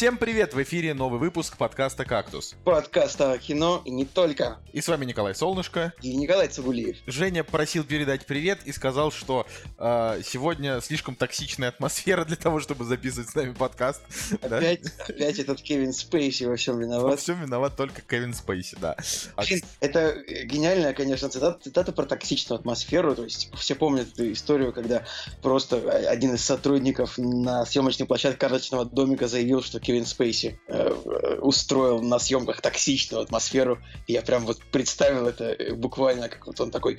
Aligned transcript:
Всем 0.00 0.16
привет! 0.16 0.54
В 0.54 0.62
эфире 0.62 0.94
новый 0.94 1.20
выпуск 1.20 1.58
подкаста 1.58 2.06
«Кактус». 2.06 2.54
Подкаста 2.64 3.32
о 3.32 3.38
кино 3.38 3.82
и 3.84 3.90
не 3.90 4.06
только. 4.06 4.56
И 4.72 4.80
с 4.80 4.88
вами 4.88 5.04
Николай 5.04 5.34
Солнышко. 5.34 5.92
И 6.00 6.16
Николай 6.16 6.48
Цугулиев. 6.48 6.96
Женя 7.06 7.44
просил 7.44 7.84
передать 7.84 8.24
привет 8.24 8.60
и 8.64 8.72
сказал, 8.72 9.12
что 9.12 9.46
э, 9.76 10.22
сегодня 10.24 10.80
слишком 10.80 11.16
токсичная 11.16 11.68
атмосфера 11.68 12.24
для 12.24 12.36
того, 12.36 12.60
чтобы 12.60 12.86
записывать 12.86 13.28
с 13.28 13.34
нами 13.34 13.52
подкаст. 13.52 14.00
Опять, 14.40 14.84
да? 14.84 15.04
опять 15.06 15.38
этот 15.38 15.60
Кевин 15.60 15.92
Спейси 15.92 16.44
во 16.44 16.56
всем 16.56 16.78
виноват. 16.78 17.10
Во 17.10 17.16
всем 17.18 17.42
виноват 17.42 17.76
только 17.76 18.00
Кевин 18.00 18.32
Спейси, 18.32 18.78
да. 18.80 18.96
А... 19.36 19.42
Это 19.80 20.16
гениальная, 20.44 20.94
конечно, 20.94 21.28
цитата, 21.28 21.60
цитата 21.62 21.92
про 21.92 22.06
токсичную 22.06 22.58
атмосферу. 22.58 23.14
То 23.14 23.24
есть 23.24 23.50
все 23.54 23.74
помнят 23.74 24.08
эту 24.14 24.32
историю, 24.32 24.72
когда 24.72 25.04
просто 25.42 25.76
один 26.08 26.36
из 26.36 26.42
сотрудников 26.42 27.18
на 27.18 27.66
съемочной 27.66 28.06
площадке 28.06 28.38
карточного 28.38 28.86
домика 28.86 29.28
заявил, 29.28 29.62
что 29.62 29.78
Кевин 29.90 30.06
Спейси 30.06 30.56
э, 30.68 31.38
устроил 31.40 32.00
на 32.00 32.20
съемках 32.20 32.60
токсичную 32.60 33.24
атмосферу. 33.24 33.80
Я 34.06 34.22
прям 34.22 34.46
вот 34.46 34.62
представил 34.70 35.26
это 35.26 35.74
буквально, 35.74 36.28
как 36.28 36.46
вот 36.46 36.60
он 36.60 36.70
такой... 36.70 36.98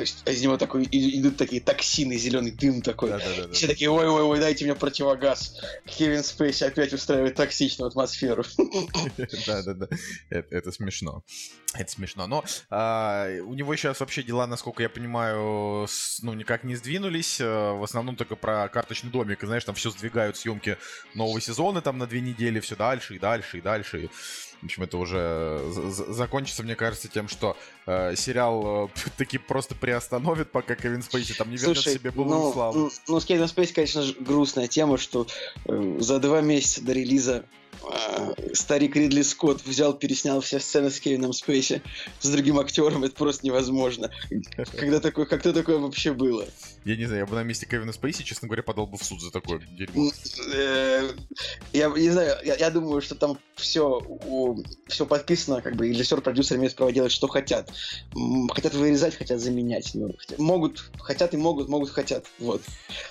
То 0.00 0.04
есть 0.04 0.22
из 0.26 0.40
него 0.40 0.56
такой 0.56 0.88
идут 0.90 1.36
такие 1.36 1.60
токсины, 1.60 2.16
зеленый 2.16 2.52
дым 2.52 2.80
такой. 2.80 3.10
Да, 3.10 3.18
да, 3.18 3.46
да, 3.48 3.52
Все 3.52 3.66
такие, 3.66 3.90
ой-ой-ой, 3.90 4.40
дайте 4.40 4.64
мне 4.64 4.74
противогаз. 4.74 5.60
Кевин 5.84 6.24
Спейси 6.24 6.64
опять 6.64 6.94
устраивает 6.94 7.34
токсичную 7.34 7.88
атмосферу. 7.88 8.42
Да-да-да, 9.46 9.88
это 10.30 10.72
смешно. 10.72 11.22
Это 11.74 11.92
смешно. 11.92 12.26
Но 12.26 12.44
а, 12.70 13.28
у 13.42 13.52
него 13.52 13.76
сейчас 13.76 14.00
вообще 14.00 14.22
дела, 14.22 14.46
насколько 14.46 14.82
я 14.82 14.88
понимаю, 14.88 15.86
с, 15.86 16.22
ну, 16.22 16.32
никак 16.32 16.64
не 16.64 16.76
сдвинулись. 16.76 17.38
А, 17.38 17.74
в 17.74 17.84
основном 17.84 18.16
только 18.16 18.36
про 18.36 18.70
карточный 18.70 19.10
домик. 19.10 19.42
И, 19.42 19.46
знаешь, 19.46 19.64
там 19.64 19.74
все 19.74 19.90
сдвигают 19.90 20.38
съемки 20.38 20.78
нового 21.14 21.42
сезона 21.42 21.82
там 21.82 21.98
на 21.98 22.06
две 22.06 22.22
недели, 22.22 22.58
все 22.60 22.74
дальше 22.74 23.16
и 23.16 23.18
дальше 23.18 23.58
и 23.58 23.60
дальше. 23.60 24.08
В 24.60 24.64
общем, 24.64 24.82
это 24.82 24.98
уже 24.98 25.60
закончится, 25.90 26.62
мне 26.62 26.76
кажется, 26.76 27.08
тем, 27.08 27.28
что 27.28 27.56
э, 27.86 28.14
сериал 28.14 28.90
э, 28.94 29.10
таки 29.16 29.38
просто 29.38 29.74
приостановит, 29.74 30.50
пока 30.50 30.74
Кевин 30.74 31.02
Спейси 31.02 31.32
там 31.32 31.50
не 31.50 31.56
вернет 31.56 31.78
Слушай, 31.78 31.94
себе 31.94 32.10
былую 32.10 32.38
ну, 32.38 32.52
славу. 32.52 32.78
Ну, 32.78 32.90
ну, 33.08 33.20
с 33.20 33.24
Кевином 33.24 33.48
Спейси, 33.48 33.72
конечно 33.72 34.02
же, 34.02 34.14
грустная 34.20 34.68
тема, 34.68 34.98
что 34.98 35.26
э, 35.64 35.96
за 36.00 36.18
два 36.18 36.42
месяца 36.42 36.84
до 36.84 36.92
релиза 36.92 37.44
старик 38.52 38.96
Ридли 38.96 39.22
Скотт 39.22 39.64
взял, 39.64 39.94
переснял 39.94 40.40
все 40.40 40.60
сцены 40.60 40.90
с 40.90 41.00
Кевином 41.00 41.32
Спейси 41.32 41.82
с 42.20 42.28
другим 42.28 42.58
актером, 42.58 43.04
это 43.04 43.14
просто 43.14 43.46
невозможно. 43.46 44.10
Когда 44.78 45.00
такое, 45.00 45.26
как-то 45.26 45.52
такое 45.52 45.78
вообще 45.78 46.12
было? 46.12 46.46
Я 46.84 46.96
не 46.96 47.06
знаю, 47.06 47.20
я 47.20 47.26
бы 47.26 47.34
на 47.34 47.42
месте 47.42 47.66
Кевина 47.66 47.92
Спейси, 47.92 48.22
честно 48.22 48.48
говоря, 48.48 48.62
подал 48.62 48.86
бы 48.86 48.96
в 48.96 49.04
суд 49.04 49.20
за 49.20 49.30
такое 49.30 49.60
дерьмо. 49.60 50.10
Э, 50.54 51.10
я 51.72 51.88
не 51.88 52.10
знаю, 52.10 52.36
я, 52.44 52.56
я 52.56 52.70
думаю, 52.70 53.00
что 53.02 53.14
там 53.14 53.38
все, 53.54 54.00
все 54.86 55.06
подписано, 55.06 55.60
как 55.60 55.76
бы 55.76 55.88
и 55.88 55.90
режиссер, 55.90 56.20
продюсер 56.20 56.56
имеют 56.56 56.74
право 56.74 56.92
делать, 56.92 57.12
что 57.12 57.28
хотят. 57.28 57.70
Хотят 58.50 58.74
вырезать, 58.74 59.16
хотят 59.16 59.40
заменять. 59.40 59.90
Ну, 59.94 60.14
могут, 60.38 60.90
хотят 60.98 61.34
и 61.34 61.36
могут, 61.36 61.68
могут, 61.68 61.90
хотят. 61.90 62.26
Вот. 62.38 62.62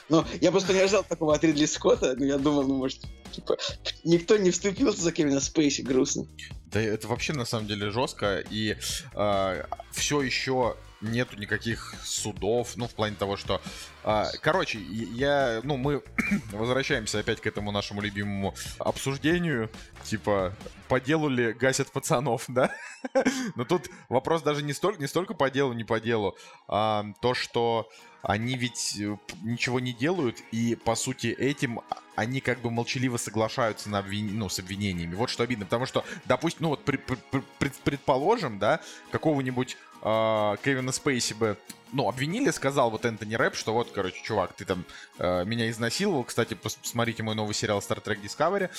Но 0.10 0.26
я 0.42 0.52
просто 0.52 0.73
не 0.73 0.80
ожидал 0.80 1.04
такого 1.04 1.36
от 1.36 1.44
Ридли 1.44 1.66
Скотта, 1.66 2.16
но 2.18 2.26
я 2.26 2.38
думал, 2.38 2.64
ну, 2.64 2.76
может, 2.76 3.00
типа, 3.32 3.58
никто 4.04 4.38
не 4.38 4.48
вступился 4.52 5.02
за 5.02 5.11
Кевина 5.11 5.39
Спейси, 5.39 5.81
грустно. 5.81 6.28
Да 6.67 6.80
это 6.81 7.08
вообще 7.08 7.33
на 7.33 7.45
самом 7.45 7.67
деле 7.67 7.89
жестко, 7.89 8.44
и 8.50 8.72
э, 8.72 8.78
а, 9.14 9.66
все 9.92 10.22
еще 10.22 10.75
нету 11.02 11.37
никаких 11.37 11.95
судов, 12.04 12.73
ну, 12.76 12.88
в 12.88 12.93
плане 12.93 13.15
того, 13.15 13.38
что... 13.38 13.61
А, 14.04 14.30
короче, 14.42 14.80
я... 14.80 15.61
Ну, 15.64 15.77
мы 15.77 16.02
возвращаемся 16.52 17.20
опять 17.20 17.42
к 17.42 17.48
этому 17.48 17.71
нашему 17.71 18.02
любимому 18.02 18.55
обсуждению, 18.77 19.70
типа, 20.04 20.55
по 20.87 20.99
делу 20.99 21.27
ли 21.27 21.54
гасят 21.54 21.92
пацанов, 21.92 22.45
да? 22.48 22.71
Но 23.55 23.65
тут 23.65 23.89
вопрос 24.08 24.42
даже 24.42 24.64
не 24.64 24.73
столько, 24.73 25.02
не 25.02 25.08
столько 25.08 25.33
по 25.33 25.49
делу, 25.49 25.73
не 25.73 25.83
по 25.83 25.99
делу, 25.99 26.38
а 26.67 27.05
то, 27.21 27.33
что 27.33 27.89
они 28.21 28.58
ведь 28.58 28.98
э, 28.99 29.17
ничего 29.43 29.80
не 29.80 29.93
делают, 29.93 30.38
и, 30.52 30.76
по 30.76 30.95
сути, 30.95 31.27
этим 31.27 31.82
они 32.15 32.42
как 32.42 32.59
бы 32.59 32.70
молчаливо 32.70 33.17
соглашаются 33.17 33.89
на 33.89 33.99
обвин... 33.99 34.38
ну, 34.38 34.49
с 34.49 34.59
обвинениями. 34.59 35.15
Вот 35.15 35.30
что 35.30 35.43
обидно, 35.43 35.65
потому 35.65 35.86
что, 35.86 36.04
допустим, 36.26 36.64
ну 36.64 36.70
вот 36.70 36.83
при, 36.83 36.98
при, 36.98 37.71
предположим, 37.83 38.59
да, 38.59 38.82
какого-нибудь 39.11 39.77
э, 40.02 40.55
Кевина 40.64 40.92
Спейси 40.92 41.33
бы 41.33 41.58
ну, 41.92 42.08
обвинили, 42.08 42.52
сказал 42.52 42.89
вот 42.89 43.05
Энтони 43.05 43.36
Рэп, 43.36 43.55
что 43.55 43.73
вот, 43.73 43.92
короче, 43.92 44.22
чувак, 44.23 44.54
ты 44.54 44.66
там 44.66 44.86
э, 45.17 45.45
меня 45.45 45.70
изнасиловал. 45.70 46.23
Кстати, 46.23 46.54
посмотрите 46.54 47.23
мой 47.23 47.36
новый 47.36 47.54
сериал 47.54 47.80
Star 47.80 48.04
Trek 48.04 48.22
Discovery. 48.22 48.70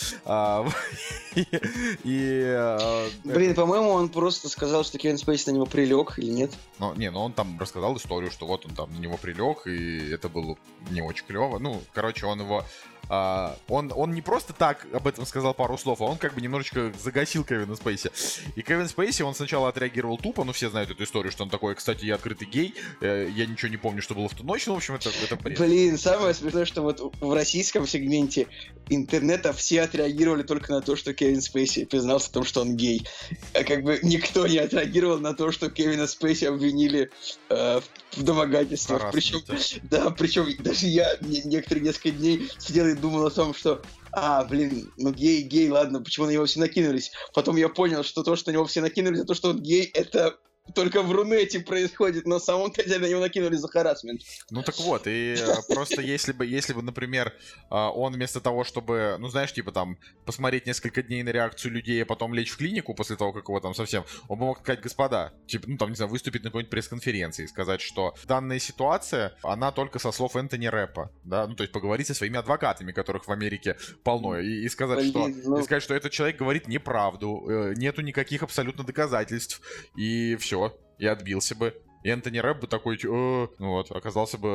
И, 2.05 2.43
э, 2.45 3.09
Блин, 3.25 3.55
по-моему, 3.55 3.91
он 3.91 4.09
просто 4.09 4.49
сказал, 4.49 4.85
что 4.85 4.99
Кевин 4.99 5.19
Спейси 5.19 5.51
на 5.51 5.55
него 5.55 5.67
прилег 5.67 6.19
или 6.19 6.31
нет? 6.31 6.53
Ну, 6.79 6.95
не, 6.95 7.11
ну 7.11 7.21
он 7.21 7.33
там 7.33 7.59
рассказал 7.59 7.97
историю, 7.97 8.31
что 8.31 8.47
вот 8.47 8.67
он 8.67 8.75
там 8.75 8.93
на 8.95 8.99
него 8.99 9.17
прилег, 9.17 9.67
и 9.67 10.11
это 10.11 10.29
было 10.29 10.57
не 10.91 11.03
очень 11.03 11.25
клево. 11.27 11.59
Ну, 11.59 11.83
короче, 11.93 12.27
он 12.27 12.41
его 12.41 12.65
а, 13.13 13.57
он, 13.67 13.93
он 13.93 14.13
не 14.13 14.23
просто 14.23 14.53
так 14.53 14.87
об 14.93 15.09
этом 15.09 15.27
сказал 15.27 15.53
пару 15.53 15.77
слов, 15.77 16.01
а 16.01 16.05
он 16.05 16.17
как 16.17 16.33
бы 16.33 16.41
немножечко 16.41 16.93
загасил 17.03 17.43
Кевина 17.43 17.75
Спейси. 17.75 18.13
И 18.55 18.63
Кевин 18.63 18.89
Спейси, 18.89 19.23
он 19.23 19.35
сначала 19.35 19.69
отреагировал 19.69 20.17
тупо, 20.17 20.45
ну 20.45 20.53
все 20.53 20.71
знают 20.71 20.93
эту 20.93 21.03
историю, 21.03 21.33
что 21.33 21.43
он 21.43 21.51
такой, 21.51 21.75
кстати, 21.75 22.05
я 22.05 22.15
открытый 22.15 22.47
гей, 22.47 22.73
э, 23.01 23.29
я 23.35 23.47
ничего 23.47 23.69
не 23.69 23.79
помню, 23.79 24.01
что 24.01 24.15
было 24.15 24.29
в 24.29 24.35
ту 24.35 24.45
ночь, 24.45 24.65
ну, 24.69 24.75
в 24.75 24.77
общем, 24.77 24.95
это, 24.95 25.11
это 25.25 25.35
бред. 25.35 25.59
Блин, 25.59 25.99
самое 25.99 26.35
смешное, 26.35 26.65
что 26.65 26.83
вот 26.83 27.01
в 27.21 27.35
российском 27.35 27.85
сегменте 27.85 28.47
интернета 28.91 29.53
все 29.53 29.83
отреагировали 29.83 30.45
только 30.45 30.73
на 30.73 30.81
то, 30.81 30.95
что 30.95 31.13
Кевин 31.13 31.41
Спейси 31.41 31.87
признался 31.87 32.29
в 32.29 32.33
том, 32.33 32.45
что 32.45 32.61
он 32.61 32.77
гей. 32.77 33.07
А 33.55 33.65
как 33.65 33.83
бы 33.83 33.99
никто 34.03 34.47
не 34.47 34.59
отреагировал 34.59 35.19
на 35.19 35.35
то, 35.35 35.51
что 35.51 35.69
Кевина 35.69 36.07
Спейси 36.07 36.45
обвинили 36.45 37.11
э, 37.49 37.81
в 38.13 38.23
домогательствах. 38.23 39.11
Причем, 39.13 39.41
да, 39.85 40.11
причем 40.11 40.47
даже 40.63 40.87
я 40.87 41.17
некоторые 41.21 41.85
несколько 41.85 42.11
дней 42.11 42.49
сидел 42.59 42.87
и 42.87 42.95
думал 43.01 43.27
о 43.27 43.31
том, 43.31 43.55
что 43.55 43.83
а, 44.13 44.45
блин, 44.45 44.93
ну 44.97 45.13
гей, 45.13 45.43
гей, 45.43 45.71
ладно, 45.71 46.03
почему 46.03 46.27
на 46.27 46.31
него 46.31 46.47
все 46.47 46.61
накинулись? 46.61 47.13
Потом 47.35 47.57
я 47.57 47.69
понял, 47.69 48.03
что 48.03 48.23
то, 48.23 48.37
что 48.37 48.51
на 48.51 48.55
него 48.55 48.65
все 48.67 48.81
накинулись, 48.81 49.21
за 49.21 49.25
то, 49.27 49.35
что 49.35 49.51
он 49.51 49.61
гей, 49.61 49.85
это 49.95 50.37
только 50.75 51.03
в 51.03 51.11
Рунете 51.13 51.61
происходит, 51.61 52.27
но 52.27 52.39
самом-то 52.39 52.85
деле 52.85 53.01
на 53.01 53.11
него 53.11 53.21
накинули 53.21 53.57
за 53.57 53.69
харасмент. 53.69 54.23
Ну 54.51 54.63
так 54.63 54.79
вот, 54.79 55.07
и 55.07 55.35
э, 55.39 55.57
просто 55.69 56.01
если 56.03 56.33
бы, 56.33 56.47
если 56.47 56.73
бы, 56.73 56.83
например, 56.83 57.35
э, 57.71 57.75
он 57.75 58.15
вместо 58.15 58.41
того, 58.41 58.65
чтобы, 58.65 59.17
ну 59.19 59.29
знаешь, 59.29 59.53
типа 59.53 59.73
там, 59.73 59.99
посмотреть 60.25 60.67
несколько 60.67 61.03
дней 61.03 61.23
на 61.23 61.31
реакцию 61.31 61.73
людей, 61.73 62.03
а 62.03 62.07
потом 62.07 62.35
лечь 62.35 62.51
в 62.51 62.57
клинику 62.57 62.95
после 62.95 63.17
того, 63.17 63.33
как 63.33 63.49
его 63.49 63.61
там 63.61 63.75
совсем, 63.75 64.05
он 64.29 64.39
бы 64.39 64.47
мог 64.47 64.61
сказать, 64.61 64.81
господа, 64.81 65.33
типа, 65.47 65.65
ну 65.69 65.77
там, 65.77 65.91
не 65.91 65.97
знаю, 65.97 66.11
выступить 66.11 66.43
на 66.43 66.51
какой-нибудь 66.51 66.71
пресс-конференции 66.71 67.45
и 67.45 67.49
сказать, 67.49 67.81
что 67.81 68.15
данная 68.27 68.59
ситуация, 68.59 69.37
она 69.43 69.73
только 69.73 69.99
со 69.99 70.13
слов 70.13 70.37
Энтони 70.37 70.67
Рэпа, 70.67 71.11
да, 71.25 71.47
ну 71.47 71.55
то 71.55 71.63
есть 71.63 71.73
поговорить 71.73 72.07
со 72.07 72.15
своими 72.15 72.39
адвокатами, 72.39 72.93
которых 72.93 73.27
в 73.27 73.33
Америке 73.33 73.77
полно, 74.03 74.39
и, 74.39 74.65
и 74.65 74.69
сказать, 74.69 74.99
Блин, 74.99 75.11
что, 75.11 75.49
ну... 75.51 75.59
и 75.59 75.63
сказать, 75.63 75.83
что 75.83 75.95
этот 75.95 76.13
человек 76.13 76.39
говорит 76.39 76.69
неправду, 76.69 77.47
э, 77.49 77.75
нету 77.77 78.03
никаких 78.03 78.43
абсолютно 78.43 78.85
доказательств, 78.85 79.61
и 79.97 80.37
все, 80.37 80.50
и 80.99 81.07
отбился 81.07 81.55
бы. 81.55 81.75
И 82.03 82.09
Энтони 82.09 82.39
Рэп 82.39 82.63
бы 82.63 82.67
такой, 82.67 82.97
э, 82.97 83.47
вот, 83.59 83.91
оказался 83.91 84.39
бы 84.39 84.49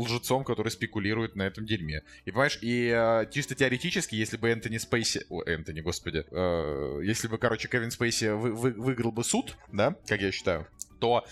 лжецом, 0.00 0.44
который 0.44 0.68
спекулирует 0.68 1.36
на 1.36 1.42
этом 1.42 1.64
дерьме. 1.64 2.02
И 2.26 2.30
понимаешь, 2.30 2.58
и 2.60 2.92
э, 2.94 3.30
чисто 3.30 3.54
теоретически, 3.54 4.14
если 4.14 4.36
бы 4.36 4.50
Энтони 4.50 4.76
Спейси, 4.76 5.24
о, 5.30 5.42
Энтони, 5.42 5.80
господи, 5.80 6.24
э, 6.30 7.00
если 7.02 7.28
бы, 7.28 7.38
короче, 7.38 7.68
Кевин 7.68 7.90
Спейси 7.90 8.34
вы, 8.34 8.52
вы, 8.52 8.72
выиграл 8.72 9.10
бы 9.10 9.24
суд, 9.24 9.56
да, 9.72 9.96
как 10.06 10.20
я 10.20 10.30
считаю, 10.32 10.66
то 11.00 11.24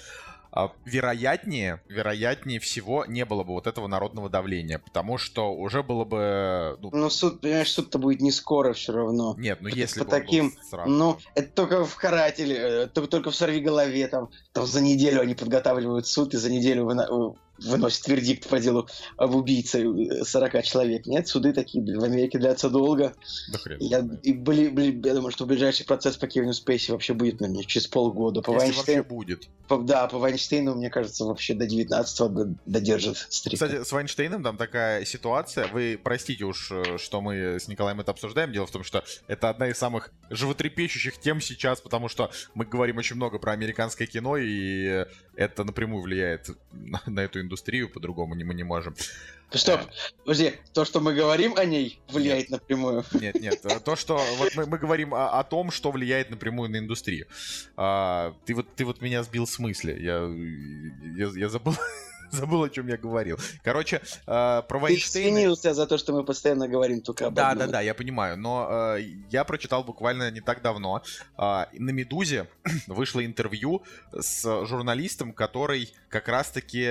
вероятнее, 0.85 1.81
вероятнее 1.89 2.59
всего 2.61 3.05
не 3.05 3.25
было 3.25 3.45
бы 3.45 3.53
вот 3.53 3.67
этого 3.67 3.87
народного 3.87 4.29
давления, 4.29 4.79
потому 4.79 5.19
что 5.19 5.53
уже 5.53 5.83
было 5.83 6.05
бы... 6.05 6.77
Ну, 6.81 6.91
ну 6.93 7.11
суд, 7.11 7.41
понимаешь, 7.41 7.73
суд-то 7.73 7.99
будет 7.99 8.21
не 8.21 8.33
скоро 8.33 8.73
все 8.73 8.93
равно. 8.93 9.35
Нет, 9.39 9.59
ну 9.61 9.69
если 9.69 10.01
по 10.01 10.07
таким, 10.07 10.53
сразу. 10.69 10.91
Ну, 10.91 11.19
это 11.35 11.49
только 11.53 11.85
в 11.85 11.97
карателе, 11.97 12.57
это 12.57 13.07
только 13.07 13.31
в 13.31 13.37
сорви 13.37 13.61
голове, 13.61 14.09
там, 14.09 14.31
там 14.53 14.67
за 14.67 14.81
неделю 14.81 15.21
они 15.21 15.35
подготавливают 15.35 16.07
суд, 16.07 16.35
и 16.35 16.37
за 16.37 16.51
неделю 16.51 16.85
вы, 16.85 16.95
выносит 17.65 18.07
вердикт 18.09 18.49
по 18.49 18.59
делу 18.59 18.89
об 19.17 19.35
убийце 19.35 20.25
40 20.25 20.63
человек. 20.63 21.07
Нет, 21.07 21.29
суды 21.29 21.53
такие 21.53 21.83
в 21.99 22.03
Америке 22.05 22.39
длятся 22.39 22.71
долго. 22.71 23.15
Да 23.53 23.59
хрен. 23.59 23.79
Я, 23.81 24.09
и 24.23 24.33
были, 24.33 24.69
были, 24.69 25.07
я 25.07 25.15
думаю, 25.15 25.33
что 25.33 25.47
ближайший 25.47 25.85
процесс 25.85 26.17
по 26.17 26.27
Кевину 26.27 26.53
Спейси 26.53 26.91
вообще 26.91 27.15
будет, 27.15 27.41
наверное, 27.41 27.65
через 27.65 27.87
полгода. 27.87 28.43
По 28.43 28.53
Если 28.53 28.67
Вайнштейн... 28.67 29.03
будет. 29.05 29.49
По, 29.69 29.79
да, 29.79 30.07
по 30.09 30.19
Вайнштейну, 30.19 30.75
мне 30.75 30.91
кажется, 30.91 31.25
вообще 31.25 31.55
до 31.55 31.67
19-го 31.67 32.57
додержит 32.67 33.27
стрик. 33.29 33.55
Кстати, 33.55 33.85
с 33.85 33.93
Вайнштейном 33.93 34.43
там 34.43 34.57
такая 34.57 35.05
ситуация. 35.05 35.69
Вы 35.69 35.99
простите 36.03 36.45
уж, 36.45 36.71
э, 36.71 36.99
что 36.99 37.21
мы 37.21 37.59
с 37.61 37.69
Николаем 37.69 38.01
это 38.01 38.11
обсуждаем. 38.11 38.53
Дело 38.53 38.67
в 38.67 38.71
том, 38.71 38.85
что 38.85 39.05
это 39.27 39.49
одна 39.49 39.69
из 39.69 39.79
самых 39.79 40.13
животрепещущих 40.31 41.19
тем 41.19 41.41
сейчас, 41.41 41.81
потому 41.81 42.09
что 42.09 42.31
мы 42.55 42.65
говорим 42.65 42.99
очень 42.99 43.17
много 43.17 43.39
про 43.39 43.53
американское 43.53 44.07
кино, 44.07 44.37
и 44.37 45.05
это 45.37 45.65
напрямую 45.65 46.03
влияет 46.03 46.51
на, 46.73 47.03
на 47.07 47.21
эту 47.21 47.41
индустрию 47.41 47.89
по-другому 47.89 48.35
не, 48.35 48.45
мы 48.45 48.55
не 48.55 48.65
можем. 48.65 48.95
Стоп, 49.53 49.81
подожди, 50.25 50.55
то, 50.73 50.85
что 50.85 51.01
мы 51.01 51.13
говорим 51.13 51.57
о 51.57 51.65
ней, 51.65 52.01
влияет 52.09 52.51
нет. 52.51 52.61
напрямую. 52.61 53.05
Нет, 53.13 53.41
нет, 53.41 53.65
то, 53.85 53.97
что 53.97 54.21
вот 54.39 54.55
мы, 54.55 54.67
мы 54.67 54.79
говорим 54.79 55.13
о, 55.13 55.41
о 55.41 55.45
том, 55.45 55.73
что 55.73 55.91
влияет 55.91 56.31
напрямую 56.31 56.71
на 56.71 56.79
индустрию. 56.79 57.27
А, 57.77 58.35
ты 58.45 58.55
вот 58.55 58.69
ты 58.77 58.85
вот 58.85 59.01
меня 59.01 59.23
сбил 59.25 59.47
с 59.47 59.59
мысли. 59.59 59.93
Я, 60.01 60.29
я, 61.17 61.33
я 61.37 61.49
забыл. 61.49 61.75
Забыл, 62.33 62.65
о 62.65 62.71
чем 62.71 62.89
я 62.89 62.97
говорил. 62.97 63.39
Короче, 63.63 64.01
э, 64.27 64.63
про 64.69 64.79
Вайнштейна... 64.79 65.25
Ты 65.27 65.31
извинился 65.31 65.75
за 65.75 65.87
то, 65.87 65.99
что 65.99 66.13
мы 66.13 66.25
постоянно 66.25 66.69
говорим 66.69 67.01
только 67.01 67.27
об 67.27 67.35
Да, 67.35 67.51
одном. 67.51 67.67
да, 67.67 67.73
да, 67.75 67.81
я 67.81 67.95
понимаю. 67.95 68.37
Но 68.37 68.69
э, 68.97 69.03
я 69.31 69.45
прочитал 69.45 69.85
буквально 69.85 70.31
не 70.31 70.41
так 70.41 70.63
давно. 70.63 71.03
Э, 71.37 71.65
на 71.73 71.91
«Медузе» 71.91 72.49
вышло 72.87 73.25
интервью 73.25 73.83
с 74.13 74.43
журналистом, 74.67 75.33
который 75.33 75.93
как 76.09 76.29
раз-таки 76.29 76.91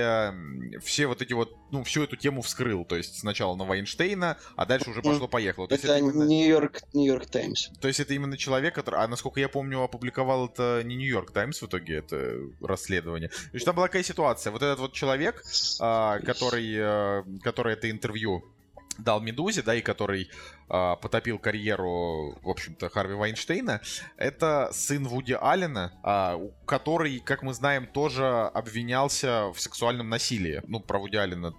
все 0.82 1.06
вот 1.06 1.22
эти 1.22 1.32
вот, 1.32 1.56
ну, 1.70 1.84
всю 1.84 2.02
эту 2.04 2.16
тему 2.16 2.42
вскрыл. 2.42 2.84
То 2.84 2.96
есть 2.96 3.18
сначала 3.18 3.54
на 3.56 3.64
Вайнштейна, 3.64 4.36
а 4.56 4.66
дальше 4.66 4.90
уже 4.90 5.02
пошло-поехало. 5.02 5.66
Это, 5.66 5.74
это 5.74 5.98
именно... 5.98 6.24
Нью-Йорк 6.24 6.82
Нью-Йорк 6.94 7.26
Таймс. 7.26 7.68
То 7.80 7.88
есть 7.88 8.00
это 8.00 8.14
именно 8.14 8.36
человек, 8.36 8.74
который, 8.74 9.00
а 9.00 9.08
насколько 9.08 9.40
я 9.40 9.48
помню, 9.48 9.82
опубликовал 9.82 10.46
это 10.46 10.82
не 10.84 10.96
Нью-Йорк 10.96 11.30
Таймс 11.32 11.60
в 11.60 11.66
итоге, 11.66 11.96
это 11.98 12.36
расследование. 12.60 13.28
То 13.28 13.34
есть 13.52 13.66
там 13.66 13.74
была 13.76 13.86
какая 13.88 14.02
ситуация. 14.02 14.50
Вот 14.50 14.62
этот 14.62 14.78
вот 14.78 14.92
человек 14.92 15.29
человек, 15.30 15.44
а, 15.80 16.18
который, 16.20 16.74
э, 16.76 17.22
который 17.42 17.74
это 17.74 17.90
интервью 17.90 18.44
дал 18.98 19.20
Медузе, 19.20 19.62
да, 19.62 19.74
и 19.74 19.80
который 19.80 20.28
э, 20.68 20.96
потопил 21.00 21.38
карьеру, 21.38 22.38
в 22.42 22.48
общем-то, 22.48 22.90
Харви 22.90 23.14
Вайнштейна, 23.14 23.80
это 24.18 24.68
сын 24.72 25.06
Вуди 25.06 25.32
Аллена, 25.40 25.92
э, 26.04 26.50
который, 26.66 27.18
как 27.20 27.42
мы 27.42 27.54
знаем, 27.54 27.86
тоже 27.86 28.26
обвинялся 28.26 29.52
в 29.54 29.60
сексуальном 29.60 30.10
насилии. 30.10 30.60
Ну, 30.66 30.80
про 30.80 30.98
Вуди 30.98 31.16
Аллена 31.16 31.54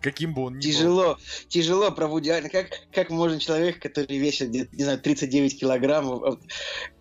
каким 0.00 0.34
бы 0.34 0.42
он 0.42 0.56
ни 0.56 0.62
тяжело, 0.62 1.14
был. 1.14 1.18
Тяжело 1.46 1.92
про 1.92 2.08
Вуди 2.08 2.30
Аллена. 2.30 2.48
Как, 2.48 2.70
как 2.92 3.10
можно 3.10 3.38
человек, 3.38 3.80
который 3.80 4.18
весит, 4.18 4.50
не 4.50 4.82
знаю, 4.82 4.98
39 4.98 5.60
килограммов, 5.60 6.40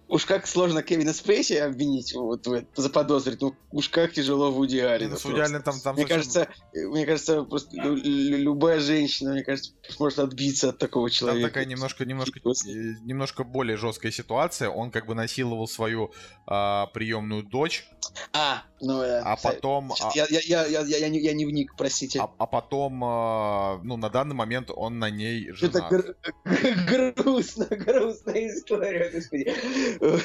Уж 0.10 0.26
как 0.26 0.48
сложно 0.48 0.84
Кевина 0.84 1.14
Спейси 1.14 1.54
обвинить, 1.54 2.14
вот, 2.14 2.48
заподозрить, 2.76 3.42
ну 3.42 3.56
уж 3.72 3.90
как 3.90 4.14
тяжело 4.14 4.52
Вуди 4.52 4.80
Аллена. 4.80 5.18
Ну, 5.22 5.32
Вуди 5.32 5.60
там, 5.60 5.80
там 5.82 5.96
мне, 5.96 6.08
совсем... 6.08 6.08
кажется, 6.08 6.48
мне 6.74 7.06
кажется, 7.06 7.44
просто 7.44 7.76
любая 7.76 8.80
женщина, 8.80 9.34
мне 9.34 9.44
кажется, 9.44 9.74
сможет 9.90 10.20
отбиться 10.20 10.70
от 10.70 10.78
такого 10.78 11.10
человека. 11.10 11.42
Там 11.42 11.50
такая 11.50 11.66
немножко, 11.66 12.06
немножко, 12.06 12.40
э, 12.40 12.72
немножко 13.04 13.44
более 13.44 13.76
жесткая 13.76 14.12
ситуация. 14.12 14.70
Он 14.70 14.92
как 14.92 15.08
бы 15.08 15.16
насиловал 15.16 15.68
свою 15.68 16.12
а, 16.46 16.88
приемную 16.88 17.44
дочь. 17.44 17.86
А, 18.34 18.64
ну 18.80 19.00
да. 19.00 19.22
А 19.26 19.36
потом... 19.36 19.92
А 19.92 20.12
я, 20.16 20.26
я, 20.30 20.40
я, 20.40 20.66
я, 20.66 20.98
я, 20.98 21.10
не, 21.10 21.20
я 21.20 21.34
не 21.34 21.46
вник, 21.46 21.74
простите. 21.78 22.20
А, 22.22 22.30
а 22.38 22.46
потом, 22.46 23.04
а, 23.04 23.80
ну, 23.84 23.98
на 23.98 24.10
данный 24.10 24.36
момент 24.36 24.70
он 24.74 25.00
на 25.00 25.10
ней 25.10 25.52
женат. 25.52 25.92
Это 25.92 26.16
гр- 26.46 27.14
грустно, 27.16 27.66
грустная 27.66 28.48
история, 28.48 29.10
господи. 29.14 29.54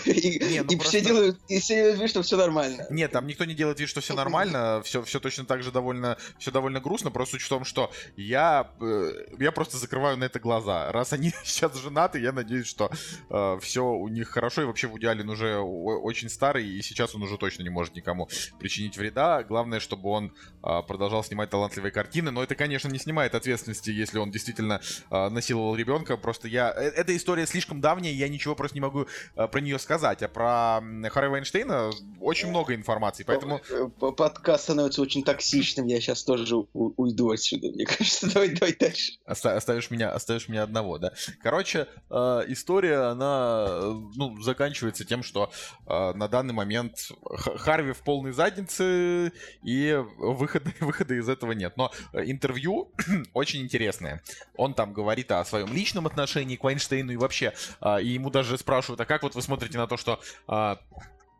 И, 0.04 0.60
ну 0.60 0.72
и 0.72 0.78
все 0.78 1.00
делают, 1.00 1.38
вид, 1.48 2.10
что 2.10 2.22
все 2.22 2.36
нормально. 2.36 2.86
Нет, 2.90 3.12
там 3.12 3.26
никто 3.26 3.44
не 3.44 3.54
делает 3.54 3.80
вид, 3.80 3.88
что 3.88 4.00
все 4.00 4.14
нормально, 4.14 4.82
все, 4.84 5.02
все 5.02 5.20
точно 5.20 5.44
так 5.44 5.62
же 5.62 5.70
довольно, 5.70 6.18
все 6.38 6.50
довольно 6.50 6.80
грустно, 6.80 7.10
просто 7.10 7.32
суть 7.32 7.42
в 7.42 7.48
том, 7.48 7.64
что 7.64 7.90
я, 8.16 8.70
э, 8.80 9.12
я 9.38 9.52
просто 9.52 9.78
закрываю 9.78 10.16
на 10.18 10.24
это 10.24 10.38
глаза. 10.38 10.92
Раз 10.92 11.12
они 11.12 11.32
сейчас 11.44 11.76
женаты, 11.76 12.20
я 12.20 12.32
надеюсь, 12.32 12.66
что 12.66 12.90
э, 13.30 13.58
все 13.60 13.84
у 13.84 14.08
них 14.08 14.28
хорошо, 14.28 14.62
и 14.62 14.64
вообще 14.64 14.88
в 14.88 14.98
идеале 14.98 15.24
уже 15.24 15.58
очень 15.58 16.28
старый, 16.28 16.66
и 16.66 16.82
сейчас 16.82 17.14
он 17.14 17.22
уже 17.22 17.38
точно 17.38 17.62
не 17.62 17.70
может 17.70 17.94
никому 17.94 18.28
причинить 18.58 18.96
вреда. 18.96 19.42
Главное, 19.42 19.80
чтобы 19.80 20.10
он 20.10 20.34
э, 20.62 20.82
продолжал 20.86 21.24
снимать 21.24 21.50
талантливые 21.50 21.92
картины, 21.92 22.30
но 22.30 22.42
это, 22.42 22.54
конечно, 22.54 22.88
не 22.88 22.98
снимает 22.98 23.34
ответственности, 23.34 23.90
если 23.90 24.18
он 24.18 24.30
действительно 24.30 24.80
насиловал 25.10 25.76
ребенка. 25.76 26.16
Просто 26.16 26.48
я... 26.48 26.70
Эта 26.70 27.16
история 27.16 27.46
слишком 27.46 27.80
давняя, 27.80 28.12
я 28.12 28.28
ничего 28.28 28.54
просто 28.54 28.76
не 28.76 28.80
могу 28.80 29.06
про 29.34 29.60
нее 29.62 29.78
сказать, 29.78 30.22
а 30.22 30.28
про 30.28 30.80
Харри 31.10 31.28
Вайнштейна 31.28 31.90
очень 32.20 32.48
много 32.48 32.74
информации, 32.74 33.24
поэтому... 33.24 33.60
Э, 33.70 33.88
подкаст 34.16 34.64
становится 34.64 35.02
очень 35.02 35.24
токсичным, 35.24 35.86
я 35.86 36.00
сейчас 36.00 36.22
тоже 36.22 36.56
уйду 36.72 37.30
отсюда, 37.30 37.68
мне 37.68 37.84
кажется. 37.86 38.32
Давай, 38.32 38.50
давай 38.50 38.74
дальше. 38.74 39.12
Оставишь 39.24 39.90
меня, 39.90 40.12
оставишь 40.12 40.48
меня 40.48 40.62
одного, 40.62 40.98
да. 40.98 41.12
Короче, 41.42 41.88
э, 42.10 42.42
история, 42.48 43.10
она, 43.10 43.66
э, 43.68 43.92
ну, 44.14 44.40
заканчивается 44.40 45.04
тем, 45.04 45.22
что 45.22 45.50
на 45.86 46.28
данный 46.28 46.54
момент 46.54 46.96
Харви 47.24 47.92
в 47.92 47.98
полной 47.98 48.32
заднице, 48.32 49.32
и 49.62 50.02
выхода, 50.18 50.70
выхода 50.80 51.14
из 51.14 51.28
этого 51.28 51.52
нет. 51.52 51.76
Но 51.76 51.92
интервью 52.12 52.92
очень 53.34 53.62
интересное. 53.62 54.22
Он 54.56 54.74
там 54.74 54.92
говорит 54.92 55.30
о 55.32 55.44
своем 55.44 55.72
личном 55.72 56.06
отношении 56.06 56.56
к 56.56 56.64
Вайнштейну 56.64 57.12
и 57.12 57.16
вообще, 57.16 57.52
и 58.00 58.08
ему 58.08 58.30
даже 58.30 58.58
спрашивают, 58.58 59.00
а 59.00 59.04
как 59.04 59.22
вот 59.22 59.34
вы 59.34 59.42
смотрите 59.42 59.51
на 59.78 59.86
то, 59.86 59.96
что 59.96 60.20
а, 60.46 60.78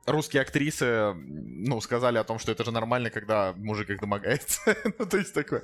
русские 0.07 0.43
актрисы, 0.43 1.15
ну, 1.15 1.81
сказали 1.81 2.19
о 2.19 2.25
том, 2.25 2.39
что 2.39 2.53
это 2.53 2.65
же 2.65 2.71
нормально, 2.71 3.11
когда 3.11 3.53
мужик 3.57 3.91
их 3.91 4.01
домогается. 4.01 4.61
ну, 4.99 5.07
то 5.07 5.17
есть 5.17 5.33
такое. 5.33 5.63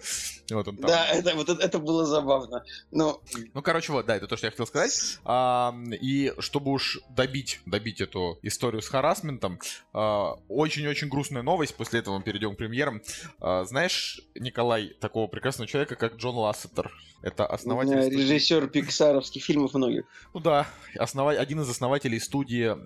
Вот 0.50 0.68
он 0.68 0.76
там. 0.76 0.90
Да, 0.90 1.06
это, 1.08 1.34
вот 1.34 1.48
это 1.48 1.78
было 1.78 2.06
забавно. 2.06 2.64
Но... 2.90 3.20
Ну, 3.54 3.62
короче, 3.62 3.92
вот, 3.92 4.06
да, 4.06 4.16
это 4.16 4.26
то, 4.26 4.36
что 4.36 4.46
я 4.46 4.50
хотел 4.50 4.66
сказать. 4.66 5.18
А, 5.24 5.74
и 6.00 6.32
чтобы 6.38 6.70
уж 6.70 7.00
добить, 7.10 7.60
добить 7.66 8.00
эту 8.00 8.38
историю 8.42 8.82
с 8.82 8.88
харасментом, 8.88 9.58
а, 9.92 10.34
очень-очень 10.48 11.08
грустная 11.08 11.42
новость, 11.42 11.74
после 11.74 12.00
этого 12.00 12.18
мы 12.18 12.22
перейдем 12.22 12.54
к 12.54 12.58
премьерам. 12.58 13.02
А, 13.40 13.64
знаешь, 13.64 14.20
Николай, 14.34 14.94
такого 15.00 15.26
прекрасного 15.26 15.68
человека, 15.68 15.96
как 15.96 16.16
Джон 16.16 16.36
Лассетер? 16.36 16.92
Это 17.20 17.46
основатель... 17.46 18.16
Режиссер 18.16 18.68
пиксаровских 18.68 19.42
фильмов 19.42 19.74
многих. 19.74 20.04
Ну 20.32 20.40
да, 20.40 20.68
основа... 20.96 21.32
один 21.32 21.60
из 21.62 21.68
основателей 21.68 22.20
студии. 22.20 22.76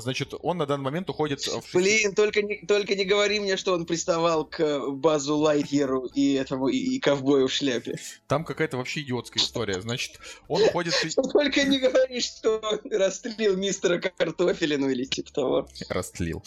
Значит, 0.00 0.32
он 0.40 0.58
на 0.58 0.66
данный 0.66 0.84
момент 0.84 0.99
уходит 1.08 1.40
в... 1.40 1.74
Блин, 1.74 2.14
только 2.14 2.42
не, 2.42 2.58
только 2.66 2.94
не 2.94 3.04
говори 3.04 3.40
мне, 3.40 3.56
что 3.56 3.72
он 3.72 3.86
приставал 3.86 4.44
к 4.44 4.90
Базу 4.90 5.36
Лайтьеру 5.36 6.06
и 6.06 6.34
этому 6.34 6.68
и, 6.68 6.76
и 6.76 7.00
ковбою 7.00 7.48
в 7.48 7.52
шляпе. 7.52 7.98
Там 8.26 8.44
какая-то 8.44 8.76
вообще 8.76 9.00
идиотская 9.00 9.42
история. 9.42 9.80
Значит, 9.80 10.18
он 10.48 10.62
уходит... 10.62 10.94
Только 11.32 11.64
не 11.64 11.78
говори, 11.78 12.20
что 12.20 12.60
растлил 12.90 13.56
мистера 13.56 13.98
Картофелину 13.98 14.90
или 14.90 15.04
типа 15.04 15.32
того. 15.32 15.68
Растлил. 15.88 16.42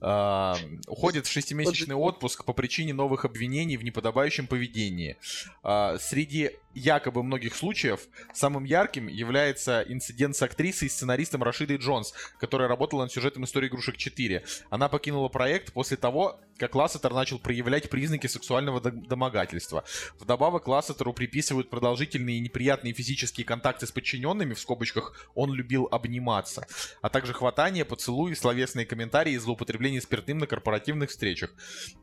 А, 0.00 0.56
уходит 0.86 1.26
в 1.26 1.30
шестимесячный 1.30 1.96
отпуск 1.96 2.44
по 2.44 2.52
причине 2.52 2.94
новых 2.94 3.24
обвинений 3.24 3.76
в 3.76 3.84
неподобающем 3.84 4.46
поведении. 4.46 5.16
А, 5.62 5.98
среди 5.98 6.52
якобы 6.78 7.22
многих 7.22 7.54
случаев 7.54 8.00
самым 8.32 8.64
ярким 8.64 9.08
является 9.08 9.84
инцидент 9.86 10.36
с 10.36 10.42
актрисой 10.42 10.86
и 10.86 10.90
сценаристом 10.90 11.42
Рашидой 11.42 11.76
Джонс, 11.76 12.14
которая 12.38 12.68
работала 12.68 13.02
над 13.02 13.12
сюжетом 13.12 13.44
истории 13.44 13.68
игрушек 13.68 13.96
4. 13.96 14.44
Она 14.70 14.88
покинула 14.88 15.28
проект 15.28 15.72
после 15.72 15.96
того, 15.96 16.40
как 16.58 16.74
Лассетер 16.74 17.14
начал 17.14 17.38
проявлять 17.38 17.88
признаки 17.88 18.26
сексуального 18.26 18.80
домогательства. 18.80 19.84
Вдобавок 20.18 20.66
Лассетеру 20.66 21.12
приписывают 21.12 21.70
продолжительные 21.70 22.38
и 22.38 22.40
неприятные 22.40 22.92
физические 22.92 23.44
контакты 23.46 23.86
с 23.86 23.92
подчиненными, 23.92 24.54
в 24.54 24.60
скобочках 24.60 25.28
«он 25.34 25.52
любил 25.52 25.88
обниматься», 25.90 26.66
а 27.00 27.08
также 27.08 27.32
хватание, 27.32 27.84
поцелуи, 27.84 28.34
словесные 28.34 28.86
комментарии 28.86 29.32
и 29.32 29.38
злоупотребление 29.38 30.00
спиртным 30.00 30.38
на 30.38 30.46
корпоративных 30.46 31.10
встречах. 31.10 31.50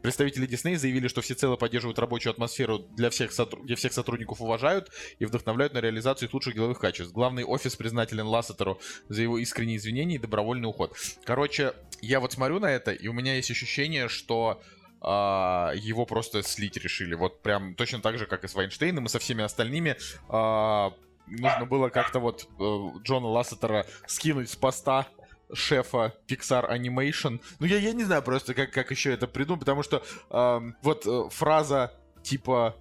Представители 0.02 0.46
Дисней 0.46 0.78
заявили, 0.78 1.08
что 1.08 1.22
всецело 1.22 1.58
поддерживают 1.58 2.00
рабочую 2.00 2.32
атмосферу 2.32 2.80
для 2.80 3.10
всех, 3.10 3.32
сотруд... 3.34 3.64
где 3.66 3.76
всех 3.76 3.94
сотрудников 3.94 4.40
уважают 4.66 4.92
и 5.20 5.26
вдохновляют 5.26 5.74
на 5.74 5.80
реализацию 5.80 6.28
их 6.28 6.34
лучших 6.34 6.56
деловых 6.56 6.80
качеств. 6.80 7.14
Главный 7.14 7.44
офис 7.44 7.76
признателен 7.76 8.26
Лассетеру 8.26 8.80
за 9.10 9.22
его 9.22 9.38
искренние 9.38 9.78
извинения 9.78 10.16
и 10.16 10.20
добровольный 10.20 10.68
уход. 10.68 10.96
Короче, 11.24 11.74
я 12.02 12.20
вот 12.20 12.34
смотрю 12.34 12.60
на 12.60 12.72
это, 12.72 12.92
и 12.92 13.08
у 13.08 13.14
меня 13.14 13.36
есть 13.36 13.52
ощущение, 13.52 14.08
что 14.08 14.62
а, 15.02 15.72
его 15.76 16.06
просто 16.06 16.42
слить 16.44 16.78
решили. 16.78 17.16
Вот 17.16 17.42
прям 17.42 17.76
точно 17.76 18.02
так 18.02 18.18
же, 18.18 18.26
как 18.26 18.44
и 18.44 18.48
с 18.48 18.56
Вайнштейном 18.56 19.06
и 19.06 19.10
со 19.10 19.20
всеми 19.20 19.44
остальными. 19.44 19.96
А, 20.30 20.94
нужно 21.28 21.66
было 21.66 21.90
как-то 21.90 22.20
вот 22.20 22.48
э, 22.60 23.00
Джона 23.04 23.28
Лассетера 23.28 23.86
скинуть 24.08 24.50
с 24.50 24.56
поста 24.56 25.08
шефа 25.54 26.14
Pixar 26.28 26.70
Animation. 26.72 27.40
Ну, 27.60 27.66
я, 27.68 27.78
я 27.78 27.94
не 27.94 28.04
знаю 28.04 28.24
просто, 28.24 28.54
как, 28.54 28.72
как 28.72 28.92
еще 28.92 29.14
это 29.14 29.28
придумать, 29.28 29.60
потому 29.60 29.84
что 29.84 30.04
э, 30.30 30.72
вот 30.82 31.06
э, 31.06 31.30
фраза 31.30 31.94
типа... 32.24 32.76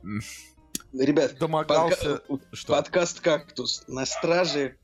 Ребят, 0.98 1.36
домогался... 1.38 2.18
Подка... 2.28 2.46
Что? 2.52 2.72
подкаст 2.74 3.20
«Кактус» 3.20 3.82
на 3.88 4.06
страже, 4.06 4.76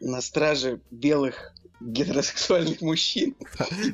на 0.00 0.20
страже 0.20 0.80
белых 0.90 1.52
гетеросексуальных 1.84 2.80
мужчин. 2.80 3.34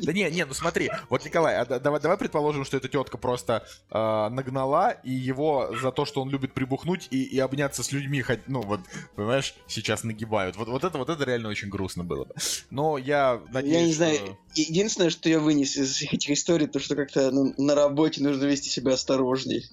Да 0.02 0.12
не, 0.12 0.30
не, 0.30 0.44
ну 0.44 0.54
смотри, 0.54 0.90
вот 1.08 1.24
Николай, 1.24 1.56
а 1.56 1.64
давай, 1.64 2.00
давай 2.00 2.16
предположим, 2.16 2.64
что 2.64 2.76
эта 2.76 2.88
тетка 2.88 3.18
просто 3.18 3.66
э, 3.90 4.28
нагнала, 4.30 4.90
и 5.04 5.12
его 5.12 5.74
за 5.80 5.92
то, 5.92 6.04
что 6.04 6.22
он 6.22 6.30
любит 6.30 6.54
прибухнуть 6.54 7.08
и, 7.10 7.22
и 7.22 7.38
обняться 7.38 7.82
с 7.82 7.92
людьми, 7.92 8.22
хоть, 8.22 8.48
ну 8.48 8.62
вот, 8.62 8.80
понимаешь, 9.14 9.54
сейчас 9.66 10.04
нагибают. 10.04 10.56
Вот, 10.56 10.68
вот 10.68 10.84
это 10.84 10.98
вот 10.98 11.08
это 11.08 11.24
реально 11.24 11.48
очень 11.48 11.68
грустно 11.68 12.04
было 12.04 12.24
бы. 12.24 12.34
Но 12.70 12.98
я 12.98 13.40
надеюсь, 13.52 13.74
Я 13.74 13.82
не 13.82 13.92
что... 13.92 13.96
знаю, 13.96 14.38
единственное, 14.54 15.10
что 15.10 15.28
я 15.28 15.38
вынес 15.38 15.76
из 15.76 16.02
этих 16.02 16.30
историй, 16.30 16.66
то, 16.66 16.78
что 16.80 16.96
как-то 16.96 17.30
ну, 17.30 17.54
на 17.56 17.74
работе 17.74 18.22
нужно 18.22 18.44
вести 18.44 18.68
себя 18.68 18.94
осторожней. 18.94 19.66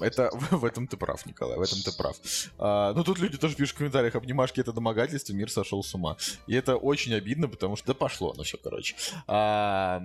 Это 0.00 0.30
в 0.50 0.64
этом 0.64 0.86
ты 0.86 0.96
прав, 0.96 1.24
Николай, 1.26 1.58
в 1.58 1.62
этом 1.62 1.78
ты 1.80 1.92
прав. 1.92 2.16
А, 2.58 2.92
ну 2.94 3.04
тут 3.04 3.18
люди 3.18 3.38
тоже 3.38 3.56
пишут 3.56 3.74
в 3.74 3.78
комментариях, 3.78 4.14
обнимашки 4.14 4.60
это 4.60 4.72
домогательство, 4.72 5.32
мир 5.32 5.50
сошел 5.50 5.82
с 5.82 5.94
ума. 5.94 6.16
И 6.46 6.54
это 6.54 6.76
очень 6.76 7.14
обидно, 7.14 7.43
потому 7.48 7.76
что 7.76 7.88
да 7.88 7.94
пошло, 7.94 8.34
ну 8.36 8.42
все, 8.42 8.58
короче. 8.58 8.96
А, 9.26 10.00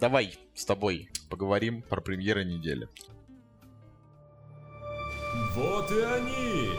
давай 0.00 0.36
с 0.54 0.64
тобой 0.64 1.08
поговорим 1.28 1.82
про 1.82 2.00
премьеры 2.00 2.44
недели. 2.44 2.88
Вот 5.54 5.90
и 5.90 6.00
они! 6.00 6.70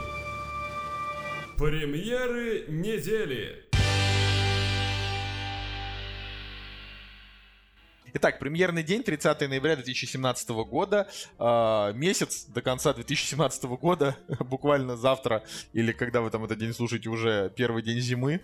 Премьеры 1.57 2.65
недели! 2.67 3.64
Итак, 8.17 8.39
премьерный 8.39 8.81
день, 8.81 9.03
30 9.03 9.41
ноября 9.49 9.75
2017 9.75 10.49
года. 10.69 11.09
Э, 11.37 11.91
месяц 11.93 12.45
до 12.45 12.61
конца 12.61 12.93
2017 12.93 13.65
года, 13.65 14.15
буквально 14.39 14.95
завтра, 14.95 15.43
или 15.73 15.91
когда 15.91 16.21
вы 16.21 16.29
там 16.29 16.45
этот 16.45 16.57
день 16.57 16.73
слушаете, 16.73 17.09
уже 17.09 17.51
первый 17.57 17.83
день 17.83 17.99
зимы. 17.99 18.39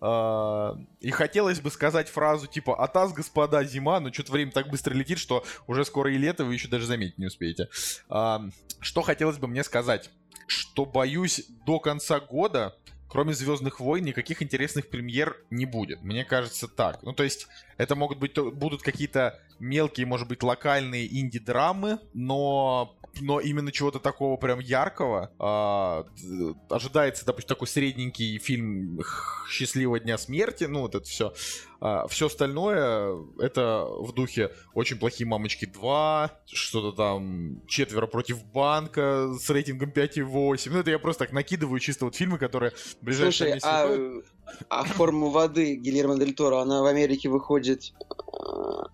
Э, 0.00 0.76
и 1.00 1.10
хотелось 1.10 1.60
бы 1.60 1.70
сказать 1.70 2.08
фразу 2.08 2.46
типа 2.46 2.82
«Атас, 2.82 3.12
господа, 3.12 3.62
зима», 3.64 4.00
но 4.00 4.10
что-то 4.10 4.32
время 4.32 4.50
так 4.50 4.70
быстро 4.70 4.94
летит, 4.94 5.18
что 5.18 5.44
уже 5.66 5.84
скоро 5.84 6.10
и 6.10 6.16
лето, 6.16 6.46
вы 6.46 6.54
еще 6.54 6.68
даже 6.68 6.86
заметить 6.86 7.18
не 7.18 7.26
успеете. 7.26 7.68
Э, 8.08 8.38
что 8.80 9.02
хотелось 9.02 9.36
бы 9.36 9.46
мне 9.46 9.62
сказать? 9.62 10.08
Что 10.46 10.86
боюсь 10.86 11.44
до 11.66 11.80
конца 11.80 12.18
года 12.18 12.74
кроме 13.12 13.34
Звездных 13.34 13.78
войн, 13.78 14.06
никаких 14.06 14.42
интересных 14.42 14.88
премьер 14.88 15.36
не 15.50 15.66
будет. 15.66 16.02
Мне 16.02 16.24
кажется 16.24 16.66
так. 16.66 17.02
Ну, 17.02 17.12
то 17.12 17.22
есть, 17.22 17.46
это 17.76 17.94
могут 17.94 18.18
быть, 18.18 18.32
будут 18.38 18.80
какие-то 18.80 19.38
мелкие, 19.58 20.06
может 20.06 20.28
быть, 20.28 20.42
локальные 20.42 21.20
инди-драмы, 21.20 21.98
но 22.14 22.96
но 23.20 23.40
именно 23.40 23.72
чего-то 23.72 23.98
такого 23.98 24.36
прям 24.36 24.60
яркого. 24.60 25.30
Э, 25.38 26.54
ожидается, 26.70 27.24
допустим, 27.24 27.48
такой 27.48 27.68
средненький 27.68 28.38
фильм 28.38 29.00
«Счастливого 29.48 30.00
дня 30.00 30.18
смерти», 30.18 30.64
ну, 30.64 30.80
вот 30.82 30.94
это 30.94 31.04
все. 31.04 31.32
А, 31.80 32.06
все 32.06 32.26
остальное 32.26 33.16
это 33.38 33.84
в 33.84 34.12
духе 34.12 34.52
«Очень 34.72 34.98
плохие 34.98 35.26
мамочки 35.26 35.64
2», 35.64 36.30
что-то 36.46 36.92
там 36.92 37.60
«Четверо 37.66 38.06
против 38.06 38.44
банка» 38.44 39.34
с 39.38 39.50
рейтингом 39.50 39.90
5,8. 39.90 40.70
Ну, 40.70 40.78
это 40.78 40.90
я 40.90 40.98
просто 40.98 41.24
так 41.24 41.32
накидываю 41.32 41.80
чисто 41.80 42.04
вот 42.04 42.14
фильмы, 42.14 42.38
которые 42.38 42.70
в 42.72 43.04
ближайшее 43.04 43.60
Слушай, 43.60 44.22
а, 44.68 44.80
а 44.80 44.84
форму 44.84 45.30
воды 45.30 45.74
Гильермо 45.74 46.16
Дель 46.18 46.34
Торо, 46.34 46.60
она 46.60 46.82
в 46.82 46.86
Америке 46.86 47.28
выходит... 47.28 47.92
А, 48.32 48.88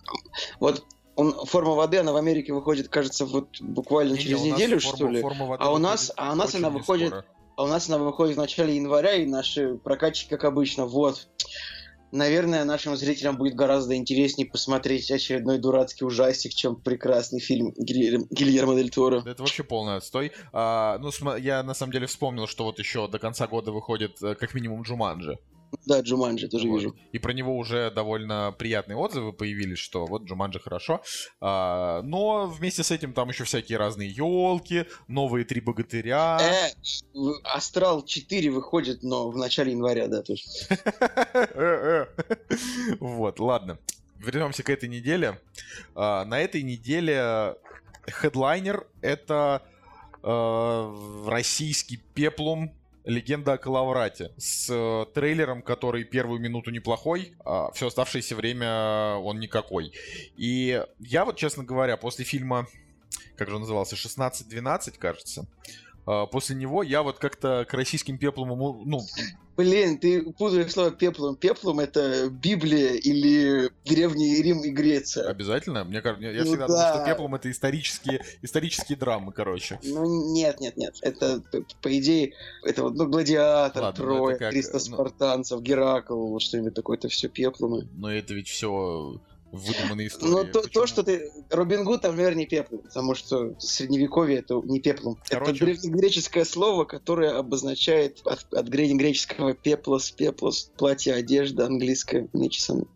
вот 0.60 0.84
он, 1.18 1.32
форма 1.46 1.74
воды, 1.74 1.98
она 1.98 2.12
в 2.12 2.16
Америке 2.16 2.52
выходит, 2.52 2.88
кажется, 2.88 3.26
вот 3.26 3.60
буквально 3.60 4.12
не, 4.12 4.20
через 4.20 4.40
не, 4.40 4.52
неделю, 4.52 4.78
форма, 4.78 4.96
что 4.96 5.08
ли. 5.08 5.20
Форма 5.20 5.56
а 5.58 5.72
у 5.72 5.78
нас, 5.78 6.12
а 6.16 6.30
у 6.30 6.36
нас 6.36 6.54
она 6.54 6.70
выходит, 6.70 7.08
скоро. 7.08 7.24
а 7.56 7.64
у 7.64 7.66
нас 7.66 7.88
она 7.88 7.98
выходит 7.98 8.36
в 8.36 8.38
начале 8.38 8.76
января, 8.76 9.14
и 9.14 9.26
наши 9.26 9.74
прокатчики, 9.74 10.28
как 10.30 10.44
обычно, 10.44 10.86
вот. 10.86 11.26
Наверное, 12.12 12.64
нашим 12.64 12.96
зрителям 12.96 13.36
будет 13.36 13.56
гораздо 13.56 13.96
интереснее 13.96 14.48
посмотреть 14.48 15.10
очередной 15.10 15.58
дурацкий 15.58 16.04
ужастик, 16.04 16.54
чем 16.54 16.76
прекрасный 16.76 17.40
фильм 17.40 17.74
Гильермо 17.76 18.76
Дель 18.76 18.90
Торо. 18.90 19.22
Это 19.26 19.42
вообще 19.42 19.64
полный 19.64 19.96
отстой. 19.96 20.30
А, 20.52 20.98
ну, 20.98 21.10
я 21.36 21.64
на 21.64 21.74
самом 21.74 21.92
деле 21.92 22.06
вспомнил, 22.06 22.46
что 22.46 22.62
вот 22.62 22.78
еще 22.78 23.08
до 23.08 23.18
конца 23.18 23.48
года 23.48 23.72
выходит 23.72 24.22
э, 24.22 24.36
как 24.36 24.54
минимум 24.54 24.82
Джуманджи. 24.82 25.36
Да, 25.86 26.00
Джуманджи 26.00 26.48
тоже 26.48 26.68
вот. 26.68 26.76
вижу. 26.76 26.96
И 27.12 27.18
про 27.18 27.32
него 27.32 27.56
уже 27.56 27.90
довольно 27.90 28.54
приятные 28.58 28.96
отзывы 28.96 29.32
появились, 29.32 29.78
что 29.78 30.06
вот 30.06 30.24
Джуманджи 30.24 30.60
хорошо. 30.60 31.02
А, 31.40 32.02
но 32.02 32.46
вместе 32.46 32.82
с 32.82 32.90
этим 32.90 33.12
там 33.12 33.28
еще 33.28 33.44
всякие 33.44 33.78
разные 33.78 34.08
елки, 34.08 34.86
новые 35.08 35.44
три 35.44 35.60
богатыря. 35.60 36.38
Э, 36.40 36.70
Астрал 37.44 38.04
4 38.04 38.50
выходит, 38.50 39.02
но 39.02 39.30
в 39.30 39.36
начале 39.36 39.72
января, 39.72 40.08
да, 40.08 40.22
тоже. 40.22 40.42
Э, 41.34 42.06
э. 42.18 42.56
Вот, 43.00 43.40
ладно. 43.40 43.78
Вернемся 44.18 44.62
к 44.62 44.70
этой 44.70 44.88
неделе. 44.88 45.40
А, 45.94 46.24
на 46.24 46.40
этой 46.40 46.62
неделе 46.62 47.56
хедлайнер 48.06 48.86
это 49.02 49.62
российский 50.20 51.96
пеплум 51.96 52.77
Легенда 53.04 53.54
о 53.54 53.58
Калаврате 53.58 54.32
с 54.36 54.68
э, 54.70 55.06
трейлером, 55.14 55.62
который 55.62 56.04
первую 56.04 56.40
минуту 56.40 56.70
неплохой, 56.70 57.32
а 57.44 57.70
все 57.72 57.86
оставшееся 57.86 58.36
время 58.36 59.14
он 59.16 59.40
никакой. 59.40 59.92
И 60.36 60.82
я 60.98 61.24
вот, 61.24 61.36
честно 61.36 61.64
говоря, 61.64 61.96
после 61.96 62.24
фильма, 62.24 62.66
как 63.36 63.48
же 63.48 63.54
он 63.54 63.62
назывался, 63.62 63.96
16-12, 63.96 64.98
кажется, 64.98 65.46
после 66.30 66.56
него 66.56 66.82
я 66.82 67.02
вот 67.02 67.18
как-то 67.18 67.66
к 67.68 67.74
российским 67.74 68.18
пеплам, 68.18 68.48
ну, 68.48 69.02
Блин, 69.58 69.98
ты 69.98 70.22
путаешь 70.22 70.70
слово 70.70 70.92
пеплом. 70.92 71.34
Пеплом 71.34 71.80
это 71.80 72.30
Библия 72.30 72.92
или 72.92 73.72
Древний 73.84 74.40
Рим 74.40 74.62
и 74.62 74.70
Греция. 74.70 75.28
Обязательно? 75.28 75.82
Мне 75.82 76.00
кажется, 76.00 76.28
я 76.28 76.44
ну, 76.44 76.46
всегда 76.46 76.68
да. 76.68 76.74
думал, 76.74 76.94
что 76.94 77.04
пеплом 77.04 77.34
это 77.34 77.50
исторические, 77.50 78.24
исторические 78.40 78.96
драмы, 78.96 79.32
короче. 79.32 79.80
Ну 79.82 80.32
нет, 80.32 80.60
нет, 80.60 80.76
нет. 80.76 80.94
Это, 81.02 81.42
по 81.82 81.98
идее, 81.98 82.34
это 82.62 82.84
вот, 82.84 82.94
ну, 82.94 83.08
Гладиатор, 83.08 83.82
Ладно, 83.82 84.04
ну, 84.04 84.14
Трой, 84.14 84.38
как, 84.38 84.52
300 84.52 84.72
ну... 84.74 84.78
спартанцев, 84.78 85.60
Геракл, 85.60 86.38
что-нибудь 86.38 86.74
такое, 86.74 86.96
это 86.96 87.08
все 87.08 87.28
пепломы. 87.28 87.88
Но 87.96 88.12
это 88.12 88.34
ведь 88.34 88.46
все 88.46 89.20
выдуманные 89.52 90.08
истории. 90.08 90.30
Ну, 90.30 90.44
то, 90.44 90.62
то, 90.62 90.86
что 90.86 91.02
ты... 91.02 91.30
Робин 91.50 91.84
Гуд, 91.84 92.02
там, 92.02 92.16
наверное, 92.16 92.40
не 92.40 92.46
пеплом, 92.46 92.80
потому 92.82 93.14
что 93.14 93.58
средневековье 93.58 94.38
это 94.38 94.60
не 94.64 94.80
пеплом. 94.80 95.18
Короче... 95.28 95.52
Это 95.52 95.64
древнегреческое 95.64 96.44
слово, 96.44 96.84
которое 96.84 97.36
обозначает 97.36 98.20
от, 98.24 98.46
от 98.52 98.68
древнегреческого 98.68 99.54
пеплос, 99.54 100.10
пеплос, 100.10 100.70
платье, 100.76 101.14
одежда, 101.14 101.66
английское, 101.66 102.28
мечесон. 102.32 102.86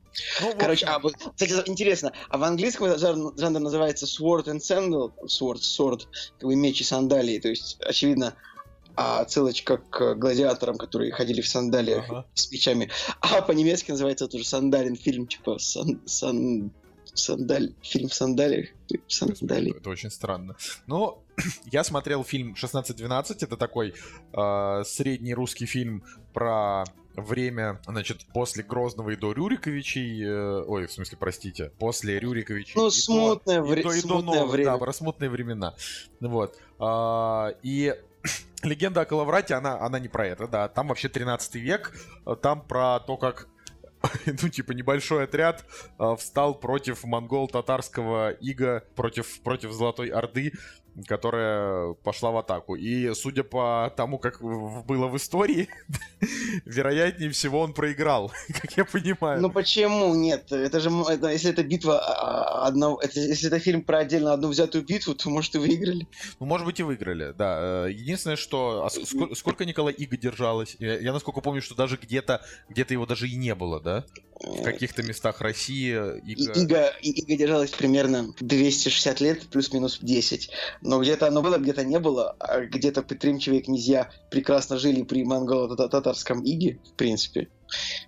Ну, 0.42 0.52
Короче, 0.58 0.86
а, 0.86 1.00
кстати, 1.00 1.68
интересно, 1.68 2.12
а 2.28 2.36
в 2.36 2.42
английском 2.42 2.98
жанр, 2.98 3.32
жанр 3.38 3.60
называется 3.60 4.06
sword 4.06 4.44
and 4.44 4.58
sandal, 4.58 5.12
sword, 5.24 5.60
sword, 5.60 6.02
как 6.38 6.48
бы 6.48 6.54
меч 6.54 6.82
и 6.82 6.84
сандалии, 6.84 7.38
то 7.38 7.48
есть, 7.48 7.78
очевидно, 7.80 8.34
а 8.96 9.20
отсылочка 9.20 9.78
к 9.78 10.14
гладиаторам, 10.14 10.76
которые 10.76 11.12
ходили 11.12 11.40
в 11.40 11.48
сандалиях 11.48 12.04
ага. 12.08 12.26
с 12.34 12.50
мечами. 12.50 12.90
А 13.20 13.42
по-немецки 13.42 13.90
называется 13.90 14.28
тоже 14.28 14.44
сандалин 14.44 14.96
фильм, 14.96 15.26
типа 15.26 15.58
сан, 15.58 16.00
сан, 16.06 16.72
сандаль, 17.14 17.74
фильм 17.82 18.08
в 18.08 18.14
сандалиях. 18.14 18.68
Сандали. 19.08 19.70
Это, 19.70 19.78
это 19.78 19.90
очень 19.90 20.10
странно. 20.10 20.56
Но 20.86 21.22
я 21.64 21.84
смотрел 21.84 22.24
фильм 22.24 22.54
16-12, 22.54 23.36
это 23.40 23.56
такой 23.56 23.94
э, 24.32 24.82
средний 24.84 25.34
русский 25.34 25.66
фильм 25.66 26.04
про 26.32 26.84
время, 27.14 27.80
значит, 27.86 28.26
после 28.32 28.62
Грозного 28.62 29.10
и 29.10 29.16
до 29.16 29.32
Рюриковичей, 29.32 30.24
э, 30.24 30.64
ой, 30.66 30.86
в 30.86 30.92
смысле, 30.92 31.18
простите, 31.18 31.70
после 31.78 32.18
Рюриковичей. 32.18 32.72
Ну, 32.74 32.90
смутное, 32.90 33.62
вре- 33.62 33.82
до, 33.82 33.90
смутное 33.90 34.40
до 34.40 34.46
время. 34.46 34.72
Да, 34.72 34.78
про 34.78 34.92
смутные 34.92 35.30
времена. 35.30 35.74
Вот. 36.20 36.58
А, 36.78 37.54
и 37.62 37.94
Легенда 38.62 39.02
о 39.02 39.04
Калаврате, 39.04 39.54
она, 39.54 39.80
она 39.80 39.98
не 39.98 40.08
про 40.08 40.26
это, 40.26 40.46
да. 40.46 40.68
Там 40.68 40.88
вообще 40.88 41.08
13 41.08 41.54
век, 41.56 41.92
там 42.42 42.66
про 42.66 43.00
то, 43.00 43.16
как 43.16 43.48
ну, 44.26 44.48
типа, 44.48 44.72
небольшой 44.72 45.24
отряд 45.24 45.64
э, 45.98 46.16
встал 46.18 46.54
против 46.54 47.04
монгол-татарского 47.04 48.30
ига, 48.30 48.84
против, 48.94 49.40
против 49.42 49.72
Золотой 49.72 50.08
Орды, 50.08 50.52
которая 51.06 51.94
пошла 51.94 52.30
в 52.30 52.36
атаку. 52.36 52.74
И 52.74 53.14
судя 53.14 53.42
по 53.42 53.92
тому, 53.96 54.18
как 54.18 54.40
было 54.40 55.08
в 55.08 55.16
истории, 55.16 55.68
вероятнее 56.64 57.30
всего 57.30 57.60
он 57.60 57.72
проиграл, 57.72 58.32
как 58.60 58.76
я 58.76 58.84
понимаю. 58.84 59.40
Ну 59.40 59.50
почему 59.50 60.14
нет? 60.14 60.52
Это 60.52 60.80
же, 60.80 60.90
это, 61.08 61.28
если 61.28 61.50
это 61.50 61.62
битва 61.62 62.00
а, 62.00 62.66
одного, 62.66 63.00
это, 63.00 63.20
если 63.20 63.48
это 63.48 63.58
фильм 63.58 63.82
про 63.82 63.98
отдельно 63.98 64.32
одну 64.32 64.48
взятую 64.48 64.84
битву, 64.84 65.14
то 65.14 65.30
может 65.30 65.54
и 65.54 65.58
выиграли. 65.58 66.06
Ну 66.40 66.46
может 66.46 66.66
быть 66.66 66.80
и 66.80 66.82
выиграли, 66.82 67.32
да. 67.36 67.86
Э, 67.86 67.90
единственное, 67.90 68.36
что 68.36 68.84
а 68.84 68.90
сколько, 68.90 69.34
сколько 69.34 69.64
Николай 69.64 69.94
Иго 69.94 70.16
держалось? 70.16 70.76
Я, 70.78 70.98
я 70.98 71.12
насколько 71.12 71.40
помню, 71.40 71.62
что 71.62 71.74
даже 71.74 71.96
где-то 71.96 72.42
где-то 72.68 72.94
его 72.94 73.06
даже 73.06 73.28
и 73.28 73.36
не 73.36 73.54
было, 73.54 73.80
да? 73.80 74.04
В 74.40 74.62
каких-то 74.62 75.02
местах 75.02 75.40
России 75.40 75.92
Иго... 75.92 76.52
Иго, 76.52 76.92
Иго 77.00 77.36
держалась 77.36 77.70
примерно 77.70 78.34
260 78.40 79.20
лет, 79.20 79.42
плюс-минус 79.48 79.98
10. 80.02 80.50
Но 80.82 81.00
где-то 81.00 81.28
оно 81.28 81.42
было, 81.42 81.58
где-то 81.58 81.84
не 81.84 81.98
было, 81.98 82.34
а 82.40 82.60
где-то 82.60 83.02
предприимчивые 83.02 83.62
князья 83.62 84.10
прекрасно 84.30 84.78
жили 84.78 85.02
при 85.02 85.24
монголо-татарском 85.24 86.44
иге, 86.44 86.80
в 86.84 86.94
принципе. 86.94 87.48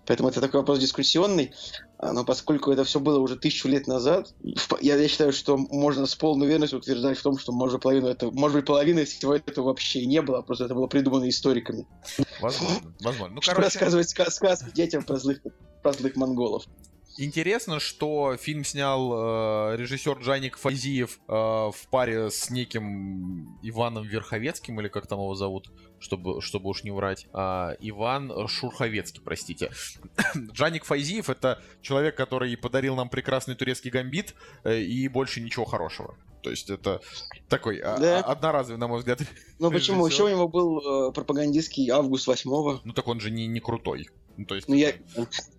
Поэтому 0.06 0.28
это 0.28 0.40
такой 0.40 0.60
вопрос 0.60 0.80
дискуссионный. 0.80 1.52
А, 1.98 2.12
но 2.12 2.24
поскольку 2.24 2.70
это 2.72 2.84
все 2.84 3.00
было 3.00 3.18
уже 3.20 3.36
тысячу 3.36 3.68
лет 3.68 3.86
назад, 3.86 4.34
я, 4.80 4.96
я 4.96 5.08
считаю, 5.08 5.32
что 5.32 5.56
можно 5.56 6.06
с 6.06 6.14
полной 6.14 6.46
уверенностью 6.46 6.80
утверждать 6.80 7.16
в 7.16 7.22
том, 7.22 7.38
что 7.38 7.52
может 7.52 7.80
половину 7.80 8.08
этого, 8.08 8.30
может 8.32 8.56
быть 8.56 8.66
половины 8.66 9.04
всего 9.04 9.34
этого 9.34 9.66
вообще 9.66 10.00
и 10.00 10.06
не 10.06 10.20
было, 10.20 10.42
просто 10.42 10.64
это 10.64 10.74
было 10.74 10.86
придумано 10.86 11.28
историками. 11.28 11.86
Возможно, 12.40 12.94
возможно. 13.00 13.34
Ну, 13.36 13.40
короче... 13.40 13.62
рассказывать 13.62 14.10
сказ 14.10 14.34
сказки 14.34 14.70
детям 14.74 15.04
про 15.04 15.16
злых, 15.16 15.40
про 15.82 15.92
злых 15.92 16.16
монголов. 16.16 16.64
Интересно, 17.16 17.78
что 17.78 18.36
фильм 18.36 18.64
снял 18.64 19.12
э, 19.72 19.76
режиссер 19.76 20.18
Джаник 20.18 20.56
Фазиев 20.56 21.20
э, 21.28 21.32
в 21.32 21.76
паре 21.90 22.30
с 22.30 22.50
неким 22.50 23.56
Иваном 23.62 24.04
Верховецким, 24.04 24.80
или 24.80 24.88
как 24.88 25.06
там 25.06 25.20
его 25.20 25.34
зовут, 25.34 25.70
чтобы, 26.00 26.42
чтобы 26.42 26.70
уж 26.70 26.82
не 26.82 26.90
врать. 26.90 27.26
Э, 27.32 27.76
Иван 27.80 28.48
Шурховецкий, 28.48 29.22
простите. 29.22 29.70
Джаник 30.36 30.84
Файзиев— 30.84 31.30
это 31.30 31.62
человек, 31.82 32.16
который 32.16 32.56
подарил 32.56 32.96
нам 32.96 33.08
прекрасный 33.08 33.54
турецкий 33.54 33.90
гамбит 33.90 34.34
э, 34.64 34.80
и 34.80 35.06
больше 35.08 35.40
ничего 35.40 35.64
хорошего. 35.64 36.16
То 36.42 36.50
есть 36.50 36.68
это 36.68 37.00
такой 37.48 37.78
а, 37.78 37.96
да. 37.96 38.18
а, 38.20 38.32
одноразовый, 38.32 38.78
на 38.78 38.86
мой 38.86 38.98
взгляд. 38.98 39.20
Ну 39.58 39.70
почему? 39.70 40.06
Еще 40.06 40.24
у 40.24 40.28
него 40.28 40.46
был 40.46 41.08
э, 41.08 41.12
пропагандистский 41.12 41.88
август 41.90 42.26
8 42.26 42.50
Ну 42.84 42.92
так 42.92 43.08
он 43.08 43.20
же 43.20 43.30
не, 43.30 43.46
не 43.46 43.60
крутой. 43.60 44.10
Ну, 44.36 44.44
то 44.46 44.54
есть, 44.54 44.68
ну, 44.68 44.74
я, 44.74 44.92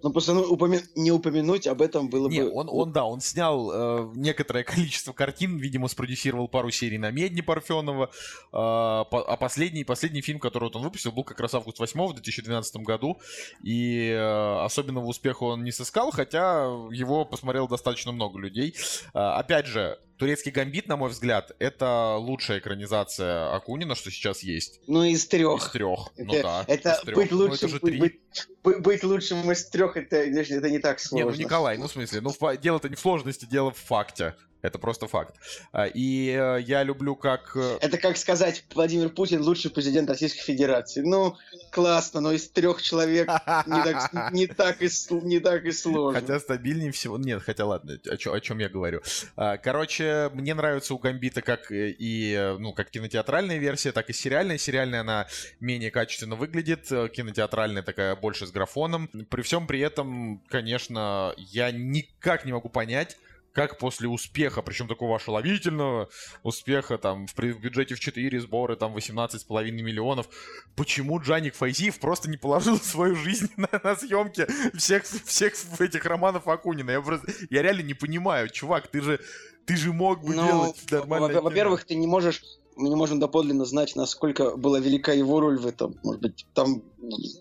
ну 0.04 0.12
просто 0.12 0.34
ну, 0.34 0.42
упомя... 0.44 0.82
не 0.96 1.12
упомянуть 1.12 1.68
об 1.68 1.82
этом 1.82 2.10
было 2.10 2.28
не, 2.28 2.42
бы... 2.42 2.52
Он, 2.54 2.68
он, 2.70 2.92
да, 2.92 3.06
он 3.06 3.22
снял 3.22 3.72
э, 3.72 4.12
некоторое 4.16 4.64
количество 4.64 5.14
картин, 5.14 5.58
видимо, 5.58 5.88
спродюсировал 5.88 6.48
пару 6.48 6.72
серий 6.72 6.98
на 6.98 7.12
Медне 7.12 7.42
Парфенова, 7.42 8.06
э, 8.06 8.10
по, 8.52 9.06
а 9.28 9.38
последний, 9.38 9.84
последний 9.84 10.22
фильм, 10.22 10.40
который 10.40 10.66
вот 10.66 10.76
он 10.76 10.84
выпустил, 10.84 11.12
был 11.12 11.24
как 11.24 11.40
раз 11.40 11.54
август 11.54 11.80
8 11.80 12.08
в 12.08 12.14
2012 12.14 12.76
году, 12.78 13.20
и 13.64 14.10
э, 14.10 14.64
особенного 14.64 15.06
успеха 15.06 15.44
он 15.44 15.64
не 15.64 15.72
сыскал, 15.72 16.12
хотя 16.12 16.66
его 16.92 17.26
посмотрел 17.26 17.68
достаточно 17.68 18.12
много 18.12 18.40
людей. 18.40 18.76
Э, 19.14 19.20
опять 19.20 19.68
же, 19.68 19.98
Турецкий 20.18 20.52
гамбит, 20.52 20.88
на 20.88 20.96
мой 20.96 21.10
взгляд, 21.10 21.52
это 21.60 22.16
лучшая 22.16 22.60
экранизация 22.60 23.54
Акунина, 23.54 23.96
что 23.96 24.10
сейчас 24.12 24.44
есть. 24.44 24.80
Ну, 24.88 25.04
из 25.04 25.28
трех. 25.28 25.66
Из 25.66 25.72
трех. 25.72 26.12
Это, 26.16 26.26
ну 26.26 26.42
да. 26.42 26.66
Это 26.68 27.02
быть 27.14 27.32
ну, 27.32 27.38
лучшим, 27.38 27.72
ну, 27.72 27.78
это 27.78 27.86
быть, 27.86 28.20
быть, 28.64 28.80
быть 28.82 29.04
лучшим 29.04 29.52
из 29.52 29.66
трех, 29.66 29.98
это, 29.98 30.18
это 30.18 30.70
не 30.70 30.80
так 30.80 31.00
сложно. 31.00 31.32
Не, 31.32 31.32
ну 31.32 31.44
Николай, 31.44 31.78
ну 31.78 31.88
в 31.88 31.92
смысле, 31.92 32.22
ну 32.22 32.34
дело-то 32.62 32.88
не 32.88 32.96
в 32.96 33.00
сложности, 33.00 33.46
дело 33.46 33.72
в 33.72 33.78
факте. 33.78 34.36
Это 34.66 34.80
просто 34.80 35.08
факт. 35.08 35.36
А, 35.72 35.86
и 35.86 36.30
э, 36.30 36.62
я 36.62 36.84
люблю 36.84 37.16
как... 37.16 37.56
Э, 37.56 37.78
это 37.82 37.98
как 37.98 38.18
сказать, 38.18 38.64
Владимир 38.74 39.10
Путин 39.10 39.42
лучший 39.42 39.72
президент 39.72 40.10
Российской 40.10 40.42
Федерации. 40.42 41.02
Ну, 41.02 41.36
классно, 41.72 42.20
но 42.20 42.32
из 42.32 42.50
трех 42.50 42.82
человек 42.82 43.30
не 43.68 43.84
так, 43.84 44.32
не 44.34 44.48
так, 44.48 44.82
и, 44.82 44.90
не 45.24 45.40
так 45.40 45.66
и 45.66 45.72
сложно. 45.72 46.20
Хотя 46.20 46.40
стабильнее 46.40 46.92
всего... 46.92 47.18
Нет, 47.18 47.44
хотя 47.44 47.66
ладно, 47.66 48.00
о, 48.10 48.18
чем, 48.18 48.34
о 48.34 48.40
чем 48.40 48.60
я 48.60 48.70
говорю. 48.70 49.02
А, 49.36 49.58
короче, 49.58 50.32
мне 50.34 50.54
нравится 50.54 50.94
у 50.94 50.98
Гамбита 50.98 51.42
как 51.42 51.68
и, 51.72 52.56
ну, 52.60 52.74
как 52.74 52.90
кинотеатральная 52.90 53.58
версия, 53.58 53.92
так 53.92 54.10
и 54.10 54.14
сериальная. 54.14 54.58
Сериальная 54.58 55.02
она 55.02 55.28
менее 55.60 55.92
качественно 55.92 56.36
выглядит, 56.36 56.92
э, 56.92 57.10
кинотеатральная 57.10 57.84
такая 57.84 58.16
больше 58.16 58.48
с 58.48 58.52
графоном. 58.52 59.08
При 59.30 59.42
всем 59.42 59.68
при 59.68 59.80
этом, 59.80 60.42
конечно, 60.50 61.34
я 61.38 61.72
никак 61.72 62.46
не 62.46 62.52
могу 62.52 62.70
понять, 62.70 63.18
как 63.56 63.78
после 63.78 64.10
успеха, 64.10 64.62
причем 64.62 64.88
такого 64.88 65.16
ошеловительного 65.16 66.10
успеха, 66.44 66.98
там, 66.98 67.26
в, 67.26 67.34
в 67.34 67.60
бюджете 67.60 67.96
в 67.96 68.00
4 68.02 68.42
сборы, 68.42 68.76
там, 68.76 68.96
18,5 68.96 69.72
миллионов, 69.72 70.28
почему 70.76 71.20
Джаник 71.22 71.56
Файзиев 71.56 71.98
просто 72.00 72.30
не 72.30 72.36
положил 72.36 72.78
свою 72.78 73.16
жизнь 73.16 73.50
на, 73.58 73.70
на 73.82 73.96
съемке 73.96 74.48
всех, 74.76 75.04
всех 75.06 75.54
этих 75.80 76.06
романов 76.06 76.50
Акунина? 76.50 76.92
Я, 76.92 77.02
просто, 77.02 77.32
я 77.50 77.62
реально 77.62 77.84
не 77.84 77.94
понимаю, 77.94 78.50
чувак, 78.50 78.90
ты 78.90 79.02
же, 79.02 79.22
ты 79.66 79.78
же 79.78 79.94
мог 79.94 80.22
бы 80.22 80.36
ну, 80.36 80.46
делать 80.46 80.92
нормально. 80.92 81.42
Во-первых, 81.42 81.86
ты 81.86 81.96
не 81.96 82.08
можешь 82.08 82.44
мы 82.76 82.90
не 82.90 82.96
можем 82.96 83.20
доподлинно 83.20 83.66
знать, 83.66 83.96
насколько 83.96 84.58
была 84.58 84.80
велика 84.80 85.14
его 85.14 85.40
роль 85.40 85.58
в 85.58 85.66
этом. 85.66 85.98
Может 86.04 86.22
быть, 86.22 86.46
там... 86.54 86.82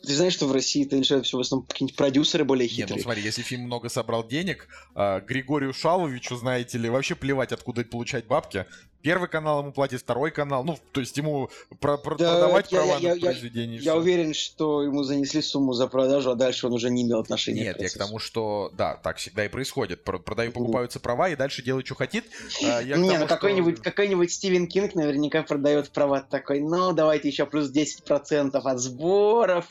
Ты 0.06 0.14
знаешь, 0.14 0.34
что 0.34 0.46
в 0.46 0.52
России 0.52 0.84
это 0.84 0.96
решают 0.96 1.26
все 1.26 1.38
в 1.38 1.40
основном 1.40 1.66
какие-нибудь 1.66 1.96
продюсеры 1.96 2.44
более 2.44 2.68
хитрые? 2.68 2.88
Нет, 2.88 2.96
ну 2.96 3.02
смотри, 3.02 3.22
если 3.22 3.42
фильм 3.42 3.62
много 3.62 3.88
собрал 3.88 4.26
денег, 4.26 4.68
а, 4.94 5.20
Григорию 5.20 5.72
Шаловичу, 5.72 6.36
знаете 6.36 6.78
ли, 6.78 6.90
вообще 6.90 7.14
плевать, 7.14 7.52
откуда 7.52 7.84
получать 7.84 8.26
бабки 8.26 8.66
первый 9.04 9.28
канал 9.28 9.60
ему 9.60 9.70
платит, 9.70 10.00
второй 10.00 10.30
канал. 10.30 10.64
Ну, 10.64 10.78
то 10.92 11.00
есть 11.00 11.16
ему 11.18 11.50
про 11.78 11.98
про 11.98 12.16
да, 12.16 12.32
продавать 12.32 12.72
я, 12.72 12.78
права 12.78 12.98
я, 12.98 13.14
на 13.14 13.20
произведение. 13.20 13.78
Я, 13.78 13.92
я 13.92 13.96
уверен, 13.96 14.32
что 14.32 14.82
ему 14.82 15.02
занесли 15.02 15.42
сумму 15.42 15.74
за 15.74 15.86
продажу, 15.86 16.30
а 16.30 16.34
дальше 16.34 16.66
он 16.66 16.72
уже 16.72 16.90
не 16.90 17.02
имел 17.02 17.20
отношения 17.20 17.64
Нет, 17.64 17.76
к 17.76 17.80
я 17.80 17.88
к 17.90 17.92
тому, 17.92 18.18
что 18.18 18.72
да, 18.72 18.96
так 18.96 19.18
всегда 19.18 19.44
и 19.44 19.48
происходит. 19.48 20.02
Продаю, 20.02 20.52
покупаются 20.52 21.00
права 21.00 21.28
и 21.28 21.36
дальше 21.36 21.62
делают, 21.62 21.86
что 21.86 21.94
хотит. 21.94 22.24
А, 22.64 22.80
я 22.80 22.96
не, 22.96 23.18
ну 23.18 23.26
какой-нибудь 23.26 23.76
что... 23.76 23.84
какой 23.84 24.28
Стивен 24.28 24.66
Кинг 24.66 24.94
наверняка 24.94 25.42
продает 25.42 25.90
права 25.90 26.22
такой, 26.22 26.60
ну, 26.60 26.94
давайте 26.94 27.28
еще 27.28 27.44
плюс 27.44 27.70
10% 27.70 28.56
от 28.56 28.78
сборов 28.80 29.66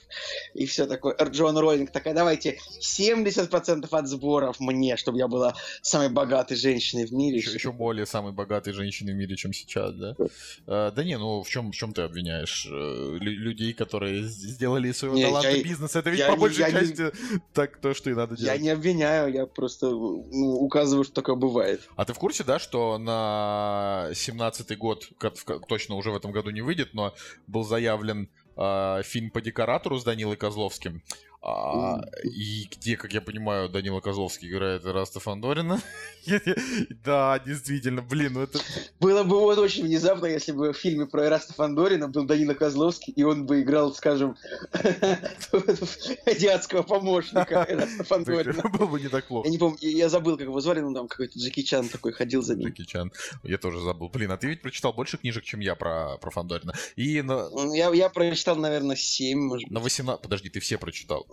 и 0.54 0.67
все 0.67 0.86
такое. 0.86 1.17
Джон 1.24 1.58
Роллинг 1.58 1.91
такая, 1.91 2.13
давайте 2.13 2.60
70% 2.80 3.88
от 3.89 4.08
сборов 4.08 4.60
мне, 4.60 4.96
чтобы 4.96 5.17
я 5.17 5.28
была 5.28 5.56
самой 5.82 6.10
богатой 6.10 6.56
женщиной 6.56 7.08
в 7.08 7.13
мире. 7.13 7.38
Еще, 7.38 7.54
еще 7.54 7.72
более 7.72 8.06
самой 8.06 8.32
богатой 8.32 8.74
женщиной 8.74 9.13
в 9.13 9.15
мире 9.15 9.23
мире, 9.24 9.36
чем 9.36 9.54
сейчас, 9.54 9.94
да? 9.96 10.16
А, 10.68 10.92
да 10.92 11.04
не, 11.04 11.18
ну 11.18 11.44
в 11.44 11.50
чем, 11.50 11.72
в 11.72 11.76
чем 11.76 11.94
ты 11.94 12.02
обвиняешь 12.02 12.68
э, 12.70 13.18
людей, 13.20 13.74
которые 13.74 14.24
сделали 14.24 14.90
из 14.90 14.98
своего 14.98 15.20
таланта 15.20 15.64
бизнес? 15.64 15.96
Это 15.96 16.10
ведь 16.10 16.20
я, 16.20 16.28
по 16.28 16.36
большей 16.36 16.60
я 16.60 16.72
части 16.72 17.02
не... 17.02 17.42
так 17.54 17.78
то, 17.78 17.94
что 17.94 18.10
и 18.10 18.14
надо 18.14 18.36
делать. 18.36 18.58
Я 18.58 18.62
не 18.62 18.70
обвиняю, 18.70 19.34
я 19.34 19.46
просто 19.46 19.90
ну, 19.90 20.58
указываю, 20.60 21.04
что 21.04 21.14
такое 21.14 21.36
бывает. 21.36 21.82
А 21.96 22.06
ты 22.06 22.14
в 22.14 22.20
курсе, 22.20 22.44
да, 22.44 22.60
что 22.60 22.98
на 22.98 24.10
17-й 24.12 24.76
год, 24.76 25.10
точно 25.68 25.96
уже 25.96 26.12
в 26.12 26.16
этом 26.16 26.32
году 26.32 26.50
не 26.50 26.62
выйдет, 26.62 26.94
но 26.94 27.14
был 27.48 27.64
заявлен 27.64 28.30
э, 28.58 29.02
фильм 29.04 29.32
по 29.32 29.42
декоратору 29.42 30.00
с 30.00 30.04
Данилой 30.04 30.38
Козловским. 30.38 31.02
А, 31.46 32.00
и 32.24 32.70
где, 32.72 32.96
как 32.96 33.12
я 33.12 33.20
понимаю, 33.20 33.68
Данила 33.68 34.00
Козловский 34.00 34.50
играет 34.50 34.86
Эраста 34.86 35.20
Фандорина. 35.20 35.82
да, 37.04 37.38
действительно, 37.40 38.02
блин, 38.02 38.34
ну 38.34 38.44
это... 38.44 38.60
Было 39.02 39.24
бы 39.24 39.38
вот 39.42 39.58
очень 39.58 39.84
внезапно, 39.84 40.28
если 40.28 40.54
бы 40.54 40.72
в 40.72 40.78
фильме 40.78 41.06
про 41.06 41.30
Эраста 41.30 41.54
Фандорина 41.54 42.08
был 42.08 42.24
Данила 42.24 42.54
Козловский, 42.54 43.12
и 43.12 43.24
он 43.24 43.46
бы 43.46 43.62
играл, 43.62 43.94
скажем, 43.94 44.38
азиатского 46.26 46.84
помощника 46.84 47.66
Эраста 47.70 48.06
Фандорина. 48.06 48.64
Было 48.70 48.86
бы 48.86 49.02
не 49.02 49.10
так 49.10 49.26
плохо. 49.28 49.46
Я 49.46 49.52
не 49.52 49.58
помню, 49.58 49.78
я 49.82 50.08
забыл, 50.08 50.38
как 50.38 50.48
его 50.48 50.62
звали, 50.62 50.80
но 50.80 50.94
там 50.94 51.10
какой-то 51.10 51.38
Джеки 51.38 51.64
Чан 51.64 51.90
такой 51.90 52.14
ходил 52.14 52.42
за 52.42 52.56
ним. 52.56 52.70
Джеки 52.70 52.86
Чан, 52.86 53.12
я 53.44 53.58
тоже 53.58 53.82
забыл. 53.82 54.08
Блин, 54.08 54.32
а 54.32 54.38
ты 54.38 54.48
ведь 54.48 54.62
прочитал 54.62 54.94
больше 54.94 55.18
книжек, 55.18 55.44
чем 55.44 55.60
я 55.60 55.76
про, 55.76 56.18
про 56.22 56.32
Фандорина. 56.32 56.74
И 56.96 57.22
на... 57.22 57.50
я, 57.76 57.94
я 57.94 58.08
прочитал, 58.08 58.56
наверное, 58.56 58.96
7, 58.96 59.38
может 59.38 59.70
На 59.70 59.82
18... 59.82 60.22
Подожди, 60.22 60.48
ты 60.48 60.62
все 60.62 60.78
прочитал? 60.78 61.28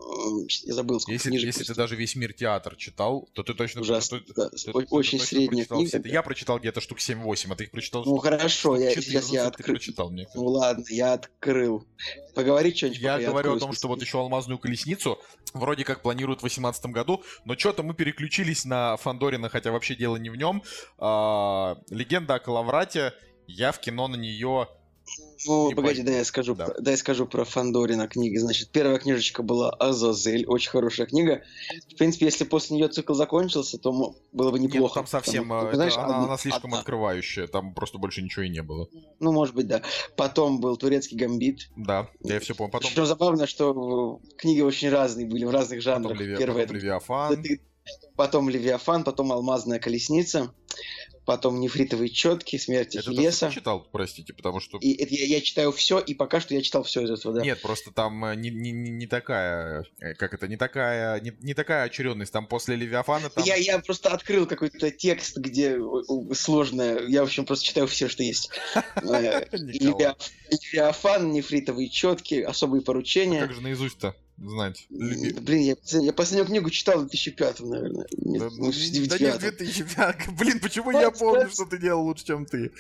Я 0.65 0.75
забыл, 0.75 1.01
сколько 1.01 1.13
если, 1.13 1.29
книжек 1.31 1.47
Если 1.47 1.65
ты 1.65 1.75
даже 1.75 1.97
весь 1.97 2.15
мир 2.17 2.33
театр 2.33 2.77
читал, 2.77 3.29
то 3.33 3.43
ты 3.43 3.55
точно... 3.55 3.81
Ужасно, 3.81 4.21
ты, 4.21 4.33
да, 4.35 4.49
ты, 4.49 4.71
очень 4.73 5.19
ты, 5.19 5.25
средняя 5.25 5.67
книга. 5.67 6.09
Я 6.09 6.23
прочитал 6.23 6.59
где-то 6.59 6.81
штук 6.81 6.99
7-8, 6.99 7.53
а 7.53 7.57
ты 7.57 7.65
их 7.65 7.71
прочитал 7.71 8.05
Ну 8.05 8.17
хорошо, 8.19 8.77
я, 8.77 8.95
сейчас 8.95 9.29
я 9.31 9.47
открыл. 9.47 9.75
Прочитал, 9.75 10.11
мне 10.11 10.27
ну 10.35 10.45
ладно, 10.47 10.85
я 10.89 11.15
открыл. 11.15 11.87
Поговори 12.35 12.75
что-нибудь. 12.75 13.01
Я 13.01 13.19
говорю 13.19 13.51
я 13.51 13.57
о 13.57 13.61
том, 13.61 13.73
что 13.73 13.89
вот 13.89 14.01
еще 14.01 14.19
«Алмазную 14.19 14.59
колесницу» 14.59 15.19
вроде 15.53 15.85
как 15.85 16.03
планируют 16.03 16.41
в 16.41 16.43
2018 16.43 16.87
году, 16.87 17.23
но 17.45 17.57
что-то 17.57 17.83
мы 17.83 17.95
переключились 17.95 18.65
на 18.65 18.97
Фандорина, 18.97 19.49
хотя 19.49 19.73
вообще 19.73 19.95
дело 19.95 20.17
не 20.17 20.31
в 20.31 20.37
нем. 20.37 20.63
А, 20.99 21.77
«Легенда 21.91 22.35
о 22.35 22.39
Калаврате», 22.39 23.13
я 23.47 23.73
в 23.73 23.81
кино 23.81 24.07
на 24.09 24.17
нее 24.17 24.69
ну, 25.47 25.73
погоди, 25.75 26.03
да 26.03 26.13
я 26.13 26.25
скажу, 26.25 26.55
да. 26.55 26.75
да 26.79 26.91
я 26.91 26.97
скажу 26.97 27.27
про 27.27 27.45
Фандорина 27.45 28.09
книги. 28.09 28.37
Значит, 28.37 28.71
первая 28.71 28.99
книжечка 28.99 29.43
была 29.43 29.71
Азазель, 29.71 30.47
очень 30.47 30.71
хорошая 30.71 31.07
книга. 31.07 31.43
В 31.93 31.97
принципе, 31.97 32.27
если 32.27 32.45
после 32.45 32.77
нее 32.77 32.89
цикл 32.89 33.15
закончился, 33.15 33.79
то 33.79 34.15
было 34.33 34.51
бы 34.51 34.59
неплохо. 34.59 35.01
Нет, 35.01 35.11
там 35.11 35.23
совсем, 35.23 35.49
потому, 35.49 35.69
это, 35.69 35.77
знаешь, 35.77 35.97
она, 35.97 36.25
она 36.25 36.37
слишком 36.37 36.71
одна. 36.71 36.79
открывающая, 36.81 37.47
там 37.47 37.75
просто 37.75 37.99
больше 37.99 38.23
ничего 38.23 38.45
и 38.45 38.49
не 38.49 38.63
было. 38.63 38.89
Ну, 39.19 39.33
может 39.33 39.55
быть, 39.55 39.67
да. 39.67 39.83
Потом 40.17 40.61
был 40.61 40.77
турецкий 40.77 41.17
гамбит. 41.17 41.71
Да, 41.77 42.09
я 42.23 42.41
все 42.41 42.55
помню. 42.55 42.73
Потом... 42.73 42.91
Что 42.91 43.07
забавно, 43.07 43.47
что 43.47 44.21
книги 44.37 44.61
очень 44.61 44.91
разные 44.91 45.27
были, 45.27 45.45
в 45.45 45.51
разных 45.51 45.81
жанрах. 45.83 46.13
Потом, 46.13 46.27
Леви... 46.27 46.47
Потом 46.47 46.77
Левиафан. 46.77 47.45
Потом 48.17 48.49
Левиафан, 48.51 49.05
потом 49.05 49.33
Алмазная 49.33 49.79
колесница. 49.79 50.53
Потом 51.31 51.61
нефритовые 51.61 52.09
четки, 52.09 52.57
смерть 52.57 52.97
Это 52.97 53.05
ты 53.05 53.11
Ахиллеса. 53.13 53.53
читал, 53.53 53.87
простите, 53.93 54.33
потому 54.33 54.59
что... 54.59 54.79
И 54.79 54.95
это 54.95 55.15
я, 55.15 55.27
я 55.27 55.41
читаю 55.41 55.71
все, 55.71 56.01
и 56.01 56.13
пока 56.13 56.41
что 56.41 56.57
я 56.57 56.61
читал 56.61 56.83
все 56.83 57.03
из 57.03 57.11
этого, 57.13 57.37
да. 57.37 57.43
Нет, 57.43 57.63
просто 57.63 57.93
там 57.93 58.25
э, 58.25 58.35
не, 58.35 58.51
не, 58.51 58.73
не 58.73 59.07
такая, 59.07 59.87
э, 60.01 60.15
как 60.15 60.35
это, 60.35 60.49
не 60.49 60.57
такая, 60.57 61.21
не, 61.21 61.33
не 61.41 61.55
такая 61.55 61.85
очередность. 61.85 62.33
Там 62.33 62.49
после 62.49 62.75
Левиафана 62.75 63.31
там... 63.31 63.45
Я, 63.45 63.55
я 63.55 63.79
просто 63.79 64.09
открыл 64.09 64.45
какой-то 64.47 64.91
текст, 64.91 65.37
где 65.37 65.77
э, 65.77 65.79
э, 65.79 66.35
сложно. 66.35 66.99
Я, 67.07 67.21
в 67.21 67.27
общем, 67.27 67.47
просто 67.47 67.65
читаю 67.65 67.87
все, 67.87 68.09
что 68.09 68.25
есть. 68.25 68.51
Э, 68.97 69.47
Левиафан, 69.53 71.31
нефритовые 71.31 71.91
четки, 71.91 72.43
особые 72.43 72.81
а 72.81 72.85
поручения. 72.85 73.41
как 73.41 73.53
же 73.53 73.61
наизусть-то 73.61 74.17
знать? 74.41 74.87
Блин, 74.89 75.61
я, 75.61 75.77
я 76.01 76.13
последнюю 76.13 76.47
книгу 76.47 76.71
читал 76.71 76.99
в 76.99 77.03
2005, 77.03 77.61
наверное. 77.61 78.07
Нет, 78.13 78.41
Да, 78.41 78.49
ну, 78.57 78.73
да 78.73 79.19
нет, 79.19 79.39
2009. 79.39 79.41
2005. 79.41 80.29
Блин, 80.39 80.61
почему 80.61 80.91
я 80.91 81.11
помню, 81.11 81.51
что 81.51 81.67
ты 81.67 81.79
делал 81.79 82.05
лучше, 82.05 82.25
чем 82.25 82.47
ты? 82.47 82.67
Опа, 82.67 82.73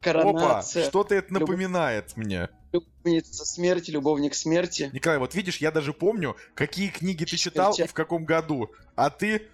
Коронация, 0.00 0.84
что-то 0.84 1.14
это 1.14 1.32
напоминает 1.32 2.16
мне. 2.16 2.48
любовница 2.72 3.44
смерти, 3.44 3.90
любовник 3.90 4.34
смерти. 4.34 4.90
Николай, 4.92 5.18
вот 5.18 5.34
видишь, 5.34 5.58
я 5.58 5.70
даже 5.70 5.92
помню, 5.92 6.36
какие 6.54 6.88
книги 6.88 7.24
ты 7.24 7.36
читал 7.36 7.74
и 7.78 7.86
в 7.86 7.92
каком 7.94 8.24
году. 8.24 8.70
А 8.96 9.10
ты... 9.10 9.48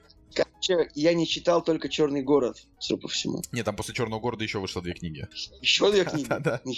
Я 0.95 1.15
не 1.15 1.27
читал 1.27 1.63
только 1.63 1.89
Черный 1.89 2.23
город, 2.23 2.59
судя 2.79 3.01
по 3.01 3.09
всему. 3.09 3.43
Нет, 3.53 3.65
там 3.65 3.77
после 3.77 3.95
Черного 3.95 4.21
города 4.21 4.45
еще 4.45 4.59
вышло 4.59 4.83
две 4.83 4.93
книги. 4.93 5.27
Еще 5.61 5.91
две 5.91 6.05
книги? 6.05 6.25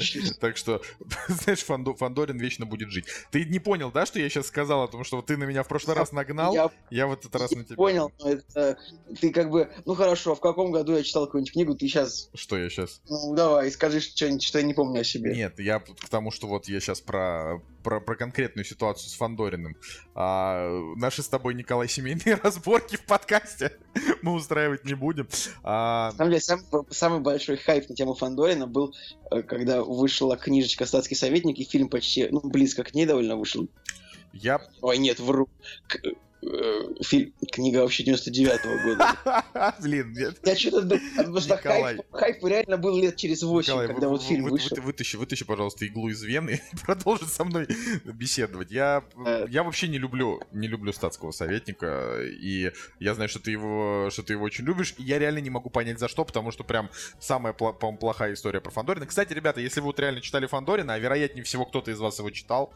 Себе. 0.02 0.30
Так 0.40 0.56
что, 0.56 0.80
знаешь, 1.28 1.64
Фандо- 1.66 1.96
Фандорин 1.96 2.38
вечно 2.38 2.66
будет 2.66 2.90
жить. 2.90 3.06
Ты 3.30 3.44
не 3.44 3.58
понял, 3.58 3.90
да, 3.90 4.06
что 4.06 4.18
я 4.18 4.28
сейчас 4.28 4.46
сказал 4.46 4.82
о 4.84 4.88
том, 4.88 5.04
что 5.04 5.20
ты 5.22 5.36
на 5.36 5.44
меня 5.44 5.62
в 5.62 5.68
прошлый 5.68 5.96
раз 5.96 6.12
нагнал, 6.12 6.54
Я 6.90 7.06
в 7.06 7.12
этот 7.12 7.34
раз 7.36 7.50
на 7.52 7.64
тебя. 7.64 7.76
понял, 7.76 8.12
но 8.20 8.30
это 8.30 8.78
ты 9.20 9.30
как 9.30 9.50
бы, 9.50 9.70
ну 9.84 9.94
хорошо, 9.94 10.34
в 10.34 10.40
каком 10.40 10.72
году 10.72 10.92
я 10.96 11.02
читал 11.02 11.26
какую-нибудь 11.26 11.52
книгу, 11.52 11.74
ты 11.74 11.86
сейчас, 11.88 12.30
Что 12.34 12.56
я 12.58 12.68
сейчас? 12.70 13.00
ну 13.08 13.34
давай, 13.34 13.70
скажи 13.70 14.00
что-нибудь, 14.00 14.42
что 14.42 14.58
я 14.58 14.64
не 14.64 14.74
помню 14.74 15.00
о 15.00 15.04
себе. 15.04 15.34
Нет, 15.34 15.58
я 15.58 15.80
к 15.80 16.08
тому, 16.08 16.30
что 16.30 16.46
вот 16.46 16.68
я 16.68 16.80
сейчас 16.80 17.00
про, 17.00 17.60
про, 17.82 18.00
про 18.00 18.14
конкретную 18.16 18.64
ситуацию 18.64 19.10
с 19.10 19.14
Фандориным. 19.14 19.76
А, 20.14 20.68
наши 20.96 21.22
с 21.22 21.28
тобой, 21.28 21.54
Николай, 21.54 21.88
семейные 21.88 22.34
разборки 22.42 22.96
в 22.96 23.04
подкасте 23.04 23.72
мы 24.22 24.32
устраивать 24.32 24.84
не 24.84 24.94
будем. 24.94 25.28
А, 25.62 26.10
На 26.12 26.16
самом 26.16 26.30
деле, 26.30 26.40
сам- 26.40 26.86
самый 26.90 27.20
большой 27.20 27.56
хайп 27.56 27.88
на 27.88 27.94
тему 27.96 28.14
Фандорина 28.14 28.66
был, 28.66 28.94
э, 29.30 29.42
когда 29.42 29.82
вышла 29.82 30.36
книжечка 30.36 30.86
«Статский 30.86 31.14
советник», 31.14 31.58
и 31.58 31.64
фильм 31.64 31.88
почти, 31.88 32.28
ну, 32.30 32.40
близко 32.40 32.84
к 32.84 32.94
ней 32.94 33.06
довольно 33.06 33.36
вышел. 33.36 33.68
я... 34.32 34.60
Ой, 34.80 34.98
нет, 34.98 35.18
вру. 35.20 35.48
К- 35.88 35.98
фильм, 37.02 37.32
книга 37.52 37.78
вообще 37.78 38.04
99-го 38.04 38.82
года. 38.88 39.74
Блин, 39.80 40.12
нет. 40.12 40.38
Я 40.44 40.56
что-то 40.56 40.98
потому 41.16 41.40
что 41.40 41.56
хайп, 41.56 42.02
хайп 42.10 42.44
реально 42.44 42.76
был 42.76 42.96
лет 43.00 43.16
через 43.16 43.42
8, 43.42 43.68
Николай, 43.72 43.86
когда 43.88 44.06
вы- 44.08 44.12
вот 44.14 44.22
фильм 44.22 44.44
вы- 44.44 44.50
вышел. 44.50 44.76
вы- 44.76 44.82
вытащи, 44.82 45.16
вытащи, 45.16 45.44
пожалуйста, 45.44 45.86
иглу 45.86 46.08
из 46.08 46.22
вены 46.22 46.60
и 46.72 46.76
продолжи 46.84 47.26
со 47.26 47.44
мной 47.44 47.66
беседовать. 48.04 48.70
Я, 48.70 49.04
Э. 49.24 49.46
я 49.48 49.62
вообще 49.62 49.88
не 49.88 49.98
люблю, 49.98 50.40
не 50.52 50.68
люблю 50.68 50.92
статского 50.92 51.30
советника, 51.30 52.18
и 52.22 52.72
я 52.98 53.14
знаю, 53.14 53.28
что 53.28 53.38
ты 53.38 53.50
его, 53.52 54.08
что 54.10 54.22
ты 54.22 54.32
его 54.34 54.44
очень 54.44 54.64
любишь, 54.64 54.94
и 54.98 55.02
я 55.02 55.18
реально 55.18 55.38
не 55.38 55.50
могу 55.50 55.70
понять 55.70 55.98
за 55.98 56.08
что, 56.08 56.24
потому 56.24 56.50
что 56.50 56.64
прям 56.64 56.90
самая, 57.20 57.52
по-моему, 57.52 57.98
плохая 57.98 58.34
история 58.34 58.60
про 58.60 58.70
Фандорина. 58.70 59.06
Кстати, 59.06 59.32
ребята, 59.32 59.60
если 59.60 59.80
вы 59.80 59.86
вот 59.86 60.00
реально 60.00 60.20
читали 60.20 60.46
Фандорина, 60.46 60.94
а 60.94 60.98
вероятнее 60.98 61.44
всего 61.44 61.64
кто-то 61.64 61.90
из 61.90 61.98
вас 62.00 62.18
его 62.18 62.30
читал, 62.30 62.72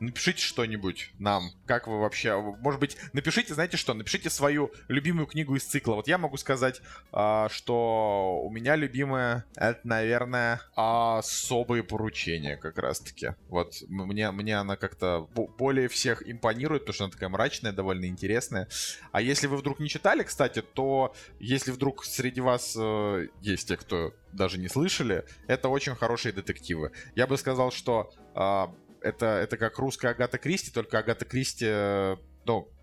напишите 0.00 0.42
что-нибудь 0.42 1.12
нам, 1.18 1.50
как 1.66 1.86
вы 1.86 1.98
вообще, 2.00 2.36
может 2.60 2.80
быть, 2.80 2.96
напишите, 3.12 3.54
знаете 3.54 3.76
что, 3.76 3.94
напишите 3.94 4.30
свою 4.30 4.72
любимую 4.88 5.26
книгу 5.26 5.56
из 5.56 5.64
цикла. 5.64 5.94
Вот 5.94 6.08
я 6.08 6.18
могу 6.18 6.36
сказать, 6.36 6.80
а, 7.12 7.48
что 7.48 8.40
у 8.42 8.50
меня 8.50 8.76
любимая, 8.76 9.44
это, 9.56 9.80
наверное, 9.84 10.60
особые 10.74 11.82
поручения 11.82 12.56
как 12.56 12.78
раз-таки. 12.78 13.34
Вот 13.48 13.82
мне, 13.88 14.30
мне 14.30 14.56
она 14.56 14.76
как-то 14.76 15.28
бо- 15.34 15.48
более 15.48 15.88
всех 15.88 16.28
импонирует, 16.28 16.82
потому 16.82 16.94
что 16.94 17.04
она 17.04 17.12
такая 17.12 17.28
мрачная, 17.28 17.72
довольно 17.72 18.06
интересная. 18.06 18.68
А 19.12 19.20
если 19.20 19.46
вы 19.46 19.56
вдруг 19.56 19.80
не 19.80 19.88
читали, 19.88 20.22
кстати, 20.22 20.62
то 20.62 21.14
если 21.38 21.70
вдруг 21.70 22.04
среди 22.04 22.40
вас 22.40 22.76
э, 22.78 23.28
есть 23.40 23.68
те, 23.68 23.76
кто 23.76 24.14
даже 24.32 24.58
не 24.58 24.68
слышали, 24.68 25.24
это 25.46 25.68
очень 25.68 25.94
хорошие 25.94 26.32
детективы. 26.32 26.92
Я 27.14 27.26
бы 27.26 27.36
сказал, 27.38 27.70
что 27.70 28.12
а, 28.34 28.72
это, 29.00 29.26
это 29.26 29.56
как 29.56 29.78
русская 29.78 30.08
Агата 30.08 30.38
Кристи, 30.38 30.70
только 30.70 30.98
Агата 30.98 31.24
Кристи, 31.24 31.66
э, 31.68 32.16
ну, 32.44 32.68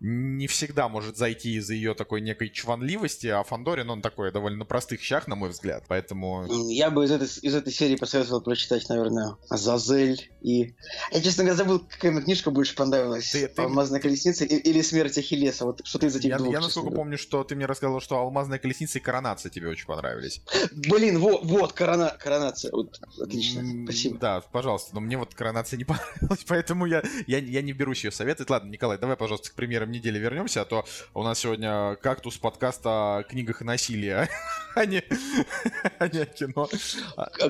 не 0.00 0.46
всегда 0.46 0.88
может 0.88 1.16
зайти 1.16 1.54
из-за 1.54 1.74
ее 1.74 1.94
такой 1.94 2.20
некой 2.20 2.50
чванливости, 2.50 3.26
а 3.28 3.42
Фандорин, 3.42 3.88
он 3.90 4.02
такой 4.02 4.30
довольно 4.32 4.64
простых 4.64 5.00
щах, 5.00 5.26
на 5.26 5.36
мой 5.36 5.50
взгляд. 5.50 5.84
Поэтому 5.88 6.46
Я 6.70 6.90
бы 6.90 7.04
из 7.04 7.10
этой, 7.10 7.26
из 7.26 7.54
этой 7.54 7.72
серии 7.72 7.96
посоветовал 7.96 8.40
прочитать, 8.42 8.88
наверное, 8.88 9.36
Азазель 9.48 10.30
и... 10.42 10.74
Я, 11.12 11.22
честно 11.22 11.44
говоря, 11.44 11.56
забыл, 11.56 11.80
какая 11.80 12.12
мне 12.12 12.22
книжка 12.22 12.50
больше 12.50 12.74
понравилась. 12.74 13.30
Ты- 13.30 13.48
ты- 13.48 13.62
«Алмазная 13.62 14.00
колесница» 14.00 14.44
или 14.44 14.80
«Смерть 14.82 15.16
Ахиллеса». 15.18 15.64
Вот 15.64 15.80
что-то 15.84 16.06
из 16.06 16.16
этих 16.16 16.28
я, 16.28 16.38
двух, 16.38 16.52
я 16.52 16.60
насколько 16.60 16.86
говоря. 16.88 16.96
помню, 17.02 17.18
что 17.18 17.42
ты 17.44 17.56
мне 17.56 17.66
рассказывал, 17.66 18.00
что 18.00 18.18
«Алмазная 18.18 18.58
колесница» 18.58 18.98
и 18.98 19.00
«Коронация» 19.02 19.50
тебе 19.50 19.68
очень 19.68 19.86
понравились. 19.86 20.42
Блин, 20.72 21.18
вот, 21.18 21.44
вот 21.44 21.72
корона, 21.72 22.14
коронация. 22.18 22.70
Вот, 22.72 23.00
отлично, 23.20 23.62
спасибо. 23.84 24.18
Да, 24.18 24.40
пожалуйста, 24.52 24.94
но 24.94 25.00
мне 25.00 25.16
вот 25.16 25.34
«Коронация» 25.34 25.76
не 25.78 25.84
понравилась, 25.86 26.44
поэтому 26.46 26.86
я, 26.86 27.02
я, 27.26 27.38
я 27.38 27.62
не 27.62 27.72
берусь 27.72 28.04
ее 28.04 28.10
советовать. 28.12 28.50
Ладно, 28.50 28.70
Николай, 28.70 28.98
давай, 28.98 29.16
пожалуйста, 29.16 29.50
к 29.50 29.54
примерам 29.86 29.92
недели 29.92 30.18
вернемся, 30.18 30.62
а 30.62 30.64
то 30.64 30.84
у 31.14 31.22
нас 31.22 31.38
сегодня 31.38 31.96
кактус 31.96 32.36
подкаста 32.38 33.18
о 33.18 33.22
книгах 33.22 33.62
и 33.62 33.64
насилии, 33.64 34.28
а 34.74 34.86
не, 34.86 35.02
а 35.98 36.08
не 36.08 36.20
о 36.20 36.26
кино. 36.26 36.68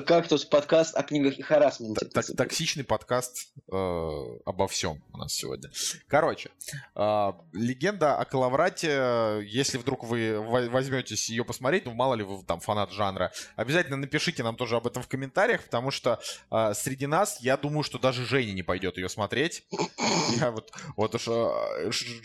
Кактус 0.05 0.45
подкаст 0.45 0.95
о 0.95 1.03
книгах 1.03 1.37
и 1.39 1.41
харасменте. 1.41 2.05
Токсичный 2.05 2.83
подкаст 2.83 3.49
э, 3.71 4.37
обо 4.45 4.67
всем 4.67 5.01
у 5.13 5.17
нас 5.17 5.33
сегодня. 5.33 5.69
Короче, 6.07 6.49
э, 6.95 7.31
легенда 7.53 8.17
о 8.17 8.25
Калаврате, 8.25 9.41
если 9.45 9.77
вдруг 9.77 10.03
вы 10.03 10.39
во- 10.39 10.69
возьметесь 10.69 11.29
ее 11.29 11.43
посмотреть, 11.43 11.85
ну 11.85 11.93
мало 11.93 12.15
ли 12.15 12.23
вы 12.23 12.43
там 12.43 12.59
фанат 12.59 12.91
жанра, 12.91 13.31
обязательно 13.55 13.97
напишите 13.97 14.43
нам 14.43 14.55
тоже 14.55 14.75
об 14.75 14.87
этом 14.87 15.03
в 15.03 15.07
комментариях, 15.07 15.63
потому 15.63 15.91
что 15.91 16.19
э, 16.51 16.73
среди 16.73 17.07
нас, 17.07 17.41
я 17.41 17.57
думаю, 17.57 17.83
что 17.83 17.99
даже 17.99 18.25
Женя 18.25 18.53
не 18.53 18.63
пойдет 18.63 18.97
ее 18.97 19.09
смотреть. 19.09 19.63
Я 20.39 20.51
вот, 20.51 20.71
вот 20.95 21.15
уж 21.15 21.27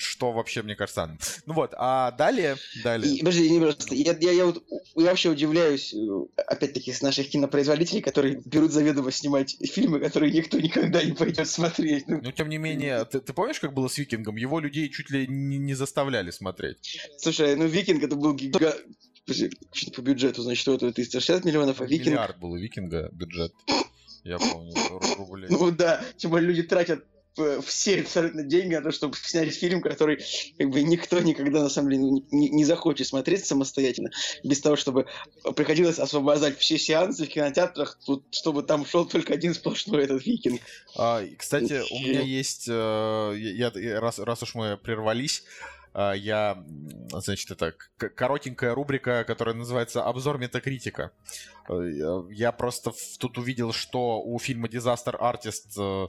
что 0.02 0.32
вообще, 0.32 0.62
мне 0.62 0.74
кажется. 0.74 1.16
Ну 1.46 1.54
вот, 1.54 1.72
а 1.76 2.10
далее, 2.12 2.56
далее. 2.82 3.14
И, 3.14 3.18
подожди, 3.20 3.50
не 3.50 3.60
просто. 3.60 3.94
Я, 3.94 4.16
я, 4.20 4.32
я, 4.32 4.46
вот, 4.46 4.62
я 4.96 5.06
вообще 5.06 5.30
удивляюсь, 5.30 5.94
э, 5.94 6.42
опять-таки, 6.46 6.92
с 6.92 7.02
наших 7.02 7.28
кинопроизводителей, 7.30 8.02
которые 8.02 8.42
берут 8.44 8.72
заведомо 8.72 9.10
снимать 9.10 9.56
фильмы, 9.60 10.00
которые 10.00 10.32
никто 10.32 10.58
никогда 10.58 11.02
не 11.02 11.12
пойдет 11.12 11.48
смотреть. 11.48 12.06
Ну, 12.08 12.20
Но 12.22 12.32
тем 12.32 12.48
не 12.48 12.58
менее, 12.58 13.04
ты, 13.04 13.20
ты 13.20 13.32
помнишь, 13.32 13.60
как 13.60 13.72
было 13.72 13.88
с 13.88 13.98
Викингом? 13.98 14.36
Его 14.36 14.60
людей 14.60 14.88
чуть 14.90 15.10
ли 15.10 15.26
не, 15.26 15.58
не 15.58 15.74
заставляли 15.74 16.30
смотреть. 16.30 16.98
слушай, 17.18 17.56
ну 17.56 17.66
Викинг 17.66 18.02
это 18.02 18.16
был 18.16 18.34
гига... 18.34 18.74
По 19.94 20.00
бюджету, 20.00 20.42
значит, 20.42 20.60
что 20.60 20.74
это 20.74 20.92
360 20.92 21.44
миллионов, 21.44 21.80
а 21.80 21.84
Викинг... 21.84 22.08
Миллиард 22.08 22.38
был 22.40 22.52
у 22.52 22.56
Викинга 22.56 23.08
бюджет. 23.12 23.52
Я 24.24 24.38
помню, 24.38 24.72
ру- 24.72 25.16
рублей. 25.16 25.48
Ну 25.50 25.70
да, 25.70 26.00
тем 26.16 26.30
более 26.30 26.48
люди 26.48 26.62
тратят 26.62 27.04
все 27.64 28.00
абсолютно 28.00 28.42
деньги 28.42 28.74
на 28.74 28.82
то, 28.82 28.90
чтобы 28.90 29.16
снять 29.16 29.54
фильм, 29.54 29.80
который 29.80 30.22
как 30.58 30.70
бы 30.70 30.82
никто 30.82 31.18
никогда 31.20 31.62
на 31.62 31.68
самом 31.68 31.90
деле 31.90 32.02
не, 32.30 32.50
не 32.50 32.64
захочет 32.64 33.06
смотреть 33.06 33.46
самостоятельно, 33.46 34.10
без 34.44 34.60
того, 34.60 34.76
чтобы 34.76 35.06
приходилось 35.56 35.98
освобождать 35.98 36.58
все 36.58 36.78
сеансы 36.78 37.24
в 37.24 37.28
кинотеатрах, 37.28 37.98
тут, 38.04 38.24
чтобы 38.30 38.62
там 38.62 38.84
шел 38.86 39.06
только 39.06 39.34
один 39.34 39.54
сплошной 39.54 40.04
этот 40.04 40.24
викинг. 40.24 40.60
А, 40.96 41.22
кстати, 41.38 41.82
у 41.92 42.00
меня 42.00 42.20
есть, 42.20 42.66
э, 42.68 43.34
я, 43.36 43.72
я- 43.74 44.00
раз, 44.00 44.18
раз 44.18 44.42
уж 44.42 44.54
мы 44.54 44.76
прервались, 44.76 45.44
а, 45.94 46.12
я, 46.12 46.64
значит, 47.10 47.50
это 47.50 47.74
коротенькая 47.96 48.74
рубрика, 48.74 49.24
которая 49.24 49.54
называется 49.54 50.02
«Обзор 50.02 50.38
Метакритика». 50.38 51.12
Э, 51.68 52.22
Я 52.30 52.52
просто 52.52 52.92
тут 53.18 53.38
увидел, 53.38 53.72
что 53.72 54.20
у 54.20 54.38
фильма 54.38 54.68
«Disaster 54.68 55.18
Artist» 55.18 55.78
э, 55.78 56.06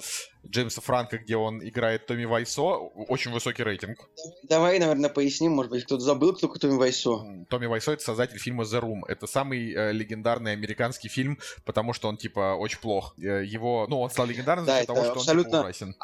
Джеймса 0.48 0.82
Франка, 0.82 1.18
где 1.18 1.38
он 1.38 1.66
играет 1.66 2.06
Томми 2.06 2.26
Вайсо, 2.26 2.62
очень 3.08 3.32
высокий 3.32 3.64
рейтинг. 3.64 3.98
Давай, 4.44 4.78
наверное, 4.80 5.10
поясним, 5.10 5.54
может 5.54 5.72
быть, 5.72 5.86
кто-то 5.86 6.04
забыл, 6.04 6.34
кто 6.34 6.48
Томми 6.48 6.78
Вайсо. 6.78 7.24
Томми 7.50 7.66
Вайсо— 7.68 7.92
это 7.94 8.04
создатель 8.04 8.40
фильма 8.40 8.64
«The 8.64 8.82
Room». 8.82 9.02
Это 9.08 9.28
самый 9.28 9.74
э, 9.74 9.92
легендарный 9.92 10.52
американский 10.54 11.08
фильм, 11.08 11.40
потому 11.66 11.94
что 11.94 12.08
он, 12.10 12.18
типа, 12.18 12.56
очень 12.56 12.80
плох. 12.80 13.14
Его, 13.18 13.86
ну, 13.90 14.02
он 14.02 14.10
стал 14.10 14.26
легендарным 14.26 14.66
Да, 14.66 14.74
за 14.74 14.80
счет 14.80 14.90
это 14.90 14.94
того, 14.94 15.04
что 15.06 15.12
он, 15.14 15.18
абсолютно- 15.20 15.52
типа, 15.52 15.62
ужасен. 15.62 15.96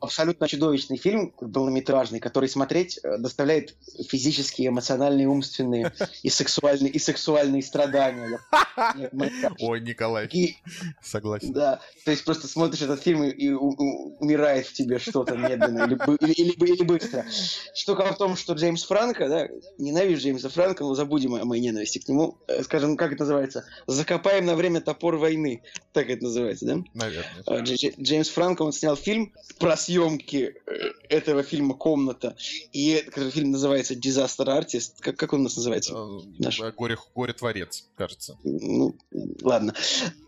Абсолютно 0.00 0.48
чудовищный 0.48 0.96
фильм, 0.96 1.30
полнометражный, 1.30 2.20
который 2.20 2.48
смотреть 2.48 3.00
доставляет 3.18 3.76
физические, 4.08 4.68
эмоциональные, 4.68 5.26
умственные 5.28 5.92
и 6.22 6.28
сексуальные, 6.30 6.92
и 6.92 6.98
сексуальные 6.98 7.62
страдания. 7.62 8.40
Ой, 9.60 9.80
Николай, 9.80 10.28
согласен. 11.02 11.52
Да, 11.52 11.80
то 12.04 12.10
есть 12.10 12.24
просто 12.24 12.48
смотришь 12.48 12.82
этот 12.82 13.02
фильм, 13.02 13.24
и, 13.24 13.48
умирает 13.50 14.66
в 14.66 14.72
тебе 14.72 14.98
что-то 14.98 15.36
медленно 15.36 15.84
или, 15.84 15.94
бы- 15.94 16.16
или, 16.20 16.32
или, 16.32 16.56
бы- 16.56 16.68
или 16.68 16.82
быстро. 16.82 17.24
Штука 17.74 18.12
в 18.12 18.18
том, 18.18 18.36
что 18.36 18.52
Джеймс 18.54 18.84
Франко, 18.84 19.28
да, 19.28 19.48
ненавижу 19.78 20.20
Джеймса 20.22 20.48
Франко, 20.48 20.84
но 20.84 20.94
забудем 20.94 21.34
о 21.34 21.44
моей 21.44 21.62
ненависти 21.62 21.98
к 21.98 22.08
нему. 22.08 22.36
Э, 22.48 22.62
Скажем, 22.62 22.96
как 22.96 23.12
это 23.12 23.22
называется? 23.22 23.64
Закопаем 23.86 24.44
на 24.46 24.54
время 24.54 24.80
топор 24.80 25.16
войны. 25.16 25.62
Так 25.92 26.10
это 26.10 26.24
называется, 26.24 26.66
да? 26.66 26.78
Наверное. 26.94 27.42
Дж- 27.46 27.94
Джеймс 28.00 28.28
Франко, 28.28 28.62
он 28.62 28.72
снял 28.72 28.96
фильм 28.96 29.32
про 29.58 29.76
съемки 29.76 30.54
э, 30.66 30.72
этого 31.08 31.42
фильма 31.42 31.74
«Комната». 31.74 32.36
И 32.72 32.90
этот 32.90 33.32
фильм 33.32 33.52
называется 33.52 33.94
«Disaster 33.94 34.46
Artist». 34.46 34.94
Как, 35.00 35.16
как 35.16 35.32
он 35.32 35.40
у 35.40 35.42
нас 35.44 35.56
называется? 35.56 35.94
Наш. 36.38 36.60
Э, 36.60 36.72
Горе, 36.72 36.96
горе-творец, 37.14 37.86
кажется. 37.96 38.36
Ну, 38.66 38.96
ладно. 39.42 39.74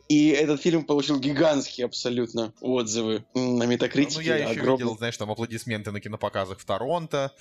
И 0.08 0.30
этот 0.30 0.62
фильм 0.62 0.84
получил 0.84 1.20
гигантские 1.20 1.84
абсолютно 1.84 2.54
отзывы 2.62 3.26
на 3.34 3.40
Ну, 3.42 3.66
Метакритике. 3.66 4.24
я 4.24 4.36
еще 4.36 4.60
огромные. 4.60 4.76
видел, 4.86 4.96
знаешь, 4.96 5.16
там 5.18 5.30
аплодисменты 5.30 5.90
на 5.92 6.00
кинопоказах 6.00 6.58
в 6.60 6.64
Торонто, 6.64 7.32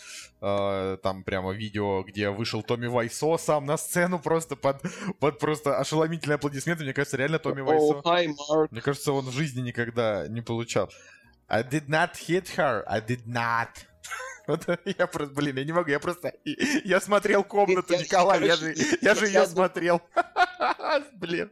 э, 0.41 0.97
там 1.01 1.23
прямо 1.23 1.53
видео, 1.53 2.03
где 2.03 2.29
вышел 2.29 2.61
Томми 2.63 2.87
Вайсо 2.87 3.37
сам 3.37 3.65
на 3.65 3.77
сцену 3.77 4.19
просто 4.19 4.57
под, 4.57 4.81
под 5.19 5.39
просто 5.39 5.77
ошеломительные 5.77 6.35
аплодисменты. 6.35 6.83
Мне 6.83 6.93
кажется, 6.93 7.15
реально 7.15 7.39
Томми 7.39 7.61
Oh, 7.61 7.65
Вайсо... 7.65 8.01
hi, 8.03 8.27
Mark. 8.49 8.67
Мне 8.71 8.81
кажется, 8.81 9.13
он 9.13 9.25
в 9.25 9.31
жизни 9.31 9.61
никогда 9.61 10.27
не 10.27 10.41
получал. 10.41 10.89
I 11.47 11.63
did 11.63 11.87
not 11.87 12.15
hit 12.27 12.47
her, 12.57 12.83
I 12.85 12.99
did 12.99 13.25
not. 13.25 13.69
Вот 14.47 14.65
я 14.85 15.07
просто, 15.07 15.33
блин, 15.35 15.57
я 15.57 15.63
не 15.65 15.73
могу, 15.73 15.89
я 15.89 15.99
просто... 15.99 16.33
Я 16.85 17.01
смотрел 17.01 17.43
комнату, 17.43 17.93
Я- 17.93 17.99
Николай, 17.99 18.45
я 18.45 18.55
же, 18.55 18.73
я 19.01 19.13
же 19.15 19.27
ее 19.27 19.45
смотрел. 19.45 20.01
Блин. 21.13 21.51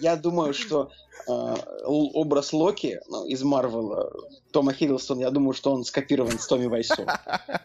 Я 0.00 0.16
думаю, 0.16 0.54
что 0.54 0.90
э, 1.28 1.54
образ 1.84 2.52
Локи 2.52 3.00
ну, 3.08 3.26
из 3.26 3.42
Марвела, 3.42 4.12
Тома 4.52 4.72
Хиддлстона, 4.72 5.20
я 5.20 5.30
думаю, 5.30 5.52
что 5.54 5.72
он 5.72 5.84
скопирован 5.84 6.38
с 6.38 6.46
Томми 6.46 6.66
Вайсо. 6.66 7.06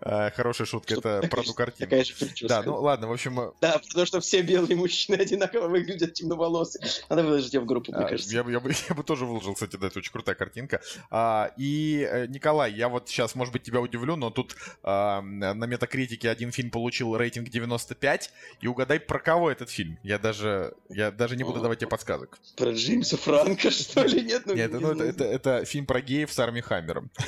А, 0.00 0.30
Хорошая 0.32 0.66
шутка, 0.66 0.96
Что 0.96 1.08
это 1.08 1.28
про 1.28 1.42
ту 1.42 1.54
картину. 1.54 1.88
Такая 1.88 2.04
же 2.04 2.14
прическа. 2.14 2.48
Да, 2.48 2.62
ну 2.62 2.78
ладно, 2.78 3.08
в 3.08 3.12
общем, 3.12 3.40
э, 3.40 3.52
Да, 3.62 3.78
потому 3.78 4.04
что 4.04 4.20
все 4.20 4.42
белые 4.42 4.76
мужчины 4.76 5.16
одинаково 5.16 5.68
выглядят 5.68 6.12
темноволосые. 6.12 6.84
Надо 7.08 7.22
выложить 7.22 7.54
ее 7.54 7.60
в 7.60 7.64
группу, 7.64 7.90
мне 7.92 8.04
А, 8.04 8.08
кажется. 8.08 8.34
Я, 8.34 8.44
бы- 8.44 8.52
я 8.52 8.60
бы, 8.60 8.70
я 8.88 8.94
бы 8.94 9.02
тоже 9.02 9.24
выложил, 9.24 9.54
кстати, 9.54 9.76
да, 9.76 9.86
это 9.86 9.98
очень 9.98 10.12
крутая 10.12 10.34
картинка. 10.34 10.82
А, 11.10 11.52
и, 11.56 12.06
э, 12.06 12.26
Николай, 12.26 12.72
я 12.72 12.90
вот 12.90 13.08
сейчас, 13.08 13.34
может 13.34 13.52
быть, 13.52 13.62
тебя 13.62 13.80
удивлю, 13.80 14.16
но 14.16 14.28
тут 14.30 14.56
а, 14.82 15.22
на 15.22 15.54
Метакритике 15.66 16.28
один 16.28 16.52
фильм 16.52 16.70
получил 16.70 17.16
рейтинг 17.16 17.48
95, 17.48 18.30
и 18.60 18.66
угадай, 18.66 19.00
про 19.00 19.18
кого 19.20 19.50
этот 19.66 19.74
фильм. 19.74 19.98
Я 20.02 20.18
даже, 20.18 20.74
я 20.88 21.10
даже 21.10 21.36
не 21.36 21.44
буду 21.44 21.60
давать 21.60 21.78
тебе 21.80 21.88
подсказок. 21.88 22.38
Про 22.56 22.72
Джеймса 22.72 23.16
Франка, 23.16 23.70
что 23.70 24.04
ли? 24.04 24.22
Нет, 24.22 24.42
ну, 24.46 24.54
Нет, 24.54 24.72
не 24.72 24.78
ну, 24.78 24.88
это, 24.88 24.96
знаю. 24.96 25.10
это, 25.10 25.24
это 25.24 25.64
фильм 25.64 25.86
про 25.86 26.00
геев 26.00 26.32
с 26.32 26.38
Арми 26.38 26.60
Хаммером. 26.60 27.10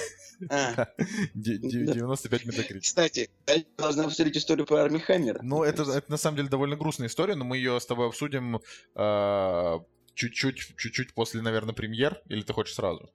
А, 0.50 0.86
Де- 1.34 1.58
де- 1.58 1.84
Да. 1.84 1.94
95 1.94 2.44
Метакритик. 2.46 2.82
Кстати, 2.84 3.28
я 3.48 3.56
должна 3.76 4.04
обсудить 4.04 4.36
историю 4.36 4.66
про 4.66 4.84
Арми 4.84 4.98
Хаммера. 4.98 5.40
Ну, 5.42 5.64
это, 5.64 5.82
это 5.82 6.08
на 6.12 6.16
самом 6.16 6.36
деле 6.36 6.48
довольно 6.48 6.76
грустная 6.76 7.08
история, 7.08 7.34
но 7.34 7.44
мы 7.44 7.56
ее 7.56 7.80
с 7.80 7.86
тобой 7.86 8.06
обсудим 8.06 8.60
а, 8.94 9.80
чуть-чуть, 10.18 10.76
чуть-чуть 10.76 11.14
после, 11.14 11.40
наверное, 11.42 11.74
премьер, 11.74 12.20
или 12.28 12.42
ты 12.42 12.52
хочешь 12.52 12.74
сразу? 12.74 13.08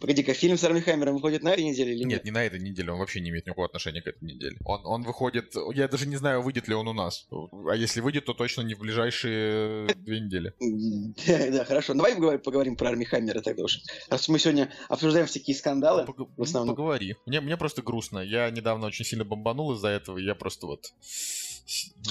Погоди-ка, 0.00 0.32
фильм 0.32 0.56
с 0.56 0.62
Арми 0.64 0.80
Хаммером 0.80 1.14
выходит 1.14 1.42
на 1.42 1.48
этой 1.52 1.64
неделе 1.64 1.92
или 1.92 2.04
Нет, 2.04 2.08
нет? 2.08 2.24
не 2.24 2.30
на 2.30 2.44
этой 2.44 2.60
неделе, 2.60 2.92
он 2.92 2.98
вообще 3.00 3.20
не 3.20 3.30
имеет 3.30 3.46
никакого 3.46 3.66
отношения 3.66 4.00
к 4.00 4.06
этой 4.06 4.24
неделе. 4.24 4.56
Он, 4.64 4.80
он 4.86 5.02
выходит, 5.02 5.54
я 5.74 5.88
даже 5.88 6.06
не 6.06 6.16
знаю, 6.16 6.42
выйдет 6.42 6.68
ли 6.68 6.74
он 6.74 6.86
у 6.86 6.92
нас. 6.92 7.26
А 7.32 7.74
если 7.74 8.00
выйдет, 8.00 8.26
то 8.26 8.32
точно 8.32 8.62
не 8.62 8.74
в 8.74 8.78
ближайшие 8.78 9.88
две 9.96 10.20
недели. 10.20 10.54
Да, 11.26 11.50
да, 11.50 11.64
хорошо. 11.64 11.94
Давай 11.94 12.14
поговорим, 12.14 12.40
поговорим 12.40 12.76
про 12.76 12.90
Арми 12.90 13.04
Хаммера 13.04 13.40
тогда 13.40 13.64
уж. 13.64 13.80
Раз 14.08 14.28
мы 14.28 14.38
сегодня 14.38 14.70
обсуждаем 14.88 15.26
всякие 15.26 15.56
скандалы, 15.56 16.04
Пог- 16.04 16.30
в 16.36 16.42
основном. 16.42 16.76
Поговори. 16.76 17.16
Мне, 17.26 17.40
мне 17.40 17.56
просто 17.56 17.82
грустно. 17.82 18.20
Я 18.20 18.48
недавно 18.50 18.86
очень 18.86 19.04
сильно 19.04 19.24
бомбанул 19.24 19.72
из-за 19.74 19.88
этого, 19.88 20.18
и 20.18 20.24
я 20.24 20.34
просто 20.34 20.66
вот 20.66 20.92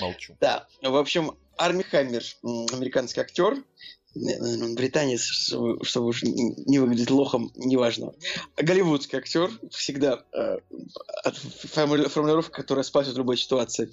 молчу. 0.02 0.36
Да, 0.42 0.68
в 0.82 0.96
общем, 0.96 1.32
Арми 1.58 1.84
Хаммер, 1.84 2.24
американский 2.74 3.22
актер, 3.22 3.64
наверное, 4.16 4.68
он 4.70 4.76
британец, 4.76 5.22
чтобы, 5.22 5.84
чтобы 5.86 6.08
уж 6.08 6.24
не 6.24 6.80
выглядеть 6.80 7.12
лохом, 7.12 7.52
неважно. 7.56 8.14
Голливудский 8.58 9.18
актер, 9.20 9.52
всегда 9.72 10.24
э, 10.34 10.58
формулировка, 11.74 12.52
которая 12.62 12.84
спасет 12.84 13.14
в 13.16 13.18
любой 13.18 13.38
ситуации. 13.38 13.90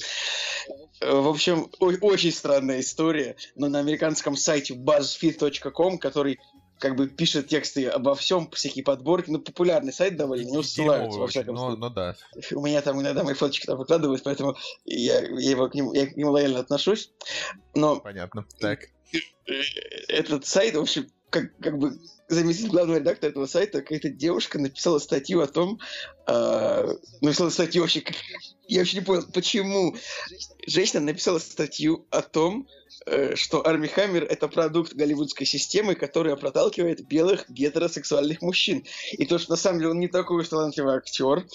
Э, 1.01 1.13
В 1.21 1.29
общем, 1.29 1.69
о- 1.81 2.07
очень 2.07 2.33
странная 2.33 2.81
история, 2.81 3.37
но 3.57 3.69
на 3.69 3.81
американском 3.81 4.37
сайте 4.37 4.75
buzzfeed.com, 4.75 5.99
который 5.99 6.39
как 6.83 6.97
бы 6.97 7.07
пишет 7.07 7.47
тексты 7.47 7.87
обо 7.87 8.17
всем, 8.17 8.51
всякие 8.51 8.83
подборки, 8.83 9.31
ну, 9.31 9.39
популярный 9.39 9.93
сайт 9.93 10.17
довольно, 10.17 10.51
не 10.51 10.63
ссылаются, 10.65 11.21
во 11.21 11.29
всяком 11.29 11.57
случае. 11.57 11.79
но 11.79 11.91
да. 11.91 12.17
У 12.51 12.61
меня 12.61 12.83
там 12.83 13.01
иногда 13.01 13.23
мои 13.23 13.35
фоточки 13.35 13.67
там 13.67 13.79
выкладывают, 13.79 14.25
поэтому 14.25 14.57
я, 14.85 15.21
я 15.21 15.51
его 15.51 15.69
к 15.69 15.75
нему, 15.75 15.95
я 15.95 16.09
к 16.09 16.17
нему 16.17 16.33
лояльно 16.33 16.59
отношусь. 16.59 17.13
Но 17.77 18.01
Понятно. 18.01 18.47
Так. 18.59 18.89
этот 20.09 20.45
сайт, 20.45 20.75
в 20.75 20.81
общем, 20.81 21.07
как, 21.31 21.57
как 21.59 21.79
бы 21.79 21.93
заместитель 22.27 22.71
главного 22.71 22.99
редактора 22.99 23.31
этого 23.31 23.47
сайта, 23.47 23.81
какая-то 23.81 24.09
девушка 24.09 24.59
написала 24.59 24.99
статью 24.99 25.41
о 25.41 25.47
том, 25.47 25.79
э, 26.27 26.95
написала 27.21 27.51
статью 27.51 27.83
вообще, 27.83 28.03
я 28.67 28.81
вообще 28.81 28.99
не 28.99 29.05
понял, 29.05 29.25
почему 29.33 29.95
женщина 30.67 31.01
написала 31.01 31.39
статью 31.39 32.09
о 32.11 32.23
том, 32.23 32.67
что 33.35 33.67
Арми 33.67 33.87
Хаммер 33.87 34.25
это 34.25 34.49
продукт 34.49 34.95
голливудской 34.95 35.47
системы, 35.47 35.95
которая 35.95 36.37
проталкивает 36.37 37.07
белых 37.07 37.49
гетеросексуальных 37.51 38.43
мужчин. 38.43 38.85
И 39.13 39.27
то, 39.27 39.39
что 39.39 39.53
на 39.53 39.57
самом 39.57 39.79
деле 39.79 39.91
он 39.91 40.01
не 40.01 40.09
такой 40.09 40.43
уж 40.43 40.49
талантливый 40.49 40.97
актер, 40.97 41.47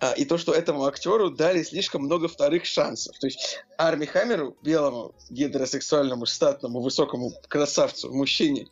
а, 0.00 0.12
и 0.12 0.24
то, 0.24 0.38
что 0.38 0.52
этому 0.52 0.84
актеру 0.84 1.30
дали 1.30 1.62
слишком 1.62 2.02
много 2.02 2.28
вторых 2.28 2.64
шансов. 2.64 3.18
То 3.18 3.26
есть 3.26 3.60
Арми 3.78 4.06
Хаммеру, 4.06 4.56
белому 4.62 5.14
гетеросексуальному, 5.30 6.26
статному, 6.26 6.80
высокому 6.80 7.32
красавцу, 7.48 8.12
мужчине, 8.12 8.68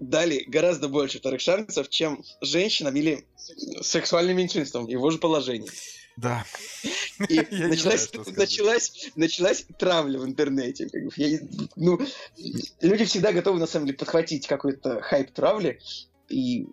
дали 0.00 0.44
гораздо 0.46 0.88
больше 0.88 1.18
вторых 1.18 1.40
шансов, 1.40 1.88
чем 1.88 2.22
женщинам 2.40 2.96
или 2.96 3.26
сексуальным 3.82 4.36
меньшинствам 4.36 4.86
в 4.86 4.88
его 4.88 5.10
же 5.10 5.18
положении. 5.18 5.70
Да. 6.20 6.44
И 7.28 7.36
началась, 7.50 8.10
знаю, 8.10 8.26
началась, 8.36 9.10
началась 9.16 9.66
травля 9.78 10.18
в 10.18 10.24
интернете. 10.24 10.88
Как 10.88 11.04
бы, 11.04 11.10
я 11.16 11.38
ну, 11.76 11.98
люди 12.80 13.04
всегда 13.04 13.32
готовы, 13.32 13.58
на 13.58 13.66
самом 13.66 13.86
деле, 13.86 13.98
подхватить 13.98 14.46
какой-то 14.46 15.00
хайп 15.00 15.30
травли. 15.30 15.80
И, 16.28 16.68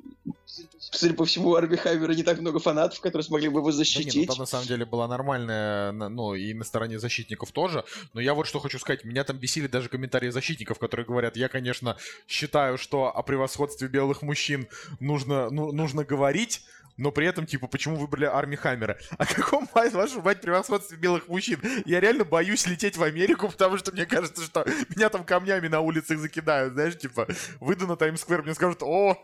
судя 0.79 1.15
по 1.15 1.25
всему, 1.25 1.49
у 1.49 1.55
Арби 1.55 1.77
Хаммера 1.77 2.11
не 2.13 2.21
так 2.23 2.39
много 2.39 2.59
фанатов, 2.59 2.99
которые 3.01 3.23
смогли 3.25 3.49
бы 3.49 3.59
его 3.59 3.71
Да 3.71 3.73
не, 3.73 3.77
ну 3.79 3.83
защитить. 3.83 4.27
там 4.27 4.37
на 4.37 4.45
самом 4.45 4.67
деле 4.67 4.85
была 4.85 5.07
нормальная, 5.07 5.91
на- 5.91 6.09
ну 6.09 6.35
и 6.35 6.53
на 6.53 6.63
стороне 6.63 6.99
защитников 6.99 7.51
тоже. 7.51 7.83
Но 8.13 8.21
я 8.21 8.33
вот 8.35 8.45
что 8.47 8.59
хочу 8.59 8.77
сказать, 8.77 9.03
меня 9.03 9.23
там 9.23 9.37
бесили 9.37 9.67
даже 9.67 9.89
комментарии 9.89 10.29
защитников, 10.29 10.77
которые 10.77 11.07
говорят, 11.07 11.35
я, 11.37 11.49
конечно, 11.49 11.97
считаю, 12.27 12.77
что 12.77 13.07
о 13.07 13.23
превосходстве 13.23 13.87
белых 13.87 14.21
мужчин 14.21 14.67
нужно, 14.99 15.49
ну, 15.49 15.71
нужно 15.71 16.03
говорить, 16.05 16.61
но 16.97 17.11
при 17.11 17.27
этом, 17.27 17.45
типа, 17.45 17.67
почему 17.67 17.95
выбрали 17.95 18.25
Арми 18.25 18.55
Хаммера? 18.55 18.97
О 19.17 19.25
каком, 19.33 19.69
мать 19.73 19.93
вашу 19.93 20.21
мать, 20.21 20.41
превосходстве 20.41 20.97
белых 20.97 21.27
мужчин? 21.27 21.61
Я 21.85 21.99
реально 21.99 22.25
боюсь 22.25 22.65
лететь 22.65 22.97
в 22.97 23.03
Америку, 23.03 23.47
потому 23.51 23.77
что 23.77 23.91
мне 23.91 24.05
кажется, 24.05 24.43
что 24.43 24.65
меня 24.95 25.09
там 25.09 25.23
камнями 25.23 25.67
на 25.67 25.81
улицах 25.81 26.17
закидают, 26.17 26.73
знаешь, 26.73 26.97
типа, 26.97 27.27
выйду 27.59 27.87
на 27.87 27.95
Таймс-сквер, 27.95 28.41
мне 28.41 28.55
скажут, 28.55 28.81
о, 28.81 29.15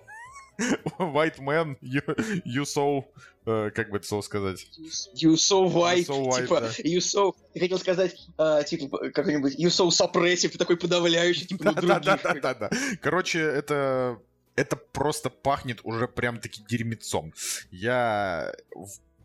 white 1.00 1.40
man, 1.40 1.76
you, 1.82 2.04
you 2.46 2.64
so, 2.64 3.06
э, 3.48 3.72
как 3.72 3.90
бы 3.90 3.98
это 3.98 4.06
слово 4.06 4.22
сказать? 4.22 4.68
You 5.16 5.34
so 5.34 5.66
white, 5.66 6.06
You 6.06 6.08
so 6.08 6.26
white, 6.28 6.42
типа, 6.42 6.62
да. 6.62 6.68
you 6.84 6.98
so... 6.98 7.34
Я 7.56 7.62
хотел 7.62 7.80
сказать, 7.80 8.16
а, 8.38 8.62
типа, 8.62 9.10
какой-нибудь 9.10 9.60
you 9.60 9.70
so 9.70 9.88
suppressive, 9.90 10.56
такой 10.58 10.78
подавляющий, 10.78 11.48
типа, 11.48 11.66
на 11.66 11.74
других. 11.74 11.90
Да-да-да-да-да. 11.90 12.70
Короче, 13.02 13.40
это... 13.40 14.20
Это 14.56 14.76
просто 14.76 15.30
пахнет 15.30 15.80
уже 15.84 16.08
прям 16.08 16.40
таки 16.40 16.64
дерьмецом. 16.64 17.34
Я 17.72 18.54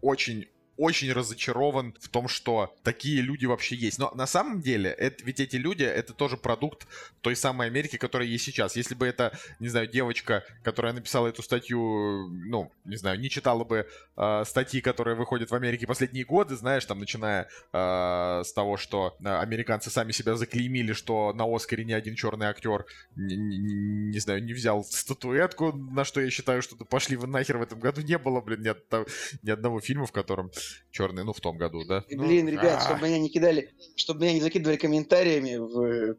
очень 0.00 0.48
очень 0.78 1.12
разочарован 1.12 1.94
в 2.00 2.08
том, 2.08 2.28
что 2.28 2.74
такие 2.82 3.20
люди 3.20 3.46
вообще 3.46 3.74
есть. 3.76 3.98
Но 3.98 4.10
на 4.14 4.26
самом 4.26 4.60
деле, 4.62 4.90
это, 4.90 5.24
ведь 5.24 5.40
эти 5.40 5.56
люди, 5.56 5.82
это 5.82 6.14
тоже 6.14 6.36
продукт 6.36 6.86
той 7.20 7.36
самой 7.36 7.66
Америки, 7.66 7.96
которая 7.96 8.28
есть 8.28 8.44
сейчас. 8.44 8.76
Если 8.76 8.94
бы 8.94 9.06
это, 9.06 9.36
не 9.58 9.68
знаю, 9.68 9.88
девочка, 9.88 10.44
которая 10.62 10.92
написала 10.92 11.26
эту 11.28 11.42
статью, 11.42 12.28
ну, 12.28 12.72
не 12.84 12.96
знаю, 12.96 13.18
не 13.20 13.28
читала 13.28 13.64
бы 13.64 13.86
э, 14.16 14.44
статьи, 14.46 14.80
которые 14.80 15.16
выходят 15.16 15.50
в 15.50 15.54
Америке 15.54 15.86
последние 15.86 16.24
годы, 16.24 16.54
знаешь, 16.56 16.84
там, 16.84 17.00
начиная 17.00 17.48
э, 17.72 18.42
с 18.44 18.52
того, 18.52 18.76
что 18.76 19.16
э, 19.20 19.28
американцы 19.28 19.90
сами 19.90 20.12
себя 20.12 20.36
заклеймили, 20.36 20.92
что 20.92 21.32
на 21.32 21.44
Оскаре 21.52 21.84
ни 21.84 21.92
один 21.92 22.14
черный 22.14 22.46
актер, 22.46 22.86
не, 23.16 23.36
не- 23.36 23.58
не 24.12 24.18
знаю, 24.20 24.44
не 24.44 24.52
взял 24.52 24.84
статуэтку, 24.84 25.72
на 25.72 26.04
что 26.04 26.20
я 26.20 26.30
считаю, 26.30 26.62
что 26.62 26.76
пошли 26.84 27.16
вы 27.16 27.26
нахер 27.26 27.58
в 27.58 27.62
этом 27.62 27.80
году 27.80 28.00
не 28.02 28.16
было, 28.16 28.40
блин, 28.40 28.62
ни, 28.62 28.68
од- 28.68 29.08
ни 29.42 29.50
одного 29.50 29.80
фильма, 29.80 30.06
в 30.06 30.12
котором 30.12 30.50
черный, 30.90 31.24
ну, 31.24 31.32
в 31.32 31.40
том 31.40 31.56
году, 31.56 31.84
да? 31.84 32.04
И, 32.08 32.16
Ну, 32.16 32.26
Блин, 32.26 32.48
ребят, 32.48 32.80
а, 32.80 32.84
чтобы 32.84 33.06
меня 33.08 33.18
не 33.18 33.28
кидали, 33.28 33.72
чтобы 33.96 34.22
меня 34.22 34.34
не 34.34 34.40
закидывали 34.40 34.76
комментариями 34.76 35.56
в, 35.56 36.16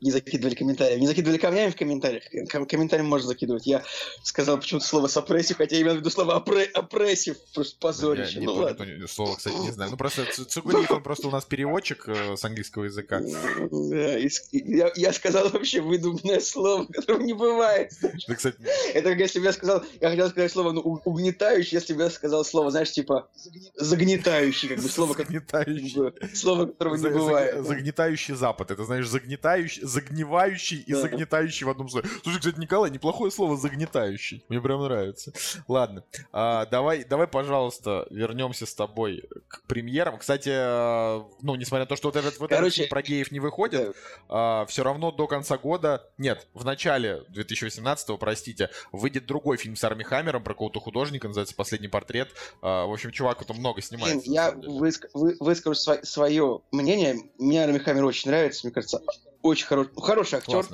не 0.00 0.10
закидывали 0.10 0.54
комментарии. 0.54 0.98
Не 0.98 1.06
закидывали 1.06 1.38
камнями 1.38 1.70
в 1.70 1.76
комментариях. 1.76 2.24
Ком- 2.50 2.66
комментарии 2.66 3.02
можно 3.02 3.28
закидывать. 3.28 3.66
Я 3.66 3.82
сказал 4.22 4.58
почему-то 4.58 4.86
слово 4.86 5.06
сопрессив, 5.08 5.56
хотя 5.58 5.76
я 5.76 5.82
имел 5.82 5.94
в 5.94 5.98
виду 5.98 6.10
слово 6.10 6.38
опре- 6.38 6.70
опрессив. 6.72 7.36
Просто 7.54 7.76
позорище. 7.78 8.34
Я 8.34 8.40
не 8.40 8.46
ну 8.46 8.54
не 8.54 8.60
ладно. 8.60 8.84
то- 8.84 8.90
не- 8.90 9.06
слово, 9.08 9.36
кстати, 9.36 9.56
не 9.56 9.70
знаю. 9.72 9.90
Ну, 9.90 9.96
просто 9.96 10.24
Цугулиев, 10.48 10.90
он 10.90 11.02
просто 11.02 11.28
у 11.28 11.30
нас 11.30 11.44
переводчик 11.44 12.04
э, 12.08 12.36
с 12.36 12.44
английского 12.44 12.84
языка. 12.84 13.20
Да, 13.20 14.18
и 14.18 14.28
я, 14.52 14.92
я 14.96 15.12
сказал 15.12 15.48
вообще 15.50 15.80
выдуманное 15.80 16.40
слово, 16.40 16.86
которого 16.86 17.22
не 17.22 17.32
бывает. 17.34 17.92
Да, 18.00 18.34
кстати, 18.34 18.56
Это 18.94 19.10
как 19.10 19.18
если 19.18 19.38
бы 19.38 19.46
я 19.46 19.52
сказал, 19.52 19.84
я 20.00 20.10
хотел 20.10 20.28
сказать 20.30 20.50
слово 20.52 20.72
ну, 20.72 20.80
уг- 20.80 21.02
угнетающий, 21.04 21.76
если 21.76 21.94
бы 21.94 22.02
я 22.04 22.10
сказал 22.10 22.44
слово, 22.44 22.70
знаешь, 22.70 22.90
типа 22.92 23.28
загнетающий, 23.76 24.68
как 24.68 24.78
бы 24.80 24.88
слово, 24.88 25.14
как 25.14 25.26
загнетающий. 25.26 26.34
слово 26.34 26.66
которого 26.66 26.96
не 26.96 27.08
бывает. 27.08 27.54
за- 27.56 27.62
Загнетающий 27.64 28.34
Запад. 28.34 28.70
Это, 28.70 28.84
знаешь, 28.84 29.08
загнетающий, 29.08 29.82
загнивающий 29.90 30.78
и 30.78 30.92
Да. 30.92 31.00
загнетающий 31.00 31.66
в 31.66 31.70
одном 31.70 31.88
слове. 31.88 32.08
Слушай, 32.22 32.38
кстати, 32.38 32.58
Николай, 32.58 32.90
неплохое 32.90 33.30
слово 33.30 33.56
загнетающий. 33.56 34.44
Мне 34.48 34.60
прям 34.60 34.82
нравится. 34.82 35.32
Ладно. 35.68 36.04
а, 36.32 36.66
давай, 36.66 37.04
давай, 37.04 37.26
пожалуйста, 37.26 38.06
вернемся 38.10 38.66
с 38.66 38.74
тобой 38.74 39.24
к 39.48 39.62
премьерам. 39.66 40.18
Кстати, 40.18 40.50
а, 40.52 41.26
ну, 41.42 41.54
несмотря 41.56 41.84
на 41.84 41.86
то, 41.88 41.96
что 41.96 42.08
вот 42.08 42.16
этот, 42.16 42.38
вот 42.38 42.46
этот 42.50 42.58
Короче, 42.58 42.76
фильм 42.82 42.88
про 42.88 43.02
геев 43.02 43.30
не 43.32 43.40
выходит, 43.40 43.94
Да. 44.28 44.64
все 44.66 44.82
равно 44.82 45.10
до 45.10 45.26
конца 45.26 45.58
года, 45.58 46.06
нет, 46.18 46.46
в 46.54 46.64
начале 46.64 47.22
2018, 47.28 48.16
простите, 48.18 48.70
выйдет 48.92 49.26
другой 49.26 49.56
фильм 49.56 49.76
с 49.76 49.84
Арми 49.84 50.02
Хаммером 50.02 50.42
про 50.42 50.54
какого-то 50.54 50.80
художника, 50.80 51.28
называется 51.28 51.54
«Последний 51.54 51.88
портрет». 51.88 52.28
А, 52.62 52.86
в 52.86 52.92
общем, 52.92 53.10
чувак 53.10 53.44
там 53.44 53.56
много 53.58 53.80
Блин, 53.90 54.18
на 54.26 54.32
я 54.32 54.50
выск- 54.52 55.08
вы- 55.14 55.36
выскажу 55.40 55.74
свое 56.02 56.60
мнение. 56.72 57.16
Мне 57.38 57.64
Арми 57.64 57.78
Хаммер 57.78 58.04
очень 58.04 58.30
нравится, 58.30 58.66
мне 58.66 58.72
кажется, 58.74 59.00
очень 59.42 59.66
хорош, 59.66 59.88
хороший 59.96 60.38
актер. 60.38 60.66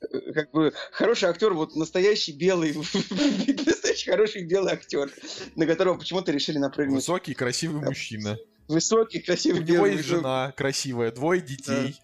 Э, 0.00 0.32
Как 0.32 0.50
бы 0.52 0.72
хороший 0.92 1.28
актер, 1.28 1.52
вот 1.54 1.74
настоящий 1.76 2.32
белый, 2.32 2.74
настоящий 3.66 4.10
хороший 4.10 4.44
белый 4.44 4.72
актер, 4.74 5.10
на 5.54 5.66
которого 5.66 5.98
почему-то 5.98 6.32
решили 6.32 6.58
напрыгнуть. 6.58 6.96
Высокий, 6.96 7.34
красивый 7.34 7.82
мужчина. 7.82 8.38
Высокий, 8.68 9.20
У 9.20 9.24
красивый 9.24 9.60
него 9.60 9.74
белый. 9.84 9.92
есть 9.92 10.04
мужик. 10.08 10.16
жена 10.18 10.52
красивая, 10.56 11.12
двое 11.12 11.40
детей. 11.40 11.94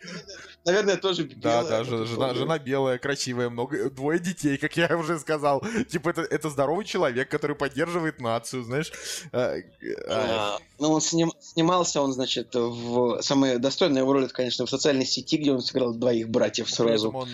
Наверное, 0.64 0.96
тоже 0.96 1.24
Да, 1.24 1.62
белая, 1.62 1.64
да, 1.68 1.78
вот 1.78 1.86
жена, 1.86 2.06
жена, 2.06 2.34
жена 2.34 2.58
белая, 2.58 2.98
красивая, 2.98 3.50
много, 3.50 3.90
двое 3.90 4.18
детей, 4.20 4.56
как 4.58 4.76
я 4.76 4.96
уже 4.96 5.18
сказал. 5.18 5.62
Типа, 5.90 6.10
это, 6.10 6.22
это 6.22 6.50
здоровый 6.50 6.84
человек, 6.84 7.28
который 7.28 7.56
поддерживает 7.56 8.20
нацию, 8.20 8.62
знаешь. 8.62 8.92
А, 9.32 9.54
а, 10.08 10.56
А, 10.56 10.58
Ну, 10.78 10.92
он 10.92 11.00
сним- 11.00 11.32
снимался, 11.40 12.00
он, 12.00 12.12
значит, 12.12 12.54
в... 12.54 13.20
Самая 13.22 13.58
достойная 13.58 14.02
его 14.02 14.12
роль, 14.12 14.24
это, 14.24 14.34
конечно, 14.34 14.66
в 14.66 14.70
социальной 14.70 15.04
сети, 15.06 15.36
где 15.36 15.50
он 15.52 15.60
сыграл 15.60 15.94
двоих 15.94 16.28
братьев 16.28 16.66
При 16.66 16.72
сразу. 16.74 17.08
этом 17.08 17.16
он 17.16 17.28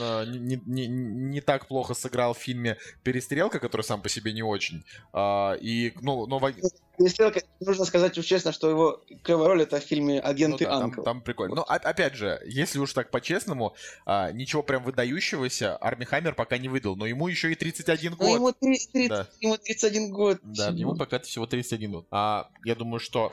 не, 0.47 0.61
не- 0.67 0.87
не- 0.87 1.41
так 1.41 1.67
плохо 1.67 1.95
сыграл 1.95 2.33
в 2.35 2.39
фильме 2.39 2.77
«Перестрелка», 3.03 3.59
который 3.59 3.83
сам 3.83 4.01
по 4.03 4.09
себе 4.09 4.33
не 4.33 4.43
очень. 4.43 4.85
А, 5.13 5.53
и, 5.55 5.93
ну, 6.01 6.27
но 6.27 6.39
во- 6.39 6.53
Если 6.99 7.33
нужно 7.61 7.85
сказать 7.85 8.15
честно, 8.27 8.53
что 8.53 8.69
его 8.69 9.05
клевая 9.23 9.49
роль 9.49 9.63
это 9.63 9.79
в 9.81 9.85
фильме 9.85 10.21
ну 10.21 10.29
«Агенты 10.29 10.65
да, 10.65 10.71
там, 10.71 10.83
Анкл». 10.85 11.03
там 11.03 11.21
прикольно. 11.21 11.55
Но, 11.57 11.63
о- 11.63 11.75
опять 11.77 12.15
же, 12.15 12.41
если 12.47 12.79
уж 12.81 12.93
так 12.93 13.11
по-честному, 13.19 13.75
а, 14.07 14.31
ничего 14.33 14.63
прям 14.63 14.85
выдающегося 14.85 15.77
Арми 15.81 16.05
Хаммер 16.05 16.35
пока 16.35 16.57
не 16.59 16.69
выдал, 16.69 16.95
но 16.97 17.07
ему 17.07 17.27
еще 17.29 17.51
и 17.51 17.55
31 17.55 18.15
год. 18.15 18.29
Ну, 18.29 18.35
ему, 18.37 18.53
три- 18.53 18.79
три- 18.93 19.09
Да. 19.09 19.27
ему 19.41 19.57
31 19.57 20.11
год. 20.13 20.39
Да, 20.43 20.69
ему 20.69 20.95
пока 20.97 21.19
всего 21.19 21.47
31 21.47 21.91
год. 21.91 22.07
А 22.11 22.49
я 22.65 22.75
думаю, 22.75 23.01
что 23.01 23.33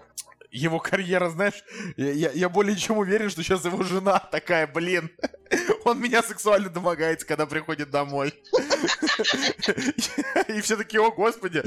его 0.52 0.80
карьера, 0.80 1.30
знаешь, 1.30 1.64
я, 1.98 2.12
я- 2.12 2.32
я 2.32 2.50
более 2.50 2.76
чем 2.78 2.98
уверен, 2.98 3.30
что 3.30 3.44
сейчас 3.44 3.66
его 3.66 3.84
жена 3.84 4.20
такая, 4.20 4.66
блин, 4.68 5.12
он 5.86 6.00
меня 6.02 6.24
сексуально 6.24 6.70
домогается, 6.70 7.28
когда 7.28 7.46
приходит 7.46 7.90
домой. 7.92 8.34
И 10.48 10.62
все 10.62 10.78
таки 10.78 10.98
о, 10.98 11.12
господи, 11.12 11.62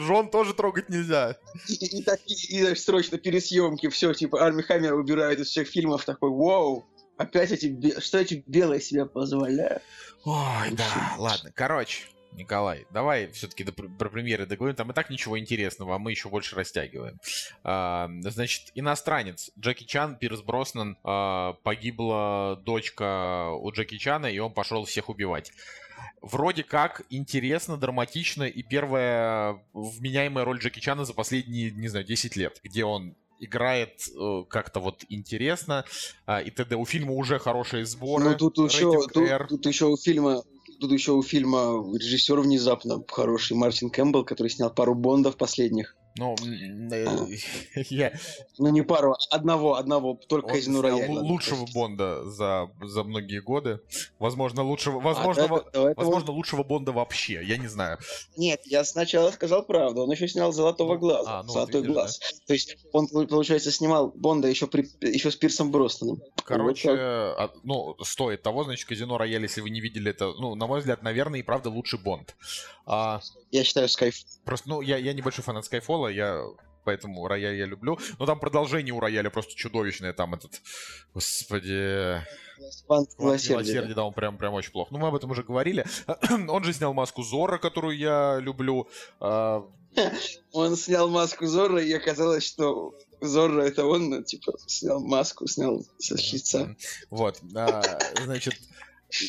жен 0.00 0.28
тоже 0.30 0.54
трогать 0.54 0.88
нельзя. 0.88 1.36
И, 1.68 2.74
срочно 2.74 3.18
пересъемки, 3.18 3.88
все, 3.88 4.12
типа, 4.14 4.42
Арми 4.44 4.62
Хаммер 4.62 4.94
убирают 4.94 5.40
из 5.40 5.48
всех 5.48 5.68
фильмов, 5.68 6.04
такой, 6.04 6.30
вау, 6.30 6.86
опять 7.16 7.52
эти, 7.52 8.00
что 8.00 8.18
эти 8.18 8.42
белые 8.46 8.80
себе 8.80 9.06
позволяют? 9.06 9.82
Ой, 10.24 10.70
да, 10.72 11.14
ладно, 11.18 11.52
короче. 11.54 12.04
Николай, 12.34 12.86
давай 12.90 13.30
все-таки 13.32 13.64
про 13.64 14.08
премьеры 14.08 14.46
договорим. 14.46 14.74
Там 14.74 14.90
и 14.90 14.94
так 14.94 15.10
ничего 15.10 15.38
интересного, 15.38 15.96
а 15.96 15.98
мы 15.98 16.12
еще 16.12 16.28
больше 16.28 16.56
растягиваем. 16.56 17.20
А, 17.62 18.08
значит, 18.22 18.70
иностранец. 18.74 19.50
Джеки 19.58 19.84
Чан, 19.84 20.16
Пирс 20.16 20.40
Броснан. 20.40 20.96
а, 21.04 21.54
погибла 21.62 22.60
дочка 22.64 23.50
у 23.50 23.70
Джеки 23.70 23.98
Чана, 23.98 24.26
и 24.26 24.38
он 24.38 24.52
пошел 24.52 24.84
всех 24.84 25.10
убивать. 25.10 25.52
Вроде 26.22 26.62
как 26.62 27.02
интересно, 27.10 27.76
драматично 27.76 28.44
и 28.44 28.62
первая 28.62 29.60
вменяемая 29.72 30.44
роль 30.44 30.58
Джеки 30.58 30.80
Чана 30.80 31.04
за 31.04 31.14
последние, 31.14 31.70
не 31.70 31.88
знаю, 31.88 32.06
10 32.06 32.36
лет, 32.36 32.60
где 32.62 32.84
он 32.84 33.16
играет 33.42 34.00
э, 34.08 34.44
как-то 34.48 34.80
вот 34.80 35.04
интересно 35.08 35.84
а, 36.26 36.40
и 36.40 36.50
т.д. 36.50 36.76
У 36.76 36.84
фильма 36.84 37.12
уже 37.12 37.38
хорошие 37.38 37.84
сборы. 37.84 38.24
Ну, 38.24 38.34
тут 38.36 38.58
еще, 38.58 38.92
тут, 39.12 39.16
R. 39.16 39.46
тут 39.48 39.66
еще 39.66 39.86
у 39.86 39.96
фильма 39.96 40.42
Тут 40.80 40.90
еще 40.90 41.12
у 41.12 41.22
фильма 41.22 41.80
режиссер 41.96 42.40
внезапно 42.40 43.04
хороший 43.06 43.56
Мартин 43.56 43.88
Кэмпбелл, 43.88 44.24
который 44.24 44.48
снял 44.48 44.68
пару 44.68 44.96
Бондов 44.96 45.36
последних. 45.36 45.94
Ну, 46.16 46.36
я 47.90 48.12
Ну 48.58 48.68
не 48.68 48.82
пару, 48.82 49.14
одного, 49.30 49.76
одного, 49.76 50.18
только 50.28 50.46
он 50.46 50.52
Казино 50.52 50.82
Рояль. 50.82 51.08
лучшего. 51.10 51.66
Бонда 51.72 52.24
за, 52.30 52.70
за 52.82 53.02
многие 53.04 53.40
годы. 53.40 53.80
Возможно, 54.18 54.62
лучшего, 54.62 54.98
А, 55.00 55.04
возможно, 55.04 55.42
до 55.42 55.48
во- 55.48 55.58
этого- 55.60 55.94
возможно, 55.96 56.32
лучшего 56.32 56.62
Бонда 56.64 56.92
вообще. 56.92 57.42
Я 57.44 57.56
не 57.56 57.66
знаю. 57.68 57.98
Нет, 58.36 58.60
я 58.64 58.84
сначала 58.84 59.30
сказал 59.30 59.64
правду. 59.64 60.02
Он 60.02 60.10
еще 60.10 60.28
снял 60.28 60.52
Золотого 60.52 60.94
Ну, 60.94 61.00
глаза. 61.00 61.38
а, 61.38 61.42
ну 61.42 61.48
вот 61.48 61.52
Золотой 61.54 61.80
видишь, 61.80 61.94
глаз. 61.94 62.20
То 62.46 62.52
есть 62.52 62.76
он, 62.92 63.08
получается, 63.08 63.70
снимал 63.72 64.12
Бонда 64.14 64.48
еще, 64.48 64.66
при, 64.66 64.86
еще 65.00 65.30
с 65.30 65.36
Пирсом 65.36 65.70
Броснаном. 65.70 66.20
Короче, 66.44 66.90
Вот 66.90 66.98
а, 67.00 67.50
ну, 67.64 67.96
стоит 68.02 68.42
того, 68.42 68.64
значит, 68.64 68.86
Казино 68.86 69.16
Рояль, 69.16 69.42
если 69.42 69.60
вы 69.60 69.70
не 69.70 69.80
видели 69.80 70.10
это, 70.10 70.32
ну, 70.38 70.54
на 70.54 70.66
мой 70.66 70.80
взгляд, 70.80 71.02
наверное, 71.02 71.40
и 71.40 71.42
правда 71.42 71.70
лучший 71.70 71.98
Бонд. 71.98 72.36
А, 72.84 73.20
Я 73.52 73.62
считаю, 73.64 73.88
Скайф. 73.88 74.16
просто, 74.44 74.68
ну, 74.68 74.80
я, 74.80 74.96
я 74.96 75.12
небольшой 75.12 75.44
фанат 75.44 75.64
Скайфола, 76.02 76.08
я 76.08 76.42
поэтому 76.84 77.26
Рояль 77.28 77.56
я 77.56 77.66
люблю. 77.66 77.98
Но 78.18 78.26
там 78.26 78.40
продолжение 78.40 78.92
у 78.92 79.00
Рояля 79.00 79.30
просто 79.30 79.54
чудовищное, 79.54 80.12
там 80.12 80.34
этот, 80.34 80.60
господи... 81.14 82.20
Милосердия. 83.18 83.54
милосердия, 83.54 83.94
да, 83.94 84.04
он 84.04 84.12
прям, 84.12 84.36
прям 84.38 84.54
очень 84.54 84.70
плохо. 84.70 84.92
Ну, 84.92 84.98
мы 84.98 85.08
об 85.08 85.14
этом 85.14 85.30
уже 85.30 85.42
говорили. 85.42 85.84
Он 86.48 86.62
же 86.62 86.72
снял 86.72 86.94
маску 86.94 87.24
Зора, 87.24 87.58
которую 87.58 87.98
я 87.98 88.38
люблю. 88.38 88.88
А, 89.18 89.66
Он 90.52 90.76
снял 90.76 91.08
маску 91.08 91.46
Зорро, 91.46 91.82
и 91.82 91.92
оказалось, 91.92 92.46
что 92.46 92.94
Зорро 93.20 93.62
это 93.62 93.84
он, 93.84 94.10
ну, 94.10 94.22
типа, 94.22 94.52
снял 94.66 95.00
маску, 95.00 95.48
снял 95.48 95.84
со 95.98 96.16
щица. 96.16 96.76
Вот, 97.10 97.40
а, 97.56 97.82
значит, 98.22 98.54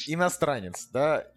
иностранец, 0.05 0.87
да, 0.91 1.27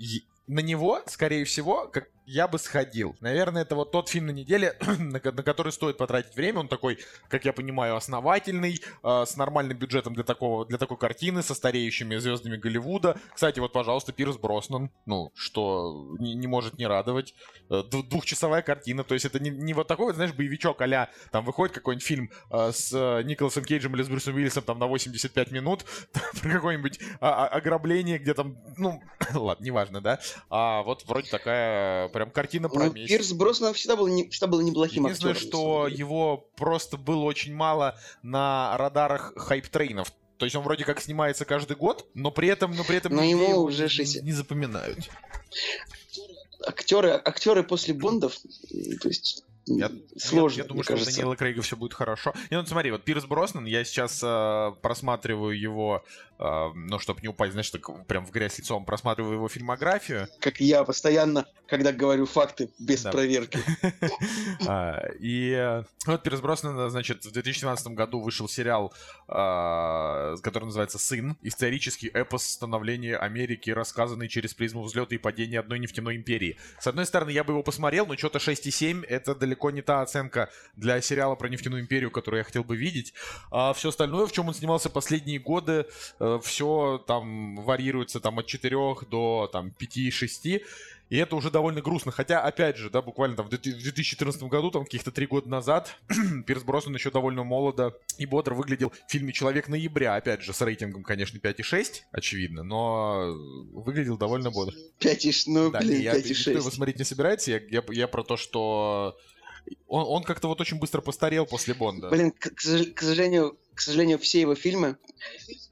на 0.46 0.60
него, 0.60 1.00
скорее 1.06 1.44
всего, 1.46 1.88
как 1.88 2.10
я 2.26 2.48
бы 2.48 2.58
сходил. 2.58 3.16
Наверное, 3.20 3.62
это 3.62 3.76
вот 3.76 3.92
тот 3.92 4.08
фильм 4.08 4.26
на 4.26 4.30
неделе, 4.32 4.76
на, 4.98 5.20
ко- 5.20 5.32
на 5.32 5.42
который 5.42 5.72
стоит 5.72 5.96
потратить 5.96 6.34
время. 6.34 6.60
Он 6.60 6.68
такой, 6.68 6.98
как 7.28 7.44
я 7.44 7.52
понимаю, 7.52 7.96
основательный, 7.96 8.80
э, 9.02 9.24
с 9.26 9.36
нормальным 9.36 9.78
бюджетом 9.78 10.14
для 10.14 10.24
такого, 10.24 10.66
для 10.66 10.78
такой 10.78 10.96
картины, 10.96 11.42
со 11.42 11.54
стареющими 11.54 12.16
звездами 12.16 12.56
Голливуда. 12.56 13.18
Кстати, 13.32 13.60
вот, 13.60 13.72
пожалуйста, 13.72 14.12
Пирс 14.12 14.36
Броснан, 14.36 14.90
ну, 15.06 15.32
что 15.34 16.16
не, 16.18 16.34
не 16.34 16.46
может 16.46 16.78
не 16.78 16.86
радовать. 16.86 17.34
Э, 17.70 17.82
двухчасовая 17.82 18.62
картина, 18.62 19.04
то 19.04 19.14
есть 19.14 19.24
это 19.24 19.38
не, 19.38 19.50
не 19.50 19.72
вот 19.74 19.86
такой, 19.86 20.12
знаешь, 20.14 20.32
боевичок 20.32 20.82
а 20.82 21.08
там 21.30 21.44
выходит 21.44 21.74
какой-нибудь 21.74 22.06
фильм 22.06 22.30
э, 22.50 22.70
с 22.72 22.92
э, 22.92 23.22
Николасом 23.22 23.64
Кейджем 23.64 23.94
или 23.94 24.02
с 24.02 24.08
Брюсом 24.08 24.34
Уиллисом 24.34 24.64
там 24.64 24.78
на 24.78 24.86
85 24.86 25.50
минут 25.52 25.84
про 26.42 26.50
какое-нибудь 26.50 26.98
а, 27.20 27.46
а, 27.46 27.48
ограбление, 27.48 28.18
где 28.18 28.34
там, 28.34 28.56
ну, 28.76 29.02
ладно, 29.34 29.64
неважно, 29.64 30.00
да. 30.00 30.18
А 30.50 30.82
вот 30.82 31.04
вроде 31.06 31.30
такая 31.30 32.08
прям 32.16 32.30
картина 32.30 32.68
про 32.70 32.84
Ну, 32.86 32.92
месть. 32.92 33.08
Пирс 33.08 33.32
Броснан 33.32 33.74
всегда 33.74 33.94
был, 33.94 34.06
не, 34.08 34.28
всегда 34.30 34.46
был 34.46 34.62
неплохим 34.62 35.04
Единственное, 35.04 35.34
актером. 35.34 35.50
что 35.52 35.86
его 35.88 36.48
просто 36.56 36.96
было 36.96 37.24
очень 37.24 37.54
мало 37.54 37.98
на 38.22 38.74
радарах 38.78 39.34
хайп-трейнов. 39.36 40.10
То 40.38 40.46
есть 40.46 40.56
он 40.56 40.62
вроде 40.64 40.84
как 40.84 41.00
снимается 41.02 41.44
каждый 41.44 41.76
год, 41.76 42.06
но 42.14 42.30
при 42.30 42.48
этом, 42.48 42.74
но 42.74 42.84
при 42.84 42.96
этом 42.96 43.14
Но 43.14 43.22
его 43.22 43.62
уже 43.62 43.82
не- 43.84 43.88
60. 43.90 44.22
не 44.22 44.32
запоминают. 44.32 45.10
актеры, 46.66 47.10
актеры 47.24 47.62
после 47.62 47.92
Бондов, 47.94 48.36
то 49.00 49.08
есть 49.08 49.44
Я, 49.68 49.90
сложно, 50.16 50.58
я, 50.58 50.62
я 50.62 50.68
думаю, 50.68 50.84
что 50.84 50.92
у 50.92 50.96
кажется. 50.96 51.16
Даниэла 51.16 51.36
Крейга 51.36 51.60
все 51.62 51.76
будет 51.76 51.92
хорошо. 51.92 52.32
Не, 52.50 52.56
ну 52.60 52.66
смотри, 52.66 52.92
вот 52.92 53.02
Пирс 53.04 53.24
Броснан, 53.24 53.64
я 53.64 53.84
сейчас 53.84 54.20
э, 54.22 54.72
просматриваю 54.80 55.58
его, 55.58 56.04
э, 56.38 56.68
ну, 56.74 56.98
чтобы 57.00 57.20
не 57.20 57.28
упасть, 57.28 57.52
знаешь, 57.52 57.70
так 57.70 58.06
прям 58.06 58.24
в 58.24 58.30
грязь 58.30 58.58
лицом, 58.58 58.84
просматриваю 58.84 59.34
его 59.34 59.48
фильмографию. 59.48 60.28
Как 60.40 60.60
я 60.60 60.84
постоянно, 60.84 61.46
когда 61.66 61.92
говорю 61.92 62.26
факты 62.26 62.70
без 62.78 63.02
Да. 63.02 63.10
проверки. 63.10 63.58
А, 64.68 65.00
И 65.18 65.50
э, 65.50 65.82
вот 66.06 66.22
Пирс 66.22 66.40
Броснан, 66.40 66.88
значит, 66.90 67.24
в 67.24 67.32
2017 67.32 67.88
году 67.88 68.20
вышел 68.20 68.48
сериал, 68.48 68.92
который 69.26 70.64
называется 70.64 70.98
«Сын». 70.98 71.36
Исторический 71.42 72.08
эпос 72.08 72.44
становления 72.46 73.16
Америки, 73.16 73.70
рассказанный 73.70 74.28
через 74.28 74.54
призму 74.54 74.82
взлета 74.82 75.14
и 75.14 75.18
падения 75.18 75.58
одной 75.60 75.78
нефтяной 75.80 76.16
империи. 76.16 76.56
С 76.80 76.86
одной 76.86 77.06
стороны, 77.06 77.30
я 77.30 77.42
бы 77.44 77.52
его 77.52 77.62
посмотрел, 77.62 78.06
но 78.06 78.16
что-то 78.16 78.38
6,7— 78.38 79.04
это 79.08 79.34
далеко 79.34 79.55
не 79.64 79.82
та 79.82 80.02
оценка 80.02 80.50
для 80.76 81.00
сериала 81.00 81.34
про 81.34 81.48
нефтяную 81.48 81.82
империю, 81.82 82.10
которую 82.10 82.38
я 82.38 82.44
хотел 82.44 82.64
бы 82.64 82.76
видеть. 82.76 83.14
А 83.50 83.72
все 83.72 83.88
остальное, 83.88 84.26
в 84.26 84.32
чем 84.32 84.48
он 84.48 84.54
снимался 84.54 84.90
последние 84.90 85.38
годы, 85.38 85.86
все 86.42 87.02
там 87.06 87.56
варьируется 87.56 88.20
там 88.20 88.38
от 88.38 88.46
4 88.46 88.76
до 89.10 89.48
там 89.52 89.72
5-6. 89.78 90.62
И 91.08 91.16
это 91.16 91.36
уже 91.36 91.50
довольно 91.50 91.80
грустно. 91.80 92.10
Хотя, 92.10 92.40
опять 92.40 92.76
же, 92.76 92.90
да, 92.90 93.00
буквально 93.00 93.36
там 93.36 93.46
в 93.46 93.50
2014 93.50 94.42
году, 94.44 94.70
там 94.70 94.84
каких-то 94.84 95.12
три 95.12 95.26
года 95.26 95.48
назад, 95.48 95.96
Пирс 96.46 96.64
Броснан 96.64 96.94
еще 96.94 97.10
довольно 97.10 97.44
молодо 97.44 97.96
и 98.18 98.26
бодро 98.26 98.54
выглядел 98.54 98.90
в 98.90 99.10
фильме 99.10 99.32
«Человек 99.32 99.68
ноября». 99.68 100.16
Опять 100.16 100.42
же, 100.42 100.52
с 100.52 100.60
рейтингом, 100.60 101.04
конечно, 101.04 101.38
5,6, 101.38 102.02
очевидно, 102.10 102.64
но 102.64 103.36
выглядел 103.72 104.16
довольно 104.16 104.50
бодро. 104.50 104.74
5 104.98 105.44
ну, 105.46 105.70
Да, 105.70 105.78
блин, 105.78 105.98
не, 105.98 106.02
я, 106.02 106.14
5 106.14 106.30
никто 106.30 106.50
его 106.50 106.70
смотреть 106.70 106.98
не 106.98 107.04
собирается. 107.04 107.52
Я, 107.52 107.60
я, 107.70 107.84
я 107.90 108.08
про 108.08 108.24
то, 108.24 108.36
что 108.36 109.16
он, 109.86 110.04
он 110.06 110.22
как-то 110.22 110.48
вот 110.48 110.60
очень 110.60 110.78
быстро 110.78 111.00
постарел 111.00 111.46
после 111.46 111.74
Бонда. 111.74 112.08
Блин, 112.08 112.30
к, 112.32 112.50
к 112.54 112.60
сож- 112.60 112.92
к 112.92 113.00
сожалению, 113.02 113.58
к 113.74 113.80
сожалению, 113.80 114.18
все 114.18 114.40
его 114.40 114.54
фильмы... 114.54 114.96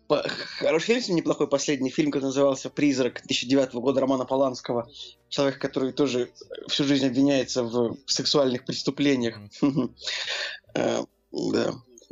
по- 0.08 0.22
Хороший 0.58 1.00
фильм, 1.00 1.16
неплохой 1.16 1.48
последний 1.48 1.90
фильм, 1.90 2.10
который 2.10 2.26
назывался 2.26 2.70
«Призрак» 2.70 3.22
2009 3.24 3.74
года 3.74 4.00
Романа 4.00 4.24
Поланского. 4.24 4.88
Человек, 5.28 5.58
который 5.58 5.92
тоже 5.92 6.30
всю 6.68 6.84
жизнь 6.84 7.06
обвиняется 7.06 7.62
в 7.64 7.96
сексуальных 8.06 8.64
преступлениях. 8.64 9.38
Э, 10.76 11.04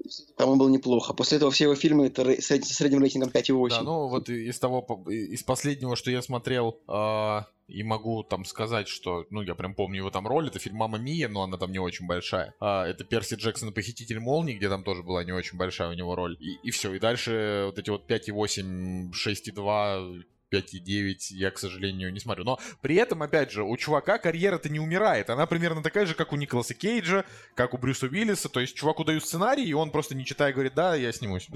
Да. 0.04 0.10
По-моему, 0.36 0.58
было 0.58 0.68
неплохо. 0.68 1.14
После 1.14 1.36
этого 1.36 1.50
все 1.50 1.64
его 1.64 1.74
фильмы 1.74 2.06
это 2.06 2.22
рей- 2.22 2.40
со 2.40 2.58
средним 2.60 3.00
рейтингом 3.00 3.30
5,8. 3.30 3.68
Да, 3.70 3.82
ну 3.82 4.08
вот 4.08 4.28
из 4.28 4.58
того, 4.58 5.04
из 5.08 5.42
последнего, 5.42 5.96
что 5.96 6.10
я 6.10 6.22
смотрел, 6.22 6.80
а, 6.88 7.46
и 7.68 7.82
могу 7.82 8.22
там 8.22 8.44
сказать, 8.44 8.88
что, 8.88 9.24
ну, 9.30 9.42
я 9.42 9.54
прям 9.54 9.74
помню 9.74 9.98
его 9.98 10.10
там 10.10 10.26
роль, 10.26 10.48
это 10.48 10.58
фильм 10.58 10.76
«Мама 10.76 10.98
Мия», 10.98 11.28
но 11.28 11.42
она 11.42 11.56
там 11.56 11.72
не 11.72 11.78
очень 11.78 12.06
большая. 12.06 12.54
А, 12.60 12.86
это 12.86 13.04
Перси 13.04 13.34
Джексон 13.34 13.72
«Похититель 13.72 14.20
молний», 14.20 14.54
где 14.54 14.68
там 14.68 14.84
тоже 14.84 15.02
была 15.02 15.24
не 15.24 15.32
очень 15.32 15.56
большая 15.56 15.90
у 15.90 15.94
него 15.94 16.14
роль. 16.14 16.36
И, 16.40 16.58
и 16.62 16.70
все, 16.70 16.92
и 16.94 16.98
дальше 16.98 17.64
вот 17.66 17.78
эти 17.78 17.90
вот 17.90 18.10
5,8, 18.10 19.12
6,2, 19.12 20.22
5,9 20.52 21.16
я, 21.30 21.50
к 21.50 21.58
сожалению, 21.58 22.12
не 22.12 22.20
смотрю. 22.20 22.44
Но 22.44 22.60
при 22.80 22.96
этом, 22.96 23.22
опять 23.22 23.50
же, 23.50 23.62
у 23.62 23.76
чувака 23.76 24.18
карьера-то 24.18 24.68
не 24.68 24.78
умирает. 24.78 25.30
Она 25.30 25.46
примерно 25.46 25.82
такая 25.82 26.06
же, 26.06 26.14
как 26.14 26.32
у 26.32 26.36
Николаса 26.36 26.74
Кейджа, 26.74 27.24
как 27.54 27.74
у 27.74 27.78
Брюса 27.78 28.06
Уиллиса. 28.06 28.48
То 28.48 28.60
есть 28.60 28.74
чуваку 28.74 29.04
дают 29.04 29.24
сценарий, 29.24 29.64
и 29.64 29.72
он 29.72 29.90
просто 29.90 30.14
не 30.14 30.24
читая 30.24 30.52
говорит, 30.52 30.74
да, 30.74 30.94
я 30.94 31.12
снимусь. 31.12 31.48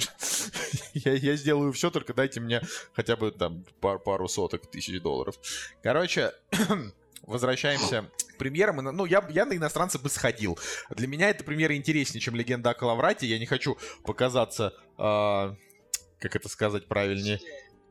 я, 0.95 1.37
сделаю 1.37 1.73
все, 1.73 1.91
только 1.91 2.15
дайте 2.15 2.41
мне 2.41 2.63
хотя 2.95 3.17
бы 3.17 3.31
там 3.31 3.65
пар- 3.81 3.99
пару 3.99 4.29
соток 4.29 4.71
тысяч 4.71 5.01
долларов. 5.01 5.37
Короче, 5.83 6.33
возвращаемся 7.23 8.11
к 8.35 8.39
премьерам. 8.39 8.77
Ну, 8.77 9.05
я, 9.05 9.27
я 9.31 9.45
на 9.45 9.57
иностранца 9.57 9.99
бы 9.99 10.09
сходил. 10.09 10.59
Для 10.91 11.07
меня 11.07 11.31
эта 11.31 11.45
премьера 11.45 11.77
интереснее, 11.77 12.21
чем 12.21 12.35
«Легенда 12.35 12.71
о 12.71 12.75
Калаврате». 12.75 13.27
Я 13.27 13.39
не 13.39 13.47
хочу 13.47 13.77
показаться... 14.05 14.75
а, 14.97 15.55
как 16.19 16.37
это 16.37 16.49
сказать 16.49 16.87
правильнее? 16.87 17.41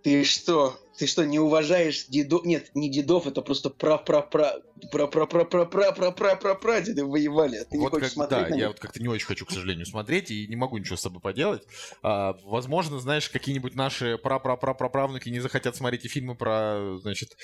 Ты 0.04 0.24
что? 0.24 0.80
Ты 0.98 1.08
что, 1.08 1.26
не 1.26 1.40
уважаешь 1.40 2.06
дедов? 2.08 2.46
Нет, 2.46 2.72
не 2.74 2.90
дедов, 2.90 3.28
это 3.28 3.42
просто 3.42 3.70
пра 3.70 3.98
пра 3.98 4.22
пра 4.22 4.62
пра 4.92 5.08
пра 5.08 5.26
пра 5.26 5.46
пра 5.46 5.66
пра 5.66 5.92
пра 5.92 6.12
пра 6.12 6.36
пра 6.36 6.56
прадеды 6.56 7.04
воевали. 7.04 7.66
Ты 7.70 7.78
не 7.78 7.84
вот 7.84 7.92
хочешь 7.92 8.08
как, 8.08 8.14
смотреть 8.14 8.44
да, 8.44 8.50
на 8.50 8.56
я 8.56 8.56
них? 8.56 8.68
вот 8.68 8.80
как-то 8.80 9.02
не 9.02 9.10
очень 9.10 9.26
хочу, 9.26 9.46
к 9.46 9.52
сожалению, 9.52 9.86
смотреть 9.86 10.32
и 10.32 10.48
не 10.48 10.56
могу 10.56 10.78
ничего 10.78 10.96
с 10.96 11.02
собой 11.02 11.22
поделать. 11.22 11.64
А, 12.02 12.36
возможно, 12.44 13.00
знаешь, 13.00 13.30
какие-нибудь 13.30 13.76
наши 13.76 14.18
пра-пра-пра-правнуки 14.18 15.30
не 15.30 15.42
захотят 15.42 15.76
смотреть 15.76 16.06
и 16.06 16.08
фильмы 16.08 16.36
про, 16.36 16.98
значит, 17.02 17.36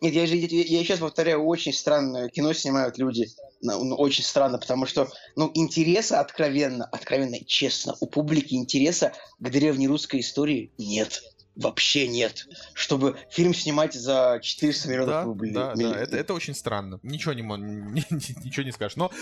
Нет, 0.00 0.14
я 0.14 0.26
же 0.26 0.36
я, 0.36 0.62
я 0.78 0.84
сейчас 0.84 1.00
повторяю, 1.00 1.44
очень 1.44 1.72
странное 1.72 2.28
кино 2.28 2.52
снимают 2.54 2.96
люди. 2.96 3.28
Ну, 3.60 3.94
очень 3.96 4.24
странно, 4.24 4.58
потому 4.58 4.86
что, 4.86 5.08
ну, 5.36 5.50
интереса 5.54 6.20
откровенно, 6.20 6.84
откровенно, 6.86 7.42
честно, 7.46 7.96
у 8.00 8.06
публики 8.06 8.54
интереса 8.54 9.12
к 9.38 9.50
древней 9.50 9.88
русской 9.88 10.20
истории 10.20 10.70
нет. 10.76 11.22
Вообще 11.56 12.08
нет. 12.08 12.48
Чтобы 12.72 13.16
фильм 13.30 13.54
снимать 13.54 13.94
за 13.94 14.40
400 14.42 14.88
миллионов 14.88 15.08
да, 15.08 15.24
рублей. 15.24 15.52
да, 15.52 15.74
да, 15.74 15.96
это, 15.96 16.16
это 16.16 16.34
очень 16.34 16.54
странно. 16.54 16.98
Ничего 17.02 17.32
не, 17.32 17.42
ничего 17.42 18.64
не 18.64 18.72
скажешь. 18.72 18.96
Но 18.96 19.12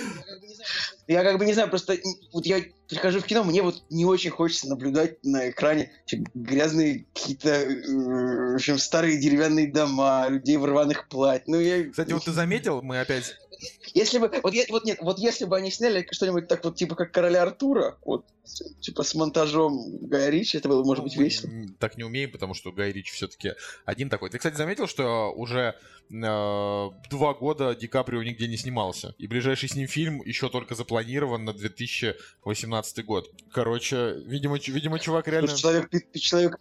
Я 1.07 1.23
как 1.25 1.39
бы 1.39 1.45
не 1.45 1.53
знаю, 1.53 1.69
просто 1.69 1.99
вот 2.33 2.47
я 2.47 2.63
прихожу 2.89 3.21
в 3.21 3.25
кино, 3.25 3.45
мне 3.45 3.63
вот 3.63 3.85
не 3.91 4.05
очень 4.05 4.31
хочется 4.31 4.69
наблюдать 4.69 5.23
на 5.25 5.51
экране 5.51 5.91
грязные 6.35 7.07
какие-то, 7.15 7.49
э, 7.49 8.53
в 8.53 8.55
общем, 8.55 8.79
старые 8.79 9.19
деревянные 9.19 9.71
дома, 9.71 10.29
людей 10.29 10.57
в 10.57 10.65
рваных 10.65 11.09
платьях. 11.09 11.49
Ну, 11.49 11.61
я... 11.61 11.91
Кстати, 11.91 12.13
вот 12.13 12.25
ты 12.25 12.33
заметил, 12.33 12.83
мы 12.83 13.01
опять... 13.01 13.35
Если 13.95 14.19
бы, 14.19 14.31
вот, 14.43 14.55
я- 14.55 14.65
вот 14.71 14.85
нет, 14.85 14.99
вот 15.01 15.19
если 15.19 15.45
бы 15.45 15.57
они 15.57 15.71
сняли 15.71 16.07
что-нибудь 16.11 16.49
так 16.49 16.65
вот, 16.65 16.77
типа 16.77 16.97
как 16.97 17.13
Короля 17.13 17.43
Артура, 17.43 17.97
вот, 18.05 18.27
типа 18.81 19.03
с 19.03 19.15
монтажом 19.15 19.99
Гая 20.01 20.31
Ричи, 20.31 20.59
это 20.59 20.69
было, 20.69 20.85
может 20.85 21.05
быть, 21.05 21.17
весело. 21.17 21.51
Так 21.79 21.97
не 21.97 22.05
умеем, 22.05 22.22
потому 22.27 22.55
что 22.55 22.73
Гай 22.73 22.93
Рич 22.93 23.11
все-таки 23.13 23.53
один 23.85 24.09
такой. 24.09 24.31
Ты, 24.31 24.39
кстати, 24.39 24.55
заметил, 24.57 24.87
что 24.87 25.33
уже 25.33 25.75
э, 26.11 26.13
два 26.13 27.35
года 27.35 27.75
Ди 27.75 27.87
Каприо 27.87 28.23
нигде 28.23 28.47
не 28.49 28.57
снимался. 28.57 29.15
И 29.19 29.27
ближайший 29.27 29.69
с 29.69 29.75
ним 29.75 29.89
фильм 29.89 30.23
еще 30.25 30.49
только 30.49 30.75
запланирован 30.75 31.45
на 31.45 31.53
2018 31.53 33.05
год. 33.05 33.31
Короче, 33.53 34.15
видимо, 34.27 34.59
ч- 34.59 34.73
видимо 34.73 34.99
чувак 34.99 35.29
реально... 35.29 35.55
Человек, 35.57 35.89
человек, 36.15 36.59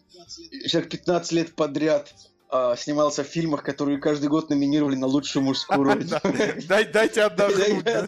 человек 0.67 0.89
15 0.91 1.31
лет 1.33 1.55
подряд 1.55 2.13
а, 2.49 2.75
снимался 2.75 3.23
в 3.23 3.27
фильмах, 3.27 3.63
которые 3.63 3.97
каждый 3.97 4.27
год 4.29 4.49
номинировали 4.49 4.95
на 4.95 5.07
лучшую 5.07 5.43
мужскую 5.43 5.83
роль. 5.83 6.03
Да. 6.09 6.21
Дай, 6.67 6.85
дайте 6.85 7.21
отдохнуть. 7.23 7.83
да. 7.83 8.07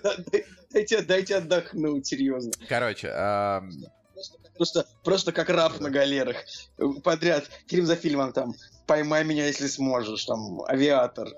Дайте, 0.72 1.02
дайте 1.02 1.36
отдохнуть, 1.36 2.06
серьезно. 2.08 2.52
Короче, 2.68 3.08
а, 3.10 3.64
Просто, 4.56 4.86
просто 5.04 5.32
как 5.32 5.50
раб 5.50 5.80
на 5.80 5.90
галерах. 5.90 6.38
Подряд, 7.04 7.50
фильм 7.68 7.86
за 7.86 7.96
фильмом 7.96 8.34
там. 8.34 8.54
Поймай 8.86 9.24
меня, 9.24 9.48
если 9.48 9.68
сможешь. 9.68 10.26
Там 10.26 10.62
Авиатор, 10.64 11.30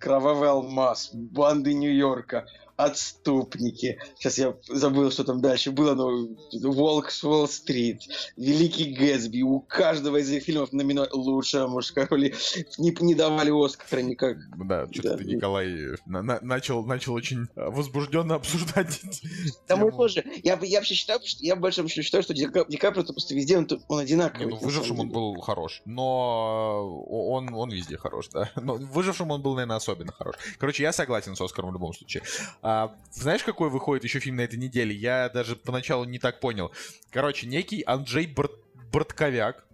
Кровавый 0.00 0.50
алмаз, 0.50 1.10
Банды 1.12 1.72
Нью-Йорка, 1.72 2.46
Отступники. 2.78 3.98
Сейчас 4.18 4.38
я 4.38 4.54
забыл, 4.68 5.10
что 5.10 5.24
там 5.24 5.40
дальше 5.40 5.72
было, 5.72 5.94
но 5.96 6.28
Волк 6.70 7.10
с 7.10 7.24
Уолл-стрит, 7.24 8.02
Великий 8.36 8.94
Гэтсби. 8.94 9.42
У 9.42 9.58
каждого 9.60 10.18
из 10.18 10.30
этих 10.30 10.44
фильмов 10.44 10.72
номинально 10.72 11.12
лучшая 11.12 11.66
мужская 11.66 12.06
роль. 12.06 12.32
Не, 12.78 12.96
не 13.00 13.14
давали 13.16 13.50
Оскара 13.50 14.00
никак. 14.00 14.36
да, 14.64 14.86
что-то 14.92 15.10
Да. 15.10 15.16
ты, 15.16 15.24
Николай, 15.24 15.76
на- 16.06 16.22
на- 16.22 16.38
начал, 16.40 16.84
начал 16.84 17.14
очень 17.14 17.48
э, 17.56 17.68
возбужденно 17.68 18.36
обсуждать 18.36 19.00
Да 19.68 19.76
мы 19.76 19.90
тоже. 19.90 20.24
Я, 20.44 20.56
я 20.62 20.78
вообще 20.78 20.94
считаю, 20.94 21.18
что 21.24 21.44
я 21.44 21.56
больше 21.56 21.86
считаю, 21.88 22.22
что 22.22 22.32
Ди 22.32 22.48
Ди 22.68 22.76
Каприо 22.76 23.02
просто 23.04 23.34
везде 23.34 23.58
он, 23.58 23.68
он 23.88 23.98
одинаковый. 23.98 24.46
Не, 24.46 24.50
ну, 24.52 24.56
выжившим 24.58 25.00
он 25.00 25.08
был 25.08 25.34
хорош. 25.40 25.82
Но 25.84 27.04
он, 27.08 27.52
он 27.52 27.70
везде 27.70 27.96
хорош, 27.96 28.28
да. 28.28 28.50
Но 28.54 28.74
выжившим 28.74 29.32
он 29.32 29.42
был, 29.42 29.54
наверное, 29.54 29.76
особенно 29.78 30.12
хорош. 30.12 30.36
Короче, 30.58 30.84
я 30.84 30.92
согласен 30.92 31.34
с 31.34 31.40
Оскаром 31.40 31.70
в 31.70 31.72
любом 31.72 31.92
случае. 31.92 32.22
А, 32.70 32.94
знаешь, 33.10 33.44
какой 33.44 33.70
выходит 33.70 34.04
еще 34.04 34.18
фильм 34.18 34.36
на 34.36 34.42
этой 34.42 34.58
неделе? 34.58 34.94
Я 34.94 35.30
даже 35.30 35.56
поначалу 35.56 36.04
не 36.04 36.18
так 36.18 36.38
понял. 36.38 36.70
Короче, 37.10 37.46
некий 37.46 37.82
Анджей 37.86 38.26
Бор- 38.26 38.50
Бортковяк. 38.92 39.64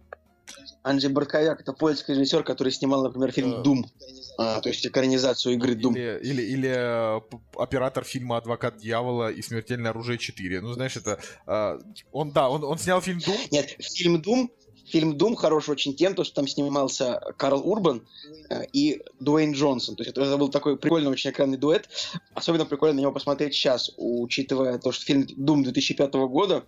Анджей 0.84 1.10
Бортковяк 1.10 1.60
это 1.60 1.72
польский 1.72 2.14
режиссер, 2.14 2.44
который 2.44 2.70
снимал, 2.70 3.02
например, 3.02 3.32
фильм. 3.32 3.64
Дум. 3.64 3.90
А, 4.38 4.60
то 4.60 4.68
есть 4.68 4.86
экранизацию 4.86 5.54
игры 5.54 5.74
Дум. 5.74 5.96
Или, 5.96 6.20
или, 6.22 6.42
или 6.42 6.68
э, 6.68 7.20
оператор 7.56 8.04
фильма 8.04 8.36
«Адвокат 8.36 8.76
дьявола» 8.76 9.32
и 9.32 9.42
«Смертельное 9.42 9.90
оружие 9.90 10.16
4». 10.16 10.60
Ну, 10.60 10.72
знаешь, 10.74 10.96
это... 10.96 11.18
э, 11.48 11.80
он, 12.12 12.30
да, 12.30 12.48
он, 12.48 12.62
он 12.62 12.78
снял 12.78 13.00
фильм 13.00 13.18
«Дум». 13.18 13.36
Нет, 13.50 13.70
фильм 13.80 14.22
Дум. 14.22 14.52
Фильм 14.86 15.16
Дум 15.16 15.34
хорош 15.34 15.68
очень 15.68 15.94
тем, 15.94 16.14
то, 16.14 16.24
что 16.24 16.36
там 16.36 16.48
снимался 16.48 17.20
Карл 17.36 17.60
Урбан 17.66 18.06
э, 18.50 18.64
и 18.72 19.02
Дуэйн 19.20 19.52
Джонсон. 19.52 19.96
То 19.96 20.02
есть 20.02 20.16
это, 20.16 20.36
был 20.36 20.48
такой 20.48 20.76
прикольный 20.76 21.10
очень 21.10 21.30
экранный 21.30 21.56
дуэт. 21.56 21.88
Особенно 22.34 22.66
прикольно 22.66 22.96
на 22.96 23.00
него 23.00 23.12
посмотреть 23.12 23.54
сейчас, 23.54 23.90
учитывая 23.96 24.78
то, 24.78 24.92
что 24.92 25.04
фильм 25.04 25.26
Дум 25.36 25.62
2005 25.62 26.12
года 26.14 26.64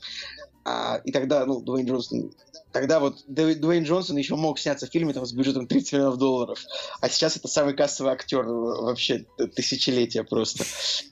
А, 0.65 1.01
и 1.05 1.13
тогда, 1.13 1.47
ну, 1.47 1.61
Дуэйн 1.61 1.87
Джонсон... 1.87 2.33
Тогда 2.73 3.01
вот 3.01 3.25
Дуэ- 3.29 3.55
Дуэйн 3.55 3.85
Джонсон 3.85 4.17
еще 4.17 4.35
мог 4.35 4.59
сняться 4.59 4.87
в 4.87 4.91
фильме 4.91 5.13
там, 5.15 5.25
с 5.25 5.33
бюджетом 5.33 5.67
30 5.67 5.93
миллионов 5.93 6.19
долларов. 6.19 6.59
А 7.01 7.09
сейчас 7.09 7.37
это 7.37 7.49
самый 7.49 7.75
кассовый 7.75 8.13
актер 8.13 8.45
вообще 8.45 9.25
тысячелетия 9.55 10.25
просто. 10.25 10.65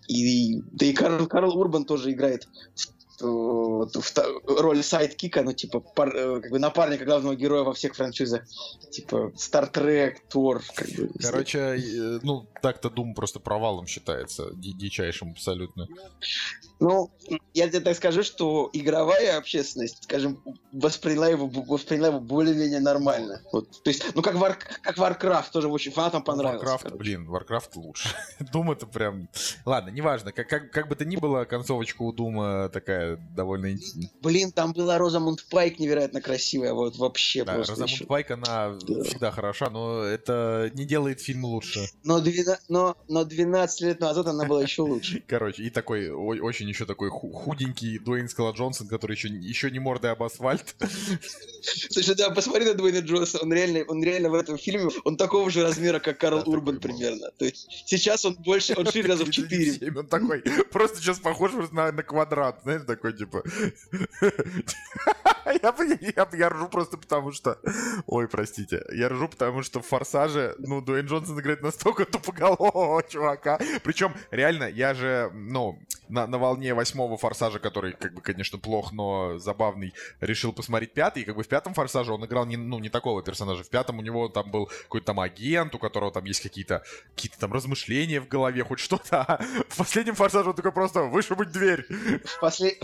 И, 0.09 0.61
да 0.73 0.87
и 0.87 0.93
Карл, 0.93 1.27
Карл 1.27 1.57
Урбан 1.57 1.85
тоже 1.85 2.11
играет 2.11 2.49
роль 3.21 4.83
sidekick 4.83 5.31
а, 5.31 5.43
ну, 5.43 5.53
типа, 5.53 5.81
пар- 5.81 6.15
э, 6.17 6.41
как 6.41 6.51
бы 6.51 6.59
напарника 6.59 7.05
главного 7.05 7.35
героя 7.37 7.63
во 7.63 7.73
всех 7.73 7.95
франшизах. 7.95 8.43
Типа, 8.91 9.33
Star 9.37 9.77
Trek, 9.77 10.27
Тор, 10.29 10.63
как 10.75 10.89
бы. 10.89 11.11
Короче, 11.21 11.59
э, 11.59 12.19
ну, 12.23 12.47
так-то 12.63 12.89
Doom 12.89 13.15
просто 13.15 13.41
провалом 13.41 13.87
считается, 13.87 14.51
ди- 14.55 14.73
дичайшим 14.73 15.33
абсолютно. 15.33 15.87
Ну, 16.81 17.11
я 17.55 17.69
тебе 17.69 17.81
так 17.81 17.97
скажу, 17.97 18.23
что 18.25 18.69
игровая 18.73 19.39
общественность, 19.39 20.03
скажем, 20.05 20.43
восприняла 20.73 21.29
его, 21.29 21.47
восприняла 21.47 22.09
его 22.09 22.21
более-менее 22.21 22.81
нормально. 22.81 23.43
Вот, 23.53 23.83
то 23.83 23.91
есть, 23.91 24.05
ну, 24.15 24.23
как, 24.23 24.35
Вар, 24.35 24.59
как 24.83 24.99
Warcraft 24.99 25.47
тоже 25.53 25.69
очень 25.69 25.93
фанатам 25.93 26.23
понравился. 26.25 26.67
Warcraft, 26.67 26.83
короче. 26.83 26.97
блин, 26.99 27.29
Warcraft 27.31 27.71
лучше. 27.77 28.09
Doom 28.53 28.73
это 28.73 28.87
прям... 28.87 29.29
Ладно, 29.65 29.91
неважно, 29.91 30.33
как, 30.33 30.49
как, 30.49 30.71
как 30.73 30.89
бы 30.89 30.97
то 30.97 31.05
ни 31.05 31.17
было, 31.17 31.45
концовочка 31.45 32.03
у 32.03 32.13
Дума 32.13 32.69
такая 32.69 33.04
довольно... 33.37 33.73
ин- 33.73 34.11
Блин, 34.23 34.53
там 34.53 34.73
была 34.73 34.99
Розамунд 34.99 35.45
Пайк 35.51 35.79
невероятно 35.79 36.21
красивая, 36.21 36.73
вот 36.73 36.97
вообще 36.97 37.45
Да, 37.45 37.55
просто 37.55 37.73
Розамунд 37.73 37.91
еще. 37.93 38.05
Пайк, 38.07 38.31
она 38.31 38.79
Да. 38.87 39.05
всегда 39.05 39.31
хороша, 39.31 39.71
но 39.71 40.03
это 40.03 40.71
не 40.75 40.85
делает 40.85 41.21
фильм 41.21 41.45
лучше. 41.45 41.87
Но, 42.03 42.21
12, 42.21 42.69
но, 42.69 42.97
но 43.09 43.25
12 43.25 43.81
лет 43.83 44.01
назад 44.01 44.27
она 44.27 44.45
была 44.45 44.63
еще 44.63 44.83
лучше. 44.83 45.23
Короче, 45.27 45.63
и 45.63 45.71
такой, 45.71 46.11
очень 46.11 46.69
еще 46.69 46.87
такой 46.87 47.11
ху- 47.11 47.33
худенький 47.33 47.99
Дуэйн 47.99 48.29
Скала 48.29 48.53
Джонсон, 48.53 48.89
который 48.89 49.13
еще, 49.17 49.29
еще 49.29 49.71
не 49.71 49.79
мордой 49.79 50.13
об 50.13 50.23
асфальт. 50.23 50.75
Слушай, 51.91 52.15
да, 52.15 52.31
посмотри 52.31 52.65
на 52.67 52.75
Дуэйна 52.75 52.99
Джонса, 52.99 53.39
он 53.43 53.53
реально, 53.53 53.85
он 53.89 54.03
реально 54.03 54.31
в 54.31 54.35
этом 54.35 54.59
фильме, 54.59 54.91
он 55.05 55.17
такого 55.17 55.51
же 55.51 55.63
размера, 55.63 55.99
как 55.99 56.19
Карл 56.19 56.39
такой 56.41 56.55
Урбан 56.55 56.81
примерно. 56.81 57.31
То 57.39 57.45
есть 57.47 57.67
сейчас 57.87 58.25
он 58.25 58.35
больше, 58.35 58.75
он 58.77 58.87
шире 58.91 59.09
раза 59.11 59.25
в 59.25 59.31
4. 59.31 59.49
37, 59.65 59.99
Он 59.99 60.07
такой, 60.07 60.43
просто 60.71 60.99
сейчас 60.99 61.19
похож 61.19 61.53
на, 61.73 61.91
на 61.93 62.03
квадрат, 62.03 62.61
знаешь, 62.63 62.83
такой, 62.97 63.13
типа... 63.13 63.43
Я, 65.63 65.75
я, 66.01 66.29
я 66.33 66.49
ржу 66.49 66.69
просто 66.69 66.97
потому 66.97 67.33
что... 67.33 67.59
Ой, 68.07 68.29
простите. 68.29 68.83
Я 68.93 69.09
ржу 69.11 69.29
потому 69.29 69.63
что 69.63 69.81
в 69.81 69.87
«Форсаже», 69.87 70.55
ну, 70.59 70.81
Дуэйн 70.81 71.07
Джонсон 71.07 71.39
играет 71.39 71.63
настолько 71.63 72.05
тупоголового 72.11 73.03
чувака. 73.03 73.59
Причем, 73.83 74.15
реально, 74.31 74.65
я 74.65 74.95
же, 74.95 75.31
ну, 75.35 75.79
на, 76.09 76.27
на 76.27 76.39
волне 76.39 76.75
восьмого 76.75 77.17
«Форсажа», 77.17 77.59
который, 77.59 77.93
как 77.93 78.15
бы, 78.15 78.21
конечно, 78.21 78.59
плох, 78.59 78.93
но 78.93 79.39
забавный, 79.39 79.93
решил 80.21 80.53
посмотреть 80.53 80.93
пятый. 80.93 81.23
И 81.23 81.27
как 81.27 81.37
бы 81.37 81.43
в 81.43 81.49
пятом 81.49 81.75
«Форсаже» 81.75 82.13
он 82.13 82.25
играл 82.25 82.47
не, 82.47 82.57
ну, 82.57 82.79
не 82.79 82.89
такого 82.89 83.23
персонажа. 83.23 83.65
В 83.65 83.69
пятом 83.69 83.99
у 83.99 84.03
него 84.03 84.29
там 84.29 84.51
был 84.51 84.67
какой-то 84.85 85.07
там 85.07 85.21
агент, 85.21 85.75
у 85.75 85.79
которого 85.79 86.11
там 86.11 86.25
есть 86.25 86.41
какие-то 86.41 86.83
какие-то 87.15 87.39
там 87.39 87.53
размышления 87.53 88.21
в 88.21 88.29
голове, 88.29 88.65
хоть 88.65 88.81
что-то. 88.81 89.23
А 89.23 89.43
в 89.69 89.77
последнем 89.77 90.15
«Форсаже» 90.15 90.51
он 90.51 90.57
такой 90.57 90.73
просто 90.73 91.03
«вышибуть 91.03 91.53
дверь». 91.53 91.87
В, 92.25 92.41
после... 92.41 92.77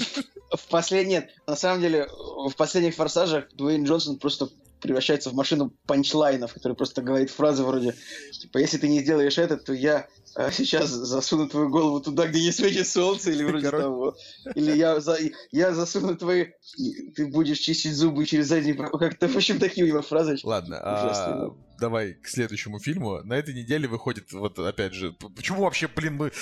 в 0.57 0.69
послед... 0.69 1.07
Нет, 1.07 1.31
на 1.47 1.57
самом 1.57 1.81
деле, 1.81 2.09
в 2.09 2.55
последних 2.57 2.95
форсажах 2.95 3.53
Дуэйн 3.53 3.85
Джонсон 3.85 4.19
просто 4.19 4.49
превращается 4.81 5.31
в 5.31 5.35
машину 5.35 5.73
панчлайнов, 5.87 6.55
который 6.55 6.73
просто 6.73 7.03
говорит 7.03 7.31
фразы 7.31 7.63
вроде, 7.65 7.95
типа, 8.33 8.59
если 8.59 8.79
ты 8.79 8.89
не 8.89 9.01
сделаешь 9.01 9.39
это, 9.39 9.57
то 9.57 9.73
я 9.73 10.09
э, 10.37 10.51
сейчас 10.53 10.89
засуну 10.89 11.49
твою 11.49 11.69
голову 11.69 12.01
туда, 12.01 12.27
где 12.27 12.41
не 12.41 12.51
светит 12.51 12.89
солнце, 12.89 13.31
или 13.31 13.45
вроде 13.45 13.67
Короче. 13.67 13.85
того. 13.85 14.17
Или 14.55 14.77
я, 14.77 15.01
за... 15.01 15.19
я 15.53 15.75
засуну 15.75 16.17
твои... 16.17 16.47
Ты 17.15 17.27
будешь 17.27 17.59
чистить 17.59 17.95
зубы 17.95 18.25
через 18.27 18.47
задний... 18.47 18.73
Как-то, 18.73 19.29
в 19.29 19.37
общем, 19.37 19.59
такие 19.59 19.85
у 19.85 19.89
него 19.89 20.03
фразы. 20.03 20.39
Ладно, 20.43 20.79
а, 20.83 21.51
давай 21.79 22.15
к 22.15 22.27
следующему 22.27 22.79
фильму. 22.81 23.23
На 23.23 23.35
этой 23.35 23.55
неделе 23.55 23.87
выходит, 23.87 24.33
вот 24.33 24.59
опять 24.59 24.95
же, 24.95 25.13
почему 25.37 25.63
вообще, 25.63 25.89
блин, 25.89 26.17
мы 26.17 26.33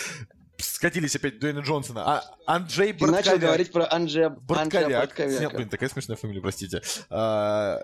скатились 0.78 1.16
опять 1.16 1.34
в 1.34 1.38
Дуэйна 1.40 1.58
Джонсона? 1.60 2.04
А 2.06 2.24
Анджей 2.46 2.92
Ты 2.92 3.04
начал 3.06 3.32
Бортковяк. 3.32 3.40
говорить 3.40 3.72
про 3.72 3.92
Анджея, 3.92 4.28
Бортковяк. 4.30 5.18
Нет, 5.18 5.52
блин, 5.52 5.68
такая 5.68 5.88
смешная 5.88 6.16
фамилия, 6.16 6.40
простите. 6.40 6.80
А, 7.10 7.82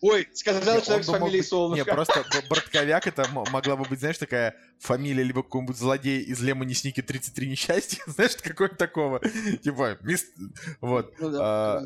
Ой, 0.00 0.28
сказал 0.32 0.62
не, 0.62 0.78
он 0.78 0.84
человек 0.84 1.04
с 1.04 1.08
фамилией 1.08 1.40
быть- 1.40 1.48
Солнышко. 1.48 1.90
Не, 1.90 1.94
просто 1.94 2.24
Бортковяк 2.48 3.06
это 3.08 3.26
могла 3.30 3.76
бы 3.76 3.84
быть, 3.84 3.98
знаешь, 3.98 4.16
такая 4.18 4.54
фамилия 4.78 5.24
либо 5.24 5.42
какой-нибудь 5.42 5.76
злодей 5.76 6.20
из 6.22 6.40
Лемони 6.40 6.72
Сники 6.72 7.02
33 7.02 7.50
несчастья, 7.50 8.00
знаешь, 8.06 8.36
какой-то 8.36 8.76
такого. 8.76 9.20
Типа, 9.62 9.98
мист... 10.02 10.28
Вот. 10.80 11.12
Ну 11.18 11.30
да, 11.30 11.38
а. 11.42 11.84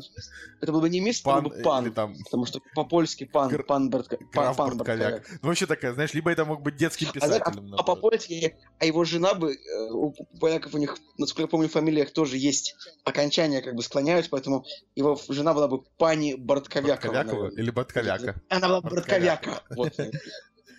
Это 0.61 0.71
был 0.71 0.81
бы 0.81 0.89
не 0.89 0.99
мистер, 0.99 1.23
Пан, 1.25 1.39
это 1.39 1.49
был 1.49 1.57
бы 1.57 1.63
пан. 1.63 1.93
там 1.93 2.15
Потому 2.25 2.45
что 2.45 2.59
по-польски 2.75 3.23
пан, 3.23 3.49
Гр- 3.49 3.63
пан, 3.63 3.89
Бортко- 3.89 4.17
пан, 4.17 4.45
граф 4.45 4.57
пан 4.57 4.77
Бортковяк. 4.77 5.25
Ну, 5.41 5.47
вообще 5.47 5.65
такая, 5.65 5.93
знаешь, 5.93 6.13
либо 6.13 6.29
это 6.31 6.45
мог 6.45 6.61
быть 6.61 6.75
детским 6.75 7.07
А, 7.07 7.09
а- 7.09 7.13
писателем. 7.13 7.73
а 7.75 7.83
по-польски, 7.83 8.55
а 8.77 8.85
его 8.85 9.03
жена 9.05 9.33
бы, 9.33 9.53
э, 9.53 9.89
у 10.19 10.37
поляков 10.39 10.73
у 10.73 10.77
них, 10.77 10.97
насколько 11.17 11.43
я 11.43 11.47
помню, 11.47 11.67
в 11.69 11.71
фамилиях 11.71 12.11
тоже 12.11 12.37
есть 12.37 12.75
окончания, 13.03 13.61
как 13.61 13.75
бы 13.75 13.81
склоняются, 13.81 14.29
поэтому 14.31 14.65
его 14.95 15.19
жена 15.29 15.53
была 15.53 15.67
бы 15.67 15.81
пани 15.97 16.35
Бортковякова. 16.35 17.11
Бортковякова 17.13 17.49
или 17.59 17.71
Бортковяка? 17.71 18.41
Она 18.49 18.67
была 18.67 18.81
Бортковяка. 18.81 19.63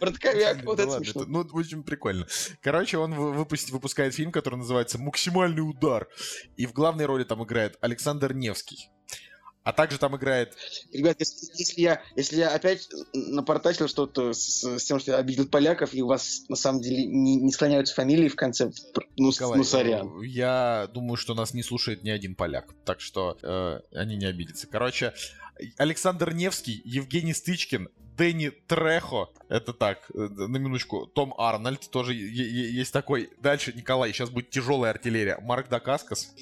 Бортковяка. 0.01 0.65
Вот. 0.65 0.75
Да 0.79 0.81
это 0.83 0.89
ладно, 0.89 1.05
смешно. 1.05 1.23
это- 1.23 1.31
ну, 1.31 1.41
очень 1.53 1.83
прикольно. 1.83 2.27
Короче, 2.63 2.97
он 2.97 3.15
вы- 3.15 3.33
выпусти- 3.33 3.71
выпускает 3.71 4.15
фильм, 4.15 4.33
который 4.33 4.57
называется 4.57 4.99
«Максимальный 4.99 5.61
удар». 5.61 6.09
И 6.57 6.65
в 6.67 6.73
главной 6.73 7.05
роли 7.05 7.25
там 7.25 7.45
играет 7.45 7.77
Александр 7.83 8.33
Невский. 8.33 8.89
А 9.63 9.73
также 9.73 9.99
там 9.99 10.17
играет... 10.17 10.57
Ребят, 10.93 11.17
если, 11.21 11.47
если 11.55 11.81
я, 11.81 12.03
если 12.17 12.37
я 12.37 12.55
опять 12.55 12.89
напортачил 13.13 13.89
что-то 13.89 14.33
с, 14.33 14.65
с 14.65 14.85
тем, 14.85 14.99
что 14.99 15.13
я 15.13 15.19
обидел 15.19 15.47
поляков, 15.47 15.93
и 15.93 16.03
у 16.03 16.07
вас 16.07 16.45
на 16.49 16.57
самом 16.57 16.81
деле 16.81 17.05
не, 17.05 17.37
не 17.37 17.53
склоняются 17.53 17.95
фамилии 17.95 18.29
в 18.29 18.37
конце, 18.37 18.71
ну, 19.17 19.29
Николай, 19.29 19.59
ну 19.59 19.65
сорян. 19.65 20.23
Я 20.23 20.89
думаю, 20.95 21.17
что 21.17 21.35
нас 21.35 21.53
не 21.53 21.63
слушает 21.63 22.03
ни 22.03 22.11
один 22.11 22.35
поляк. 22.35 22.75
Так 22.85 23.01
что 23.01 23.37
э, 23.43 23.81
они 23.93 24.17
не 24.17 24.27
обидятся. 24.27 24.67
Короче, 24.67 25.13
Александр 25.77 26.33
Невский, 26.33 26.81
Евгений 26.85 27.35
Стычкин, 27.35 27.89
Дэнни 28.17 28.51
Трехо, 28.51 29.31
это 29.49 29.73
так, 29.73 30.11
э, 30.15 30.19
на 30.19 30.57
минуточку, 30.57 31.07
Том 31.07 31.35
Арнольд, 31.39 31.91
тоже 31.91 32.15
есть 32.15 32.93
такой. 32.93 33.31
Дальше, 33.41 33.73
Николай, 33.75 34.13
сейчас 34.13 34.31
будет 34.31 34.51
тяжелая 34.51 34.93
артиллерия. 34.93 35.39
Марк 35.41 35.69
Дакаскас. 35.69 36.35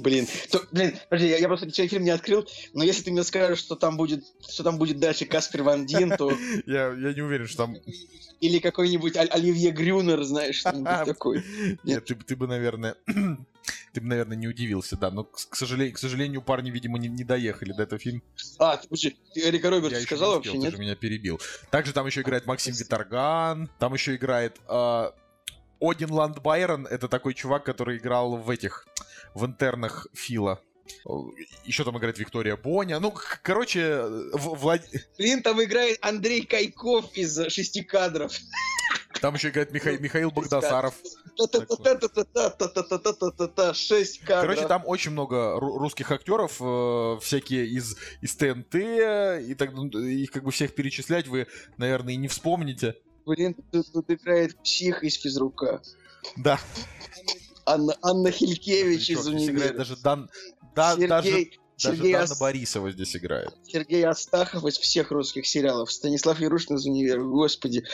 Блин, 0.00 0.26
то, 0.50 0.62
блин, 0.72 0.96
подожди, 1.08 1.28
я, 1.28 1.38
я 1.38 1.48
просто 1.48 1.66
еще 1.66 1.86
фильм 1.86 2.04
не 2.04 2.10
открыл, 2.10 2.46
но 2.74 2.82
если 2.84 3.02
ты 3.02 3.10
мне 3.10 3.22
скажешь, 3.24 3.58
что 3.58 3.76
там 3.76 3.96
будет, 3.96 4.24
что 4.48 4.62
там 4.62 4.78
будет 4.78 4.98
дальше 4.98 5.26
Каспер 5.26 5.62
Ван 5.62 5.86
Дин, 5.86 6.16
то 6.16 6.30
Я, 6.66 6.88
я 6.92 7.12
не 7.12 7.20
уверен, 7.22 7.46
что 7.46 7.58
там... 7.66 7.76
или 8.40 8.58
какой-нибудь 8.58 9.16
Оливье 9.16 9.70
Грюнер, 9.70 10.22
знаешь, 10.22 10.56
что-нибудь 10.56 11.04
такое. 11.06 11.44
Нет, 11.84 12.04
ты, 12.06 12.14
бы- 12.14 12.24
ты 12.24 12.36
бы, 12.36 12.46
наверное... 12.46 12.96
Ты 13.92 14.00
бы, 14.00 14.06
наверное, 14.06 14.36
не 14.36 14.46
удивился, 14.46 14.96
да. 14.96 15.10
Но, 15.10 15.24
к, 15.24 15.54
сожалению, 15.54 15.94
к 15.94 15.98
сожалению, 15.98 16.42
парни, 16.42 16.70
видимо, 16.70 16.96
не, 16.98 17.08
не 17.08 17.24
доехали 17.24 17.72
до 17.72 17.82
этого 17.82 17.98
фильма. 17.98 18.22
А, 18.58 18.76
ты, 18.76 18.88
ты 19.34 19.40
Эрика 19.40 19.68
Робертс 19.68 19.96
Я 19.96 20.02
сказал 20.02 20.34
вообще, 20.34 20.50
успел, 20.50 20.62
ты 20.62 20.66
нет? 20.66 20.74
же 20.74 20.80
меня 20.80 20.94
перебил. 20.94 21.40
Также 21.70 21.92
там 21.92 22.06
еще 22.06 22.20
играет 22.22 22.46
Максим 22.46 22.72
Виторган, 22.74 23.68
там 23.78 23.92
еще 23.92 24.14
играет 24.14 24.56
а, 24.68 25.12
Один 25.80 26.10
Ланд 26.12 26.40
Байрон, 26.40 26.86
это 26.86 27.08
такой 27.08 27.34
чувак, 27.34 27.64
который 27.64 27.98
играл 27.98 28.36
в 28.36 28.48
этих, 28.48 28.86
в 29.34 29.44
интернах 29.46 30.06
Фила. 30.14 30.60
Еще 31.64 31.84
там 31.84 31.96
играет 31.98 32.18
Виктория 32.18 32.56
Боня. 32.56 32.98
Ну, 32.98 33.14
короче, 33.42 34.02
Влад... 34.32 34.82
Блин, 35.18 35.42
там 35.42 35.62
играет 35.62 35.98
Андрей 36.02 36.44
Кайков 36.44 37.12
из 37.14 37.36
шести 37.52 37.82
кадров. 37.82 38.32
Там 39.20 39.34
еще 39.34 39.50
играет 39.50 39.70
Миха... 39.70 39.92
Ну, 39.92 39.98
Михаил 40.00 40.30
Богдасаров. 40.30 40.94
Шесть 43.74 44.20
кадров. 44.20 44.42
Короче, 44.42 44.66
там 44.66 44.82
очень 44.84 45.12
много 45.12 45.60
русских 45.60 46.10
актеров, 46.10 46.54
всякие 47.22 47.66
из, 47.66 47.96
из 48.20 48.34
ТНТ, 48.34 48.74
и 48.74 49.54
так, 49.54 49.72
их 49.72 50.30
как 50.32 50.42
бы 50.42 50.50
всех 50.50 50.74
перечислять 50.74 51.28
вы, 51.28 51.46
наверное, 51.76 52.14
и 52.14 52.16
не 52.16 52.28
вспомните. 52.28 52.96
Блин, 53.26 53.54
тут, 53.70 53.92
тут 53.92 54.10
играет 54.10 54.60
псих 54.62 55.04
из 55.04 55.14
физрука. 55.14 55.82
Да. 56.36 56.58
Анна, 57.74 57.96
Анна 58.02 58.30
Хилькевич 58.30 59.10
из 59.10 59.20
играет 59.26 59.34
универа. 59.48 59.74
даже 59.74 59.96
Дан... 59.96 60.28
Да, 60.74 60.96
даже, 60.96 61.28
Сергей, 61.28 61.58
даже 61.78 61.96
Сергей, 61.96 62.12
Дана 62.12 62.24
Ас- 62.24 62.38
Борисова 62.38 62.90
здесь 62.92 63.16
играет. 63.16 63.50
Сергей 63.66 64.04
Астахов 64.06 64.64
из 64.66 64.78
всех 64.78 65.10
русских 65.10 65.46
сериалов. 65.46 65.90
Станислав 65.92 66.38
Ярушин 66.40 66.76
из 66.76 66.86
универа. 66.86 67.22
Господи. 67.22 67.84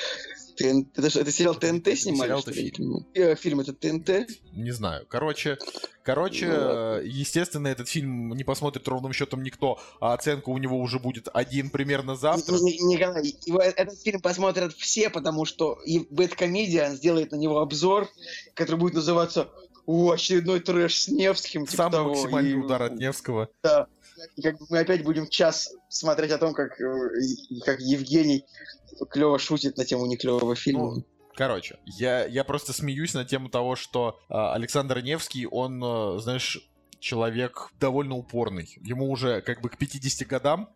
ТН- 0.58 0.86
Это, 0.96 1.10
что, 1.10 1.20
это 1.20 1.30
сериал 1.32 1.54
ТНТ 1.54 1.88
Это 1.88 1.96
снимали? 1.96 2.28
сериал, 2.28 2.40
это 2.40 2.52
фильм. 2.52 3.06
Э, 3.14 3.34
Фильм 3.36 3.60
это 3.60 3.74
ТНТ? 3.74 4.26
Не 4.52 4.70
знаю. 4.70 5.04
Короче, 5.06 5.58
короче, 6.02 6.46
Ну 6.46 7.00
естественно, 7.02 7.68
этот 7.68 7.90
фильм 7.90 8.30
не 8.30 8.42
посмотрит 8.42 8.88
ровным 8.88 9.12
счетом 9.12 9.42
никто, 9.42 9.78
а 10.00 10.14
оценка 10.14 10.48
у 10.48 10.56
него 10.56 10.80
уже 10.80 10.98
будет 10.98 11.28
один 11.34 11.68
примерно 11.68 12.16
завтра. 12.16 12.54
Николай, 12.56 13.34
его, 13.44 13.60
этот 13.60 14.00
фильм 14.00 14.22
посмотрят 14.22 14.72
все, 14.72 15.10
потому 15.10 15.44
что 15.44 15.78
Бэткомедиан 16.08 16.96
сделает 16.96 17.32
на 17.32 17.36
него 17.36 17.58
обзор, 17.58 18.08
который 18.54 18.76
будет 18.80 18.94
называться 18.94 19.50
о, 19.86 20.10
очередной 20.12 20.60
трэш 20.60 21.02
с 21.02 21.08
Невским, 21.08 21.64
типа 21.66 21.76
Самый 21.76 21.92
того. 21.92 22.08
максимальный 22.10 22.50
и- 22.52 22.54
удар 22.54 22.82
от 22.82 22.96
Невского. 22.96 23.48
Да. 23.62 23.86
И 24.36 24.42
как 24.42 24.58
бы 24.58 24.66
мы 24.70 24.78
опять 24.80 25.04
будем 25.04 25.28
час 25.28 25.72
смотреть 25.88 26.30
о 26.32 26.38
том, 26.38 26.54
как, 26.54 26.80
э, 26.80 27.10
как 27.64 27.80
Евгений 27.80 28.44
клево 29.10 29.38
шутит 29.38 29.76
на 29.76 29.84
тему 29.84 30.06
неклевого 30.06 30.54
фильма. 30.56 30.96
Ну, 30.96 31.04
Короче, 31.34 31.78
я, 31.84 32.24
я 32.24 32.44
просто 32.44 32.72
смеюсь 32.72 33.12
на 33.12 33.26
тему 33.26 33.50
того, 33.50 33.76
что 33.76 34.18
а, 34.30 34.54
Александр 34.54 35.00
Невский, 35.02 35.46
он, 35.46 35.82
а, 35.84 36.18
знаешь, 36.18 36.66
человек 36.98 37.70
довольно 37.78 38.16
упорный. 38.16 38.78
Ему 38.82 39.10
уже 39.10 39.42
как 39.42 39.60
бы 39.60 39.68
к 39.68 39.76
50 39.76 40.26
годам, 40.26 40.70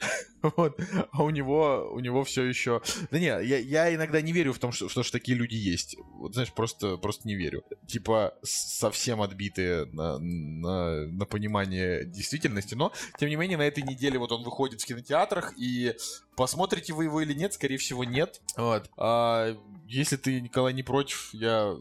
вот, 0.42 0.78
а 1.12 1.22
у 1.22 1.30
него, 1.30 1.90
у 1.92 2.00
него 2.00 2.24
все 2.24 2.44
еще... 2.44 2.82
Да 3.10 3.18
не, 3.18 3.26
я, 3.26 3.58
я 3.58 3.94
иногда 3.94 4.20
не 4.20 4.32
верю 4.32 4.52
в 4.52 4.58
том, 4.58 4.72
что, 4.72 4.88
что 4.88 5.02
ж 5.02 5.10
такие 5.10 5.36
люди 5.36 5.54
есть. 5.54 5.96
Вот, 6.14 6.34
знаешь, 6.34 6.52
просто, 6.52 6.96
просто 6.96 7.26
не 7.26 7.34
верю. 7.34 7.64
Типа, 7.86 8.34
совсем 8.42 9.20
отбитые 9.22 9.86
на, 9.86 10.18
на, 10.18 11.06
на 11.06 11.26
понимание 11.26 12.04
действительности. 12.04 12.74
Но, 12.74 12.92
тем 13.18 13.28
не 13.28 13.36
менее, 13.36 13.58
на 13.58 13.66
этой 13.66 13.82
неделе 13.82 14.18
вот 14.18 14.32
он 14.32 14.42
выходит 14.44 14.80
в 14.80 14.86
кинотеатрах, 14.86 15.54
и 15.56 15.94
посмотрите 16.36 16.92
вы 16.92 17.04
его 17.04 17.20
или 17.20 17.34
нет, 17.34 17.54
скорее 17.54 17.78
всего, 17.78 18.04
нет. 18.04 18.40
Вот. 18.56 18.90
А 18.96 19.56
если 19.86 20.16
ты, 20.16 20.40
Николай, 20.40 20.72
не 20.72 20.82
против, 20.82 21.30
я... 21.32 21.76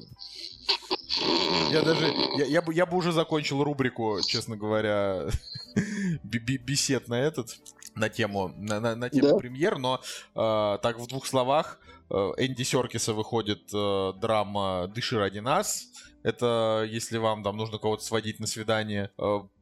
Я 1.72 1.82
даже... 1.82 2.14
Я, 2.38 2.46
я 2.46 2.62
бы, 2.62 2.74
я 2.74 2.86
бы 2.86 2.98
уже 2.98 3.12
закончил 3.12 3.64
рубрику, 3.64 4.20
честно 4.26 4.56
говоря, 4.56 5.28
бесед 6.24 7.08
на 7.08 7.16
этот, 7.20 7.58
на 7.96 8.10
тему, 8.10 8.54
на, 8.58 8.80
на- 8.80 8.96
на 8.96 9.10
тему 9.10 9.30
Да. 9.30 9.36
премьер, 9.38 9.78
но 9.78 10.00
э, 10.36 10.78
так 10.82 11.00
в 11.00 11.08
двух 11.08 11.26
словах, 11.26 11.80
э, 12.10 12.16
Энди 12.38 12.64
Серкиса 12.64 13.14
выходит 13.14 13.64
э, 13.74 14.14
драма 14.22 14.88
«Дыши 14.94 15.18
ради 15.18 15.40
нас». 15.40 15.88
Это 16.24 16.86
если 16.90 17.18
вам 17.18 17.44
там 17.44 17.58
нужно 17.58 17.78
кого-то 17.78 18.04
сводить 18.04 18.40
на 18.40 18.48
свидание. 18.48 19.12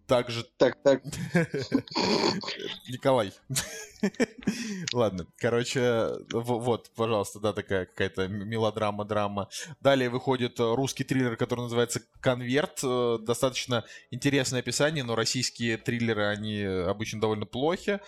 Э, 0.05 0.07
также 0.07 0.43
Так, 0.57 0.77
так. 0.83 1.03
Николай. 2.89 3.31
Ладно, 4.93 5.25
короче, 5.37 6.11
вот, 6.31 6.91
пожалуйста, 6.95 7.39
да, 7.39 7.53
такая 7.53 7.85
какая-то 7.85 8.27
мелодрама, 8.27 9.05
драма. 9.05 9.49
Далее 9.81 10.09
выходит 10.09 10.59
э, 10.59 10.75
русский 10.75 11.03
триллер, 11.03 11.35
который 11.37 11.61
называется 11.61 12.01
«Конверт». 12.19 12.79
Э, 12.83 13.17
Достаточно 13.21 13.83
интересное 14.11 14.59
описание, 14.59 15.03
но 15.03 15.15
российские 15.15 15.77
триллеры, 15.77 16.25
они 16.27 16.61
обычно 16.61 17.19
довольно 17.21 17.45
плохи. 17.45 17.99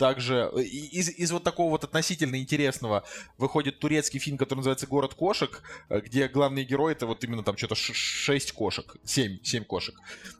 Также 0.00 0.50
э, 0.54 0.62
из, 0.62 1.10
из 1.10 1.30
вот 1.30 1.44
такого 1.44 1.68
вот 1.68 1.84
относительно 1.84 2.40
интересного 2.40 3.04
выходит 3.36 3.80
турецкий 3.80 4.18
фильм, 4.18 4.38
который 4.38 4.60
называется 4.60 4.86
«Город 4.86 5.12
кошек», 5.12 5.62
э, 5.90 6.00
где 6.00 6.26
главные 6.26 6.64
герои 6.64 6.92
это 6.92 7.06
вот 7.06 7.22
именно 7.22 7.42
там 7.42 7.58
что-то 7.58 7.74
6 7.74 8.52
кошек, 8.52 8.96
7, 9.04 9.40
7 9.42 9.64
кошек. 9.64 9.94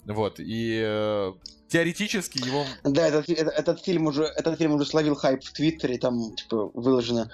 Вот, 0.07 0.41
и 0.41 0.81
э, 0.83 1.33
теоретически 1.71 2.39
его 2.45 2.66
Да, 2.85 3.07
этот, 3.09 3.27
фи- 3.27 3.33
это- 3.35 3.51
этот 3.51 3.81
фильм 3.85 4.07
уже 4.07 4.25
этот 4.25 4.59
фильм 4.59 4.73
уже 4.75 4.85
словил 4.87 5.14
хайп 5.14 5.43
в 5.45 5.53
Твиттере, 5.53 5.99
там 5.99 6.35
типа 6.35 6.71
выложено 6.75 7.31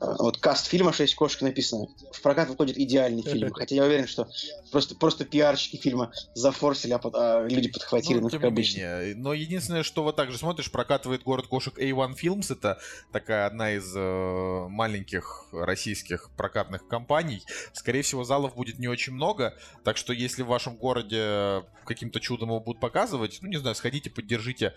э, 0.00 0.14
вот 0.18 0.38
каст 0.38 0.66
фильма 0.68 0.92
«Шесть 0.92 1.14
кошек» 1.14 1.42
написано. 1.42 1.86
В 2.12 2.20
прокат 2.22 2.48
выходит 2.48 2.78
идеальный 2.78 3.22
фильм. 3.32 3.52
Хотя 3.52 3.74
я 3.74 3.84
уверен, 3.84 4.06
что 4.06 4.28
просто, 4.70 4.94
просто 4.94 5.24
пиарщики 5.24 5.76
фильма 5.76 6.12
зафорсили, 6.34 6.92
а, 6.92 6.98
под- 6.98 7.14
а 7.16 7.46
люди 7.48 7.68
подхватили, 7.70 8.18
ну, 8.18 8.24
Ну, 8.24 8.30
как 8.30 8.44
обычно. 8.44 8.78
менее. 8.78 9.14
Но 9.16 9.32
единственное, 9.32 9.82
что 9.82 10.02
вот 10.04 10.16
так 10.16 10.30
же 10.30 10.38
смотришь, 10.38 10.70
прокатывает 10.70 11.22
город 11.22 11.46
кошек 11.48 11.76
A1 11.78 12.14
Films. 12.22 12.52
Это 12.52 12.78
такая 13.12 13.46
одна 13.46 13.72
из 13.72 13.92
э, 13.96 14.66
маленьких 14.68 15.48
российских 15.52 16.30
прокатных 16.36 16.86
компаний. 16.88 17.42
Скорее 17.72 18.02
всего, 18.02 18.24
залов 18.24 18.54
будет 18.54 18.78
не 18.78 18.88
очень 18.88 19.12
много. 19.14 19.54
Так 19.84 19.96
что, 19.96 20.12
если 20.12 20.42
в 20.42 20.46
вашем 20.46 20.76
городе 20.76 21.64
каким-то 21.86 22.20
чудом 22.20 22.50
его 22.50 22.60
будут 22.60 22.80
показывать, 22.80 23.38
ну, 23.40 23.48
не 23.48 23.56
знаю, 23.56 23.74
сходите, 23.78 24.10
поддержите. 24.10 24.74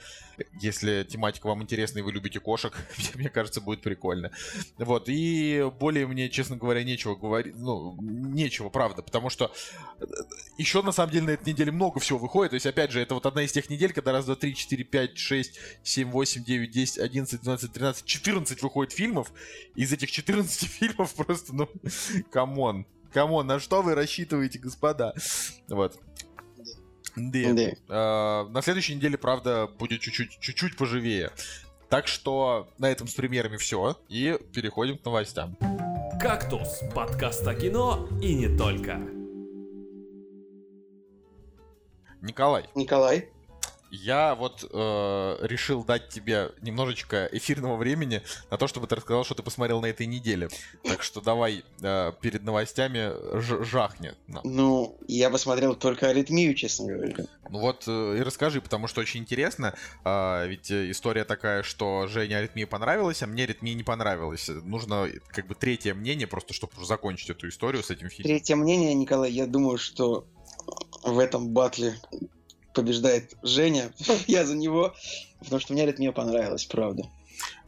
Если 0.60 1.04
тематика 1.04 1.48
вам 1.48 1.62
интересна 1.62 2.00
и 2.00 2.02
вы 2.02 2.12
любите 2.12 2.40
кошек, 2.40 2.74
мне 3.16 3.30
кажется, 3.30 3.62
будет 3.62 3.82
прикольно. 3.82 4.32
Вот. 4.78 5.06
И 5.08 5.70
более 5.80 6.08
мне, 6.08 6.30
честно 6.30 6.56
говоря, 6.56 6.84
нечего 6.84 7.16
говорить. 7.16 7.56
Ну, 7.56 7.98
нечего, 8.02 8.70
правда. 8.70 9.02
Потому 9.02 9.30
что 9.30 9.52
еще 10.58 10.82
на 10.82 10.92
самом 10.92 11.12
деле 11.12 11.26
на 11.26 11.32
этой 11.32 11.50
неделе 11.50 11.72
много 11.72 12.00
всего 12.00 12.20
выходит. 12.20 12.52
То 12.52 12.56
есть, 12.56 12.66
опять 12.66 12.92
же, 12.92 13.02
это 13.02 13.14
вот 13.14 13.26
одна 13.26 13.44
из 13.44 13.52
тех 13.52 13.70
недель, 13.70 13.94
когда 13.94 14.12
раз, 14.12 14.26
два, 14.26 14.36
три, 14.36 14.56
четыре, 14.56 14.84
пять, 14.84 15.18
шесть, 15.18 15.60
семь, 15.84 16.10
восемь, 16.12 16.44
девять, 16.44 16.72
десять, 16.72 17.00
одиннадцать, 17.00 17.42
двенадцать, 17.42 17.74
тринадцать, 17.74 18.06
четырнадцать 18.06 18.62
выходит 18.62 18.94
фильмов. 18.94 19.32
Из 19.76 19.92
этих 19.92 20.12
14 20.12 20.64
фильмов 20.70 21.14
просто, 21.14 21.54
ну, 21.54 21.70
come 22.32 22.63
on. 22.63 22.86
Come 23.14 23.32
on, 23.32 23.46
на 23.46 23.60
что 23.60 23.82
вы 23.82 23.94
рассчитываете, 23.94 24.60
господа? 24.60 25.14
Вот. 25.68 26.00
Да. 27.16 27.54
Да. 27.54 28.46
Э, 28.46 28.50
На 28.50 28.62
следующей 28.62 28.96
неделе, 28.96 29.18
правда, 29.18 29.68
будет 29.68 30.02
чуть-чуть, 30.02 30.40
чуть-чуть 30.40 30.78
поживее. 30.78 31.32
Так 31.90 32.08
что 32.08 32.70
на 32.78 32.90
этом 32.90 33.08
с 33.08 33.14
премьерами 33.14 33.58
все. 33.58 33.98
И 34.08 34.38
переходим 34.54 34.98
к 34.98 35.06
новостям. 35.06 35.58
«Кактус»— 36.22 36.82
подкаст 36.96 37.46
о 37.48 37.56
кино 37.56 38.08
и 38.22 38.34
не 38.34 38.56
только. 38.58 39.00
Николай, 42.22 42.66
Николай. 42.76 43.30
Я 43.92 44.36
вот 44.36 44.64
э, 44.72 45.38
решил 45.42 45.84
дать 45.84 46.10
тебе 46.10 46.52
немножечко 46.62 47.30
эфирного 47.32 47.76
времени 47.76 48.22
на 48.50 48.58
то, 48.58 48.68
чтобы 48.68 48.88
ты 48.88 48.96
рассказал, 48.96 49.26
что 49.26 49.36
ты 49.36 49.44
посмотрел 49.44 49.82
на 49.82 49.88
этой 49.88 50.06
неделе. 50.06 50.50
Так 50.84 51.04
что 51.04 51.20
давай 51.20 51.64
э, 51.82 52.12
перед 52.22 52.44
новостями 52.44 53.12
жахни. 53.64 54.14
нам. 54.28 54.42
Ну, 54.46 54.98
я 55.08 55.30
посмотрел 55.30 55.76
только 55.76 56.08
аритмию, 56.10 56.56
честно 56.56 56.88
говоря. 56.88 57.16
Ну 57.50 57.60
вот 57.60 57.84
э, 57.88 58.18
и 58.18 58.22
расскажи, 58.22 58.62
потому 58.62 58.88
что 58.88 59.02
очень 59.02 59.20
интересно. 59.20 59.76
А, 60.06 60.46
ведь 60.46 60.72
э, 60.72 60.90
история 60.90 61.26
такая, 61.26 61.64
что 61.64 62.08
Жене 62.08 62.38
аритмия 62.38 62.66
понравилась, 62.66 63.22
а 63.24 63.28
мне 63.28 63.44
аритмия 63.44 63.74
не 63.74 63.84
понравилась. 63.84 64.48
Нужно 64.48 65.10
как 65.28 65.48
бы 65.48 65.56
третье 65.56 65.94
мнение, 65.94 66.28
просто 66.28 66.54
чтобы 66.54 66.74
закончить 66.86 67.30
эту 67.30 67.50
историю 67.50 67.84
с 67.84 67.92
этим 67.92 68.10
фильмом. 68.10 68.30
Третье 68.30 68.56
мнение, 68.56 68.94
Николай, 68.94 69.32
я 69.32 69.48
думаю, 69.48 69.78
что 69.78 70.26
в 71.04 71.20
этом 71.20 71.50
батле 71.50 71.96
побеждает 72.74 73.36
Женя. 73.44 73.92
Я 74.28 74.46
за 74.46 74.56
него, 74.56 74.94
потому 75.40 75.60
что 75.60 75.74
мне 75.74 75.84
аритмия 75.84 76.12
понравилась, 76.12 76.66
правда. 76.66 77.04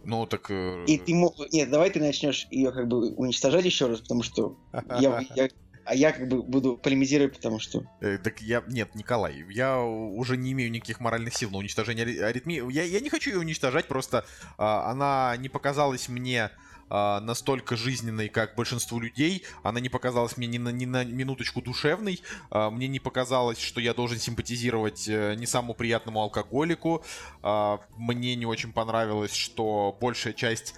Ну 0.04 0.26
так... 0.26 0.48
э, 0.50 0.86
И 0.88 0.98
ты 0.98 1.14
мог... 1.16 1.36
Нет, 1.52 1.70
давай 1.70 1.90
ты 1.90 2.00
начнешь 2.00 2.48
ее 2.52 2.72
как 2.72 2.88
бы 2.88 3.12
уничтожать 3.16 3.66
еще 3.66 3.88
раз, 3.88 4.02
потому 4.02 4.22
что 4.24 4.58
я, 5.00 5.24
я- 5.36 5.50
а 5.86 5.96
я 5.96 6.14
как 6.14 6.30
бы 6.30 6.42
буду 6.44 6.78
полемизировать, 6.78 7.36
потому 7.36 7.60
что... 7.60 7.84
Э, 8.02 8.18
Так 8.18 8.42
я... 8.42 8.64
Нет, 8.68 8.96
Николай, 8.96 9.44
я 9.50 9.82
уже 9.82 10.38
не 10.38 10.52
имею 10.54 10.72
никаких 10.72 11.00
моральных 11.00 11.34
сил 11.36 11.50
на 11.52 11.58
уничтожение 11.58 12.06
ари- 12.06 12.20
аритмии. 12.20 12.72
Я, 12.72 12.84
я 12.84 13.00
не 13.02 13.10
хочу 13.10 13.32
ее 13.32 13.40
уничтожать, 13.40 13.88
просто 13.88 14.26
а, 14.58 14.90
она 14.92 15.36
не 15.38 15.50
показалась 15.50 16.08
мне 16.10 16.52
а, 16.90 17.20
настолько 17.20 17.76
жизненной, 17.76 18.30
как 18.30 18.56
большинству 18.56 19.00
людей. 19.00 19.44
Она 19.64 19.80
не 19.80 19.90
показалась 19.90 20.38
мне 20.38 20.48
ни 20.48 20.58
на, 20.58 20.70
ни 20.70 20.86
на 20.86 21.04
минуточку 21.04 21.62
душевной. 21.62 22.22
А, 22.50 22.70
мне 22.70 22.88
не 22.88 23.00
показалось, 23.00 23.60
что 23.60 23.82
я 23.82 23.94
должен 23.94 24.20
симпатизировать 24.20 25.08
э, 25.08 25.36
не 25.36 25.46
самому 25.46 25.74
приятному 25.74 26.22
алкоголику. 26.22 27.04
А, 27.42 27.80
мне 27.98 28.36
не 28.36 28.46
очень 28.46 28.74
понравилось, 28.74 29.34
что 29.34 29.98
большая 30.00 30.34
часть 30.34 30.76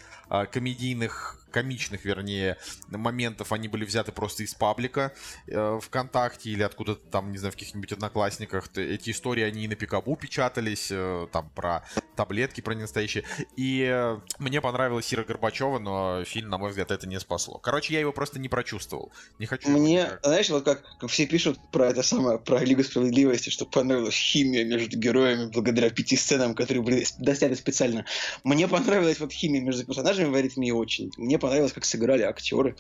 комедийных 0.52 1.45
комичных, 1.56 2.04
вернее, 2.04 2.58
моментов, 2.90 3.54
они 3.54 3.70
были 3.70 3.86
взяты 3.86 4.12
просто 4.12 4.44
из 4.44 4.54
паблика 4.54 5.14
э, 5.48 5.80
ВКонтакте 5.82 6.50
или 6.50 6.64
откуда-то 6.64 7.00
там, 7.10 7.32
не 7.32 7.38
знаю, 7.38 7.54
в 7.54 7.56
каких-нибудь 7.56 7.94
одноклассниках. 7.94 8.70
Эти 8.76 9.12
истории, 9.12 9.42
они 9.42 9.64
и 9.64 9.68
на 9.70 9.76
Пикабу 9.76 10.18
печатались, 10.18 10.90
э, 10.92 11.28
там, 11.32 11.50
про 11.56 11.86
таблетки, 12.18 12.60
про 12.60 12.74
ненастоящие. 12.74 13.24
И 13.56 13.88
э, 13.90 14.20
мне 14.38 14.60
понравилась 14.60 15.14
Ира 15.14 15.24
Горбачева, 15.24 15.80
но 15.80 16.26
фильм, 16.26 16.50
на 16.50 16.58
мой 16.58 16.72
взгляд, 16.72 16.92
это 16.92 17.08
не 17.08 17.20
спасло. 17.22 17.58
Короче, 17.60 17.94
я 17.94 18.02
его 18.02 18.12
просто 18.12 18.38
не 18.38 18.50
прочувствовал. 18.50 19.14
Не 19.40 19.46
хочу... 19.46 19.70
Мне, 19.70 20.04
никак. 20.04 20.20
знаешь, 20.24 20.50
вот 20.50 20.66
как, 20.66 20.84
как 21.00 21.10
все 21.10 21.26
пишут 21.26 21.58
про 21.72 21.88
это 21.88 22.04
самое, 22.04 22.38
про 22.38 22.60
Лигу 22.60 22.84
Справедливости, 22.84 23.50
что 23.50 23.66
понравилась 23.66 24.16
химия 24.16 24.66
между 24.66 24.98
героями 24.98 25.50
благодаря 25.52 25.90
пяти 25.90 26.18
сценам, 26.18 26.54
которые 26.54 26.84
были 26.84 27.06
достяты 27.18 27.56
специально. 27.56 28.06
Мне 28.44 28.68
понравилась 28.68 29.22
вот 29.22 29.32
химия 29.32 29.62
между 29.62 29.86
персонажами 29.86 30.28
в 30.28 30.36
аритмии 30.36 30.72
очень. 30.72 31.12
Мне 31.18 31.40
понравилось, 31.46 31.74
как 31.74 31.86
сыграли 31.86 32.24
актеры. 32.24 32.76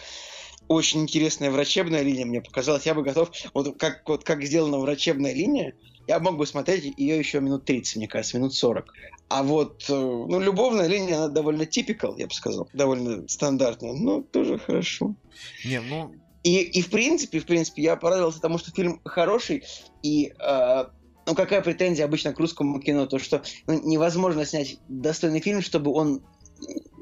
Очень 0.67 1.01
интересная 1.01 1.51
врачебная 1.51 2.01
линия 2.01 2.25
мне 2.25 2.41
показалась. 2.41 2.85
Я 2.85 2.95
бы 2.95 3.03
готов... 3.03 3.31
Вот 3.53 3.79
как, 3.79 4.07
вот 4.09 4.23
как 4.23 4.43
сделана 4.43 4.79
врачебная 4.79 5.33
линия, 5.33 5.75
я 6.07 6.19
мог 6.19 6.37
бы 6.37 6.47
смотреть 6.47 6.93
ее 6.97 7.17
еще 7.19 7.39
минут 7.39 7.65
30, 7.65 7.97
мне 7.97 8.07
кажется, 8.07 8.37
минут 8.37 8.55
40. 8.55 8.91
А 9.29 9.43
вот, 9.43 9.85
э, 9.87 9.93
ну, 9.93 10.39
любовная 10.39 10.87
линия, 10.87 11.17
она 11.17 11.27
довольно 11.27 11.65
типикал, 11.67 12.17
я 12.17 12.25
бы 12.25 12.33
сказал. 12.33 12.67
Довольно 12.73 13.27
стандартная, 13.27 13.93
но 13.93 14.21
тоже 14.21 14.57
хорошо. 14.57 15.15
Не, 15.63 15.81
ну, 15.81 16.13
И, 16.43 16.61
и 16.61 16.81
в 16.81 16.89
принципе, 16.89 17.39
в 17.39 17.45
принципе, 17.45 17.83
я 17.83 17.95
порадовался 17.95 18.41
тому, 18.41 18.57
что 18.57 18.71
фильм 18.71 19.01
хороший, 19.05 19.63
и 20.01 20.33
э, 20.39 20.85
ну 21.27 21.35
какая 21.35 21.61
претензия 21.61 22.05
обычно 22.05 22.33
к 22.33 22.39
русскому 22.39 22.79
кино, 22.79 23.05
то 23.05 23.19
что 23.19 23.43
ну, 23.67 23.81
невозможно 23.83 24.45
снять 24.45 24.77
достойный 24.87 25.41
фильм, 25.41 25.61
чтобы 25.61 25.91
он 25.91 26.23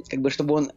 как 0.10 0.22
бы 0.22 0.30
чтобы 0.30 0.56
он 0.56 0.72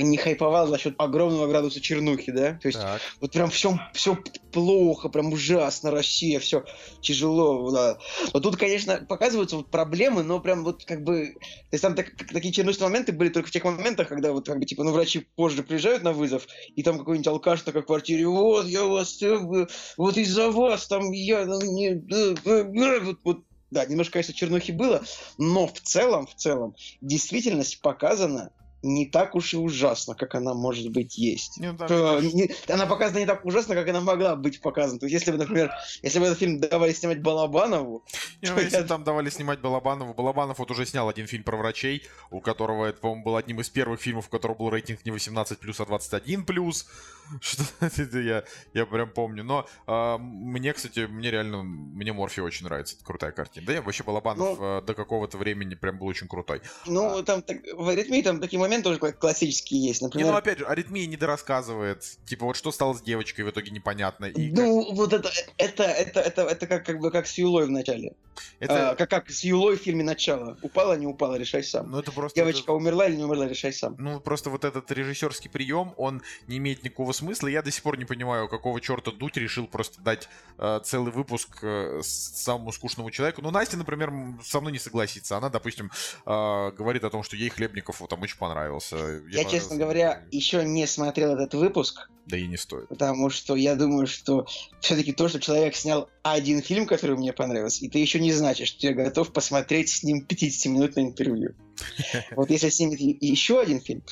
не 0.00 0.16
хайповал 0.16 0.66
за 0.66 0.78
счет 0.78 0.94
огромного 0.98 1.46
градуса 1.46 1.80
чернухи, 1.80 2.32
да? 2.32 2.58
То 2.60 2.68
есть 2.68 2.80
Так. 2.80 3.00
вот 3.20 3.32
прям 3.32 3.50
все, 3.50 3.78
все 3.92 4.18
плохо, 4.52 5.08
прям 5.08 5.32
ужасно, 5.32 5.90
Россия, 5.90 6.40
все 6.40 6.64
тяжело, 7.00 7.70
да. 7.70 7.98
Но 8.32 8.40
тут, 8.40 8.56
конечно, 8.56 9.04
показываются 9.08 9.56
вот 9.56 9.70
проблемы, 9.70 10.22
но 10.22 10.40
прям 10.40 10.64
вот 10.64 10.84
как 10.84 11.02
бы... 11.02 11.34
То 11.34 11.72
есть 11.72 11.82
там 11.82 11.94
так- 11.94 12.14
такие 12.32 12.52
чернушные 12.52 12.88
моменты 12.88 13.12
были 13.12 13.28
только 13.28 13.48
в 13.48 13.52
тех 13.52 13.64
моментах, 13.64 14.08
когда 14.08 14.32
вот 14.32 14.46
как 14.46 14.58
бы 14.58 14.64
типа, 14.64 14.84
ну, 14.84 14.92
врачи 14.92 15.26
позже 15.36 15.62
приезжают 15.62 16.02
на 16.02 16.12
вызов, 16.12 16.46
и 16.74 16.82
там 16.82 16.98
какой-нибудь 16.98 17.26
алкаш 17.26 17.64
в 17.64 17.82
квартире, 17.82 18.26
вот, 18.26 18.66
я 18.66 18.84
вас, 18.84 19.20
э, 19.22 19.26
э, 19.26 19.66
вот 19.96 20.16
из-за 20.16 20.50
вас 20.50 20.86
там 20.86 21.10
я, 21.12 21.44
ну, 21.44 21.60
не, 21.60 21.88
э, 21.88 22.34
э, 22.44 22.50
э», 22.50 23.00
вот, 23.00 23.18
вот, 23.24 23.44
да, 23.70 23.84
немножко, 23.84 24.14
конечно, 24.14 24.34
чернухи 24.34 24.72
было, 24.72 25.02
но 25.38 25.66
в 25.66 25.80
целом, 25.80 26.26
в 26.26 26.34
целом, 26.34 26.74
действительность 27.00 27.80
показана 27.80 28.50
не 28.86 29.06
так 29.06 29.34
уж 29.34 29.54
и 29.54 29.56
ужасно, 29.56 30.14
как 30.14 30.34
она, 30.34 30.54
может 30.54 30.90
быть, 30.90 31.18
есть. 31.18 31.58
Ну, 31.58 31.72
да, 31.72 31.86
Э, 31.88 32.20
не- 32.22 32.50
она 32.68 32.86
показана 32.86 33.18
не 33.18 33.26
так 33.26 33.44
ужасно, 33.44 33.74
как 33.74 33.88
она 33.88 34.00
могла 34.00 34.36
быть 34.36 34.60
показана. 34.60 34.98
То 34.98 35.06
есть, 35.06 35.14
если 35.14 35.32
бы, 35.32 35.38
например, 35.38 35.70
если 36.02 36.18
бы 36.18 36.26
этот 36.26 36.38
фильм 36.38 36.60
давали 36.60 36.92
снимать 36.92 37.20
Балабанову, 37.22 38.04
Не, 38.42 38.50
ну, 38.50 38.60
если 38.60 38.78
я- 38.78 38.82
там 38.84 39.04
давали 39.04 39.30
снимать 39.30 39.60
Балабанову, 39.60 40.14
Балабанов 40.14 40.58
вот 40.58 40.70
уже 40.70 40.86
снял 40.86 41.08
один 41.08 41.26
фильм 41.26 41.42
про 41.44 41.56
врачей, 41.56 42.02
у 42.30 42.40
которого 42.40 42.86
это, 42.86 42.98
по-моему, 43.00 43.24
был 43.24 43.36
одним 43.36 43.60
из 43.60 43.68
первых 43.68 44.00
фильмов, 44.00 44.26
у 44.28 44.30
которого 44.30 44.56
был 44.56 44.70
рейтинг 44.70 45.04
не 45.04 45.10
18+, 45.10 45.80
а 45.80 45.84
21+. 45.84 46.86
Что 47.40 47.64
это 47.80 48.18
я, 48.20 48.44
я 48.72 48.86
прям 48.86 49.10
помню. 49.10 49.42
Но 49.42 49.66
а, 49.88 50.16
мне, 50.18 50.72
кстати, 50.72 51.00
мне 51.00 51.30
реально, 51.32 51.62
мне 51.64 52.12
Морфи 52.12 52.38
очень 52.40 52.66
нравится. 52.66 52.94
Это 52.94 53.04
крутая 53.04 53.32
картина. 53.32 53.66
Да 53.66 53.72
я 53.72 53.82
вообще 53.82 54.04
Балабанов 54.04 54.58
Ну- 54.60 54.78
э, 54.78 54.82
до 54.82 54.94
какого-то 54.94 55.36
времени 55.36 55.74
прям 55.74 55.98
был 55.98 56.06
очень 56.06 56.28
крутой. 56.28 56.60
ну, 56.86 57.22
там 57.24 57.42
так- 57.42 57.62
в 57.74 57.88
аритмии 57.88 58.22
там 58.22 58.40
такие 58.40 58.60
моменты 58.60 58.75
тоже 58.82 58.98
кла- 58.98 59.12
классические 59.12 59.80
есть. 59.84 60.00
Не, 60.02 60.06
Например, 60.08 60.32
ну 60.32 60.36
опять 60.36 60.58
же, 60.58 60.66
аритмия 60.66 61.06
не 61.06 61.16
дорассказывает. 61.16 62.04
Типа, 62.26 62.46
вот 62.46 62.56
что 62.56 62.72
стало 62.72 62.94
с 62.94 63.02
девочкой 63.02 63.44
в 63.44 63.50
итоге 63.50 63.70
непонятно. 63.70 64.26
И 64.26 64.50
как- 64.50 64.58
ну, 64.58 64.94
вот 64.94 65.12
это, 65.12 65.30
это, 65.56 65.82
это, 65.84 66.20
это, 66.20 66.42
это 66.42 66.66
как, 66.66 66.84
как 66.86 66.98
бы 66.98 67.10
как 67.10 67.26
с 67.26 67.38
Юлой 67.38 67.66
в 67.66 67.70
начале. 67.70 68.12
это, 68.60 68.90
А, 68.90 68.94
как, 68.96 69.10
как 69.10 69.30
с 69.30 69.44
Юлой 69.44 69.76
в 69.76 69.80
фильме 69.80 70.04
«Начало». 70.04 70.56
Упала, 70.62 70.94
не 70.96 71.06
упала, 71.06 71.36
решай 71.36 71.62
сам. 71.62 71.90
ну 71.90 71.98
это 71.98 72.12
просто... 72.12 72.38
Девочка 72.38 72.70
умерла 72.70 73.06
или 73.06 73.16
не 73.16 73.24
умерла, 73.24 73.46
решай 73.48 73.72
сам. 73.72 73.96
Ну, 73.98 74.20
просто 74.20 74.50
вот 74.50 74.64
этот 74.64 74.90
режиссерский 74.90 75.48
прием, 75.50 75.94
он 75.96 76.22
не 76.46 76.58
имеет 76.58 76.82
никакого 76.84 77.12
смысла. 77.12 77.48
Я 77.48 77.62
до 77.62 77.70
сих 77.70 77.82
пор 77.82 77.98
не 77.98 78.04
понимаю, 78.04 78.48
какого 78.48 78.80
черта 78.80 79.10
Дудь 79.10 79.36
решил 79.36 79.66
просто 79.66 80.00
дать 80.02 80.28
э, 80.58 80.80
целый 80.84 81.12
выпуск 81.12 81.58
э, 81.62 82.00
самому 82.02 82.72
скучному 82.72 83.10
человеку. 83.10 83.42
Ну, 83.42 83.50
Настя, 83.50 83.76
например, 83.76 84.12
со 84.44 84.60
мной 84.60 84.72
не 84.72 84.78
согласится. 84.78 85.36
Она, 85.36 85.48
допустим, 85.48 85.90
э, 86.26 86.70
говорит 86.72 87.04
о 87.04 87.10
том, 87.10 87.22
что 87.22 87.36
ей 87.36 87.48
Хлебников 87.48 88.00
вот, 88.00 88.10
там 88.10 88.20
очень 88.22 88.36
понравился. 88.38 88.65
Ей 88.66 89.02
Я, 89.02 89.08
понравился. 89.18 89.50
честно 89.50 89.76
говоря, 89.76 90.22
еще 90.30 90.64
не 90.64 90.86
смотрел 90.86 91.34
этот 91.34 91.54
выпуск, 91.54 92.08
Да 92.26 92.36
и 92.36 92.46
не 92.46 92.56
стоит. 92.56 92.88
потому 92.88 93.30
что 93.30 93.54
я 93.56 93.74
думаю, 93.76 94.06
что 94.06 94.46
все-таки 94.80 95.12
то, 95.12 95.28
что 95.28 95.40
человек 95.40 95.76
снял 95.76 96.08
один 96.22 96.62
фильм, 96.62 96.86
который 96.86 97.16
мне 97.16 97.32
понравился, 97.32 97.86
это 97.86 97.98
еще 97.98 98.18
не 98.20 98.32
значит, 98.32 98.68
что 98.68 98.86
я 98.86 98.92
готов 98.94 99.32
посмотреть 99.32 99.88
с 99.90 100.02
ним 100.02 100.26
50-минутное 100.28 101.04
интервью. 101.04 101.54
Вот 102.36 102.50
если 102.50 102.70
снимет 102.70 103.00
и- 103.00 103.18
еще 103.20 103.60
один 103.60 103.80
фильм, 103.80 104.02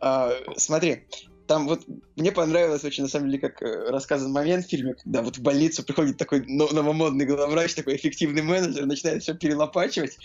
а, 0.00 0.32
смотри, 0.56 1.04
там 1.46 1.66
вот 1.66 1.82
мне 2.16 2.32
понравилось 2.32 2.84
очень, 2.84 3.04
на 3.04 3.08
самом 3.08 3.28
деле, 3.28 3.38
как 3.40 3.62
э, 3.62 3.90
рассказан 3.90 4.32
момент 4.32 4.66
в 4.66 4.68
фильме, 4.68 4.94
когда 4.94 5.22
вот 5.22 5.38
в 5.38 5.42
больницу 5.42 5.82
приходит 5.82 6.16
такой 6.16 6.44
но- 6.46 6.68
новомодный 6.68 7.26
главврач, 7.26 7.74
такой 7.74 7.96
эффективный 7.96 8.42
менеджер, 8.42 8.86
начинает 8.86 9.22
все 9.22 9.34
перелопачивать, 9.34 10.18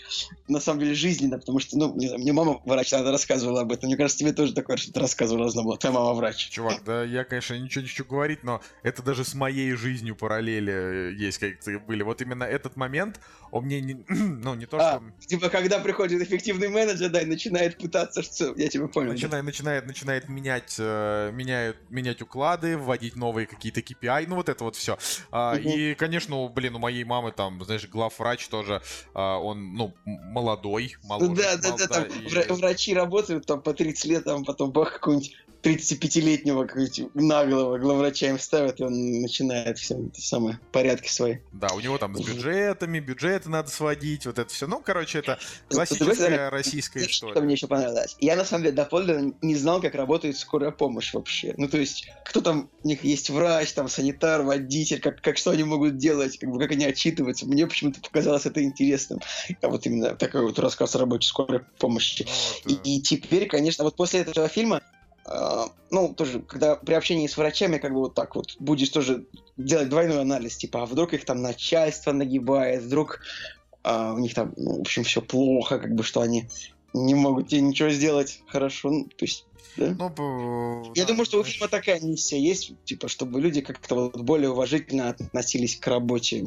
на 0.48 0.60
самом 0.60 0.80
деле 0.80 0.94
жизненно, 0.94 1.38
потому 1.38 1.58
что, 1.58 1.78
ну, 1.78 1.94
не 1.96 2.06
знаю, 2.08 2.20
мне 2.20 2.32
мама 2.32 2.60
врач, 2.64 2.92
она 2.92 3.10
рассказывала 3.10 3.62
об 3.62 3.72
этом, 3.72 3.88
мне 3.88 3.96
кажется, 3.96 4.18
тебе 4.18 4.32
тоже 4.32 4.54
такое 4.54 4.76
что-то 4.76 5.00
рассказывала, 5.00 5.44
должна 5.44 5.62
была, 5.62 5.76
твоя 5.76 5.94
мама 5.94 6.12
врач. 6.14 6.48
Чувак, 6.50 6.82
да 6.84 7.04
я, 7.04 7.24
конечно, 7.24 7.54
ничего 7.54 7.82
не 7.82 7.88
хочу 7.88 8.04
говорить, 8.04 8.44
но 8.44 8.60
это 8.82 9.02
даже 9.02 9.24
с 9.24 9.34
моей 9.34 9.72
жизнью 9.72 10.14
параллели 10.16 10.72
э, 10.72 11.14
есть 11.14 11.38
как-то 11.38 11.78
были. 11.78 12.02
Вот 12.02 12.20
именно 12.22 12.44
этот 12.44 12.76
момент, 12.76 13.20
он 13.50 13.64
мне 13.64 13.80
не... 13.80 14.04
Ну, 14.08 14.54
не 14.54 14.66
то, 14.66 14.78
А, 14.78 15.00
что... 15.00 15.26
Типа, 15.26 15.48
когда 15.48 15.78
приходит 15.78 16.22
эффективный 16.22 16.68
менеджер, 16.68 17.10
да, 17.10 17.22
и 17.22 17.24
начинает 17.26 17.78
пытаться, 17.78 18.22
что... 18.22 18.54
Я 18.56 18.68
тебя 18.68 18.86
понял. 18.88 19.08
да. 19.08 19.14
Начинает, 19.14 19.44
начинает, 19.44 19.86
начинает 19.86 20.28
менять, 20.28 20.76
э, 21.08 21.30
меняют, 21.32 21.76
менять 21.90 22.22
уклады, 22.22 22.76
вводить 22.76 23.16
новые 23.16 23.46
какие-то 23.46 23.80
KPI, 23.80 24.26
ну 24.28 24.36
вот 24.36 24.48
это 24.48 24.64
вот 24.64 24.76
все. 24.76 24.98
Мгм. 25.32 25.58
И, 25.68 25.94
конечно, 25.94 26.48
блин, 26.48 26.76
у 26.76 26.78
моей 26.78 27.04
мамы 27.04 27.32
там, 27.32 27.62
знаешь, 27.64 27.88
главврач 27.88 28.48
тоже, 28.48 28.82
а, 29.14 29.38
он, 29.38 29.74
ну, 29.74 29.94
молодой, 30.04 30.96
моложе. 31.04 31.30
Ну 31.30 31.36
да, 31.36 31.56
да, 31.56 31.76
да, 31.76 31.86
там 31.88 32.04
и- 32.04 32.28
вра- 32.28 32.52
врачи 32.54 32.94
работают 32.94 33.46
там 33.46 33.60
по 33.62 33.72
30 33.74 34.04
лет, 34.06 34.24
там 34.24 34.44
потом 34.44 34.70
бах, 34.72 34.92
какого-нибудь 34.94 35.34
35-летнего 35.62 36.64
какого-нибудь 36.64 37.14
наглого 37.14 37.78
главврача 37.78 38.26
им 38.26 38.38
ставят, 38.38 38.80
и 38.80 38.84
он 38.84 39.20
начинает 39.22 39.78
все 39.78 39.96
эти 39.98 40.20
самые 40.20 40.60
порядки 40.72 41.08
свои. 41.08 41.38
Да, 41.52 41.68
у 41.74 41.80
него 41.80 41.98
там 41.98 42.16
с 42.16 42.20
бюджетами, 42.20 43.00
бюджеты 43.00 43.50
надо 43.50 43.70
сводить, 43.70 44.26
вот 44.26 44.38
это 44.38 44.52
все. 44.52 44.66
Ну, 44.66 44.80
короче, 44.80 45.18
это 45.18 45.38
стороны, 45.68 45.86
классическая 45.86 46.50
российская 46.50 47.04
история. 47.04 47.32
Что 47.32 47.42
мне 47.42 47.54
еще 47.54 47.66
понравилось? 47.66 48.16
Я, 48.20 48.36
на 48.36 48.44
самом 48.44 48.64
деле, 48.64 48.76
доподлинно 48.76 49.34
не 49.42 49.56
знал, 49.56 49.80
как 49.80 49.94
работает 49.94 50.36
скорая 50.36 50.70
помощь 50.70 51.12
вообще. 51.12 51.54
Ну, 51.56 51.68
то 51.68 51.78
есть, 51.78 52.08
кто 52.24 52.40
там, 52.40 52.70
у 52.84 52.88
них 52.88 53.02
есть 53.02 53.30
врач, 53.30 53.72
там, 53.72 53.88
санитар, 53.88 54.42
водитель, 54.42 55.00
как, 55.00 55.20
как 55.20 55.36
что 55.38 55.50
они 55.50 55.64
могут 55.64 55.96
делать, 55.96 56.38
как 56.38 56.50
бы, 56.50 56.58
как 56.58 56.70
они 56.72 56.84
отчитываются. 56.84 57.46
Мне 57.46 57.66
почему-то 57.66 58.00
показалось 58.00 58.46
это 58.46 58.62
интересным. 58.62 59.20
А 59.60 59.68
вот 59.68 59.86
именно 59.86 60.14
такой 60.14 60.42
вот 60.42 60.58
рассказ 60.58 60.94
о 60.94 60.98
работе 61.00 61.26
скорой 61.26 61.60
помощи. 61.78 62.26
Ну, 62.64 62.70
И, 62.70 62.74
вот, 62.76 62.86
э, 62.86 62.90
и 62.90 63.02
теперь, 63.02 63.46
конечно, 63.48 63.84
вот 63.84 63.96
после 63.96 64.20
этого 64.20 64.48
фильма, 64.48 64.82
ну, 65.90 66.14
тоже, 66.14 66.40
когда 66.40 66.76
при 66.76 66.94
общении 66.94 67.26
с 67.26 67.36
врачами, 67.36 67.78
как 67.78 67.92
бы 67.92 68.00
вот 68.00 68.14
так 68.14 68.36
вот, 68.36 68.56
будешь 68.58 68.88
тоже 68.90 69.26
делать 69.56 69.88
двойной 69.88 70.20
анализ, 70.20 70.56
типа, 70.56 70.82
а 70.82 70.86
вдруг 70.86 71.12
их 71.12 71.24
там 71.24 71.42
начальство 71.42 72.12
нагибает, 72.12 72.82
вдруг 72.82 73.20
а, 73.82 74.12
у 74.14 74.18
них 74.18 74.34
там, 74.34 74.54
ну, 74.56 74.78
в 74.78 74.80
общем, 74.80 75.04
все 75.04 75.20
плохо, 75.20 75.78
как 75.78 75.94
бы, 75.94 76.02
что 76.02 76.20
они 76.20 76.48
не 76.94 77.14
могут 77.14 77.48
тебе 77.48 77.60
ничего 77.60 77.90
сделать 77.90 78.42
хорошо, 78.48 78.90
ну, 78.90 79.04
то 79.04 79.24
есть, 79.24 79.46
да? 79.78 79.94
ну, 79.98 80.92
Я 80.94 81.02
да, 81.04 81.08
думаю, 81.08 81.24
что 81.24 81.40
у 81.40 81.44
фильма 81.44 81.68
такая 81.68 82.00
миссия 82.00 82.40
есть, 82.40 82.72
типа, 82.84 83.08
чтобы 83.08 83.40
люди 83.40 83.60
как-то 83.60 83.94
вот 83.94 84.16
более 84.20 84.50
уважительно 84.50 85.08
относились 85.10 85.76
к 85.76 85.86
работе 85.86 86.42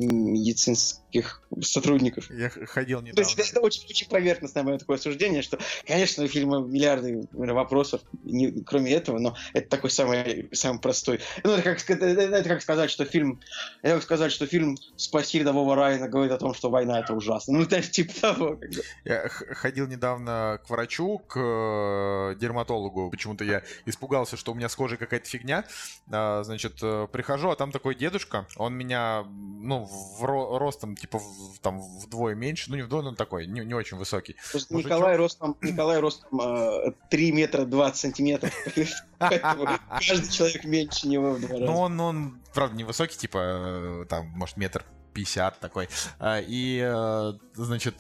медицинских 0.56 1.42
сотрудников. 1.62 2.30
Я 2.32 2.50
ходил 2.50 3.00
То 3.00 3.06
недавно. 3.08 3.28
есть 3.28 3.52
это, 3.52 3.62
очень, 3.62 3.84
очень 3.90 4.08
поверхностное 4.10 4.64
мое 4.64 4.78
такое 4.78 4.98
суждение, 4.98 5.42
что, 5.42 5.60
конечно, 5.86 6.24
у 6.24 6.28
фильма 6.28 6.60
миллиарды 6.60 7.28
вопросов, 7.32 8.02
не- 8.24 8.52
кроме 8.64 8.92
этого, 8.94 9.20
но 9.20 9.36
это 9.54 9.70
такой 9.70 9.90
самый, 9.90 10.50
самый 10.54 10.80
простой. 10.80 11.20
Ну, 11.44 11.52
это 11.52 11.64
как, 11.64 11.90
это, 11.90 12.06
это- 12.06 12.50
как 12.50 12.62
сказать, 12.62 12.90
что 12.92 13.06
фильм, 13.06 13.40
это 13.82 13.96
как 13.96 14.04
сказать, 14.04 14.32
что 14.32 14.46
фильм 14.46 14.78
«Спаси 14.96 15.40
рядового 15.40 15.76
Райана» 15.76 16.08
говорит 16.08 16.32
о 16.32 16.38
том, 16.38 16.54
что 16.54 16.70
война 16.70 17.00
это 17.00 17.14
ужасно. 17.14 17.54
Ну, 17.58 17.64
это 17.64 17.82
типа 17.82 18.14
того. 18.22 18.56
Как 18.58 18.70
бы. 18.70 18.82
Я 19.06 19.28
ходил 19.30 19.88
недавно 19.88 20.60
к 20.66 20.70
врачу, 20.70 21.20
к 21.28 21.38
э, 21.40 22.36
дерматологу. 22.40 23.10
Почему-то 23.22 23.44
я 23.44 23.62
испугался, 23.86 24.36
что 24.36 24.52
у 24.52 24.56
меня 24.56 24.68
с 24.68 24.76
кожей 24.76 24.98
какая-то 24.98 25.28
фигня. 25.30 25.64
А, 26.12 26.42
Значит, 26.44 26.80
э, 26.82 27.08
прихожу, 27.12 27.52
а 27.52 27.56
там 27.56 27.72
такой 27.72 27.94
дедушка. 27.94 28.48
Он 28.58 28.74
меня, 28.74 29.24
ну, 29.30 29.86
в 29.86 30.24
ро- 30.24 30.58
ростом, 30.58 30.96
типа, 30.96 31.20
в- 31.20 31.60
там 31.62 31.80
вдвое 32.00 32.34
меньше. 32.34 32.72
Ну, 32.72 32.78
не 32.78 32.82
вдвое, 32.82 33.04
но 33.04 33.14
такой, 33.14 33.46
не, 33.46 33.60
не 33.62 33.76
очень 33.76 33.98
высокий. 33.98 34.36
Мужичок. 34.54 34.72
Николай 34.72 35.18
ростом, 35.18 35.56
Николай 35.62 36.00
ростом 36.00 36.42
э, 36.42 36.94
3 37.12 37.32
метра 37.32 37.66
20 37.66 37.96
сантиметров. 38.02 38.52
Каждый 39.20 40.30
человек 40.32 40.64
меньше 40.64 41.08
него 41.08 41.34
в 41.34 41.42
два 41.42 41.60
Ну, 41.60 41.78
он, 41.78 42.00
он, 42.00 42.42
правда, 42.56 42.76
невысокий, 42.76 43.18
типа, 43.18 43.38
э, 43.38 44.06
там, 44.10 44.26
может, 44.30 44.58
метр 44.58 44.84
пятьдесят 45.14 45.60
такой. 45.60 45.90
А, 46.20 46.40
И, 46.42 46.82
э, 46.84 47.34
значит, 47.54 47.98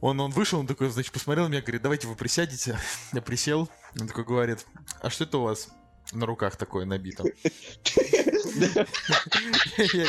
он, 0.00 0.20
он 0.20 0.30
вышел, 0.30 0.60
он 0.60 0.66
такой, 0.66 0.88
значит, 0.90 1.12
посмотрел 1.12 1.46
на 1.46 1.50
меня, 1.52 1.60
говорит, 1.62 1.82
давайте 1.82 2.06
вы 2.06 2.14
присядете. 2.14 2.78
Я 3.12 3.20
присел, 3.22 3.68
он 4.00 4.06
такой 4.08 4.24
говорит, 4.24 4.66
а 5.00 5.10
что 5.10 5.24
это 5.24 5.38
у 5.38 5.42
вас 5.42 5.68
на 6.12 6.24
руках 6.26 6.56
такое 6.56 6.84
набито? 6.86 7.24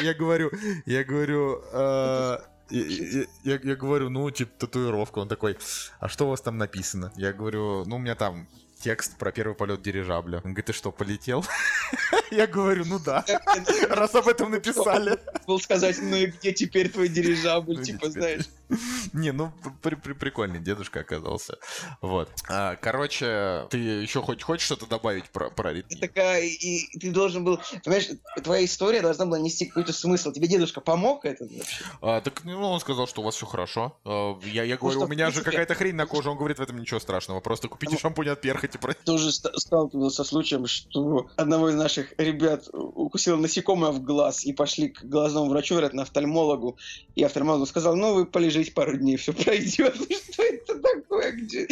Я 0.04 0.14
говорю, 0.14 0.52
я 0.86 1.04
говорю, 1.04 1.62
э, 1.72 2.38
я- 2.70 2.86
я 2.86 3.26
я- 3.44 3.60
я 3.64 3.76
говорю, 3.76 4.10
ну, 4.10 4.30
типа, 4.32 4.52
татуировка. 4.60 5.20
Он 5.20 5.28
такой, 5.28 5.58
а 6.00 6.08
что 6.08 6.26
у 6.26 6.30
вас 6.30 6.42
там 6.42 6.58
написано? 6.58 7.12
Я 7.16 7.34
говорю, 7.34 7.84
ну, 7.86 7.96
у 7.96 8.00
меня 8.00 8.16
там 8.16 8.48
текст 8.82 9.18
про 9.18 9.32
первый 9.32 9.56
полет 9.56 9.82
дирижабля. 9.82 10.38
Он 10.38 10.52
говорит, 10.54 10.68
ты 10.68 10.74
что, 10.74 10.92
полетел? 10.92 11.44
Я 12.32 12.46
говорю, 12.48 12.86
ну 12.86 13.00
да, 13.00 13.26
раз 13.90 14.16
об 14.16 14.28
этом 14.28 14.52
написали. 14.52 15.18
Был 15.48 15.60
сказать, 15.60 15.98
ну 16.02 16.16
и 16.16 16.28
где 16.28 16.54
теперь 16.54 16.90
твой 16.90 17.10
дирижабль, 17.10 17.78
Ну, 17.78 17.84
типа, 17.84 18.10
знаешь. 18.10 18.46
Не, 19.14 19.32
ну 19.32 19.52
при- 19.82 19.96
при- 19.96 20.14
прикольный 20.14 20.60
дедушка 20.60 21.00
оказался. 21.02 21.58
Вот. 22.02 22.30
А, 22.50 22.76
короче, 22.76 23.66
ты 23.70 23.78
еще 23.78 24.22
хоть 24.22 24.44
хочешь 24.44 24.66
что-то 24.66 24.86
добавить 24.86 25.30
про, 25.30 25.50
про 25.50 25.70
аритмию? 25.70 26.00
Такая, 26.00 26.44
и 26.44 26.86
ты 27.00 27.12
должен 27.12 27.44
был, 27.44 27.60
понимаешь, 27.84 28.10
твоя 28.44 28.64
история 28.66 29.02
должна 29.02 29.26
была 29.26 29.40
нести 29.40 29.66
какой-то 29.66 29.92
смысл. 29.94 30.32
Тебе 30.32 30.48
дедушка 30.48 30.82
помог 30.82 31.26
это 31.26 31.46
вообще? 31.46 31.84
А, 32.02 32.22
так 32.22 32.44
ну, 32.44 32.62
он 32.62 32.80
сказал, 32.80 33.08
что 33.08 33.22
у 33.22 33.24
вас 33.26 33.36
все 33.36 33.46
хорошо. 33.46 33.98
А, 34.06 34.38
я, 34.46 34.64
я 34.64 34.78
говорю, 34.78 34.98
что, 35.00 35.06
у 35.06 35.10
меня 35.10 35.30
в 35.30 35.34
же 35.34 35.42
принципе- 35.42 35.52
какая-то 35.52 35.74
хрень 35.76 35.96
на 35.96 36.06
коже. 36.06 36.30
Он 36.30 36.38
говорит, 36.38 36.60
в 36.60 36.62
этом 36.62 36.80
ничего 36.80 37.00
страшного. 37.00 37.40
Просто 37.40 37.68
купите 37.68 37.94
Ну, 37.94 38.00
шампунь 38.00 38.30
от 38.30 38.42
перхоти. 38.42 38.78
про- 38.78 38.94
Тоже 38.94 39.32
ст- 39.32 39.48
сталкивался 39.58 40.18
со 40.18 40.24
случаем, 40.30 40.68
что 40.68 41.28
одного 41.38 41.70
из 41.70 41.76
наших 41.76 42.14
ребят 42.20 42.68
укусило 42.74 43.38
насекомое 43.38 43.92
в 43.92 44.04
глаз, 44.04 44.46
и 44.46 44.54
пошли 44.54 44.90
к 44.90 45.04
глазному 45.04 45.50
врачу, 45.50 45.76
вероятно, 45.76 46.04
офтальмологу, 46.04 46.78
и 47.16 47.24
офтальмолог 47.24 47.68
сказал, 47.68 47.96
ну, 47.96 48.14
вы 48.14 48.26
полежите 48.26 48.59
пару 48.68 48.98
дней, 48.98 49.18
все 49.18 49.34
пройдет. 49.34 49.96
Что 50.32 50.44
это 50.44 50.80
такое? 50.80 51.32
Где? 51.32 51.68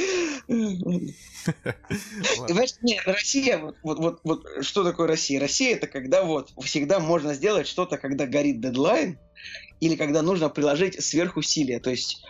Знаешь, 2.48 2.74
нет, 2.82 3.04
Россия, 3.06 3.58
вот, 3.58 3.76
вот, 3.84 4.00
вот, 4.00 4.20
вот 4.24 4.46
что 4.62 4.84
такое 4.84 5.08
Россия? 5.08 5.40
Россия 5.40 5.76
это 5.76 5.88
когда 5.88 6.24
вот 6.24 6.52
всегда 6.62 7.00
можно 7.00 7.34
сделать 7.34 7.68
что-то, 7.68 7.98
когда 7.98 8.26
горит 8.26 8.60
дедлайн, 8.60 9.18
или 9.80 9.96
когда 9.96 10.22
нужно 10.22 10.50
приложить 10.50 11.02
сверхусилия. 11.04 11.80
То 11.80 11.90
есть 11.92 12.24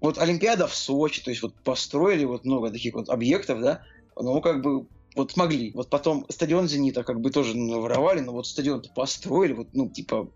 вот 0.00 0.18
Олимпиада 0.18 0.66
в 0.66 0.74
Сочи, 0.74 1.22
то 1.22 1.30
есть 1.30 1.42
вот 1.42 1.54
построили 1.62 2.24
вот 2.24 2.44
много 2.44 2.70
таких 2.70 2.94
вот 2.94 3.08
объектов, 3.08 3.60
да, 3.60 3.82
ну 4.16 4.40
как 4.40 4.62
бы 4.62 4.86
вот 5.14 5.32
смогли. 5.32 5.72
Вот 5.72 5.90
потом 5.90 6.26
стадион 6.28 6.68
«Зенита» 6.68 7.04
как 7.04 7.20
бы 7.20 7.30
тоже 7.30 7.56
ну, 7.56 7.80
воровали, 7.80 8.20
но 8.20 8.32
вот 8.32 8.46
стадион 8.46 8.82
построили, 8.94 9.52
вот, 9.52 9.68
ну, 9.72 9.88
типа... 9.88 10.28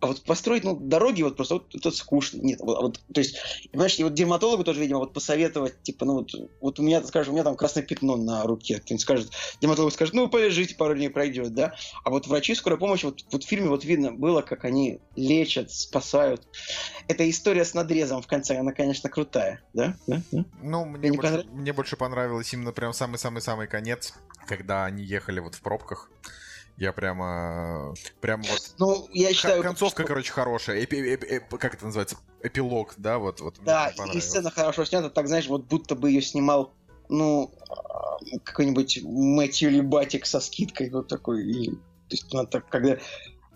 А 0.00 0.06
вот 0.06 0.22
построить, 0.22 0.62
ну, 0.62 0.76
дороги 0.76 1.22
вот 1.22 1.36
просто, 1.36 1.54
вот 1.54 1.74
это 1.74 1.90
скучно. 1.90 2.40
Нет, 2.40 2.60
вот, 2.60 2.78
а 2.78 2.82
вот, 2.82 3.00
то 3.12 3.20
есть, 3.20 3.36
понимаешь, 3.72 3.98
и 3.98 4.04
вот 4.04 4.14
дерматологу 4.14 4.62
тоже, 4.62 4.80
видимо, 4.80 5.00
вот 5.00 5.12
посоветовать, 5.12 5.82
типа, 5.82 6.04
ну, 6.04 6.14
вот, 6.14 6.30
вот 6.60 6.78
у 6.78 6.82
меня, 6.84 7.02
скажем, 7.02 7.32
у 7.32 7.36
меня 7.36 7.42
там 7.42 7.56
красное 7.56 7.82
пятно 7.82 8.16
на 8.16 8.44
руке. 8.44 8.78
Кто-нибудь 8.78 9.02
скажет, 9.02 9.30
дерматолог 9.60 9.92
скажет, 9.92 10.14
ну, 10.14 10.28
полежите, 10.28 10.76
пару 10.76 10.94
дней 10.94 11.10
пройдет, 11.10 11.52
да? 11.52 11.74
А 12.04 12.10
вот 12.10 12.28
врачи 12.28 12.54
скорой 12.54 12.78
помощи, 12.78 13.06
вот, 13.06 13.24
вот 13.32 13.42
в 13.42 13.48
фильме 13.48 13.68
вот 13.68 13.84
видно 13.84 14.12
было, 14.12 14.40
как 14.40 14.64
они 14.64 15.00
лечат, 15.16 15.72
спасают. 15.72 16.46
Эта 17.08 17.28
история 17.28 17.64
с 17.64 17.74
надрезом 17.74 18.22
в 18.22 18.28
конце, 18.28 18.56
она, 18.56 18.72
конечно, 18.72 19.08
крутая, 19.08 19.62
да? 19.72 19.96
да? 20.06 20.22
да? 20.30 20.44
Ну, 20.62 20.84
мне 20.84 21.10
не 21.10 21.16
больше, 21.16 21.44
мне 21.50 21.72
больше 21.72 21.96
понравилось 21.96 22.52
именно 22.54 22.70
прям 22.70 22.92
самый-самый-самый 22.92 23.66
конец, 23.66 24.14
когда 24.46 24.84
они 24.84 25.02
ехали 25.02 25.40
вот 25.40 25.56
в 25.56 25.60
пробках. 25.60 26.08
Я 26.78 26.92
прямо... 26.92 27.94
Прям 28.20 28.42
вот... 28.42 28.74
Ну, 28.78 29.08
я 29.12 29.32
считаю... 29.34 29.62
Концовка, 29.62 30.02
что- 30.02 30.08
короче, 30.08 30.32
хорошая. 30.32 30.84
Эпи- 30.84 31.16
эпи- 31.16 31.26
эп- 31.26 31.58
как 31.58 31.74
это 31.74 31.86
называется? 31.86 32.16
Эпилог, 32.40 32.94
да? 32.96 33.18
Вот, 33.18 33.40
вот 33.40 33.56
Да, 33.64 33.92
и- 34.14 34.20
сцена 34.20 34.50
хорошо 34.50 34.84
снята, 34.84 35.10
так, 35.10 35.26
знаешь, 35.26 35.48
вот 35.48 35.64
будто 35.64 35.96
бы 35.96 36.08
ее 36.10 36.22
снимал, 36.22 36.72
ну, 37.08 37.52
а, 37.68 38.18
какой-нибудь 38.44 39.00
Мэтью 39.02 39.70
Либатик 39.70 40.24
со 40.24 40.38
скидкой, 40.38 40.90
вот 40.90 41.08
такой. 41.08 41.44
И, 41.50 41.70
то 41.70 41.76
есть, 42.10 42.32
она 42.32 42.44
так, 42.46 42.68
когда, 42.68 42.98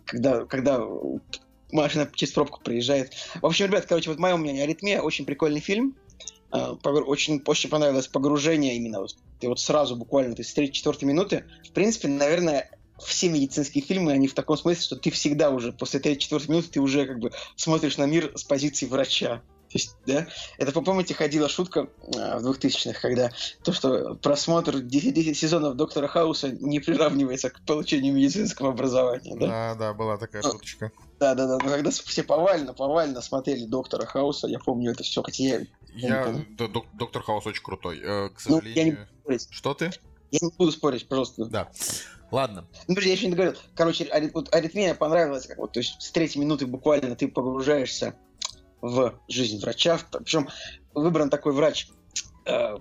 когда, 0.05 0.45
когда 0.47 0.81
машина 1.71 2.11
через 2.15 2.33
пробку 2.33 2.61
проезжает. 2.61 3.13
В 3.41 3.47
общем, 3.47 3.67
ребят, 3.67 3.87
короче, 3.87 4.11
вот 4.11 4.19
мое 4.19 4.37
мнение, 4.37 4.65
«Аритмия» 4.65 5.01
очень 5.01 5.25
прикольный 5.27 5.61
фильм. 5.61 5.97
А, 6.51 6.73
Очень, 6.73 7.41
очень 7.47 7.71
понравилось 7.71 8.09
погружение 8.09 8.75
именно. 8.77 9.01
Вот, 9.01 9.17
ты 9.41 9.49
вот 9.49 9.61
сразу 9.61 9.95
буквально, 9.97 10.35
ты 10.35 10.43
с 10.45 10.55
3-4 10.57 11.05
минуты. 11.05 11.45
В 11.67 11.73
принципе, 11.73 12.09
наверное, 12.09 12.69
все 13.05 13.29
медицинские 13.29 13.83
фильмы, 13.85 14.13
они 14.13 14.29
в 14.29 14.35
таком 14.35 14.57
смысле, 14.57 14.83
что 14.83 14.97
ты 14.97 15.11
всегда 15.11 15.51
уже 15.51 15.73
после 15.73 16.01
3-4 16.01 16.51
минуты 16.51 16.69
ты 16.69 16.81
уже 16.81 17.07
как 17.07 17.19
бы 17.19 17.31
смотришь 17.57 17.97
на 17.99 18.05
мир 18.07 18.33
с 18.37 18.45
позиции 18.45 18.87
врача. 18.87 19.43
То 19.69 19.79
есть, 19.79 19.97
да, 20.05 20.27
это, 20.59 20.71
по- 20.73 20.83
помните, 20.83 21.15
ходила 21.15 21.49
шутка 21.49 21.89
а, 22.15 22.39
в 22.39 22.47
2000-х, 22.47 23.01
когда 23.01 23.31
то, 23.65 23.73
что 23.73 24.17
просмотр 24.17 24.81
10, 24.81 25.15
10 25.15 25.35
сезонов 25.39 25.77
Доктора 25.77 26.09
Хауса 26.09 26.51
не 26.51 26.79
приравнивается 26.79 27.49
к 27.49 27.59
получению 27.65 28.13
медицинского 28.13 28.69
образования, 28.73 29.35
да? 29.35 29.47
Да, 29.47 29.75
да, 29.77 29.95
была 29.95 30.19
такая 30.19 30.43
А. 30.43 30.51
шуточка. 30.51 30.93
Да, 31.19 31.35
да, 31.35 31.47
да. 31.47 31.59
Но 31.65 31.71
когда 31.71 31.91
все 31.91 32.23
повально, 32.23 32.75
повально 32.75 33.23
смотрели 33.23 33.65
Доктора 33.65 34.05
Хауса, 34.05 34.47
я 34.47 34.59
помню 34.59 34.91
это 34.93 35.05
все, 35.05 35.23
хотя 35.23 35.43
я, 35.43 35.61
Я... 35.95 36.35
док- 36.59 36.85
Доктор 36.93 37.23
Хаус 37.23 37.47
очень 37.47 37.63
крутой. 37.63 37.99
Э, 38.03 38.29
К 38.29 38.41
Ну, 38.49 38.61
я 38.61 38.85
не- 38.85 38.93
сожалению... 39.25 39.49
Что 39.51 39.73
ты? 39.73 39.91
я 40.33 40.39
не 40.43 40.53
буду 40.59 40.71
спорить, 40.73 41.09
пожалуйста. 41.09 41.47
Да. 41.47 41.71
Ладно. 42.33 42.67
Ну, 42.89 42.99
я 42.99 43.13
еще 43.13 43.27
не 43.27 43.33
договорил. 43.33 43.61
Короче, 43.75 44.05
ари- 44.05 44.31
вот 44.33 44.53
аритмия 44.55 44.95
понравилась, 44.95 45.47
как 45.47 45.59
вот, 45.59 45.73
то 45.73 45.81
есть 45.81 46.01
с 46.01 46.11
третьей 46.11 46.41
минуты 46.41 46.67
буквально 46.67 47.15
ты 47.15 47.29
погружаешься 47.29 48.17
в 48.81 49.21
жизнь 49.29 49.61
врача. 49.61 50.01
Причем 50.11 50.49
выбран 50.95 51.29
такой 51.29 51.53
врач, 51.53 51.89
э, 52.47 52.79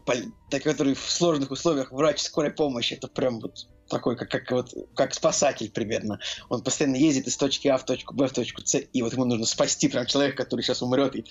который 0.64 0.96
в 0.96 1.12
сложных 1.12 1.52
условиях 1.52 1.92
врач 1.92 2.22
скорой 2.22 2.52
помощи. 2.52 2.94
Это 2.94 3.10
прям 3.10 3.42
вот 3.42 3.68
такой, 3.90 4.16
как, 4.16 4.30
как, 4.30 4.50
вот, 4.52 4.74
как 4.96 5.14
спасатель 5.14 5.70
примерно. 5.70 6.20
Он 6.48 6.64
постоянно 6.64 6.96
ездит 6.96 7.28
из 7.28 7.36
точки 7.36 7.68
А 7.68 7.78
в 7.78 7.84
точку 7.84 8.16
Б 8.16 8.28
в 8.28 8.32
точку 8.32 8.62
С, 8.66 8.80
и 8.80 9.02
вот 9.02 9.12
ему 9.12 9.26
нужно 9.26 9.46
спасти 9.46 9.90
прям 9.90 10.06
человека, 10.06 10.46
который 10.46 10.62
сейчас 10.62 10.82
умрет. 10.82 11.14
И... 11.18 11.26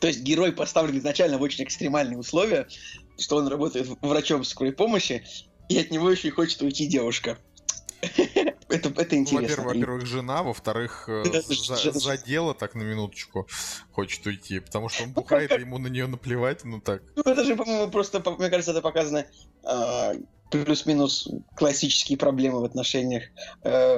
То 0.00 0.06
есть 0.06 0.20
герой 0.20 0.52
поставлен 0.52 0.98
изначально 0.98 1.36
в 1.36 1.42
очень 1.42 1.64
экстремальные 1.64 2.16
условия, 2.16 2.68
что 3.18 3.36
он 3.36 3.48
работает 3.48 3.86
врачом 4.00 4.44
скорой 4.44 4.72
помощи, 4.72 5.26
и 5.68 5.78
от 5.78 5.90
него 5.92 6.10
еще 6.10 6.28
и 6.28 6.32
хочет 6.32 6.60
уйти 6.62 6.86
девушка. 6.86 7.38
Это, 8.68 8.88
это 8.88 9.16
Ну, 9.16 9.20
интересно. 9.22 9.64
Во-первых, 9.64 9.66
во-первых, 9.74 10.06
жена, 10.06 10.42
во-вторых, 10.42 11.04
э, 11.08 11.24
за, 11.48 11.92
за 11.92 12.16
дело 12.16 12.54
так 12.54 12.74
на 12.74 12.82
минуточку 12.82 13.48
хочет 13.92 14.24
уйти, 14.26 14.60
потому 14.60 14.88
что 14.88 15.02
он 15.04 15.12
бухает, 15.12 15.50
и 15.52 15.60
ему 15.60 15.78
на 15.78 15.88
нее 15.88 16.06
наплевать, 16.06 16.64
ну 16.64 16.80
так. 16.80 17.02
Ну, 17.16 17.22
это 17.22 17.44
же, 17.44 17.56
по-моему, 17.56 17.90
просто, 17.90 18.22
мне 18.38 18.48
кажется, 18.48 18.70
это 18.70 18.80
показано 18.80 19.26
а, 19.64 20.14
плюс-минус 20.50 21.28
классические 21.56 22.18
проблемы 22.18 22.60
в 22.60 22.64
отношениях. 22.64 23.24
Э, 23.62 23.96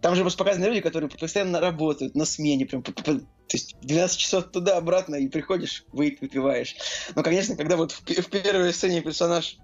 Там 0.00 0.14
же 0.14 0.22
просто 0.22 0.38
показаны 0.38 0.66
люди, 0.66 0.80
которые 0.80 1.10
постоянно 1.10 1.60
работают 1.60 2.14
на 2.14 2.24
смене, 2.24 2.66
прям, 2.66 2.82
то 2.82 3.20
есть 3.52 3.76
12 3.80 4.18
часов 4.18 4.44
туда-обратно, 4.52 5.16
и 5.16 5.28
приходишь, 5.28 5.84
вы- 5.92 6.16
выпиваешь. 6.20 6.76
Но, 7.14 7.22
конечно, 7.22 7.56
когда 7.56 7.76
вот 7.76 7.92
в, 7.92 8.02
в 8.02 8.30
первой 8.30 8.72
сцене 8.72 9.00
персонаж 9.00 9.58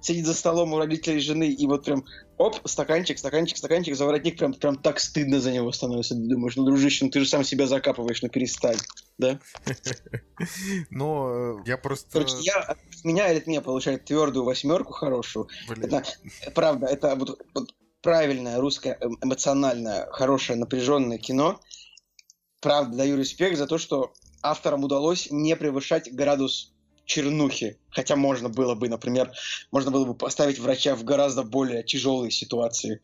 сидит 0.00 0.26
за 0.26 0.34
столом 0.34 0.72
у 0.72 0.78
родителей 0.78 1.20
жены, 1.20 1.50
и 1.50 1.66
вот 1.66 1.84
прям 1.84 2.04
оп, 2.38 2.56
стаканчик, 2.64 3.18
стаканчик, 3.18 3.56
стаканчик, 3.56 3.96
за 3.96 4.04
воротник, 4.06 4.38
прям, 4.38 4.54
прям 4.54 4.76
так 4.76 5.00
стыдно 5.00 5.40
за 5.40 5.52
него 5.52 5.72
становится. 5.72 6.14
Ты 6.14 6.20
думаешь, 6.20 6.56
ну, 6.56 6.64
дружище, 6.64 7.04
ну 7.04 7.10
ты 7.10 7.20
же 7.20 7.26
сам 7.28 7.44
себя 7.44 7.66
закапываешь, 7.66 8.22
ну 8.22 8.28
перестань. 8.28 8.78
Да? 9.18 9.40
Но 10.90 11.60
э, 11.60 11.62
я 11.66 11.78
просто... 11.78 12.10
Короче, 12.12 12.36
я, 12.40 12.76
меня 13.04 13.26
аритмия 13.26 13.60
получает 13.60 14.04
твердую 14.04 14.44
восьмерку 14.44 14.92
хорошую. 14.92 15.48
Это, 15.68 16.04
правда, 16.54 16.86
это 16.86 17.14
вот, 17.16 17.40
вот 17.54 17.74
правильное 18.02 18.60
русское 18.60 18.98
эм- 19.00 19.18
эмоциональное, 19.22 20.06
хорошее, 20.10 20.58
напряженное 20.58 21.18
кино. 21.18 21.60
Правда, 22.60 22.96
даю 22.98 23.16
респект 23.16 23.56
за 23.56 23.66
то, 23.66 23.78
что 23.78 24.12
авторам 24.42 24.84
удалось 24.84 25.28
не 25.30 25.56
превышать 25.56 26.12
градус 26.12 26.75
чернухи. 27.06 27.78
Хотя 27.90 28.16
можно 28.16 28.50
было 28.50 28.74
бы, 28.74 28.88
например, 28.88 29.32
можно 29.72 29.90
было 29.90 30.04
бы 30.04 30.14
поставить 30.14 30.58
врача 30.58 30.94
в 30.94 31.04
гораздо 31.04 31.42
более 31.42 31.82
тяжелые 31.82 32.30
ситуации, 32.30 33.00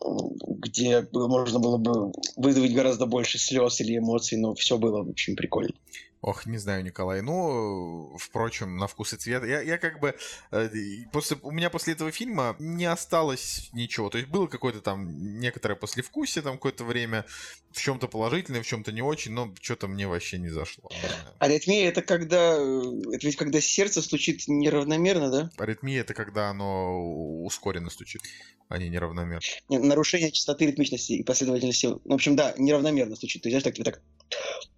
где 0.00 1.06
можно 1.12 1.58
было 1.58 1.78
бы 1.78 2.12
вызвать 2.36 2.72
гораздо 2.72 3.06
больше 3.06 3.38
слез 3.38 3.80
или 3.80 3.98
эмоций, 3.98 4.38
но 4.38 4.54
все 4.54 4.78
было, 4.78 5.02
в 5.02 5.10
общем, 5.10 5.34
прикольно. 5.34 5.74
Ох, 6.20 6.46
не 6.46 6.58
знаю, 6.58 6.82
Николай. 6.82 7.22
Ну, 7.22 8.16
впрочем, 8.18 8.76
на 8.76 8.88
вкус 8.88 9.12
и 9.12 9.16
цвет. 9.16 9.44
Я, 9.44 9.60
я 9.60 9.78
как 9.78 10.00
бы... 10.00 10.16
э, 10.50 10.68
после, 11.12 11.36
у 11.42 11.52
меня 11.52 11.70
после 11.70 11.92
этого 11.92 12.10
фильма 12.10 12.56
не 12.58 12.86
осталось 12.86 13.70
ничего. 13.72 14.10
То 14.10 14.18
есть 14.18 14.28
было 14.28 14.48
какое-то 14.48 14.80
там 14.80 15.38
некоторое 15.38 15.76
послевкусие 15.76 16.42
там 16.42 16.54
какое-то 16.54 16.84
время. 16.84 17.24
В 17.70 17.80
чем-то 17.80 18.08
положительное, 18.08 18.62
в 18.62 18.66
чем-то 18.66 18.90
не 18.90 19.02
очень, 19.02 19.32
но 19.32 19.54
что-то 19.60 19.86
мне 19.86 20.08
вообще 20.08 20.38
не 20.38 20.48
зашло. 20.48 20.90
Аритмия 21.38 21.86
это 21.88 22.02
когда, 22.02 22.56
э, 22.58 22.82
это 23.12 23.26
ведь 23.26 23.36
когда 23.36 23.60
сердце 23.60 24.02
стучит 24.02 24.48
неравномерно, 24.48 25.30
да? 25.30 25.50
Аритмия— 25.58 26.00
это 26.00 26.14
когда 26.14 26.50
оно 26.50 27.44
ускоренно 27.44 27.90
стучит, 27.90 28.22
а 28.68 28.78
не 28.78 28.88
неравномерно. 28.88 29.40
Не, 29.68 29.78
нарушение 29.78 30.32
частоты 30.32 30.66
ритмичности 30.66 31.12
и 31.12 31.22
последовательности. 31.22 31.86
В 31.86 32.12
общем, 32.12 32.34
да, 32.34 32.54
неравномерно 32.58 33.14
стучит. 33.14 33.42
То 33.42 33.48
есть, 33.48 33.62
знаешь, 33.62 33.76
так, 33.76 33.84
так 33.84 34.02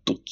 тут, 0.05 0.29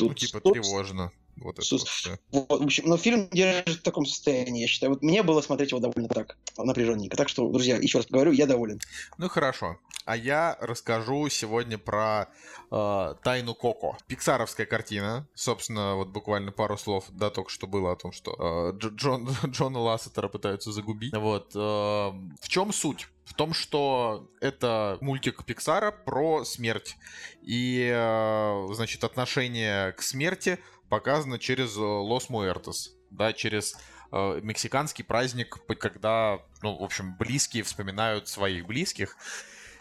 тут, 0.00 0.08
Ну, 0.08 0.14
типа 0.14 0.40
тревожно. 0.40 1.12
Вот 1.40 1.58
это 1.58 1.66
Сус- 1.66 1.80
вот 1.80 1.88
всё. 1.88 2.18
Вот, 2.30 2.60
в 2.60 2.64
общем, 2.64 2.84
но 2.86 2.96
фильм 2.96 3.28
держит 3.30 3.80
в 3.80 3.82
таком 3.82 4.06
состоянии, 4.06 4.62
я 4.62 4.68
считаю. 4.68 4.92
Вот 4.92 5.02
мне 5.02 5.22
было 5.22 5.40
смотреть 5.40 5.70
его 5.70 5.80
довольно 5.80 6.08
так, 6.08 6.36
напряженненько. 6.56 7.16
Так 7.16 7.28
что, 7.28 7.48
друзья, 7.48 7.76
еще 7.76 7.98
раз 7.98 8.06
говорю, 8.08 8.32
я 8.32 8.46
доволен. 8.46 8.78
Ну 9.18 9.28
хорошо. 9.28 9.78
А 10.04 10.16
я 10.16 10.56
расскажу 10.60 11.28
сегодня 11.28 11.78
про 11.78 12.28
э, 12.70 13.14
Тайну 13.22 13.54
Коко. 13.54 13.96
Пиксаровская 14.06 14.66
картина. 14.66 15.28
Собственно, 15.34 15.94
вот 15.94 16.08
буквально 16.08 16.52
пару 16.52 16.76
слов, 16.78 17.04
да, 17.10 17.30
только 17.30 17.50
что 17.50 17.66
было 17.66 17.92
о 17.92 17.96
том, 17.96 18.12
что 18.12 18.72
э, 18.72 18.78
Джон, 18.78 19.28
Джона 19.46 19.78
Лассетера 19.78 20.28
пытаются 20.28 20.72
загубить. 20.72 21.14
Вот. 21.14 21.54
Э, 21.54 21.58
в 21.60 22.48
чем 22.48 22.72
суть? 22.72 23.08
В 23.24 23.34
том, 23.34 23.54
что 23.54 24.28
это 24.40 24.98
мультик 25.00 25.44
Пиксара 25.44 25.92
про 25.92 26.44
смерть. 26.44 26.96
И, 27.42 27.88
э, 27.92 28.66
значит, 28.72 29.04
отношение 29.04 29.92
к 29.92 30.02
смерти 30.02 30.58
показано 30.90 31.38
через 31.38 31.76
Лос 31.76 32.28
Муэртос. 32.28 32.92
Да, 33.10 33.32
через 33.32 33.76
э, 34.12 34.40
мексиканский 34.42 35.04
праздник, 35.04 35.56
когда, 35.78 36.40
ну, 36.62 36.76
в 36.76 36.82
общем, 36.82 37.16
близкие 37.16 37.62
вспоминают 37.62 38.28
своих 38.28 38.66
близких. 38.66 39.16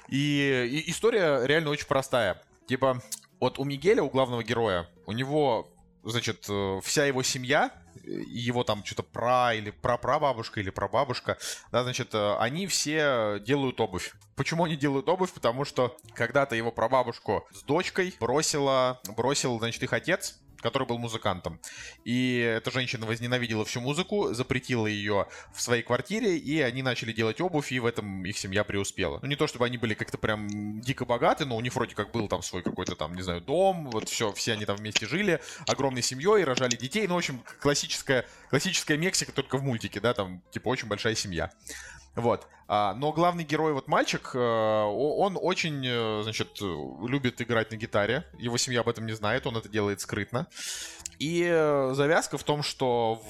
И, 0.08 0.68
и 0.72 0.90
история 0.90 1.46
реально 1.46 1.72
очень 1.72 1.88
простая. 1.88 2.42
Типа, 2.68 3.02
вот 3.40 3.60
у 3.60 3.66
Мигеля, 3.66 4.04
у 4.04 4.10
главного 4.10 4.44
героя, 4.44 4.90
у 5.06 5.12
него, 5.12 5.70
значит, 6.04 6.46
э, 6.50 6.80
вся 6.84 7.06
его 7.06 7.24
семья, 7.24 7.72
его 8.04 8.64
там 8.64 8.84
что-то 8.84 9.04
пра 9.04 9.54
или 9.54 9.72
прапрабабушка 9.72 10.60
или 10.60 10.70
прабабушка, 10.70 11.38
да, 11.72 11.84
значит, 11.84 12.14
э, 12.14 12.36
они 12.38 12.68
все 12.68 13.40
делают 13.46 13.80
обувь. 13.80 14.14
Почему 14.36 14.66
они 14.66 14.76
делают 14.76 15.10
обувь? 15.10 15.32
Потому 15.34 15.66
что 15.66 15.98
когда-то 16.14 16.56
его 16.56 16.72
прабабушку 16.72 17.48
с 17.52 17.64
дочкой 17.64 18.16
бросила, 18.20 19.02
бросил, 19.16 19.60
значит, 19.60 19.84
их 19.84 19.94
отец, 19.94 20.40
который 20.62 20.88
был 20.88 20.98
музыкантом. 20.98 21.60
И 22.04 22.38
эта 22.40 22.72
женщина 22.72 23.06
возненавидела 23.06 23.66
всю 23.66 23.82
музыку, 23.82 24.34
запретила 24.34 24.88
ее 24.88 25.28
в 25.54 25.62
своей 25.62 25.84
квартире, 25.84 26.38
и 26.38 26.62
они 26.62 26.82
начали 26.82 27.12
делать 27.12 27.42
обувь, 27.42 27.72
и 27.72 27.80
в 27.80 27.86
этом 27.86 28.26
их 28.26 28.38
семья 28.38 28.64
преуспела. 28.64 29.20
Ну, 29.22 29.28
не 29.28 29.36
то 29.36 29.48
чтобы 29.48 29.66
они 29.66 29.78
были 29.78 29.94
как-то 29.94 30.18
прям 30.18 30.82
дико 30.82 31.06
богаты, 31.06 31.46
но 31.46 31.56
у 31.56 31.62
них 31.62 31.76
вроде 31.76 31.96
как 31.96 32.12
был 32.12 32.28
там 32.28 32.42
свой 32.42 32.62
какой-то 32.62 32.96
там, 32.96 33.16
не 33.16 33.22
знаю, 33.22 33.42
дом, 33.42 33.90
вот 33.90 34.10
все, 34.10 34.32
все 34.34 34.54
они 34.54 34.66
там 34.66 34.78
вместе 34.78 35.06
жили, 35.08 35.42
огромной 35.68 36.02
семьей, 36.02 36.44
рожали 36.44 36.76
детей, 36.76 37.08
ну, 37.08 37.16
в 37.16 37.18
общем, 37.18 37.44
классическая, 37.60 38.26
классическая 38.50 38.98
Мексика, 38.98 39.32
только 39.32 39.58
в 39.58 39.64
мультике, 39.64 40.00
да, 40.00 40.14
там, 40.14 40.42
типа, 40.52 40.70
очень 40.70 40.88
большая 40.88 41.16
семья. 41.16 41.52
Вот. 42.20 42.48
А, 42.68 42.94
но 42.94 43.12
главный 43.12 43.44
герой, 43.44 43.74
вот 43.74 43.88
мальчик, 43.88 44.32
э, 44.36 44.38
он 44.38 45.40
очень, 45.42 45.82
э, 45.84 46.22
значит, 46.22 46.60
любит 46.62 47.42
играть 47.42 47.72
на 47.72 47.78
гитаре. 47.78 48.26
Его 48.38 48.58
семья 48.58 48.82
об 48.82 48.90
этом 48.90 49.08
не 49.08 49.14
знает, 49.14 49.48
он 49.48 49.58
это 49.58 49.70
делает 49.70 50.02
скрытно. 50.02 50.46
И 51.18 51.44
э, 51.50 51.92
завязка 51.94 52.38
в 52.38 52.44
том, 52.44 52.62
что 52.62 53.22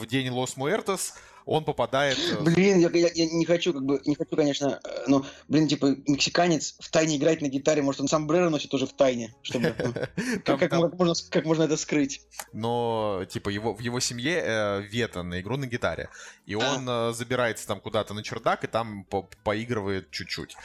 в 0.00 0.06
день 0.06 0.30
Лос 0.30 0.56
Муэртос 0.56 1.14
он 1.46 1.64
попадает... 1.64 2.18
Э, 2.18 2.42
блин, 2.42 2.78
я, 2.78 2.88
я, 2.88 3.10
я 3.14 3.26
не 3.26 3.44
хочу, 3.44 3.72
как 3.72 3.84
бы, 3.84 4.00
не 4.06 4.14
хочу, 4.14 4.34
конечно, 4.36 4.80
э, 4.82 5.04
но, 5.06 5.26
блин, 5.48 5.68
типа, 5.68 5.94
мексиканец 6.06 6.76
в 6.80 6.90
тайне 6.90 7.16
играет 7.16 7.42
на 7.42 7.48
гитаре, 7.48 7.82
может, 7.82 8.00
он 8.00 8.08
сам 8.08 8.26
Брера 8.26 8.48
носит 8.48 8.70
тоже 8.70 8.86
в 8.86 8.92
тайне, 8.92 9.34
чтобы... 9.42 9.74
Ну, 10.46 10.58
как 10.58 10.72
можно 10.72 11.14
как 11.30 11.44
можно 11.44 11.64
это 11.64 11.76
скрыть? 11.76 12.22
Но, 12.52 13.24
типа, 13.28 13.50
его 13.50 13.74
в 13.74 13.80
его 13.80 14.00
семье 14.00 14.42
э, 14.44 14.82
вето 14.82 15.22
на 15.22 15.40
игру 15.40 15.56
на 15.56 15.66
гитаре, 15.66 16.08
и 16.46 16.54
а. 16.54 16.58
он 16.58 17.14
забирается 17.14 17.66
там 17.66 17.80
куда-то 17.80 18.14
на 18.14 18.22
чердак 18.22 18.64
и 18.64 18.66
там 18.66 19.06
поигрывает 19.42 20.10
чуть-чуть. 20.10 20.56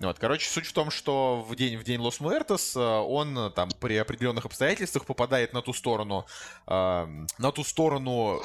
Вот, 0.00 0.18
короче, 0.18 0.48
суть 0.48 0.66
в 0.66 0.72
том, 0.72 0.90
что 0.90 1.44
в 1.48 1.54
день 1.56 1.76
в 1.76 1.84
день 1.84 2.00
Лос 2.00 2.20
Муэртос 2.20 2.76
он 2.76 3.52
там 3.54 3.70
при 3.80 3.96
определенных 3.96 4.46
обстоятельствах 4.46 5.04
попадает 5.04 5.52
на 5.52 5.62
ту 5.62 5.72
сторону, 5.72 6.26
на 6.66 7.52
ту 7.54 7.64
сторону, 7.64 8.42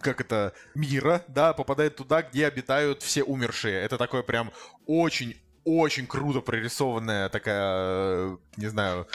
как 0.00 0.20
это, 0.20 0.52
мира, 0.74 1.03
мира, 1.04 1.24
да, 1.28 1.52
попадает 1.52 1.96
туда, 1.96 2.22
где 2.22 2.46
обитают 2.46 3.02
все 3.02 3.22
умершие. 3.22 3.80
Это 3.80 3.98
такое 3.98 4.22
прям 4.22 4.50
очень 4.86 5.36
очень 5.64 6.06
круто 6.06 6.40
прорисованная 6.40 7.30
такая, 7.30 8.36
не 8.58 8.66
знаю, 8.66 9.08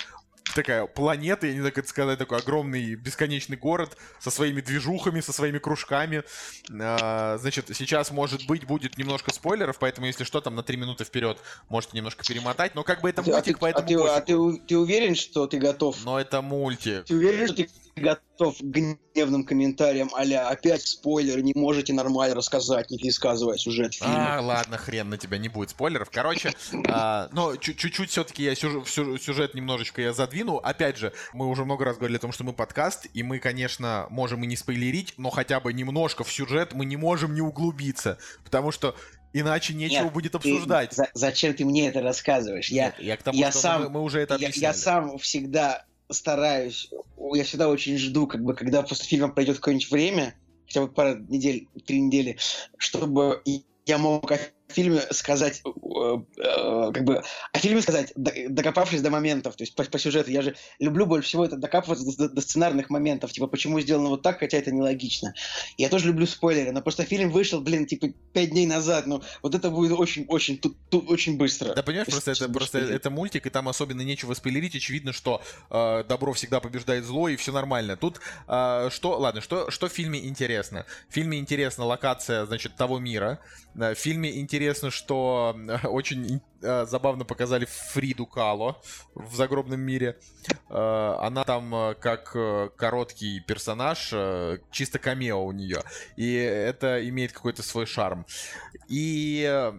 такая 0.56 0.88
планета, 0.88 1.46
я 1.46 1.54
не 1.54 1.60
знаю, 1.60 1.74
как 1.74 1.84
это 1.84 1.90
сказать, 1.90 2.18
такой 2.18 2.40
огромный 2.40 2.96
бесконечный 2.96 3.56
город 3.56 3.96
со 4.20 4.32
своими 4.32 4.60
движухами, 4.62 5.22
со 5.22 5.32
своими 5.32 5.60
кружками. 5.60 6.24
А, 6.72 7.38
значит, 7.38 7.68
сейчас, 7.76 8.10
может 8.10 8.48
быть, 8.48 8.66
будет 8.66 8.98
немножко 8.98 9.32
спойлеров, 9.32 9.78
поэтому, 9.78 10.08
если 10.08 10.24
что, 10.24 10.42
там 10.42 10.56
на 10.56 10.64
три 10.64 10.76
минуты 10.78 11.04
вперед 11.04 11.38
можете 11.70 11.96
немножко 11.98 12.26
перемотать, 12.26 12.74
но 12.74 12.84
как 12.84 13.02
бы 13.02 13.10
это 13.12 13.22
мультик, 13.22 13.58
а 13.58 13.60
поэтому... 13.60 14.06
А 14.06 14.22
ты, 14.22 14.34
а 14.34 14.38
ты, 14.38 14.58
ты 14.68 14.78
уверен, 14.78 15.14
что 15.14 15.46
ты 15.46 15.60
готов? 15.60 16.04
Но 16.04 16.20
это 16.20 16.42
мультик. 16.42 17.06
Ты 17.06 17.16
уверен, 17.16 17.46
что 17.46 17.58
ты 17.58 17.70
готов 17.96 18.58
к 18.58 18.62
гневным 18.62 19.44
комментариям 19.44 20.10
а 20.14 20.50
опять 20.50 20.82
спойлер, 20.82 21.42
не 21.42 21.54
можете 21.56 21.94
нормально 21.94 22.36
рассказать, 22.36 22.90
не 22.90 22.98
пересказывая 22.98 23.58
сюжет 23.58 23.94
фильма. 23.94 24.38
А, 24.38 24.42
ладно, 24.42 24.78
хрен 24.78 25.10
на 25.10 25.18
тебя, 25.18 25.38
не 25.38 25.50
будет 25.50 25.72
спойлеров. 25.72 26.10
Короче, 26.12 26.54
а, 26.88 27.30
но 27.32 27.56
чуть-чуть 27.56 28.10
все-таки 28.10 28.44
я 28.44 28.56
сюжет, 28.56 28.88
сюжет 28.88 29.56
немножечко 29.56 30.02
я 30.02 30.14
задвину. 30.14 30.58
Опять 30.58 30.98
же, 30.98 31.14
мы 31.34 31.48
уже 31.48 31.66
много 31.66 31.86
раз 31.86 31.98
говорили 31.98 32.18
о 32.18 32.22
том, 32.22 32.32
что 32.32 32.44
мы 32.44 32.54
подкаст, 32.54 33.08
и 33.14 33.24
мы, 33.24 33.40
конечно, 33.40 34.08
можем 34.10 34.44
и 34.44 34.48
не 34.48 34.56
спойлерить, 34.56 35.14
но 35.18 35.30
хотя 35.30 35.60
бы 35.60 35.74
немножко 35.74 36.24
в 36.24 36.32
сюжет 36.32 36.74
мы 36.74 36.86
не 36.86 36.98
можем 36.98 37.34
не 37.34 37.42
углубиться, 37.42 38.18
потому 38.44 38.72
что 38.72 38.96
Иначе 39.32 39.74
нечего 39.74 40.06
Нет, 40.06 40.14
будет 40.14 40.36
обсуждать. 40.36 40.90
Ты, 40.90 40.96
за, 40.96 41.08
зачем 41.14 41.54
ты 41.54 41.64
мне 41.64 41.90
это 41.90 42.02
рассказываешь? 42.02 42.70
Я, 42.70 42.86
Нет, 42.86 42.96
я 43.00 43.18
к 43.18 43.22
тому, 43.22 43.38
я 43.38 43.52
что 43.52 43.60
сам, 43.60 43.84
мы, 43.84 43.90
мы 43.90 44.02
уже 44.02 44.22
это 44.22 44.36
объясняли. 44.36 44.60
Я, 44.60 44.68
я 44.70 44.74
сам 44.74 45.18
всегда 45.20 45.86
стараюсь, 46.12 46.90
я 47.34 47.44
всегда 47.44 47.70
очень 47.70 47.98
жду, 47.98 48.28
как 48.28 48.44
бы, 48.44 48.54
когда 48.54 48.82
после 48.82 49.06
фильма 49.06 49.30
пройдет 49.30 49.58
какое-нибудь 49.58 49.92
время, 49.92 50.36
хотя 50.68 50.82
бы 50.82 50.92
пара 50.92 51.16
недель, 51.16 51.68
три 51.86 52.02
недели, 52.02 52.38
чтобы 52.78 53.42
я 53.86 53.98
мог 53.98 54.32
фильме 54.74 55.02
сказать, 55.12 55.62
э, 55.66 56.18
э, 56.38 56.92
как 56.94 57.04
бы, 57.04 57.24
о 57.52 57.60
фильме 57.60 57.82
сказать, 57.82 58.14
докопавшись 58.16 59.02
до 59.02 59.10
моментов, 59.10 59.56
то 59.56 59.64
есть 59.64 59.76
по, 59.76 59.84
по 59.84 59.98
сюжету. 59.98 60.32
Я 60.32 60.42
же 60.42 60.56
люблю 60.80 61.06
больше 61.06 61.28
всего 61.28 61.46
это 61.46 61.58
докапываться 61.58 62.06
до, 62.18 62.30
до 62.30 62.42
сценарных 62.42 62.90
моментов, 62.90 63.32
типа, 63.32 63.48
почему 63.48 63.80
сделано 63.82 64.10
вот 64.10 64.22
так, 64.22 64.40
хотя 64.40 64.58
это 64.58 64.72
нелогично. 64.72 65.34
Я 65.78 65.90
тоже 65.90 66.08
люблю 66.08 66.26
спойлеры, 66.28 66.72
но 66.72 66.82
просто 66.82 67.04
фильм 67.04 67.32
вышел, 67.32 67.62
блин, 67.62 67.86
типа, 67.86 68.10
пять 68.34 68.52
дней 68.52 68.68
назад, 68.68 69.08
ну, 69.08 69.24
вот 69.42 69.56
это 69.56 69.70
будет 69.70 69.98
очень-очень, 69.98 70.58
тут, 70.60 70.78
тут 70.90 71.10
очень 71.10 71.38
быстро. 71.38 71.74
Да, 71.74 71.84
понимаешь, 71.84 72.08
просто 72.08 72.32
это, 72.32 72.50
просто 72.50 72.80
это 72.80 73.10
мультик, 73.10 73.48
и 73.48 73.50
там 73.50 73.68
особенно 73.68 74.02
нечего 74.02 74.34
спойлерить, 74.34 74.76
очевидно, 74.76 75.14
что 75.14 75.42
э, 75.70 76.04
добро 76.08 76.34
всегда 76.34 76.60
побеждает 76.60 77.06
зло, 77.06 77.28
и 77.30 77.36
все 77.36 77.52
нормально. 77.52 77.98
Тут, 77.98 78.20
э, 78.48 78.90
что, 78.92 79.18
ладно, 79.18 79.42
что, 79.42 79.72
что 79.72 79.88
в 79.88 79.92
фильме 79.92 80.24
интересно? 80.26 80.86
В 81.10 81.14
фильме 81.14 81.40
интересна 81.40 81.86
локация, 81.86 82.46
значит, 82.46 82.76
того 82.76 83.00
мира, 83.00 83.40
в 83.74 83.96
фильме 83.96 84.38
интересно, 84.40 84.59
что 84.92 85.56
очень 85.84 86.42
э, 86.62 86.86
забавно 86.86 87.26
показали 87.26 87.66
Фриду 87.66 88.26
Кало 88.26 88.82
в 89.16 89.36
загробном 89.36 89.80
мире. 89.80 90.20
Э, 90.70 91.16
она 91.22 91.44
там 91.44 91.74
э, 91.74 91.96
как 91.96 92.32
короткий 92.76 93.40
персонаж, 93.42 94.14
чисто 94.72 95.00
камео 95.00 95.44
у 95.46 95.52
нее. 95.52 95.82
И 96.16 96.34
это 96.34 97.08
имеет 97.08 97.32
какой-то 97.32 97.64
свой 97.64 97.86
шарм. 97.86 98.26
И 98.88 99.72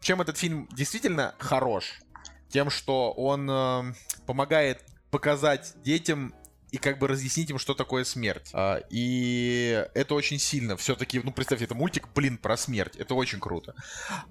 чем 0.00 0.20
этот 0.20 0.36
фильм 0.38 0.68
действительно 0.72 1.34
хорош? 1.38 2.00
Тем, 2.48 2.70
что 2.70 3.12
он 3.12 3.94
помогает 4.26 4.82
показать 5.10 5.74
детям 5.82 6.34
и 6.70 6.78
как 6.78 6.98
бы 6.98 7.08
разъяснить 7.08 7.50
им, 7.50 7.58
что 7.58 7.74
такое 7.74 8.04
смерть. 8.04 8.50
А, 8.52 8.80
и 8.90 9.86
это 9.94 10.14
очень 10.14 10.38
сильно. 10.38 10.76
Все-таки, 10.76 11.20
ну, 11.20 11.32
представьте, 11.32 11.64
это 11.64 11.74
мультик, 11.74 12.08
блин, 12.14 12.36
про 12.36 12.56
смерть. 12.56 12.96
Это 12.96 13.14
очень 13.14 13.40
круто. 13.40 13.74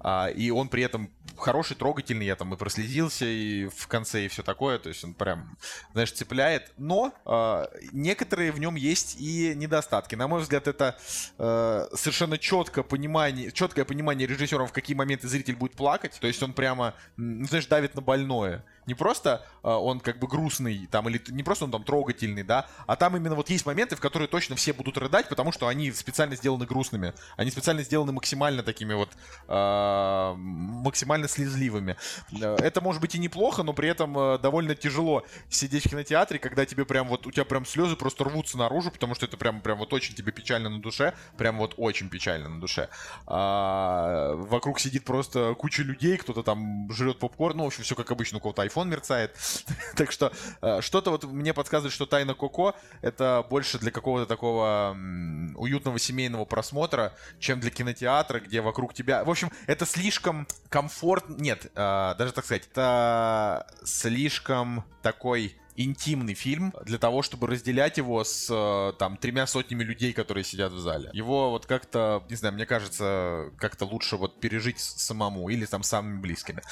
А, 0.00 0.28
и 0.28 0.50
он 0.50 0.68
при 0.68 0.82
этом 0.82 1.10
хороший, 1.36 1.76
трогательный. 1.76 2.26
Я 2.26 2.36
там 2.36 2.54
и 2.54 2.56
проследился, 2.56 3.24
и 3.24 3.66
в 3.66 3.88
конце, 3.88 4.24
и 4.24 4.28
все 4.28 4.42
такое. 4.42 4.78
То 4.78 4.88
есть 4.88 5.02
он 5.04 5.14
прям, 5.14 5.56
знаешь, 5.92 6.12
цепляет. 6.12 6.72
Но 6.78 7.12
а, 7.24 7.70
некоторые 7.92 8.52
в 8.52 8.60
нем 8.60 8.76
есть 8.76 9.16
и 9.18 9.54
недостатки. 9.56 10.14
На 10.14 10.28
мой 10.28 10.40
взгляд, 10.40 10.68
это 10.68 10.96
а, 11.38 11.88
совершенно 11.94 12.38
четко 12.38 12.82
понимание, 12.82 13.50
четкое 13.50 13.84
понимание 13.84 14.28
режиссером, 14.28 14.68
в 14.68 14.72
какие 14.72 14.96
моменты 14.96 15.26
зритель 15.28 15.56
будет 15.56 15.74
плакать. 15.74 16.16
То 16.20 16.26
есть 16.26 16.42
он 16.42 16.52
прямо, 16.52 16.94
ну, 17.16 17.46
знаешь, 17.46 17.66
давит 17.66 17.94
на 17.94 18.00
больное. 18.00 18.64
Не 18.88 18.94
просто 18.94 19.44
э, 19.62 19.68
он 19.68 20.00
как 20.00 20.18
бы 20.18 20.26
грустный, 20.26 20.88
там, 20.90 21.10
или 21.10 21.20
не 21.28 21.42
просто 21.42 21.66
он 21.66 21.70
там 21.70 21.84
трогательный, 21.84 22.42
да, 22.42 22.66
а 22.86 22.96
там 22.96 23.18
именно 23.18 23.34
вот 23.34 23.50
есть 23.50 23.66
моменты, 23.66 23.96
в 23.96 24.00
которые 24.00 24.28
точно 24.28 24.56
все 24.56 24.72
будут 24.72 24.96
рыдать, 24.96 25.28
потому 25.28 25.52
что 25.52 25.68
они 25.68 25.92
специально 25.92 26.34
сделаны 26.36 26.64
грустными. 26.64 27.12
Они 27.36 27.50
специально 27.50 27.82
сделаны 27.82 28.12
максимально 28.12 28.62
такими 28.62 28.94
вот, 28.94 29.10
э, 29.46 30.34
максимально 30.36 31.28
слезливыми. 31.28 31.96
Э, 32.40 32.56
это 32.60 32.80
может 32.80 33.02
быть 33.02 33.14
и 33.14 33.18
неплохо, 33.18 33.62
но 33.62 33.74
при 33.74 33.90
этом 33.90 34.18
э, 34.18 34.38
довольно 34.38 34.74
тяжело 34.74 35.22
сидеть 35.50 35.84
в 35.84 35.90
кинотеатре, 35.90 36.38
когда 36.38 36.64
тебе 36.64 36.86
прям 36.86 37.08
вот, 37.08 37.26
у 37.26 37.30
тебя 37.30 37.44
прям 37.44 37.66
слезы 37.66 37.94
просто 37.94 38.24
рвутся 38.24 38.56
наружу, 38.56 38.90
потому 38.90 39.14
что 39.14 39.26
это 39.26 39.36
прям, 39.36 39.60
прям 39.60 39.76
вот 39.76 39.92
очень 39.92 40.14
тебе 40.14 40.32
печально 40.32 40.70
на 40.70 40.80
душе, 40.80 41.12
прям 41.36 41.58
вот 41.58 41.74
очень 41.76 42.08
печально 42.08 42.48
на 42.48 42.58
душе. 42.58 42.88
А, 43.26 44.32
вокруг 44.34 44.80
сидит 44.80 45.04
просто 45.04 45.54
куча 45.58 45.82
людей, 45.82 46.16
кто-то 46.16 46.42
там 46.42 46.90
жрет 46.90 47.18
попкорн, 47.18 47.58
ну, 47.58 47.64
в 47.64 47.66
общем, 47.66 47.82
все 47.82 47.94
как 47.94 48.10
обычно, 48.10 48.38
у 48.38 48.40
кого-то 48.40 48.64
iPhone 48.64 48.77
телефон 48.78 48.90
мерцает. 48.90 49.36
так 49.96 50.12
что 50.12 50.32
э, 50.62 50.80
что-то 50.80 51.10
вот 51.10 51.24
мне 51.24 51.52
подсказывает, 51.52 51.92
что 51.92 52.06
Тайна 52.06 52.34
Коко 52.34 52.74
это 53.02 53.44
больше 53.48 53.78
для 53.78 53.90
какого-то 53.90 54.26
такого 54.26 54.96
уютного 55.56 55.98
семейного 55.98 56.44
просмотра, 56.44 57.12
чем 57.38 57.60
для 57.60 57.70
кинотеатра, 57.70 58.40
где 58.40 58.60
вокруг 58.60 58.94
тебя... 58.94 59.24
В 59.24 59.30
общем, 59.30 59.50
это 59.66 59.86
слишком 59.86 60.46
комфорт... 60.68 61.28
Нет, 61.28 61.70
э, 61.74 62.14
даже 62.18 62.32
так 62.32 62.44
сказать, 62.44 62.68
это 62.70 63.66
слишком 63.84 64.84
такой 65.02 65.56
интимный 65.78 66.34
фильм 66.34 66.74
для 66.84 66.98
того, 66.98 67.22
чтобы 67.22 67.46
разделять 67.46 67.98
его 67.98 68.24
с 68.24 68.48
э, 68.50 68.92
там 68.98 69.16
тремя 69.16 69.46
сотнями 69.46 69.84
людей, 69.84 70.12
которые 70.12 70.42
сидят 70.42 70.72
в 70.72 70.78
зале. 70.80 71.08
Его 71.12 71.50
вот 71.50 71.66
как-то, 71.66 72.24
не 72.28 72.34
знаю, 72.34 72.54
мне 72.54 72.66
кажется, 72.66 73.52
как-то 73.58 73.84
лучше 73.84 74.16
вот 74.16 74.40
пережить 74.40 74.80
самому 74.80 75.48
или 75.48 75.64
там 75.66 75.84
самыми 75.84 76.20
близкими. 76.20 76.62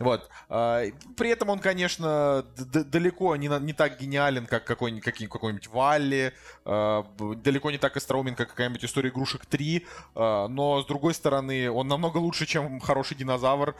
Вот. 0.00 0.28
А, 0.48 0.82
при 1.16 1.30
этом 1.30 1.50
он, 1.50 1.60
конечно, 1.60 2.44
далеко 2.56 3.36
не, 3.36 3.46
не 3.46 3.72
так 3.72 4.00
гениален, 4.00 4.46
как 4.46 4.64
какой-нибудь 4.64 5.04
какой, 5.04 5.28
какой-нибудь 5.28 5.68
Валли, 5.68 6.32
а, 6.64 7.06
далеко 7.18 7.70
не 7.70 7.78
так 7.78 7.96
остроумен, 7.96 8.34
как 8.34 8.48
какая-нибудь 8.48 8.84
история 8.84 9.10
игрушек 9.10 9.46
3, 9.46 9.86
а, 10.16 10.48
но 10.48 10.82
с 10.82 10.86
другой 10.86 11.14
стороны, 11.14 11.70
он 11.70 11.86
намного 11.86 12.18
лучше, 12.18 12.46
чем 12.46 12.80
хороший 12.80 13.16
динозавр, 13.16 13.76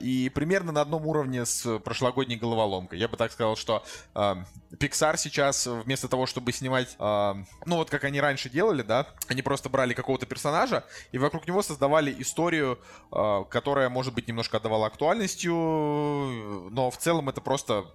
и 0.00 0.30
примерно 0.34 0.72
на 0.72 0.80
одном 0.80 1.06
уровне 1.06 1.44
с 1.44 1.78
прошлогодней 1.80 2.36
головоломкой. 2.36 2.98
Я 2.98 3.08
бы 3.08 3.18
так 3.18 3.30
сказал, 3.30 3.56
что 3.56 3.84
Pixar 4.14 5.16
сейчас 5.16 5.66
вместо 5.66 6.08
того, 6.08 6.26
чтобы 6.26 6.52
снимать, 6.52 6.96
ну 6.98 7.46
вот 7.76 7.90
как 7.90 8.04
они 8.04 8.20
раньше 8.20 8.48
делали, 8.48 8.82
да, 8.82 9.06
они 9.28 9.42
просто 9.42 9.68
брали 9.68 9.94
какого-то 9.94 10.26
персонажа 10.26 10.84
и 11.12 11.18
вокруг 11.18 11.46
него 11.46 11.62
создавали 11.62 12.14
историю, 12.20 12.78
которая, 13.10 13.88
может 13.88 14.14
быть, 14.14 14.26
немножко 14.28 14.56
отдавала 14.56 14.86
актуальностью, 14.86 15.52
но 15.52 16.90
в 16.90 16.96
целом 16.96 17.28
это 17.28 17.40
просто, 17.40 17.86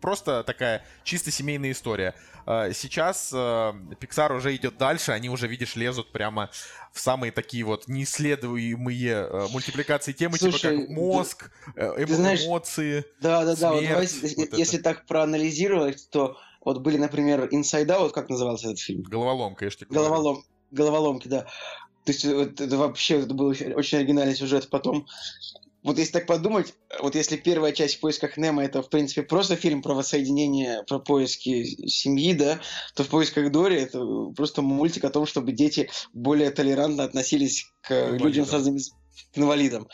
просто 0.00 0.42
такая 0.44 0.84
чисто 1.04 1.30
семейная 1.30 1.72
история. 1.72 2.14
Сейчас 2.46 3.32
Pixar 3.32 4.34
уже 4.34 4.56
идет 4.56 4.78
дальше, 4.78 5.12
они 5.12 5.28
уже, 5.28 5.46
видишь, 5.48 5.76
лезут 5.76 6.12
прямо 6.12 6.50
в 6.92 7.00
самые 7.00 7.32
такие 7.32 7.64
вот 7.64 7.88
неисследуемые 7.88 9.48
мультипликации 9.50 10.12
темы, 10.12 10.36
Слушай, 10.36 10.76
типа 10.76 10.86
как 10.86 10.88
мозг, 10.88 11.50
э, 11.76 12.04
эмо- 12.04 12.14
знаешь, 12.14 12.44
эмоции. 12.44 13.04
Да, 13.20 13.44
да, 13.44 13.56
да. 13.56 13.72
вот 13.72 13.82
давай, 13.82 14.06
вот 14.06 14.58
если 14.58 14.78
это. 14.78 14.82
так 14.82 15.06
проанализировать, 15.06 16.08
то 16.10 16.36
вот 16.64 16.78
были, 16.78 16.96
например, 16.96 17.48
Inside 17.52 17.86
Out, 17.86 18.10
как 18.10 18.28
назывался 18.28 18.68
этот 18.68 18.80
фильм? 18.80 19.02
Головоломка, 19.02 19.64
я 19.64 19.70
же 19.70 19.76
тебе 19.78 19.86
Головолом... 19.90 20.44
Головоломки, 20.70 21.28
да. 21.28 21.46
То 22.04 22.12
есть 22.12 22.24
это, 22.24 22.64
это 22.64 22.76
вообще 22.76 23.20
это 23.20 23.34
был 23.34 23.48
очень 23.48 23.98
оригинальный 23.98 24.34
сюжет. 24.34 24.68
Потом 24.70 25.06
вот 25.88 25.98
если 25.98 26.12
так 26.12 26.26
подумать, 26.26 26.74
вот 27.00 27.14
если 27.14 27.38
первая 27.38 27.72
часть 27.72 27.96
в 27.96 28.00
поисках 28.00 28.36
Немо 28.36 28.62
это, 28.62 28.82
в 28.82 28.90
принципе, 28.90 29.22
просто 29.22 29.56
фильм 29.56 29.80
про 29.80 29.94
воссоединение, 29.94 30.82
про 30.86 30.98
поиски 30.98 31.64
семьи, 31.88 32.34
да, 32.34 32.60
то 32.94 33.04
в 33.04 33.08
поисках 33.08 33.50
Дори 33.50 33.80
это 33.80 33.98
просто 34.36 34.60
мультик 34.60 35.04
о 35.04 35.10
том, 35.10 35.24
чтобы 35.24 35.52
дети 35.52 35.88
более 36.12 36.50
толерантно 36.50 37.04
относились 37.04 37.72
к 37.80 37.92
Инвалидам. 37.92 38.26
людям 38.26 38.44
с 38.44 38.52
разными 38.52 38.80
к 39.32 39.38
инвалидам. 39.38 39.88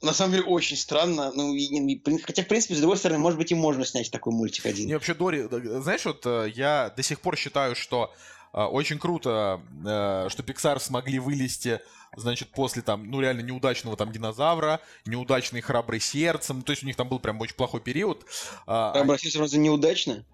На 0.00 0.12
самом 0.12 0.34
деле 0.34 0.44
очень 0.44 0.76
странно, 0.76 1.32
ну, 1.34 1.52
и, 1.54 2.00
хотя, 2.22 2.44
в 2.44 2.46
принципе, 2.46 2.76
с 2.76 2.78
другой 2.78 2.96
стороны, 2.96 3.18
может 3.18 3.36
быть, 3.36 3.50
и 3.50 3.56
можно 3.56 3.84
снять 3.84 4.12
такой 4.12 4.32
мультик 4.32 4.66
один. 4.66 4.86
Не, 4.86 4.94
вообще, 4.94 5.14
Дори, 5.14 5.48
знаешь, 5.80 6.04
вот 6.04 6.24
э, 6.24 6.52
я 6.54 6.92
до 6.96 7.02
сих 7.02 7.20
пор 7.20 7.36
считаю, 7.36 7.74
что 7.74 8.12
очень 8.52 8.98
круто, 8.98 9.60
э, 9.84 10.28
что 10.28 10.42
Pixar 10.42 10.78
смогли 10.78 11.18
вылезти 11.18 11.80
значит, 12.16 12.48
после 12.50 12.82
там, 12.82 13.10
ну, 13.10 13.20
реально 13.20 13.40
неудачного 13.40 13.96
там 13.96 14.12
динозавра, 14.12 14.80
неудачный 15.06 15.60
храбрый 15.60 16.00
сердцем, 16.00 16.62
то 16.62 16.72
есть 16.72 16.82
у 16.82 16.86
них 16.86 16.96
там 16.96 17.08
был 17.08 17.18
прям 17.18 17.40
очень 17.40 17.56
плохой 17.56 17.80
период. 17.80 18.26
А, 18.66 18.92
храбрый 18.92 19.18
сердцем 19.18 19.40
разве 19.40 19.58
неудачно? 19.58 20.24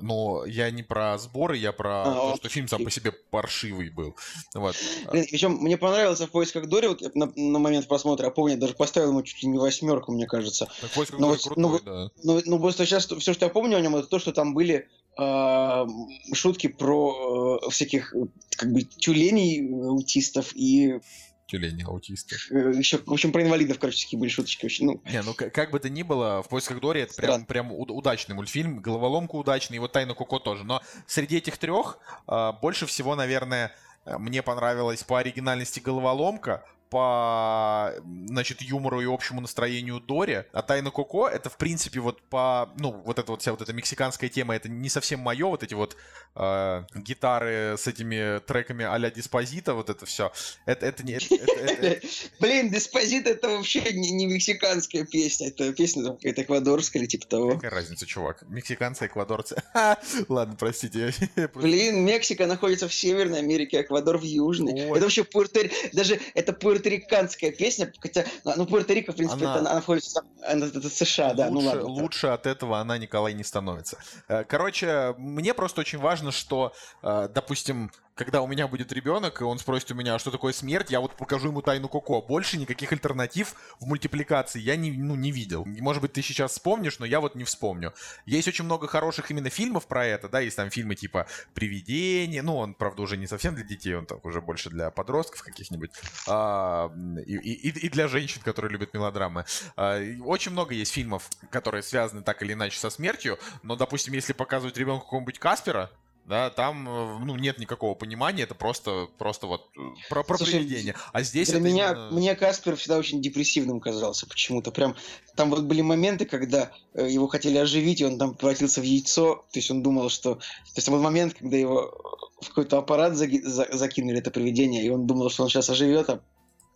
Но 0.00 0.44
я 0.46 0.70
не 0.70 0.82
про 0.82 1.18
сборы, 1.18 1.56
я 1.56 1.72
про 1.72 2.02
а, 2.02 2.30
то, 2.30 2.36
что 2.36 2.48
фильм 2.48 2.68
сам 2.68 2.84
по 2.84 2.90
себе 2.90 3.12
паршивый 3.12 3.90
был. 3.90 4.16
Вот. 4.54 4.76
Причем 5.10 5.52
мне 5.56 5.76
понравился 5.76 6.26
в 6.26 6.30
поисках 6.30 6.68
Дори 6.68 6.88
вот 6.88 7.14
на, 7.14 7.30
на 7.34 7.58
момент 7.58 7.86
просмотра, 7.86 8.26
я 8.26 8.30
помню, 8.30 8.54
я 8.54 8.60
даже 8.60 8.74
поставил 8.74 9.10
ему 9.10 9.22
чуть 9.22 9.42
ли 9.42 9.48
не 9.48 9.58
восьмерку, 9.58 10.12
мне 10.12 10.26
кажется. 10.26 10.70
Так, 10.80 10.90
в 10.90 10.94
поисках 10.94 11.18
но, 11.18 11.28
Дори 11.30 11.42
крутой, 11.42 11.62
но, 11.62 11.78
да. 11.80 12.10
Ну, 12.22 12.42
ну, 12.46 12.58
просто 12.60 12.86
сейчас 12.86 13.06
все, 13.06 13.34
что 13.34 13.46
я 13.46 13.50
помню 13.50 13.76
о 13.76 13.80
нем, 13.80 13.96
это 13.96 14.06
то, 14.06 14.18
что 14.18 14.32
там 14.32 14.54
были 14.54 14.88
шутки 15.16 16.66
про 16.66 17.60
э, 17.62 17.70
всяких 17.70 18.14
как 18.56 18.72
бы 18.72 18.82
тюленей 18.82 19.68
аутистов 19.70 20.54
и 20.54 21.00
тюлени 21.46 21.82
аутисты. 21.84 22.36
Э, 22.50 22.72
Еще, 22.76 22.98
в 22.98 23.12
общем, 23.12 23.32
про 23.32 23.42
инвалидов, 23.42 23.78
короче, 23.78 24.04
такие 24.04 24.18
были 24.18 24.28
шуточки. 24.28 24.64
Вообще, 24.64 24.84
ну. 24.84 25.00
Не, 25.04 25.22
ну 25.22 25.34
как, 25.34 25.52
как 25.52 25.70
бы 25.70 25.78
то 25.78 25.88
ни 25.88 26.02
было, 26.02 26.42
в 26.42 26.48
поисках 26.48 26.80
Дори 26.80 27.02
это 27.02 27.14
прям, 27.14 27.44
прям 27.44 27.72
удачный 27.72 28.34
мультфильм, 28.34 28.80
головоломка 28.80 29.36
удачный, 29.36 29.76
и 29.76 29.80
вот 29.80 29.92
Тайна 29.92 30.14
Коко 30.14 30.38
тоже. 30.38 30.64
Но 30.64 30.82
среди 31.06 31.36
этих 31.36 31.58
трех 31.58 31.98
э, 32.26 32.52
больше 32.60 32.86
всего, 32.86 33.14
наверное, 33.14 33.74
мне 34.06 34.42
понравилась 34.42 35.02
по 35.02 35.18
оригинальности 35.18 35.80
головоломка, 35.80 36.64
по, 36.94 37.92
значит, 38.28 38.62
юмору 38.62 39.00
и 39.00 39.04
общему 39.04 39.40
настроению 39.40 39.98
Дори. 39.98 40.44
А 40.52 40.62
Тайна 40.62 40.92
Коко 40.92 41.26
это, 41.26 41.50
в 41.50 41.56
принципе, 41.56 41.98
вот 41.98 42.22
по, 42.22 42.70
ну, 42.78 42.92
вот 43.04 43.18
эта 43.18 43.32
вот 43.32 43.42
вся 43.42 43.50
вот 43.50 43.62
эта 43.62 43.72
мексиканская 43.72 44.30
тема, 44.30 44.54
это 44.54 44.68
не 44.68 44.88
совсем 44.88 45.18
мое, 45.18 45.44
вот 45.48 45.64
эти 45.64 45.74
вот 45.74 45.96
э, 46.36 46.84
гитары 46.94 47.74
с 47.76 47.88
этими 47.88 48.38
треками 48.46 48.84
а-ля 48.84 49.10
Диспозита, 49.10 49.74
вот 49.74 49.90
это 49.90 50.06
все. 50.06 50.30
Это, 50.66 50.86
это 50.86 51.02
не... 51.02 51.18
Блин, 52.38 52.70
Диспозит 52.70 53.26
это 53.26 53.48
вообще 53.48 53.82
не, 53.92 54.26
мексиканская 54.26 55.04
песня, 55.04 55.48
это 55.48 55.72
песня 55.72 56.12
какая-то 56.12 56.42
эквадорская 56.42 57.02
или 57.02 57.08
типа 57.08 57.26
того. 57.26 57.54
Какая 57.56 57.72
разница, 57.72 58.06
чувак? 58.06 58.44
Мексиканцы, 58.46 59.06
эквадорцы. 59.06 59.60
Ладно, 60.28 60.54
простите. 60.56 61.12
Блин, 61.56 62.04
Мексика 62.04 62.46
находится 62.46 62.86
в 62.86 62.94
Северной 62.94 63.40
Америке, 63.40 63.80
Эквадор 63.80 64.18
в 64.18 64.22
Южной. 64.22 64.78
Это 64.78 65.00
вообще 65.00 65.24
Пуэрто... 65.24 65.68
Даже 65.92 66.20
это 66.34 66.52
Пуэрто 66.52 66.83
пуэрториканская 66.84 67.52
песня, 67.52 67.92
хотя, 67.98 68.24
ну, 68.44 68.64
Пуэрто-Рико, 68.64 69.12
в 69.12 69.16
принципе, 69.16 69.44
она, 69.44 69.52
это, 69.52 69.60
она 69.60 69.74
находится, 69.74 70.22
это, 70.42 70.66
это 70.66 70.88
США, 70.88 71.34
да, 71.34 71.50
ну 71.50 71.60
лучше, 71.60 71.76
ну 71.76 71.86
ладно. 71.86 72.02
Лучше 72.02 72.26
от 72.28 72.46
этого 72.46 72.78
она, 72.78 72.98
Николай, 72.98 73.32
не 73.34 73.44
становится. 73.44 73.98
Э, 74.28 74.44
короче, 74.44 75.14
мне 75.18 75.54
просто 75.54 75.80
очень 75.80 75.98
важно, 75.98 76.30
что, 76.32 76.72
э, 77.02 77.28
допустим, 77.32 77.90
когда 78.14 78.42
у 78.42 78.46
меня 78.46 78.68
будет 78.68 78.92
ребенок, 78.92 79.40
и 79.40 79.44
он 79.44 79.58
спросит 79.58 79.90
у 79.90 79.94
меня, 79.94 80.14
а 80.14 80.18
что 80.18 80.30
такое 80.30 80.52
смерть, 80.52 80.90
я 80.90 81.00
вот 81.00 81.16
покажу 81.16 81.48
ему 81.48 81.62
тайну 81.62 81.88
Коко. 81.88 82.22
Больше 82.22 82.56
никаких 82.56 82.92
альтернатив 82.92 83.54
в 83.80 83.86
мультипликации 83.86 84.60
я 84.60 84.76
не, 84.76 84.92
ну, 84.92 85.16
не 85.16 85.32
видел. 85.32 85.64
Может 85.64 86.00
быть, 86.00 86.12
ты 86.12 86.22
сейчас 86.22 86.52
вспомнишь, 86.52 86.98
но 87.00 87.06
я 87.06 87.20
вот 87.20 87.34
не 87.34 87.44
вспомню. 87.44 87.92
Есть 88.24 88.46
очень 88.46 88.64
много 88.64 88.86
хороших 88.86 89.30
именно 89.30 89.50
фильмов 89.50 89.86
про 89.86 90.06
это, 90.06 90.28
да, 90.28 90.40
есть 90.40 90.56
там 90.56 90.70
фильмы 90.70 90.94
типа 90.94 91.26
«Привидение», 91.54 92.42
ну, 92.42 92.56
он, 92.56 92.74
правда, 92.74 93.02
уже 93.02 93.16
не 93.16 93.26
совсем 93.26 93.54
для 93.54 93.64
детей, 93.64 93.94
он 93.94 94.06
так 94.06 94.24
уже 94.24 94.40
больше 94.40 94.70
для 94.70 94.90
подростков 94.90 95.42
каких-нибудь, 95.42 95.90
а, 96.28 96.92
и, 97.26 97.34
и, 97.34 97.86
и 97.86 97.88
для 97.88 98.06
женщин, 98.06 98.42
которые 98.42 98.70
любят 98.70 98.94
мелодрамы. 98.94 99.44
А, 99.76 100.00
очень 100.24 100.52
много 100.52 100.74
есть 100.74 100.92
фильмов, 100.92 101.28
которые 101.50 101.82
связаны 101.82 102.22
так 102.22 102.42
или 102.42 102.52
иначе 102.52 102.78
со 102.78 102.90
смертью, 102.90 103.38
но, 103.62 103.74
допустим, 103.74 104.14
если 104.14 104.32
показывать 104.32 104.76
ребенку 104.76 105.04
какого-нибудь 105.04 105.38
Каспера, 105.40 105.90
да, 106.26 106.48
там, 106.48 106.88
э, 106.88 107.18
ну, 107.24 107.36
нет 107.36 107.58
никакого 107.58 107.94
понимания, 107.94 108.44
это 108.44 108.54
просто, 108.54 109.08
просто 109.18 109.46
вот 109.46 109.68
э, 109.76 109.80
про, 110.08 110.22
про 110.22 110.38
Слушай, 110.38 110.60
привидение. 110.60 110.94
А 111.12 111.22
здесь 111.22 111.50
для 111.50 111.60
меня, 111.60 111.90
именно... 111.90 112.10
мне 112.12 112.34
Каспер 112.34 112.76
всегда 112.76 112.96
очень 112.96 113.20
депрессивным 113.20 113.78
казался 113.78 114.26
почему-то. 114.26 114.70
Прям 114.70 114.96
там 115.36 115.50
вот 115.50 115.64
были 115.64 115.82
моменты, 115.82 116.24
когда 116.24 116.70
э, 116.94 117.10
его 117.10 117.28
хотели 117.28 117.58
оживить, 117.58 118.00
и 118.00 118.06
он 118.06 118.18
там 118.18 118.34
превратился 118.34 118.80
в 118.80 118.84
яйцо, 118.84 119.44
то 119.52 119.58
есть 119.58 119.70
он 119.70 119.82
думал, 119.82 120.08
что... 120.08 120.36
То 120.36 120.76
есть 120.76 120.86
там 120.86 120.94
был 120.94 121.02
момент, 121.02 121.34
когда 121.34 121.56
его 121.58 121.92
в 122.40 122.48
какой-то 122.48 122.78
аппарат 122.78 123.16
заги... 123.16 123.40
за... 123.40 123.68
закинули 123.70 124.18
это 124.18 124.30
привидение, 124.30 124.82
и 124.82 124.88
он 124.88 125.06
думал, 125.06 125.28
что 125.28 125.42
он 125.42 125.50
сейчас 125.50 125.68
оживет, 125.68 126.08
а 126.08 126.20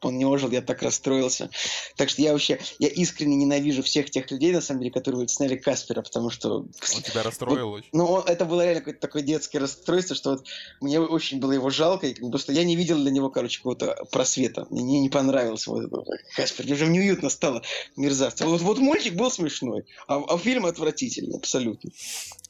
он 0.03 0.19
не 0.19 0.25
ожил, 0.25 0.51
я 0.51 0.63
так 0.63 0.83
расстроился. 0.83 1.51
Так 1.97 2.09
что 2.09 2.23
я 2.23 2.33
вообще, 2.33 2.59
я 2.79 2.89
искренне 2.89 3.37
ненавижу 3.37 3.83
всех 3.83 4.11
тех 4.11 4.31
людей, 4.31 4.53
на 4.53 4.61
самом 4.61 4.81
деле, 4.81 4.93
которые 4.93 5.29
сняли 5.29 5.57
Каспера, 5.57 6.03
потому 6.03 6.31
что... 6.31 6.67
Он 6.95 7.03
тебя 7.03 7.23
расстроил 7.23 7.71
вот, 7.71 7.85
Ну, 7.93 8.21
это 8.21 8.45
было 8.45 8.63
реально 8.63 8.81
какое-то 8.81 9.01
такое 9.01 9.23
детское 9.23 9.59
расстройство, 9.59 10.17
что 10.17 10.31
вот 10.31 10.47
мне 10.81 11.01
очень 11.01 11.41
было 11.41 11.53
его 11.53 11.71
жалко, 11.71 12.07
и 12.07 12.31
просто 12.31 12.53
я 12.53 12.65
не 12.65 12.77
видел 12.77 12.97
для 12.97 13.11
него, 13.11 13.31
короче, 13.31 13.59
какого-то 13.59 14.05
просвета. 14.11 14.67
Мне 14.71 15.01
не 15.01 15.09
понравился 15.09 15.71
вот 15.71 15.85
этот 15.85 16.07
Каспер, 16.37 16.65
мне 16.65 16.75
уже 16.75 16.87
неуютно 16.87 17.31
стало 17.31 17.63
мерзавцем. 17.97 18.49
Вот, 18.49 18.61
вот 18.61 18.79
мультик 18.79 19.15
был 19.15 19.31
смешной, 19.31 19.85
а, 20.07 20.23
а 20.29 20.39
фильм 20.39 20.67
отвратительный, 20.67 21.37
абсолютно. 21.37 21.91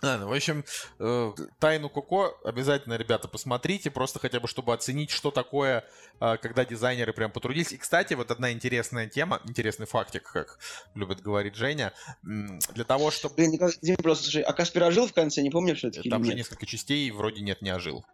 А, 0.01 0.17
ну, 0.17 0.29
в 0.29 0.33
общем, 0.33 0.65
э, 1.01 1.33
Тайну 1.59 1.89
Коко 1.89 2.39
обязательно, 2.45 2.95
ребята, 2.95 3.27
посмотрите, 3.27 3.91
просто 3.91 4.21
хотя 4.21 4.39
бы, 4.39 4.47
чтобы 4.47 4.73
оценить, 4.73 5.11
что 5.11 5.33
такое, 5.33 5.85
э, 6.21 6.37
когда 6.41 6.65
дизайнеры 6.65 7.13
прям 7.13 7.33
потрудились. 7.39 7.73
И, 7.73 7.77
кстати, 7.77 8.15
вот 8.15 8.31
одна 8.33 8.53
интересная 8.53 9.07
тема, 9.07 9.41
интересный 9.47 9.87
фактик, 9.87 10.25
как 10.25 10.59
любит 10.95 11.21
говорить 11.21 11.55
Женя, 11.55 11.93
для 12.23 12.85
того, 12.85 13.13
чтобы... 13.13 13.37
Блин, 13.37 13.53
Николай, 13.53 13.73
просто, 14.03 14.25
слушай, 14.25 14.43
а 14.43 14.53
Каспер 14.53 14.83
ожил 14.83 15.07
в 15.07 15.13
конце, 15.13 15.43
не 15.43 15.51
помню, 15.51 15.77
что 15.77 15.89
это 15.89 16.03
Там 16.03 16.25
же 16.25 16.35
несколько 16.35 16.67
частей, 16.67 17.11
вроде 17.13 17.43
нет, 17.43 17.63
не 17.63 17.71
ожил. 17.71 18.05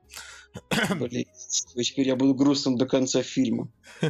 Блин, 0.94 1.26
теперь 1.82 2.06
я 2.06 2.16
буду 2.16 2.34
грустным 2.34 2.76
до 2.76 2.86
конца 2.86 3.22
фильма. 3.22 3.68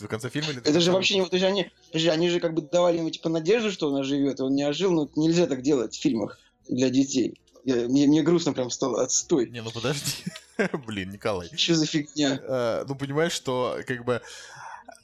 До 0.00 0.08
конца 0.08 0.28
фильма 0.28 0.50
или 0.50 0.60
Это 0.60 0.80
же 0.80 0.92
вообще 0.92 1.18
не... 1.18 1.26
То 1.26 1.36
есть 1.36 1.46
они, 1.46 1.70
они 2.10 2.28
же 2.28 2.40
как 2.40 2.52
бы 2.52 2.62
давали 2.62 2.98
ему 2.98 3.10
типа 3.10 3.28
надежду, 3.28 3.70
что 3.70 3.88
он 3.88 3.96
оживет, 3.96 4.40
он 4.40 4.54
не 4.54 4.64
ожил, 4.64 4.90
но 4.90 5.10
нельзя 5.16 5.46
так 5.46 5.62
делать 5.62 5.94
в 5.94 6.02
фильмах 6.02 6.38
для 6.68 6.90
детей. 6.90 7.40
Я, 7.64 7.88
мне, 7.88 8.06
мне 8.06 8.22
грустно 8.22 8.52
прям 8.52 8.68
стало, 8.68 9.02
отстой. 9.02 9.48
Не, 9.48 9.62
ну 9.62 9.70
подожди. 9.70 10.24
Блин, 10.86 11.10
Николай. 11.10 11.48
Что 11.56 11.74
за 11.74 11.86
фигня? 11.86 12.38
А, 12.42 12.84
ну, 12.86 12.94
понимаешь, 12.94 13.32
что 13.32 13.78
как 13.86 14.04
бы 14.04 14.20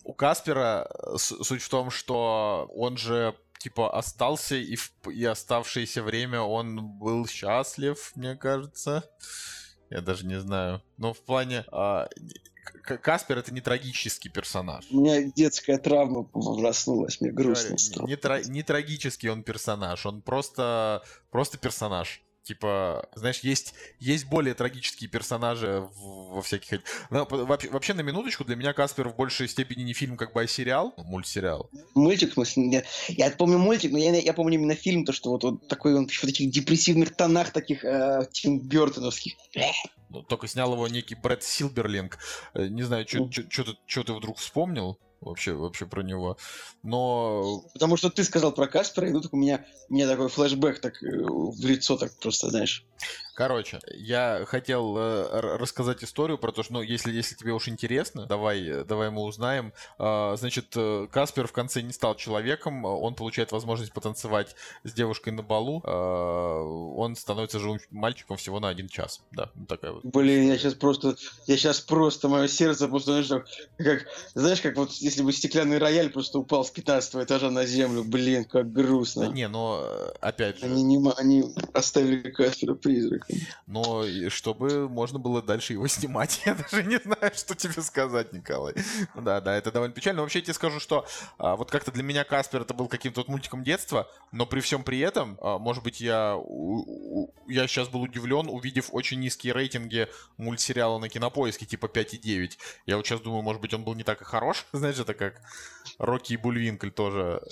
у 0.04 0.12
Каспера 0.12 0.88
э, 0.90 1.16
суть 1.18 1.62
в 1.62 1.68
том, 1.68 1.90
что 1.90 2.70
он 2.74 2.96
же 2.96 3.34
типа 3.58 3.96
остался 3.96 4.56
и, 4.56 4.76
в, 4.76 4.92
и 5.10 5.24
оставшееся 5.24 6.02
время 6.02 6.40
он 6.40 6.98
был 6.98 7.26
счастлив, 7.26 8.12
мне 8.14 8.34
кажется. 8.36 9.04
Я 9.90 10.00
даже 10.00 10.24
не 10.26 10.38
знаю. 10.40 10.82
Но 10.96 11.12
в 11.12 11.20
плане 11.20 11.64
а, 11.72 12.08
Каспер 12.82 13.38
это 13.38 13.52
не 13.52 13.60
трагический 13.60 14.30
персонаж. 14.30 14.86
У 14.90 15.00
меня 15.00 15.22
детская 15.22 15.78
травма 15.78 16.24
проснулась, 16.24 17.20
мне 17.20 17.30
грустно 17.32 17.70
Говорю, 17.70 17.78
стало. 17.78 18.06
не, 18.06 18.16
тра- 18.16 18.42
не 18.42 18.62
трагический 18.62 19.28
он 19.28 19.42
персонаж, 19.42 20.06
он 20.06 20.22
просто, 20.22 21.02
просто 21.30 21.58
персонаж. 21.58 22.22
Типа, 22.42 23.08
знаешь, 23.14 23.40
есть, 23.40 23.74
есть 23.98 24.24
более 24.24 24.54
трагические 24.54 25.10
персонажи 25.10 25.86
в- 25.94 26.34
во 26.36 26.42
всяких... 26.42 26.80
по- 27.10 27.24
вообще, 27.44 27.68
вообще, 27.68 27.94
на 27.94 28.00
минуточку, 28.00 28.44
для 28.44 28.56
меня 28.56 28.72
Каспер 28.72 29.08
в 29.10 29.16
большей 29.16 29.46
степени 29.46 29.82
не 29.82 29.92
фильм, 29.92 30.16
как 30.16 30.32
бы, 30.32 30.40
а 30.42 30.46
сериал, 30.46 30.94
ну, 30.96 31.04
мультсериал. 31.04 31.70
Мультик, 31.94 32.30
в 32.30 32.34
смысле, 32.34 32.62
нет. 32.66 32.86
Я 33.08 33.30
помню 33.30 33.58
мультик, 33.58 33.92
но 33.92 33.98
я, 33.98 34.16
я 34.16 34.32
помню 34.32 34.54
именно 34.54 34.74
фильм, 34.74 35.04
то, 35.04 35.12
что 35.12 35.30
вот, 35.30 35.44
вот 35.44 35.68
такой 35.68 35.94
он 35.94 36.08
в 36.08 36.20
таких 36.20 36.50
депрессивных 36.50 37.14
тонах, 37.14 37.52
таких 37.52 37.84
э, 37.84 38.26
Тим 38.32 38.58
Бертоновских. 38.60 39.34
Ну, 40.08 40.22
только 40.22 40.48
снял 40.48 40.72
его 40.72 40.88
некий 40.88 41.14
Брэд 41.14 41.42
Силберлинг. 41.44 42.18
Э, 42.54 42.66
Не 42.66 42.82
знаю, 42.82 43.06
что 43.06 44.02
ты 44.02 44.12
вдруг 44.12 44.38
вспомнил 44.38 44.98
вообще, 45.20 45.52
вообще 45.52 45.86
про 45.86 46.02
него. 46.02 46.36
Но 46.82 47.62
Потому 47.72 47.96
что 47.96 48.10
ты 48.10 48.24
сказал 48.24 48.52
про 48.52 48.66
Каспера, 48.66 49.08
и 49.08 49.12
тут 49.12 49.28
у 49.32 49.36
меня, 49.36 49.64
у 49.88 49.94
меня 49.94 50.08
такой 50.08 50.28
флешбэк 50.28 50.80
так 50.80 51.02
э, 51.02 51.06
в 51.06 51.64
лицо, 51.64 51.96
так 51.96 52.16
просто, 52.18 52.50
знаешь. 52.50 52.84
Короче, 53.40 53.80
я 53.94 54.44
хотел 54.46 54.98
э, 54.98 55.40
рассказать 55.56 56.04
историю 56.04 56.36
про 56.36 56.52
то, 56.52 56.62
что, 56.62 56.74
ну, 56.74 56.82
если, 56.82 57.10
если 57.10 57.34
тебе 57.34 57.54
уж 57.54 57.68
интересно, 57.68 58.26
давай, 58.26 58.62
э, 58.68 58.84
давай 58.84 59.08
мы 59.08 59.22
узнаем. 59.22 59.72
А, 59.98 60.36
значит, 60.36 60.66
э, 60.76 61.06
Каспер 61.10 61.46
в 61.46 61.52
конце 61.52 61.80
не 61.80 61.94
стал 61.94 62.16
человеком, 62.16 62.84
он 62.84 63.14
получает 63.14 63.50
возможность 63.50 63.94
потанцевать 63.94 64.54
с 64.84 64.92
девушкой 64.92 65.30
на 65.30 65.42
балу. 65.42 65.80
А, 65.86 66.62
он 66.62 67.16
становится 67.16 67.58
живым 67.58 67.80
мальчиком 67.90 68.36
всего 68.36 68.60
на 68.60 68.68
один 68.68 68.88
час. 68.88 69.22
Да, 69.32 69.50
такая 69.66 69.92
вот. 69.92 70.04
Блин, 70.04 70.46
я 70.46 70.58
сейчас 70.58 70.74
просто, 70.74 71.16
я 71.46 71.56
сейчас 71.56 71.80
просто, 71.80 72.28
мое 72.28 72.46
сердце 72.46 72.88
просто, 72.88 73.22
знаешь, 73.22 73.46
как, 73.78 74.06
знаешь, 74.34 74.60
как 74.60 74.76
вот 74.76 74.90
если 74.92 75.22
бы 75.22 75.32
стеклянный 75.32 75.78
рояль 75.78 76.10
просто 76.10 76.38
упал 76.38 76.62
с 76.62 76.70
15 76.70 77.14
этажа 77.14 77.50
на 77.50 77.64
землю, 77.64 78.04
блин, 78.04 78.44
как 78.44 78.70
Да 78.70 78.82
грустно. 78.82 79.22
не, 79.28 79.48
но 79.48 79.80
э, 79.82 80.12
опять 80.20 80.58
же, 80.58 80.66
Они, 80.66 80.82
не, 80.82 81.10
они 81.16 81.54
оставили 81.72 82.28
Каспера 82.30 82.74
призраком. 82.74 83.29
Но 83.66 84.04
чтобы 84.28 84.88
можно 84.88 85.18
было 85.18 85.42
дальше 85.42 85.72
его 85.74 85.86
снимать, 85.88 86.42
я 86.46 86.54
даже 86.54 86.82
не 86.84 86.98
знаю, 86.98 87.32
что 87.34 87.54
тебе 87.54 87.82
сказать, 87.82 88.32
Николай. 88.32 88.74
Да, 89.14 89.40
да, 89.40 89.56
это 89.56 89.70
довольно 89.72 89.94
печально. 89.94 90.18
Но 90.18 90.22
вообще 90.22 90.38
я 90.40 90.44
тебе 90.44 90.54
скажу, 90.54 90.80
что 90.80 91.06
а, 91.38 91.56
вот 91.56 91.70
как-то 91.70 91.90
для 91.92 92.02
меня 92.02 92.24
Каспер 92.24 92.62
это 92.62 92.74
был 92.74 92.88
каким-то 92.88 93.20
вот 93.20 93.28
мультиком 93.28 93.62
детства, 93.64 94.08
но 94.32 94.46
при 94.46 94.60
всем 94.60 94.82
при 94.84 94.98
этом, 95.00 95.38
а, 95.40 95.58
может 95.58 95.82
быть, 95.82 96.00
я, 96.00 96.36
у- 96.36 97.22
у- 97.24 97.34
я 97.46 97.66
сейчас 97.66 97.88
был 97.88 98.02
удивлен, 98.02 98.48
увидев 98.48 98.88
очень 98.92 99.20
низкие 99.20 99.52
рейтинги 99.52 100.08
мультсериала 100.36 100.98
на 100.98 101.08
кинопоиске, 101.08 101.66
типа 101.66 101.86
5,9. 101.86 102.52
Я 102.86 102.96
вот 102.96 103.06
сейчас 103.06 103.20
думаю, 103.20 103.42
может 103.42 103.60
быть, 103.62 103.72
он 103.74 103.84
был 103.84 103.94
не 103.94 104.02
так 104.04 104.20
и 104.22 104.24
хорош. 104.24 104.66
Знаешь, 104.72 104.98
это 104.98 105.14
как 105.14 105.40
Рокки 105.98 106.32
и 106.34 106.36
Бульвинкль 106.36 106.90
тоже. 106.90 107.42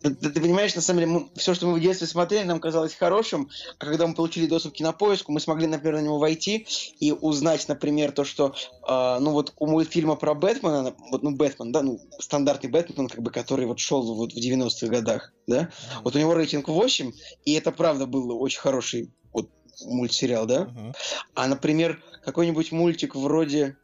Ты, 0.00 0.14
ты- 0.14 0.30
ты 0.30 0.40
понимаешь, 0.40 0.74
на 0.74 0.80
самом 0.82 1.00
деле, 1.00 1.28
все, 1.36 1.54
что 1.54 1.66
мы 1.66 1.78
в 1.78 1.80
детстве 1.80 2.06
смотрели, 2.06 2.44
нам 2.44 2.60
казалось 2.60 2.94
хорошим, 2.94 3.48
а 3.78 3.84
когда 3.86 4.06
мы 4.06 4.14
получили 4.14 4.46
доступ 4.46 4.72
к 4.74 4.76
кинопоиску, 4.76 4.97
мы 5.28 5.40
смогли, 5.40 5.66
например, 5.66 5.96
на 5.96 6.04
него 6.04 6.18
войти 6.18 6.66
и 7.00 7.12
узнать, 7.12 7.66
например, 7.68 8.12
то, 8.12 8.24
что, 8.24 8.54
а, 8.82 9.18
ну 9.20 9.30
вот 9.32 9.52
у 9.56 9.66
мультфильма 9.66 10.16
про 10.16 10.34
Бэтмена, 10.34 10.94
вот, 11.10 11.22
ну, 11.22 11.34
Бэтмен, 11.36 11.72
да, 11.72 11.82
ну, 11.82 11.98
стандартный 12.18 12.70
Бэтмен, 12.70 13.08
как 13.08 13.20
бы, 13.22 13.30
который 13.30 13.66
вот 13.66 13.78
шел 13.78 14.14
вот 14.14 14.32
в 14.32 14.36
90-х 14.36 14.86
годах, 14.88 15.32
да, 15.46 15.70
вот 16.04 16.16
у 16.16 16.18
него 16.18 16.34
рейтинг 16.34 16.68
8, 16.68 17.12
и 17.44 17.52
это, 17.54 17.72
правда, 17.72 18.06
был 18.06 18.40
очень 18.42 18.60
хороший 18.60 19.12
вот 19.32 19.48
мультсериал, 19.84 20.46
да, 20.46 20.64
Мгм. 20.64 20.94
а, 21.34 21.46
например, 21.46 22.02
какой-нибудь 22.24 22.72
мультик 22.72 23.14
вроде, 23.14 23.76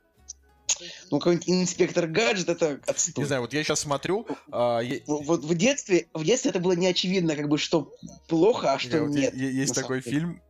ну, 1.10 1.18
какой-нибудь 1.18 1.48
инспектор 1.48 2.06
гаджет, 2.06 2.48
это 2.48 2.80
отстой. 2.86 3.22
Не 3.22 3.26
знаю, 3.26 3.42
вот 3.42 3.52
я 3.52 3.62
сейчас 3.62 3.80
смотрю, 3.80 4.26
а, 4.50 4.80
я- 4.80 5.00
Вот 5.06 5.44
в 5.44 5.54
детстве, 5.54 6.08
в 6.14 6.24
детстве 6.24 6.50
это 6.50 6.58
было 6.60 6.72
не 6.72 6.86
очевидно, 6.86 7.36
как 7.36 7.48
бы, 7.48 7.58
что 7.58 7.92
плохо, 8.28 8.72
а 8.72 8.78
что 8.78 8.98
Не, 9.06 9.20
нет. 9.22 9.34
Есть 9.34 9.74
такой 9.74 10.00
деле. 10.02 10.10
фильм 10.10 10.30
э, 10.36 10.43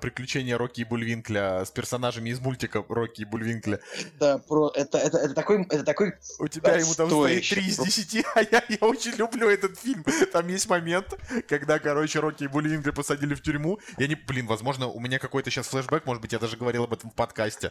«Приключения 0.00 0.56
Рокки 0.56 0.82
и 0.82 0.84
Бульвинкля» 0.84 1.64
с 1.64 1.70
персонажами 1.70 2.30
из 2.30 2.40
мультика 2.40 2.84
Рокки 2.88 3.22
и 3.22 3.24
Бульвинкля. 3.24 3.80
Это, 4.16 4.38
про, 4.38 4.72
это, 4.74 4.98
это, 4.98 5.18
это 5.18 5.34
такой, 5.34 5.62
это 5.64 5.84
такой, 5.84 6.14
У 6.38 6.48
тебя 6.48 6.76
ему 6.76 6.94
там 6.94 7.08
стоит 7.08 7.38
Отстоящий 7.40 7.54
3 7.54 7.66
из 7.66 7.76
просто. 7.76 8.00
10, 8.02 8.26
а 8.34 8.42
я, 8.42 8.64
я 8.68 8.78
очень 8.80 9.12
люблю 9.12 9.48
этот 9.48 9.78
фильм. 9.78 10.04
Там 10.32 10.48
есть 10.48 10.68
момент, 10.68 11.18
когда, 11.48 11.78
короче, 11.78 12.20
Рокки 12.20 12.44
и 12.44 12.48
Бульвинкля 12.48 12.92
посадили 12.92 13.34
в 13.34 13.42
тюрьму. 13.42 13.78
Я 13.98 14.06
не, 14.06 14.14
блин, 14.14 14.46
возможно, 14.46 14.86
у 14.86 15.00
меня 15.00 15.18
какой-то 15.18 15.50
сейчас 15.50 15.68
флешбэк, 15.68 16.06
может 16.06 16.22
быть, 16.22 16.32
я 16.32 16.38
даже 16.38 16.56
говорил 16.56 16.84
об 16.84 16.92
этом 16.92 17.10
в 17.10 17.14
подкасте. 17.14 17.70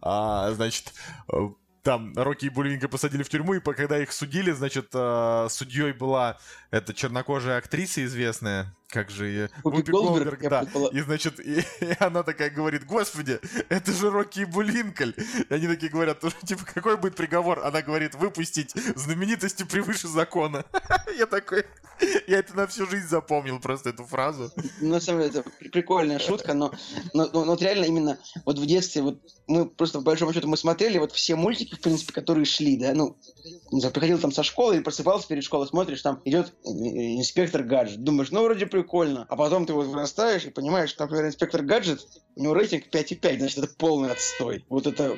А, 0.00 0.52
значит, 0.52 0.92
э, 1.32 1.36
там 1.82 2.12
Рокки 2.16 2.46
и 2.46 2.50
Бульвинкля 2.50 2.88
посадили 2.88 3.22
в 3.22 3.28
тюрьму, 3.28 3.54
и 3.54 3.60
когда 3.60 3.98
их 3.98 4.12
судили, 4.12 4.50
значит, 4.52 4.90
э, 4.92 5.46
судьей 5.50 5.92
была 5.92 6.38
эта 6.70 6.92
чернокожая 6.92 7.58
актриса 7.58 8.04
известная, 8.04 8.74
как 8.90 9.10
же 9.10 9.26
ее... 9.26 9.50
Вупи 9.64 9.82
Голдберг, 9.82 10.40
да. 10.42 10.62
предпола- 10.62 10.90
И, 10.92 11.00
значит, 11.00 11.40
и, 11.40 11.60
и 11.80 11.96
она 12.00 12.22
такая 12.22 12.50
говорит, 12.50 12.84
господи, 12.86 13.38
это 13.68 13.92
же 13.92 14.10
Рокки 14.10 14.40
и 14.40 14.44
Булинколь. 14.44 15.14
И 15.48 15.54
они 15.54 15.66
такие 15.68 15.90
говорят, 15.90 16.22
«Ну, 16.22 16.30
типа, 16.44 16.64
какой 16.64 16.96
будет 16.96 17.14
приговор? 17.14 17.60
Она 17.64 17.82
говорит, 17.82 18.14
выпустить 18.14 18.72
знаменитости 18.96 19.62
превыше 19.64 20.08
закона. 20.08 20.64
Я 21.18 21.26
такой, 21.26 21.64
я 22.26 22.38
это 22.38 22.54
на 22.56 22.66
всю 22.66 22.86
жизнь 22.86 23.06
запомнил, 23.08 23.58
просто 23.60 23.90
эту 23.90 24.04
фразу. 24.04 24.50
ну, 24.80 24.88
на 24.90 25.00
самом 25.00 25.20
деле, 25.22 25.40
это 25.40 25.50
при- 25.58 25.68
прикольная 25.68 26.18
шутка, 26.18 26.54
но, 26.54 26.72
но, 27.12 27.26
но- 27.32 27.44
но 27.44 27.50
вот 27.52 27.62
реально 27.62 27.84
именно 27.84 28.18
вот 28.46 28.58
в 28.58 28.64
детстве, 28.66 29.02
вот 29.02 29.20
мы 29.46 29.66
просто, 29.66 29.98
по 29.98 30.04
большому 30.04 30.32
счету, 30.32 30.48
мы 30.48 30.56
смотрели 30.56 30.98
вот 30.98 31.12
все 31.12 31.36
мультики, 31.36 31.74
в 31.74 31.80
принципе, 31.80 32.12
которые 32.12 32.44
шли, 32.46 32.76
да, 32.78 32.92
ну, 32.94 33.16
не 33.72 33.80
знаю, 33.80 33.92
приходил 33.92 34.18
там 34.18 34.32
со 34.32 34.42
школы 34.42 34.76
или 34.76 34.82
просыпался 34.82 35.28
перед 35.28 35.44
школой, 35.44 35.66
смотришь, 35.66 36.00
там 36.02 36.20
идет 36.24 36.54
э, 36.64 36.68
инспектор 37.18 37.62
гаджет, 37.64 38.02
думаешь, 38.02 38.30
ну, 38.30 38.42
вроде 38.44 38.66
прикольно, 38.80 39.26
а 39.28 39.36
потом 39.36 39.66
ты 39.66 39.72
вот 39.72 39.86
вырастаешь 39.86 40.44
и 40.44 40.50
понимаешь, 40.50 40.90
что, 40.90 41.04
например, 41.04 41.26
инспектор 41.26 41.62
гаджет, 41.62 42.06
у 42.36 42.42
него 42.42 42.54
рейтинг 42.54 42.86
5,5, 42.90 43.38
значит, 43.38 43.58
это 43.58 43.74
полный 43.76 44.12
отстой. 44.12 44.64
Вот 44.68 44.86
это 44.86 45.16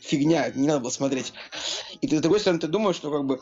фигня, 0.00 0.50
не 0.54 0.66
надо 0.66 0.80
было 0.80 0.90
смотреть. 0.90 1.32
И 2.00 2.06
ты, 2.06 2.18
с 2.18 2.20
другой 2.20 2.40
стороны, 2.40 2.60
ты 2.60 2.68
думаешь, 2.68 2.96
что 2.96 3.10
как 3.10 3.24
бы, 3.24 3.40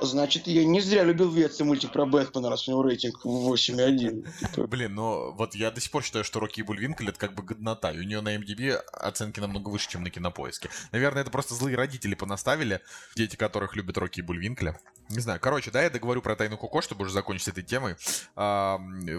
значит, 0.00 0.46
я 0.46 0.64
не 0.64 0.80
зря 0.80 1.02
любил 1.02 1.30
в 1.30 1.60
мультик 1.60 1.92
про 1.92 2.06
Бэтмена, 2.06 2.50
раз 2.50 2.68
у 2.68 2.70
него 2.70 2.82
рейтинг 2.82 3.24
8,1. 3.24 4.26
Типа, 4.54 4.66
Блин, 4.66 4.94
но 4.94 5.32
вот 5.32 5.54
я 5.54 5.70
до 5.70 5.80
сих 5.80 5.90
пор 5.90 6.02
считаю, 6.02 6.24
что 6.24 6.40
Рокки 6.40 6.60
и 6.60 6.62
Бульвинколь 6.62 7.08
это 7.08 7.18
как 7.18 7.34
бы 7.34 7.42
годнота. 7.42 7.90
И 7.92 7.98
у 7.98 8.02
нее 8.02 8.20
на 8.20 8.36
MDB 8.36 8.72
оценки 8.92 9.40
намного 9.40 9.68
выше, 9.68 9.90
чем 9.90 10.02
на 10.02 10.10
кинопоиске. 10.10 10.70
Наверное, 10.92 11.22
это 11.22 11.30
просто 11.30 11.54
злые 11.54 11.76
родители 11.76 12.14
понаставили, 12.14 12.80
дети 13.16 13.36
которых 13.36 13.76
любят 13.76 13.98
Рокки 13.98 14.20
и 14.20 14.22
Бульвинкля. 14.22 14.78
Не 15.08 15.20
знаю. 15.20 15.40
Короче, 15.40 15.70
да, 15.70 15.82
я 15.82 15.90
договорю 15.90 16.22
про 16.22 16.36
Тайну 16.36 16.56
Коко, 16.56 16.80
чтобы 16.80 17.04
уже 17.04 17.12
закончить 17.12 17.48
этой 17.48 17.62
темой. 17.62 17.96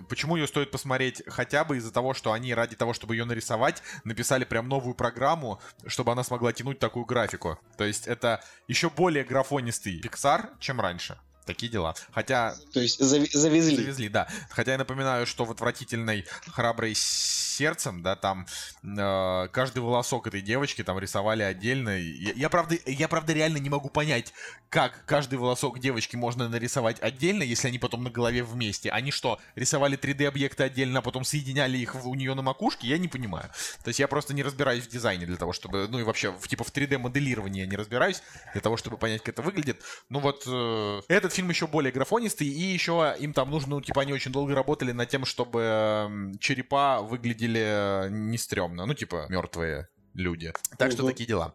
Почему 0.09 0.35
ее 0.35 0.47
стоит 0.47 0.71
посмотреть? 0.71 1.23
Хотя 1.27 1.63
бы 1.63 1.77
из-за 1.77 1.91
того, 1.91 2.13
что 2.13 2.31
они 2.31 2.53
ради 2.53 2.75
того, 2.75 2.93
чтобы 2.93 3.15
ее 3.15 3.25
нарисовать, 3.25 3.81
написали 4.03 4.43
прям 4.45 4.67
новую 4.67 4.95
программу, 4.95 5.61
чтобы 5.87 6.11
она 6.11 6.23
смогла 6.23 6.53
тянуть 6.53 6.79
такую 6.79 7.05
графику. 7.05 7.59
То 7.77 7.83
есть 7.83 8.07
это 8.07 8.43
еще 8.67 8.89
более 8.89 9.23
графонистый 9.23 10.01
Pixar, 10.01 10.49
чем 10.59 10.81
раньше. 10.81 11.17
Такие 11.45 11.71
дела. 11.71 11.95
Хотя 12.11 12.55
То 12.73 12.79
есть 12.79 13.01
зави- 13.01 13.29
завезли. 13.31 13.75
Завезли, 13.75 14.09
да. 14.09 14.27
Хотя 14.49 14.73
я 14.73 14.77
напоминаю, 14.77 15.25
что 15.25 15.45
в 15.45 15.51
отвратительной 15.51 16.25
храброй 16.47 16.95
сердцем, 16.95 18.01
да, 18.01 18.15
там 18.15 18.47
э, 18.83 19.47
каждый 19.51 19.79
волосок 19.79 20.27
этой 20.27 20.41
девочки 20.41 20.83
там 20.83 20.97
рисовали 20.99 21.43
отдельно. 21.43 21.97
Я, 21.97 22.31
я, 22.33 22.49
правда, 22.49 22.77
я 22.85 23.07
правда 23.07 23.33
реально 23.33 23.57
не 23.57 23.69
могу 23.69 23.89
понять, 23.89 24.33
как 24.69 25.05
каждый 25.05 25.37
волосок 25.37 25.79
девочки 25.79 26.15
можно 26.15 26.49
нарисовать 26.49 26.99
отдельно, 27.01 27.43
если 27.43 27.67
они 27.67 27.79
потом 27.79 28.03
на 28.03 28.09
голове 28.09 28.43
вместе. 28.43 28.89
Они 28.89 29.11
что, 29.11 29.39
рисовали 29.55 29.97
3D-объекты 29.97 30.63
отдельно, 30.63 30.99
а 30.99 31.01
потом 31.01 31.23
соединяли 31.23 31.77
их 31.77 31.95
у 32.05 32.15
нее 32.15 32.33
на 32.33 32.41
макушке? 32.41 32.87
Я 32.87 32.97
не 32.97 33.07
понимаю. 33.07 33.49
То 33.83 33.89
есть 33.89 33.99
я 33.99 34.07
просто 34.07 34.33
не 34.33 34.43
разбираюсь 34.43 34.85
в 34.85 34.89
дизайне 34.89 35.25
для 35.25 35.37
того, 35.37 35.53
чтобы, 35.53 35.87
ну 35.89 35.99
и 35.99 36.03
вообще, 36.03 36.31
в, 36.31 36.47
типа 36.47 36.63
в 36.63 36.73
3D-моделировании 36.73 37.61
я 37.61 37.67
не 37.67 37.75
разбираюсь, 37.75 38.23
для 38.53 38.61
того, 38.61 38.77
чтобы 38.77 38.97
понять, 38.97 39.21
как 39.21 39.35
это 39.35 39.41
выглядит. 39.41 39.81
Ну 40.09 40.19
вот, 40.19 40.43
э, 40.47 41.01
этот 41.07 41.32
фильм 41.33 41.49
еще 41.49 41.67
более 41.67 41.91
графонистый, 41.91 42.47
и 42.47 42.61
еще 42.61 43.15
им 43.19 43.33
там 43.33 43.51
нужно, 43.51 43.75
ну, 43.75 43.81
типа, 43.81 44.01
они 44.01 44.13
очень 44.13 44.31
долго 44.31 44.55
работали 44.55 44.91
над 44.91 45.09
тем, 45.09 45.25
чтобы 45.25 45.59
эм, 45.61 46.37
черепа 46.39 47.01
выглядели 47.01 47.61
э, 47.63 48.09
не 48.09 48.37
стрёмно, 48.37 48.85
ну, 48.85 48.93
типа, 48.93 49.25
мертвые 49.29 49.87
люди. 50.13 50.53
Так 50.77 50.91
что 50.91 51.03
Мгм. 51.03 51.11
такие 51.11 51.27
дела. 51.27 51.53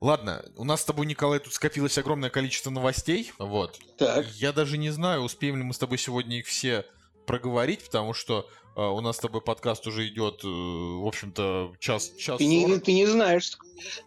Ладно, 0.00 0.42
у 0.56 0.64
нас 0.64 0.80
с 0.80 0.84
тобой, 0.84 1.04
Николай, 1.06 1.40
тут 1.40 1.52
скопилось 1.52 1.98
огромное 1.98 2.30
количество 2.30 2.70
новостей, 2.70 3.32
вот. 3.38 3.78
Так. 3.98 4.26
Я 4.28 4.52
даже 4.52 4.78
не 4.78 4.90
знаю, 4.90 5.20
успеем 5.20 5.56
ли 5.56 5.62
мы 5.62 5.74
с 5.74 5.78
тобой 5.78 5.98
сегодня 5.98 6.38
их 6.38 6.46
все 6.46 6.86
проговорить, 7.26 7.84
потому 7.84 8.14
что 8.14 8.48
у 8.88 9.00
нас 9.00 9.16
с 9.16 9.20
тобой 9.20 9.40
подкаст 9.40 9.86
уже 9.86 10.08
идет, 10.08 10.42
э, 10.44 10.48
в 10.48 11.06
общем-то, 11.06 11.74
час, 11.78 12.12
час 12.18 12.38
Ты 12.38 12.46
не, 12.46 12.66
40. 12.66 12.82
ты 12.84 12.92
не 12.92 13.06
знаешь. 13.06 13.58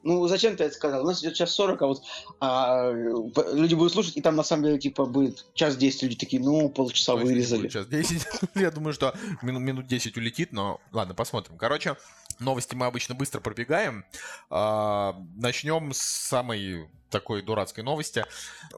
Ну, 0.04 0.28
зачем 0.28 0.56
ты 0.56 0.66
это 0.66 0.76
сказал? 0.76 1.04
У 1.04 1.08
нас 1.08 1.22
идет 1.22 1.36
час 1.36 1.52
40, 1.52 1.82
а 1.82 1.88
вот 1.88 2.02
а, 2.40 2.92
люди 2.92 3.76
будут 3.76 3.94
слушать, 3.94 4.18
и 4.18 4.22
там 4.22 4.36
на 4.36 4.44
самом 4.44 4.66
деле, 4.66 4.80
типа, 4.80 5.06
будет 5.06 5.46
час 5.54 5.76
10, 5.78 6.04
люди 6.04 6.16
такие, 6.16 6.42
ну, 6.42 6.70
полчаса 6.70 7.14
не 7.16 7.24
вырезали. 7.24 7.68
Час 7.68 7.88
10. 7.88 8.28
Я 8.56 8.72
думаю, 8.72 8.94
что 8.94 9.14
мину- 9.42 9.60
минут 9.60 9.88
10 9.88 10.16
улетит, 10.18 10.52
но 10.54 10.80
ладно, 10.92 11.14
посмотрим. 11.16 11.58
Короче, 11.58 11.96
новости 12.40 12.76
мы 12.76 12.86
обычно 12.86 13.16
быстро 13.16 13.40
пробегаем. 13.40 14.06
А, 14.50 15.16
Начнем 15.36 15.94
с 15.94 16.00
самой 16.00 16.88
такой 17.10 17.42
дурацкой 17.42 17.84
новости. 17.84 18.26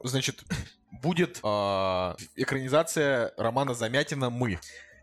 Значит, 0.04 0.44
будет 0.90 1.40
а, 1.42 2.16
экранизация 2.36 3.32
романа 3.36 3.74
Замятина 3.74 4.30
«Мы». 4.30 4.58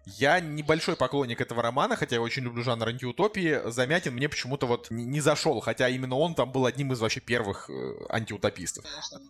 Я 0.06 0.42
небольшой 0.42 0.98
поклонник 0.98 1.40
этого 1.40 1.62
романа, 1.62 1.96
хотя 1.96 2.18
я 2.18 2.22
очень 2.22 2.44
люблю 2.44 2.62
жанр 2.62 2.90
антиутопии. 2.90 3.62
Замятин 3.70 4.14
мне 4.14 4.28
почему-то 4.28 4.66
вот 4.66 4.92
не, 4.92 5.22
зашел, 5.22 5.62
хотя 5.62 5.88
именно 5.88 6.18
он 6.18 6.36
там 6.36 6.52
был 6.52 6.66
одним 6.66 6.92
из 6.92 7.00
вообще 7.00 7.22
первых 7.22 7.70
э, 7.70 7.96
антиутопистов. 8.10 8.84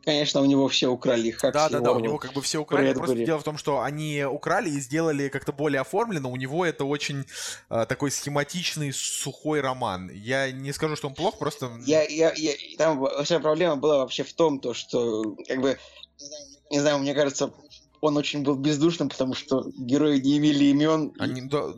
Конечно, 0.04 0.42
у 0.42 0.46
него 0.46 0.68
все 0.68 0.88
украли, 0.88 1.30
как 1.30 1.54
Да, 1.54 1.70
да, 1.70 1.80
да, 1.80 1.92
у 1.92 2.00
него 2.00 2.18
как 2.18 2.34
бы 2.34 2.42
все 2.42 2.60
украли. 2.60 2.88
Просто 2.94 3.06
Брэдбери. 3.06 3.26
дело 3.26 3.40
в 3.40 3.44
том, 3.44 3.58
что 3.58 3.82
они 3.82 4.24
украли 4.24 4.70
и 4.70 4.80
сделали 4.80 5.30
как-то 5.30 5.52
более 5.52 5.82
оформленно. 5.82 6.28
У 6.30 6.36
него 6.38 6.66
это 6.66 6.86
очень 6.86 7.26
э, 7.70 7.86
такой 7.88 8.10
схематичный, 8.10 8.92
сухой 8.94 9.62
роман. 9.62 10.10
Я 10.10 10.52
не 10.52 10.74
скажу, 10.74 10.96
что 10.96 11.08
он 11.08 11.14
плох, 11.14 11.38
просто... 11.38 11.72
Я, 11.86 12.02
я, 12.04 12.34
я, 12.36 12.54
там 12.78 13.08
вся 13.24 13.40
проблема 13.40 13.76
была 13.76 13.98
вообще 14.00 14.24
в 14.24 14.34
том, 14.34 14.60
то, 14.60 14.74
что, 14.74 15.36
как 15.48 15.62
бы, 15.62 15.78
не 16.72 16.80
знаю, 16.80 16.98
мне 16.98 17.14
кажется, 17.14 17.54
он 18.04 18.18
очень 18.18 18.44
был 18.44 18.56
бездушным, 18.56 19.08
потому 19.08 19.34
что 19.34 19.72
герои 19.78 20.20
не 20.20 20.38
имели 20.38 20.66
имен. 20.66 21.14
Они, 21.20 21.42
да, 21.44 21.74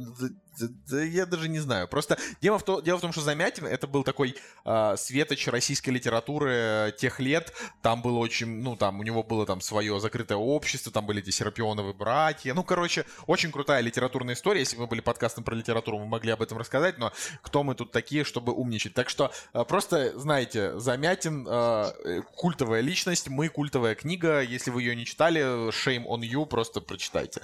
да- 0.60 1.04
я 1.04 1.26
даже 1.26 1.50
не 1.50 1.60
знаю. 1.60 1.88
Просто 1.88 2.18
дело 2.42 2.60
в, 2.60 2.64
то- 2.64 2.82
дело 2.82 2.98
в 2.98 3.02
том, 3.02 3.12
что 3.12 3.22
Замятин 3.22 3.66
это 3.66 3.88
был 3.88 4.04
такой 4.04 4.36
э, 4.66 4.96
светоч 4.98 5.48
российской 5.48 5.90
литературы 5.92 6.52
э, 6.54 6.92
тех 6.98 7.20
лет. 7.20 7.54
Там 7.82 8.02
было 8.02 8.18
очень, 8.20 8.48
ну, 8.62 8.76
там 8.76 9.00
у 9.00 9.04
него 9.04 9.24
было 9.24 9.46
там 9.46 9.62
свое 9.62 10.00
закрытое 10.00 10.38
общество, 10.38 10.92
там 10.92 11.06
были 11.06 11.22
эти 11.22 11.30
Серапионовы 11.30 11.94
братья. 11.94 12.54
Ну, 12.54 12.64
короче, 12.64 13.06
очень 13.28 13.52
крутая 13.52 13.82
литературная 13.82 14.36
история. 14.36 14.60
Если 14.62 14.76
бы 14.76 14.84
мы 14.84 14.88
были 14.88 15.02
подкастом 15.02 15.44
про 15.44 15.56
литературу, 15.56 16.00
мы 16.00 16.06
могли 16.06 16.32
об 16.32 16.42
этом 16.42 16.58
рассказать, 16.58 16.98
но 16.98 17.12
кто 17.42 17.64
мы 17.64 17.76
тут 17.76 17.92
такие, 17.92 18.24
чтобы 18.24 18.54
умничать? 18.54 18.94
Так 18.94 19.10
что 19.10 19.32
э, 19.54 19.64
просто, 19.68 20.18
знаете, 20.20 20.78
Замятин 20.80 21.46
э, 21.48 21.92
э, 22.06 22.22
культовая 22.36 22.82
личность, 22.82 23.30
мы 23.30 23.50
культовая 23.50 23.96
книга. 23.96 24.42
Если 24.42 24.72
вы 24.72 24.82
ее 24.84 24.96
не 24.96 25.06
читали, 25.06 25.70
shame 25.72 26.06
on 26.06 26.22
you, 26.22 26.46
просто 26.46 26.82
прочитайте. 26.82 27.42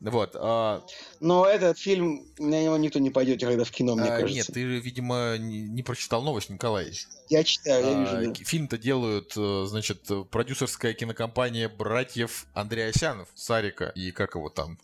Вот. 0.00 0.32
э, 0.34 0.80
Но 1.20 1.46
этот 1.46 1.78
фильм, 1.78 2.24
на 2.54 2.62
него 2.64 2.76
никто 2.76 2.98
не 2.98 3.10
пойдет 3.10 3.40
никогда 3.42 3.64
в 3.64 3.70
кино, 3.70 3.94
мне 3.96 4.08
а, 4.08 4.20
кажется. 4.20 4.34
Нет, 4.34 4.46
ты, 4.52 4.62
видимо, 4.62 5.36
не, 5.38 5.62
не 5.62 5.82
прочитал 5.82 6.22
новость, 6.22 6.48
Николай. 6.50 6.92
Я 7.28 7.44
читаю, 7.44 7.84
я 7.84 7.90
А, 7.96 8.00
вижу, 8.20 8.28
да. 8.32 8.34
к- 8.44 8.46
Фильм-то 8.46 8.78
делают, 8.78 9.32
э, 9.36 9.64
значит, 9.68 10.02
продюсерская 10.30 10.92
кинокомпания 10.94 11.68
братьев 11.68 12.46
Андреасянов, 12.54 13.28
Сарика 13.34 13.92
и 13.94 14.10
как 14.10 14.34
его 14.34 14.48
там. 14.48 14.78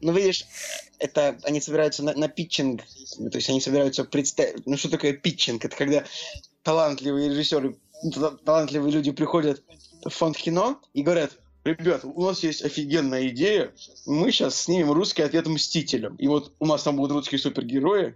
Ну, 0.00 0.12
видишь, 0.12 0.44
это 0.98 1.38
они 1.44 1.60
собираются 1.60 2.02
на, 2.02 2.14
на 2.14 2.28
питчинг, 2.28 2.82
то 2.82 3.36
есть 3.36 3.48
они 3.50 3.60
собираются 3.60 4.04
представить... 4.04 4.66
Ну, 4.66 4.76
что 4.76 4.88
такое 4.90 5.12
питчинг? 5.12 5.64
Это 5.64 5.76
когда 5.76 6.04
талантливые 6.62 7.28
режиссеры, 7.30 7.76
та- 8.14 8.36
талантливые 8.44 8.92
люди 8.92 9.10
приходят 9.12 9.62
в 10.04 10.10
фонд 10.10 10.36
кино 10.36 10.80
и 10.94 11.02
говорят, 11.02 11.32
ребят, 11.64 12.04
у 12.04 12.22
нас 12.22 12.42
есть 12.42 12.62
офигенная 12.62 13.28
идея, 13.28 13.72
мы 14.06 14.30
сейчас 14.30 14.60
снимем 14.60 14.92
русский 14.92 15.22
ответ 15.22 15.46
Мстителям. 15.46 16.16
И 16.16 16.26
вот 16.26 16.52
у 16.58 16.66
нас 16.66 16.82
там 16.82 16.96
будут 16.96 17.12
русские 17.12 17.38
супергерои, 17.38 18.14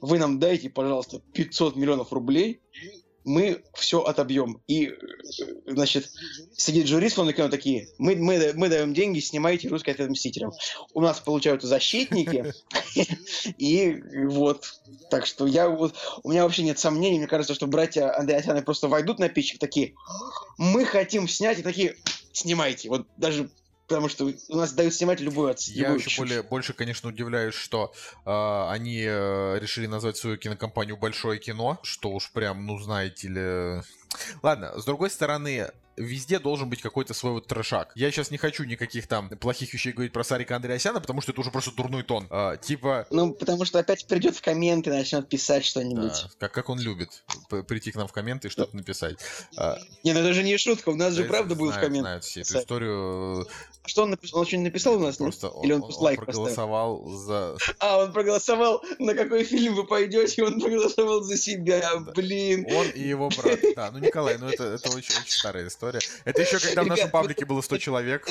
вы 0.00 0.18
нам 0.18 0.38
дайте, 0.38 0.70
пожалуйста, 0.70 1.20
500 1.32 1.76
миллионов 1.76 2.12
рублей, 2.12 2.60
мы 3.28 3.62
все 3.74 4.00
отобьем. 4.00 4.62
И, 4.66 4.86
э, 4.86 4.92
значит, 5.66 6.10
сидит 6.56 6.86
жюри 6.86 7.10
с 7.10 7.14
кино 7.14 7.48
такие, 7.48 7.88
мы, 7.98 8.16
мы, 8.16 8.52
мы 8.54 8.68
даем 8.68 8.94
деньги, 8.94 9.20
снимайте 9.20 9.68
русский 9.68 9.90
ответ 9.90 10.08
Мстителям. 10.08 10.52
У 10.94 11.00
нас 11.00 11.20
получаются 11.20 11.68
защитники, 11.68 12.52
и 13.58 14.02
вот. 14.26 14.80
Так 15.10 15.26
что 15.26 15.46
я 15.46 15.68
вот, 15.68 15.94
у 16.22 16.30
меня 16.30 16.44
вообще 16.44 16.62
нет 16.62 16.78
сомнений, 16.78 17.18
мне 17.18 17.26
кажется, 17.26 17.54
что 17.54 17.66
братья 17.66 18.16
Андреасяны 18.18 18.62
просто 18.62 18.88
войдут 18.88 19.18
на 19.18 19.28
пичек 19.28 19.58
такие, 19.58 19.94
мы 20.56 20.84
хотим 20.84 21.28
снять, 21.28 21.58
и 21.58 21.62
такие, 21.62 21.96
снимайте. 22.38 22.88
Вот 22.88 23.06
даже 23.16 23.50
потому 23.88 24.08
что 24.08 24.30
у 24.48 24.56
нас 24.56 24.72
дают 24.72 24.94
снимать 24.94 25.20
любую 25.20 25.50
от 25.50 25.60
Я 25.62 25.84
любую 25.84 25.98
еще 25.98 26.10
чушь. 26.10 26.18
более, 26.18 26.42
больше, 26.42 26.74
конечно, 26.74 27.08
удивляюсь, 27.08 27.54
что 27.54 27.92
э, 28.26 28.66
они 28.70 29.02
э, 29.02 29.58
решили 29.58 29.86
назвать 29.86 30.16
свою 30.18 30.36
кинокомпанию 30.36 30.98
«Большое 30.98 31.40
кино», 31.40 31.78
что 31.82 32.10
уж 32.10 32.30
прям, 32.30 32.66
ну, 32.66 32.78
знаете 32.78 33.28
ли... 33.28 33.82
Ладно, 34.42 34.72
с 34.78 34.84
другой 34.84 35.10
стороны, 35.10 35.70
везде 35.96 36.38
должен 36.38 36.70
быть 36.70 36.80
какой-то 36.80 37.12
свой 37.12 37.32
вот 37.32 37.46
трешак. 37.48 37.90
Я 37.96 38.10
сейчас 38.12 38.30
не 38.30 38.38
хочу 38.38 38.62
никаких 38.64 39.08
там 39.08 39.28
плохих 39.30 39.72
вещей 39.74 39.92
говорить 39.92 40.12
про 40.12 40.22
Сарика 40.22 40.54
Андреасяна, 40.56 41.00
потому 41.00 41.20
что 41.20 41.32
это 41.32 41.40
уже 41.40 41.50
просто 41.50 41.72
дурной 41.72 42.04
тон. 42.04 42.26
А, 42.30 42.56
типа, 42.56 43.06
Ну, 43.10 43.32
потому 43.32 43.64
что 43.64 43.80
опять 43.80 44.06
придет 44.06 44.36
в 44.36 44.40
комменты 44.42 44.90
и 44.90 44.92
начнет 44.92 45.28
писать 45.28 45.64
что-нибудь. 45.64 46.12
да, 46.22 46.30
как, 46.38 46.52
как 46.52 46.68
он 46.68 46.78
любит 46.78 47.24
прийти 47.66 47.90
к 47.90 47.96
нам 47.96 48.06
в 48.06 48.12
комменты 48.12 48.46
и 48.46 48.50
что-то 48.50 48.76
написать. 48.76 49.16
А, 49.56 49.78
Не, 50.04 50.12
ну 50.12 50.20
это 50.20 50.32
же 50.34 50.44
не 50.44 50.56
шутка, 50.56 50.90
у 50.90 50.94
нас 50.94 51.14
же 51.14 51.24
да, 51.24 51.28
правда 51.28 51.54
будет 51.56 51.74
в 51.74 51.80
комментах. 51.80 52.02
знают 52.02 52.24
все 52.24 52.40
эту 52.42 52.58
историю. 52.60 53.48
Что 53.84 54.02
он 54.02 54.10
написал? 54.10 54.40
Он 54.40 54.46
что-нибудь 54.46 54.66
написал 54.72 54.94
у 54.96 54.98
нас? 55.00 55.16
Просто 55.16 55.48
он, 55.48 55.64
Или 55.64 55.72
он 55.72 55.82
он- 55.82 55.90
он 55.92 56.02
лайк 56.02 56.20
поставил? 56.20 56.44
проголосовал 56.44 57.08
за... 57.08 57.56
А, 57.80 57.98
он 58.04 58.12
проголосовал, 58.12 58.84
на 58.98 59.14
какой 59.14 59.44
фильм 59.44 59.74
вы 59.74 59.84
пойдете, 59.86 60.44
он 60.44 60.60
проголосовал 60.60 61.22
за 61.22 61.36
себя, 61.38 61.96
блин. 62.14 62.66
Он 62.70 62.86
и 62.90 63.00
его 63.00 63.30
брат. 63.30 63.58
Да, 63.74 63.90
ну 63.90 63.97
Николай, 64.00 64.38
ну 64.38 64.48
это, 64.48 64.64
это 64.64 64.88
очень, 64.90 65.14
очень 65.20 65.32
старая 65.32 65.66
история. 65.66 66.00
Это 66.24 66.42
еще 66.42 66.58
когда 66.58 66.82
в 66.82 66.86
нашем 66.86 67.10
паблике 67.10 67.44
было 67.44 67.60
100 67.60 67.78
человек. 67.78 68.28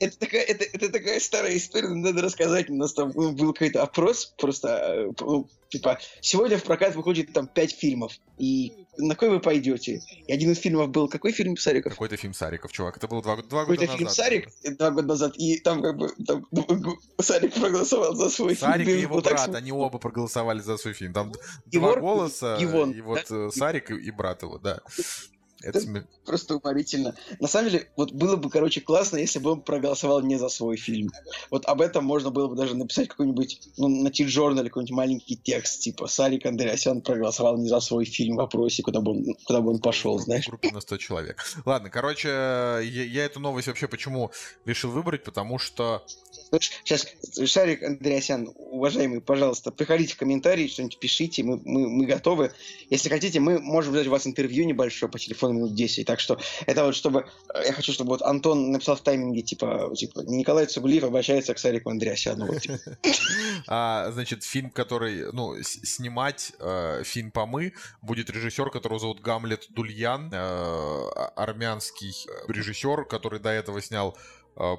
Это 0.00 0.18
такая, 0.18 0.42
это, 0.42 0.64
это 0.64 0.90
такая 0.90 1.20
старая 1.20 1.56
история, 1.56 1.88
надо 1.88 2.22
рассказать. 2.22 2.70
У 2.70 2.74
нас 2.74 2.92
там 2.92 3.12
ну, 3.14 3.32
был 3.32 3.52
какой-то 3.52 3.82
опрос, 3.82 4.26
просто, 4.36 4.68
э, 4.68 5.12
ну, 5.20 5.48
типа, 5.68 5.98
сегодня 6.20 6.58
в 6.58 6.62
прокат 6.62 6.94
выходит 6.94 7.32
там 7.32 7.46
пять 7.46 7.72
фильмов, 7.72 8.12
и 8.38 8.86
на 8.98 9.14
какой 9.14 9.30
вы 9.30 9.40
пойдете? 9.40 10.02
И 10.26 10.32
один 10.32 10.52
из 10.52 10.58
фильмов 10.58 10.90
был, 10.90 11.08
какой 11.08 11.32
фильм 11.32 11.56
Сариков? 11.56 11.92
Какой-то 11.92 12.16
фильм 12.16 12.34
Сариков, 12.34 12.72
чувак. 12.72 12.96
Это 12.96 13.08
было 13.08 13.22
два, 13.22 13.36
два 13.36 13.64
года 13.64 13.76
Какой-то 13.76 13.86
фильм 13.86 14.04
назад. 14.04 14.16
Сарик 14.16 14.48
э, 14.62 14.70
два 14.72 14.90
года 14.90 15.08
назад, 15.08 15.34
и 15.36 15.58
там 15.58 15.82
как 15.82 15.96
бы 15.96 16.10
там, 16.26 16.46
Сарик 17.20 17.54
проголосовал 17.54 18.14
за 18.14 18.28
свой 18.30 18.56
Сарик 18.56 18.86
фильм. 18.86 18.98
и 18.98 19.02
его 19.02 19.20
так 19.20 19.34
брат, 19.34 19.44
смешно. 19.44 19.58
они 19.58 19.72
оба 19.72 19.98
проголосовали 19.98 20.60
за 20.60 20.76
свой 20.76 20.94
фильм. 20.94 21.12
Там 21.12 21.32
Егор 21.70 22.00
два 22.00 22.00
голоса, 22.00 22.56
и 22.56 22.64
Ивон, 22.64 22.90
и 22.92 23.00
вот 23.00 23.26
э, 23.30 23.50
Сарик 23.52 23.90
и, 23.90 23.94
и 23.94 24.10
брат 24.10 24.42
его, 24.42 24.58
да. 24.58 24.80
Это 25.62 25.80
Просто 26.24 26.56
уморительно. 26.56 27.14
На 27.40 27.48
самом 27.48 27.70
деле, 27.70 27.88
вот 27.96 28.12
было 28.12 28.36
бы, 28.36 28.48
короче, 28.48 28.80
классно, 28.80 29.16
если 29.16 29.38
бы 29.38 29.52
он 29.52 29.62
проголосовал 29.62 30.20
не 30.20 30.36
за 30.36 30.48
свой 30.48 30.76
фильм. 30.76 31.10
Вот 31.50 31.66
об 31.66 31.80
этом 31.80 32.04
можно 32.04 32.30
было 32.30 32.48
бы 32.48 32.54
даже 32.54 32.76
написать 32.76 33.08
какой-нибудь, 33.08 33.60
ну, 33.76 33.88
на 33.88 34.10
Ти-журнале 34.10 34.68
какой-нибудь 34.68 34.94
маленький 34.94 35.36
текст, 35.36 35.80
типа 35.80 36.06
«Сарик 36.06 36.46
Андреасян 36.46 37.00
проголосовал 37.00 37.56
не 37.58 37.68
за 37.68 37.80
свой 37.80 38.04
фильм 38.04 38.36
в 38.36 38.38
вопросе, 38.38 38.82
куда 38.82 39.00
бы 39.00 39.12
он, 39.12 39.34
куда 39.44 39.60
бы 39.60 39.70
он 39.70 39.80
пошел, 39.80 40.18
знаешь». 40.18 40.46
группе 40.46 40.70
на 40.70 40.80
100 40.80 40.96
человек. 40.98 41.42
Ладно, 41.64 41.90
короче, 41.90 42.28
я, 42.28 42.80
я 42.80 43.24
эту 43.24 43.40
новость 43.40 43.66
вообще 43.66 43.88
почему 43.88 44.30
решил 44.64 44.90
выбрать, 44.90 45.24
потому 45.24 45.58
что 45.58 46.04
Сейчас, 46.50 47.06
Шарик 47.44 47.82
Андреасян, 47.82 48.50
уважаемый, 48.56 49.20
пожалуйста, 49.20 49.70
приходите 49.70 50.14
в 50.14 50.16
комментарии, 50.16 50.66
что-нибудь 50.66 50.98
пишите, 50.98 51.42
мы, 51.42 51.60
мы, 51.64 51.88
мы 51.88 52.06
готовы. 52.06 52.52
Если 52.88 53.08
хотите, 53.08 53.40
мы 53.40 53.58
можем 53.58 53.92
взять 53.92 54.06
у 54.06 54.10
вас 54.10 54.26
интервью 54.26 54.64
небольшое 54.64 55.10
по 55.12 55.18
телефону 55.18 55.47
минут 55.52 55.74
10. 55.74 56.06
Так 56.06 56.20
что 56.20 56.38
это 56.66 56.84
вот 56.84 56.94
чтобы... 56.94 57.26
э, 57.54 57.66
Я 57.66 57.72
хочу, 57.72 57.92
чтобы 57.92 58.10
вот 58.10 58.22
Антон 58.22 58.72
написал 58.72 58.96
в 58.96 59.00
тайминге, 59.02 59.42
типа, 59.42 59.92
типа 59.94 60.20
Николай 60.20 60.66
Цугулиев 60.66 61.04
обращается 61.04 61.54
к 61.54 61.58
Сарику 61.58 61.90
Андреасяну. 61.90 62.46
Вот, 62.46 62.60
типа. 62.62 62.78
А, 63.66 64.10
значит, 64.12 64.44
фильм, 64.44 64.70
который, 64.70 65.32
ну, 65.32 65.54
снимать 65.62 66.52
э, 66.60 67.02
фильм 67.04 67.30
«Помы» 67.30 67.72
будет 68.02 68.30
режиссер, 68.30 68.70
которого 68.70 68.98
зовут 69.00 69.20
Гамлет 69.20 69.66
Дульян, 69.70 70.30
э, 70.32 70.36
а- 70.36 71.32
армянский 71.36 72.12
э, 72.26 72.52
режиссер, 72.52 73.04
который 73.04 73.40
до 73.40 73.50
этого 73.50 73.82
снял 73.82 74.16
э, 74.56 74.74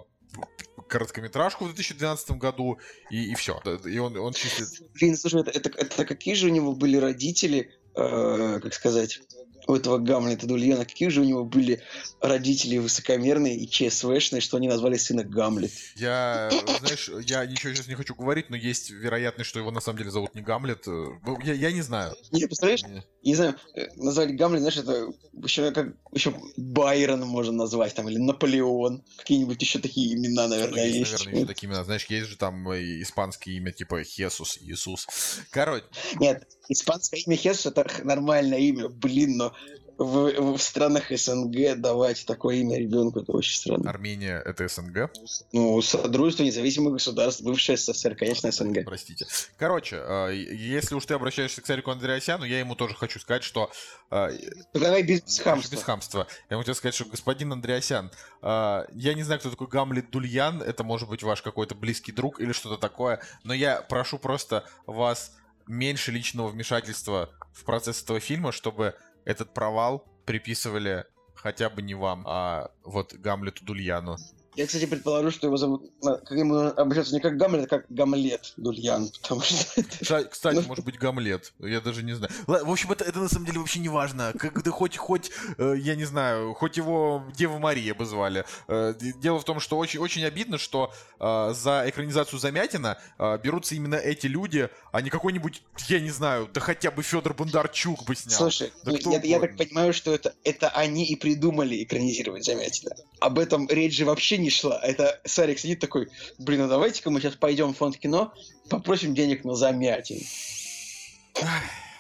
короткометражку 0.88 1.66
в 1.66 1.68
2012 1.74 2.32
году, 2.32 2.80
и, 3.10 3.32
и 3.32 3.36
все. 3.36 3.62
И 3.86 3.98
он, 4.00 4.18
он 4.18 4.34
числит... 4.34 4.68
Блин, 4.94 5.18
слушай, 5.18 5.42
это, 5.42 5.52
это, 5.52 5.70
это 5.78 6.06
какие 6.06 6.34
же 6.34 6.48
у 6.48 6.50
него 6.50 6.74
были 6.74 6.98
родители, 6.98 7.72
э, 7.96 8.60
как 8.62 8.74
сказать, 8.74 9.22
у 9.70 9.76
этого 9.76 10.00
Гамлета 10.00 10.48
Дульяна, 10.48 10.84
какие 10.84 11.10
же 11.10 11.22
у 11.22 11.24
него 11.24 11.46
были 11.46 11.82
родители 12.22 12.78
высокомерные 12.80 13.56
и 13.56 13.70
ЧСВшные, 13.70 14.42
что 14.42 14.58
они 14.58 14.68
назвали 14.68 14.98
сына 14.98 15.24
Гамлет. 15.24 15.72
Я, 15.96 16.50
знаешь, 16.80 17.10
я 17.26 17.46
ничего 17.46 17.74
сейчас 17.74 17.88
не 17.88 17.94
хочу 17.94 18.16
говорить, 18.16 18.50
но 18.50 18.56
есть 18.56 18.90
вероятность, 18.90 19.50
что 19.50 19.60
его 19.60 19.70
на 19.70 19.80
самом 19.80 20.00
деле 20.00 20.10
зовут 20.10 20.34
не 20.34 20.42
Гамлет. 20.42 20.88
э, 20.88 21.06
ну, 21.24 21.40
Я, 21.44 21.54
я 21.54 21.72
не 21.72 21.82
знаю. 21.82 22.16
Не, 22.32 22.48
представляешь, 22.48 22.84
Не. 22.84 23.04
Не 23.22 23.36
знаю, 23.36 23.56
э, 23.76 23.88
назвать 23.98 24.36
Гамлет, 24.36 24.62
знаешь, 24.62 24.78
это 24.78 25.12
еще 25.44 25.72
как 25.72 25.94
еще 26.14 26.34
Байрон 26.58 27.22
можно 27.22 27.54
назвать, 27.54 27.94
там, 27.94 28.08
или 28.10 28.18
Наполеон. 28.18 29.04
Какие-нибудь 29.18 29.62
еще 29.62 29.80
такие 29.80 30.16
имена, 30.16 30.48
наверное, 30.48 30.86
Ну, 30.86 30.98
есть. 30.98 31.12
наверное, 31.12 31.36
еще 31.36 31.46
такие 31.46 31.70
имена. 31.70 31.84
Знаешь, 31.84 32.06
есть 32.06 32.28
же 32.28 32.38
там 32.38 32.70
э, 32.72 33.02
испанские 33.02 33.58
имя, 33.58 33.72
типа 33.72 34.04
Хесус, 34.04 34.58
Иисус. 34.62 35.08
Короче, 35.52 35.86
Нет, 36.20 36.48
испанское 36.70 37.20
имя 37.22 37.36
Хесус 37.36 37.66
это 37.66 37.86
нормальное 38.04 38.60
имя, 38.60 38.90
блин, 38.90 39.38
но 39.38 39.54
в, 40.00 40.56
в 40.56 40.62
странах 40.62 41.12
СНГ 41.12 41.76
давать 41.76 42.26
такое 42.26 42.56
имя 42.56 42.78
ребенку, 42.80 43.20
это 43.20 43.34
очень 43.34 43.58
странно. 43.58 43.90
Армения— 43.90 44.42
это 44.46 44.68
СНГ. 44.68 45.12
Ну, 45.52 45.82
Содружество 45.82 46.44
независимых 46.44 46.94
государств, 46.94 47.42
бывшее 47.44 47.78
СССР, 47.78 48.16
конечно, 48.16 48.50
СНГ. 48.52 48.86
Простите. 48.86 49.28
Короче, 49.58 49.98
э, 49.98 50.34
если 50.34 50.96
уж 50.96 51.06
ты 51.06 51.14
обращаешься 51.14 51.62
к 51.62 51.66
Сарику 51.66 51.92
Андреасяну, 51.92 52.46
я 52.46 52.60
ему 52.60 52.76
тоже 52.76 52.96
хочу 52.96 53.20
сказать, 53.20 53.44
что... 53.44 53.70
э, 54.10 54.30
Ну, 54.74 54.80
давай 54.80 55.04
без 55.04 55.40
хамства. 55.40 55.76
Без 55.76 55.84
хамства. 55.84 56.28
Я 56.50 56.64
тебе 56.64 56.74
сказать, 56.74 56.96
что 56.96 57.06
господин 57.06 57.52
Андреасян, 57.52 58.10
а, 58.42 58.86
я 58.94 59.14
не 59.14 59.24
знаю, 59.24 59.40
кто 59.42 59.50
такой 59.50 59.68
Гамлет 59.68 60.12
Дульян, 60.12 60.62
это 60.62 60.84
может 60.84 61.10
быть 61.10 61.24
ваш 61.24 61.42
какой-то 61.42 61.76
близкий 61.76 62.12
друг 62.14 62.40
или 62.40 62.54
что-то 62.54 62.78
такое, 62.78 63.22
но 63.44 63.54
я 63.54 63.82
прошу 63.82 64.18
просто 64.18 64.64
вас 64.86 65.34
меньше 65.68 66.12
личного 66.12 66.48
вмешательства 66.48 67.30
в 67.54 67.64
процесс 67.64 68.02
этого 68.02 68.20
фильма, 68.20 68.52
чтобы 68.52 68.96
этот 69.30 69.54
провал 69.54 70.06
приписывали 70.26 71.06
хотя 71.36 71.70
бы 71.70 71.84
не 71.84 71.94
вам, 71.94 72.24
а 72.28 72.72
вот 72.84 73.14
Гамлету 73.14 73.64
Дульяну. 73.64 74.18
Я, 74.56 74.66
кстати, 74.68 74.86
предположу, 74.86 75.32
что 75.32 75.48
его 75.48 75.58
зовут, 75.58 75.90
на- 76.04 76.18
как 76.18 76.32
ему 76.38 76.56
обращаться 76.56 77.14
не 77.14 77.22
как 77.22 77.38
Гамлет, 77.38 77.66
а 77.66 77.68
как 77.68 77.86
Гамлет 77.90 78.54
Дульян, 78.58 79.10
потому 79.22 79.42
что 79.42 79.82
это... 79.82 80.24
Кстати, 80.26 80.56
Ну, 80.56 80.62
может 80.64 80.84
быть, 80.84 80.98
Гамлет. 80.98 81.54
Я 81.60 81.82
даже 81.82 82.04
не 82.04 82.14
знаю. 82.14 82.32
В 82.48 82.70
общем, 82.72 82.92
это, 82.92 83.06
это 83.06 83.20
на 83.20 83.30
самом 83.30 83.46
деле 83.46 83.60
вообще 83.60 83.80
не 83.80 83.90
важно. 83.90 84.34
Как 84.38 84.62
да 84.64 84.72
хоть, 84.72 84.98
хоть, 84.98 85.32
э, 85.58 85.76
я 85.78 85.96
не 85.96 86.06
знаю, 86.06 86.54
хоть 86.56 86.78
его 86.78 87.24
Дева 87.38 87.58
Мария 87.60 87.94
бы 87.94 88.06
звали. 88.06 88.44
Э, 88.68 88.94
Дело 89.22 89.40
в 89.40 89.44
том, 89.46 89.60
что 89.60 89.78
очень, 89.78 90.00
очень 90.00 90.24
обидно, 90.26 90.58
что 90.58 90.92
э, 91.20 91.54
за 91.56 91.86
экранизацию 91.88 92.40
Замятина 92.40 92.98
э, 93.18 93.38
берутся 93.44 93.76
именно 93.76 93.96
эти 93.96 94.28
люди, 94.28 94.70
а 94.92 95.02
не 95.02 95.10
какой-нибудь, 95.10 95.62
я 95.88 96.00
не 96.00 96.10
знаю, 96.10 96.50
да 96.54 96.60
хотя 96.60 96.92
бы 96.92 97.04
Федор 97.04 97.34
Бондарчук 97.34 98.04
бы 98.06 98.16
снял. 98.16 98.38
Слушай, 98.38 98.74
Да 98.84 98.92
я, 98.92 99.22
я 99.22 99.40
так 99.40 99.56
понимаю, 99.56 99.94
что 99.94 100.14
это, 100.14 100.34
это 100.44 100.70
они 100.70 101.06
и 101.06 101.16
придумали 101.16 101.84
экранизировать 101.84 102.44
Замятина. 102.46 102.96
Об 103.20 103.38
этом 103.38 103.68
речь 103.70 103.96
же 103.96 104.06
вообще 104.06 104.39
не 104.40 104.50
шла. 104.50 104.80
Это 104.82 105.20
Сарик 105.26 105.60
сидит 105.60 105.80
такой, 105.80 106.10
блин, 106.38 106.62
ну 106.62 106.68
давайте-ка 106.68 107.10
мы 107.10 107.20
сейчас 107.22 107.36
пойдем 107.36 107.74
в 107.74 107.78
фонд 107.78 107.98
кино, 107.98 108.34
попросим 108.70 109.14
денег 109.14 109.44
на 109.44 109.56
«Замятин». 109.56 110.20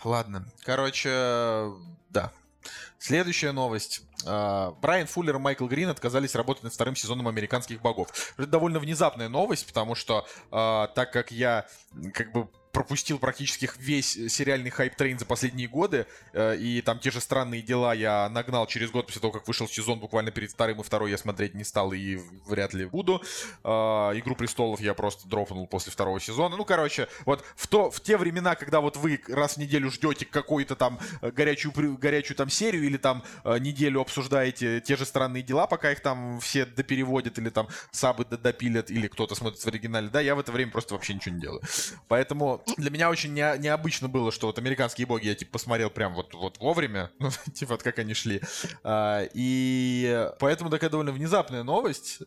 Ладно. 0.03 0.45
Короче, 0.63 1.71
да. 2.09 2.31
Следующая 2.99 3.51
новость. 3.53 4.01
А, 4.25 4.71
Брайан 4.81 5.07
Фуллер 5.07 5.37
и 5.37 5.39
Майкл 5.39 5.65
Грин 5.67 5.89
отказались 5.89 6.35
работать 6.35 6.63
над 6.63 6.73
вторым 6.73 6.95
сезоном 6.95 7.27
«Американских 7.27 7.81
богов». 7.81 8.33
Это 8.37 8.47
довольно 8.47 8.79
внезапная 8.79 9.29
новость, 9.29 9.65
потому 9.65 9.95
что 9.95 10.27
а, 10.51 10.87
так 10.87 11.11
как 11.13 11.31
я 11.31 11.65
как 12.13 12.31
бы 12.33 12.49
пропустил 12.71 13.19
практически 13.19 13.69
весь 13.77 14.11
сериальный 14.11 14.69
hype 14.69 14.90
train 14.90 15.17
за 15.19 15.25
последние 15.25 15.67
годы, 15.67 16.05
э, 16.33 16.57
и 16.57 16.81
там 16.81 16.99
те 16.99 17.11
же 17.11 17.19
странные 17.19 17.61
дела 17.61 17.93
я 17.93 18.29
нагнал 18.29 18.67
через 18.67 18.91
год 18.91 19.07
после 19.07 19.21
того, 19.21 19.33
как 19.33 19.47
вышел 19.47 19.67
сезон, 19.67 19.99
буквально 19.99 20.31
перед 20.31 20.51
вторым 20.51 20.81
и 20.81 20.83
второй 20.83 21.11
я 21.11 21.17
смотреть 21.17 21.55
не 21.55 21.63
стал 21.63 21.93
и 21.93 22.19
вряд 22.45 22.73
ли 22.73 22.85
буду. 22.85 23.21
А, 23.63 24.11
Игру 24.13 24.35
престолов 24.35 24.81
я 24.81 24.93
просто 24.93 25.27
дропнул 25.27 25.67
после 25.67 25.91
второго 25.91 26.19
сезона. 26.19 26.55
Ну, 26.57 26.65
короче, 26.65 27.07
вот 27.25 27.43
в, 27.55 27.67
то, 27.67 27.89
в 27.89 28.01
те 28.01 28.17
времена, 28.17 28.55
когда 28.55 28.81
вот 28.81 28.97
вы 28.97 29.21
раз 29.27 29.55
в 29.55 29.57
неделю 29.57 29.89
ждете 29.89 30.25
какую-то 30.25 30.75
там 30.75 30.99
э, 31.21 31.31
горячую, 31.31 31.97
горячую 31.97 32.37
там 32.37 32.49
серию 32.49 32.83
или 32.83 32.97
там 32.97 33.23
э, 33.43 33.57
неделю 33.59 34.01
обсуждаете 34.01 34.81
те 34.81 34.95
же 34.95 35.05
странные 35.05 35.43
дела, 35.43 35.67
пока 35.67 35.91
их 35.91 36.01
там 36.01 36.39
все 36.39 36.65
допереводят 36.65 37.37
или 37.39 37.49
там 37.49 37.67
сабы 37.91 38.25
допилят 38.25 38.91
или 38.91 39.07
кто-то 39.07 39.35
смотрит 39.35 39.59
в 39.59 39.67
оригинале, 39.67 40.09
да, 40.09 40.21
я 40.21 40.35
в 40.35 40.39
это 40.39 40.51
время 40.51 40.71
просто 40.71 40.93
вообще 40.93 41.13
ничего 41.13 41.35
не 41.35 41.41
делаю. 41.41 41.61
Поэтому 42.07 42.58
для 42.77 42.89
меня 42.89 43.09
очень 43.09 43.33
не- 43.33 43.57
необычно 43.59 44.07
было, 44.07 44.31
что 44.31 44.47
вот 44.47 44.57
американские 44.57 45.07
боги 45.07 45.27
я 45.27 45.35
типа 45.35 45.53
посмотрел 45.53 45.89
прям 45.89 46.13
вот, 46.13 46.33
вот 46.33 46.57
вовремя, 46.59 47.11
ну, 47.19 47.29
типа 47.53 47.73
вот 47.73 47.83
как 47.83 47.99
они 47.99 48.13
шли. 48.13 48.41
А, 48.83 49.23
и 49.33 50.29
поэтому 50.39 50.69
такая 50.69 50.89
довольно 50.89 51.11
внезапная 51.11 51.63
новость. 51.63 52.19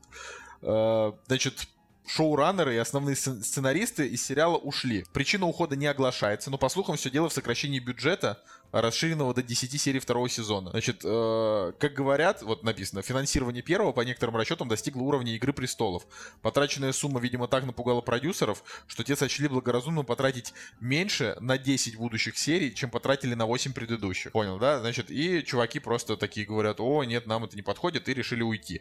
А, 0.63 1.17
значит, 1.27 1.69
шоураннеры 2.07 2.75
и 2.75 2.79
основные 2.79 3.17
сцен- 3.17 3.43
сценаристы 3.43 4.07
из 4.07 4.25
сериала 4.25 4.57
ушли. 4.57 5.05
Причина 5.13 5.47
ухода 5.47 5.77
не 5.77 5.87
оглашается, 5.87 6.51
но 6.51 6.59
по 6.59 6.69
слухам 6.69 6.97
все 6.97 7.11
дело 7.11 7.29
в 7.29 7.33
сокращении 7.33 7.79
бюджета, 7.79 8.43
расширенного 8.73 9.35
до 9.35 9.43
10 9.43 9.79
серий 9.79 10.01
второго 10.01 10.29
сезона. 10.29 10.71
Значит, 10.71 11.03
э, 11.05 11.73
как 11.79 11.93
говорят, 11.93 12.43
вот 12.43 12.63
написано, 12.65 13.03
финансирование 13.03 13.63
первого 13.63 13.93
по 13.93 14.01
некоторым 14.01 14.37
расчетам 14.37 14.69
достигло 14.69 15.03
уровня 15.03 15.35
Игры 15.35 15.53
престолов. 15.53 16.07
Потраченная 16.41 16.93
сумма, 16.93 17.21
видимо, 17.21 17.49
так 17.49 17.65
напугала 17.65 18.01
продюсеров, 18.01 18.65
что 18.87 19.05
те 19.05 19.15
сочли 19.15 19.49
благоразумно 19.49 20.05
потратить 20.05 20.55
меньше 20.81 21.37
на 21.41 21.59
10 21.59 21.97
будущих 21.97 22.39
серий, 22.39 22.75
чем 22.75 22.91
потратили 22.91 23.35
на 23.35 23.45
8 23.47 23.75
предыдущих. 23.75 24.33
Понял, 24.33 24.59
да? 24.59 24.81
Значит, 24.81 25.11
и 25.11 25.45
чуваки 25.45 25.79
просто 25.79 26.17
такие 26.17 26.47
говорят, 26.47 26.81
о, 26.81 27.05
нет, 27.05 27.27
нам 27.27 27.45
это 27.45 27.57
не 27.57 27.63
подходит, 27.63 28.09
и 28.09 28.15
решили 28.15 28.43
уйти. 28.43 28.81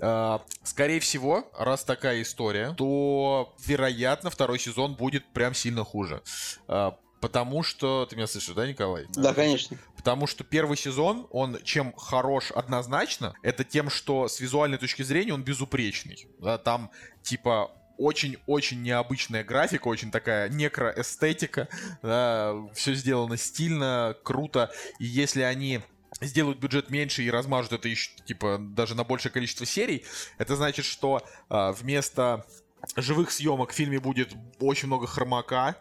А, 0.00 0.42
Скорее 0.62 1.00
всего, 1.00 1.50
раз 1.58 1.84
такая 1.84 2.22
история, 2.22 2.74
то, 2.76 3.54
вероятно, 3.64 4.30
второй 4.30 4.58
сезон 4.58 4.94
будет 4.94 5.24
прям 5.32 5.54
сильно 5.54 5.84
хуже. 5.84 6.22
А, 6.68 6.96
Потому 7.20 7.62
что... 7.62 8.06
Ты 8.06 8.16
меня 8.16 8.26
слышишь, 8.26 8.54
да, 8.54 8.66
Николай? 8.66 9.06
Да, 9.14 9.32
конечно. 9.32 9.78
Потому 9.96 10.26
что 10.26 10.44
первый 10.44 10.76
сезон, 10.76 11.26
он 11.30 11.60
чем 11.62 11.92
хорош 11.94 12.52
однозначно, 12.52 13.34
это 13.42 13.64
тем, 13.64 13.90
что 13.90 14.28
с 14.28 14.38
визуальной 14.38 14.78
точки 14.78 15.02
зрения 15.02 15.32
он 15.32 15.42
безупречный. 15.42 16.28
Да, 16.38 16.58
там, 16.58 16.90
типа, 17.22 17.72
очень-очень 17.98 18.82
необычная 18.82 19.42
графика, 19.42 19.88
очень 19.88 20.10
такая 20.10 20.48
некроэстетика, 20.48 21.68
да, 22.02 22.54
все 22.74 22.94
сделано 22.94 23.36
стильно, 23.36 24.14
круто, 24.22 24.70
и 24.98 25.06
если 25.06 25.40
они 25.42 25.80
сделают 26.20 26.58
бюджет 26.58 26.90
меньше 26.90 27.22
и 27.22 27.30
размажут 27.30 27.72
это 27.72 27.88
еще, 27.88 28.10
типа, 28.24 28.58
даже 28.58 28.94
на 28.94 29.04
большее 29.04 29.32
количество 29.32 29.66
серий, 29.66 30.04
это 30.38 30.56
значит, 30.56 30.84
что 30.84 31.22
а, 31.48 31.72
вместо 31.72 32.46
живых 32.96 33.30
съемок 33.30 33.72
в 33.72 33.74
фильме 33.74 33.98
будет 33.98 34.34
очень 34.60 34.86
много 34.86 35.06
хромака, 35.06 35.76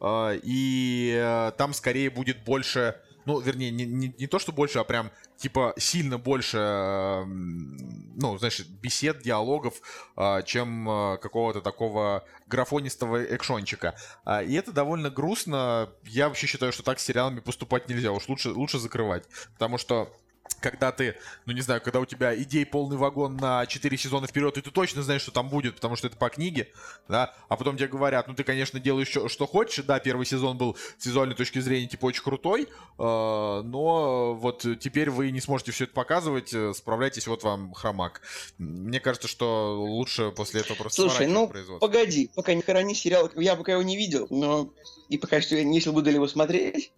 э, 0.00 0.40
и 0.42 1.12
э, 1.14 1.52
там 1.58 1.74
скорее 1.74 2.08
будет 2.08 2.44
больше, 2.44 3.00
ну, 3.26 3.40
вернее, 3.40 3.70
не, 3.70 3.84
не, 3.84 4.14
не 4.16 4.26
то, 4.26 4.38
что 4.38 4.52
больше, 4.52 4.78
а 4.78 4.84
прям, 4.84 5.10
типа, 5.36 5.74
сильно 5.76 6.16
больше, 6.16 6.58
э, 6.58 7.24
ну, 7.24 8.38
знаешь, 8.38 8.60
бесед, 8.60 9.20
диалогов, 9.22 9.74
э, 10.16 10.42
чем 10.44 10.88
э, 10.88 11.18
какого-то 11.18 11.60
такого 11.60 12.24
графонистого 12.46 13.24
экшончика. 13.24 13.96
А, 14.24 14.42
И 14.42 14.54
это 14.54 14.72
довольно 14.72 15.10
грустно. 15.10 15.90
Я 16.04 16.28
вообще 16.28 16.46
считаю, 16.46 16.72
что 16.72 16.84
так 16.84 17.00
с 17.00 17.04
сериалами 17.04 17.40
поступать 17.40 17.88
нельзя. 17.88 18.12
Уж 18.12 18.28
лучше, 18.28 18.50
лучше 18.50 18.78
закрывать. 18.78 19.24
Потому 19.54 19.76
что 19.76 20.12
когда 20.60 20.92
ты, 20.92 21.16
ну 21.44 21.52
не 21.52 21.60
знаю, 21.60 21.80
когда 21.80 22.00
у 22.00 22.06
тебя 22.06 22.34
идей 22.34 22.66
полный 22.66 22.96
вагон 22.96 23.36
на 23.36 23.66
4 23.66 23.96
сезона 23.96 24.26
вперед, 24.26 24.56
и 24.58 24.62
ты 24.62 24.70
точно 24.70 25.02
знаешь, 25.02 25.22
что 25.22 25.30
там 25.30 25.48
будет, 25.48 25.76
потому 25.76 25.96
что 25.96 26.06
это 26.06 26.16
по 26.16 26.28
книге, 26.28 26.68
да, 27.08 27.34
а 27.48 27.56
потом 27.56 27.76
тебе 27.76 27.88
говорят, 27.88 28.28
ну 28.28 28.34
ты, 28.34 28.44
конечно, 28.44 28.80
делаешь 28.80 29.08
что, 29.08 29.28
что 29.28 29.46
хочешь, 29.46 29.84
да, 29.84 30.00
первый 30.00 30.26
сезон 30.26 30.56
был 30.56 30.76
с 30.98 31.06
визуальной 31.06 31.34
точки 31.34 31.58
зрения, 31.58 31.86
типа, 31.86 32.06
очень 32.06 32.22
крутой, 32.22 32.62
э, 32.62 32.66
но 32.98 34.34
вот 34.34 34.66
теперь 34.80 35.10
вы 35.10 35.30
не 35.30 35.40
сможете 35.40 35.72
все 35.72 35.84
это 35.84 35.92
показывать, 35.92 36.52
э, 36.52 36.72
справляйтесь, 36.74 37.26
вот 37.26 37.42
вам 37.42 37.72
хромак. 37.72 38.22
Мне 38.58 39.00
кажется, 39.00 39.28
что 39.28 39.76
лучше 39.78 40.32
после 40.32 40.62
этого 40.62 40.76
просто 40.76 41.02
Слушай, 41.02 41.26
ну, 41.26 41.52
погоди, 41.80 42.30
пока 42.34 42.54
не 42.54 42.62
храни 42.62 42.94
сериал, 42.94 43.30
я 43.36 43.56
пока 43.56 43.72
его 43.72 43.82
не 43.82 43.96
видел, 43.96 44.26
но 44.30 44.72
и 45.08 45.18
пока 45.18 45.40
что 45.40 45.56
я 45.56 45.64
не 45.64 45.76
если 45.76 45.90
буду 45.90 46.10
ли 46.10 46.16
его 46.16 46.26
смотреть. 46.26 46.92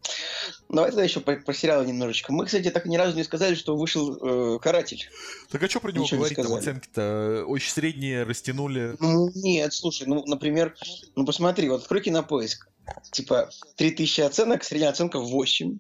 Давай 0.69 0.91
тогда 0.91 1.05
еще 1.05 1.21
про, 1.21 1.37
про 1.37 1.53
сериалы 1.53 1.87
немножечко. 1.87 2.33
Мы, 2.33 2.47
кстати, 2.47 2.71
так 2.71 2.87
ни 2.87 2.97
разу 2.97 3.17
не 3.17 3.25
сказали, 3.25 3.55
что 3.55 3.77
вышел 3.77 4.17
э, 4.17 4.59
«Каратель». 4.61 5.09
Так 5.51 5.63
а 5.63 5.69
что 5.69 5.81
про 5.81 5.93
него 5.93 6.05
Ничего 6.05 6.17
не 6.27 6.35
говорить? 6.35 6.37
Там 6.37 6.45
сказали. 6.45 6.61
оценки-то 6.61 7.01
э, 7.03 7.43
очень 7.45 7.71
средние, 7.71 8.23
растянули. 8.25 8.97
Ну, 9.01 9.31
нет, 9.35 9.73
слушай, 9.73 10.07
ну, 10.07 10.25
например, 10.27 10.77
ну 11.17 11.25
посмотри, 11.25 11.69
вот 11.69 11.83
открой 11.83 12.03
кинопоиск. 12.03 12.69
Типа, 13.13 13.51
3000 13.77 14.23
оценок, 14.23 14.65
средняя 14.65 14.91
оценка 14.91 15.21
8. 15.21 15.79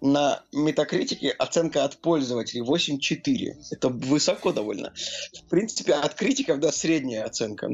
На 0.00 0.42
метакритике 0.52 1.30
оценка 1.30 1.84
от 1.84 1.96
пользователей 1.98 2.62
8,4. 2.62 3.54
Это 3.70 3.88
высоко 3.88 4.52
довольно. 4.52 4.92
В 5.32 5.48
принципе, 5.48 5.94
от 5.94 6.14
критиков, 6.14 6.60
да, 6.60 6.72
средняя 6.72 7.24
оценка. 7.24 7.70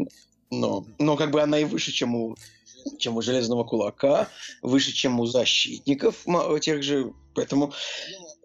Но, 0.51 0.87
но 0.99 1.17
как 1.17 1.31
бы 1.31 1.41
она 1.41 1.59
и 1.59 1.65
выше, 1.65 1.93
чем 1.93 2.15
у, 2.15 2.37
чем 2.99 3.17
у 3.17 3.23
Железного 3.23 3.65
Кулака, 3.65 4.29
выше, 4.63 4.93
чем 4.93 5.21
у 5.21 5.27
Защитников 5.27 6.27
ма- 6.27 6.59
тех 6.61 6.83
же. 6.83 7.13
Поэтому 7.35 7.73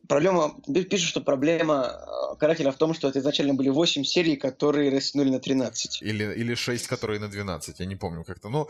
проблема, 0.07 0.55
пишут, 0.89 1.09
что 1.09 1.21
проблема 1.21 1.91
э, 2.33 2.35
карателя 2.37 2.71
в 2.71 2.77
том, 2.77 2.93
что 2.93 3.09
это 3.09 3.19
изначально 3.19 3.53
были 3.53 3.69
8 3.69 4.03
серий, 4.03 4.35
которые 4.35 4.89
растянули 4.89 5.29
на 5.29 5.39
13. 5.39 6.01
Или, 6.01 6.23
или 6.35 6.55
6, 6.55 6.87
которые 6.87 7.19
на 7.19 7.27
12, 7.27 7.79
я 7.79 7.85
не 7.85 7.95
помню 7.95 8.23
как-то. 8.23 8.49
Ну, 8.49 8.67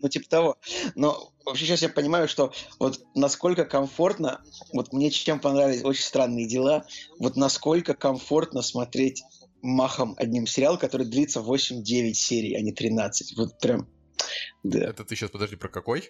Ну, 0.00 0.08
типа 0.08 0.28
того. 0.28 0.56
Но 0.94 1.32
вообще 1.44 1.66
сейчас 1.66 1.82
я 1.82 1.88
понимаю, 1.88 2.28
что 2.28 2.52
вот 2.78 3.00
насколько 3.14 3.64
комфортно, 3.64 4.42
вот 4.72 4.92
мне 4.92 5.10
чем 5.10 5.40
понравились 5.40 5.84
очень 5.84 6.04
странные 6.04 6.48
дела, 6.48 6.84
вот 7.18 7.36
насколько 7.36 7.94
комфортно 7.94 8.62
смотреть 8.62 9.22
махом 9.62 10.14
одним 10.18 10.46
сериал, 10.46 10.78
который 10.78 11.06
длится 11.06 11.40
8-9 11.40 12.14
серий, 12.14 12.54
а 12.56 12.60
не 12.60 12.72
13. 12.72 13.36
Вот 13.36 13.58
прям, 13.58 13.86
да, 14.62 14.78
это 14.80 15.04
ты 15.04 15.16
сейчас, 15.16 15.30
подожди, 15.30 15.56
про 15.56 15.68
какой? 15.68 16.08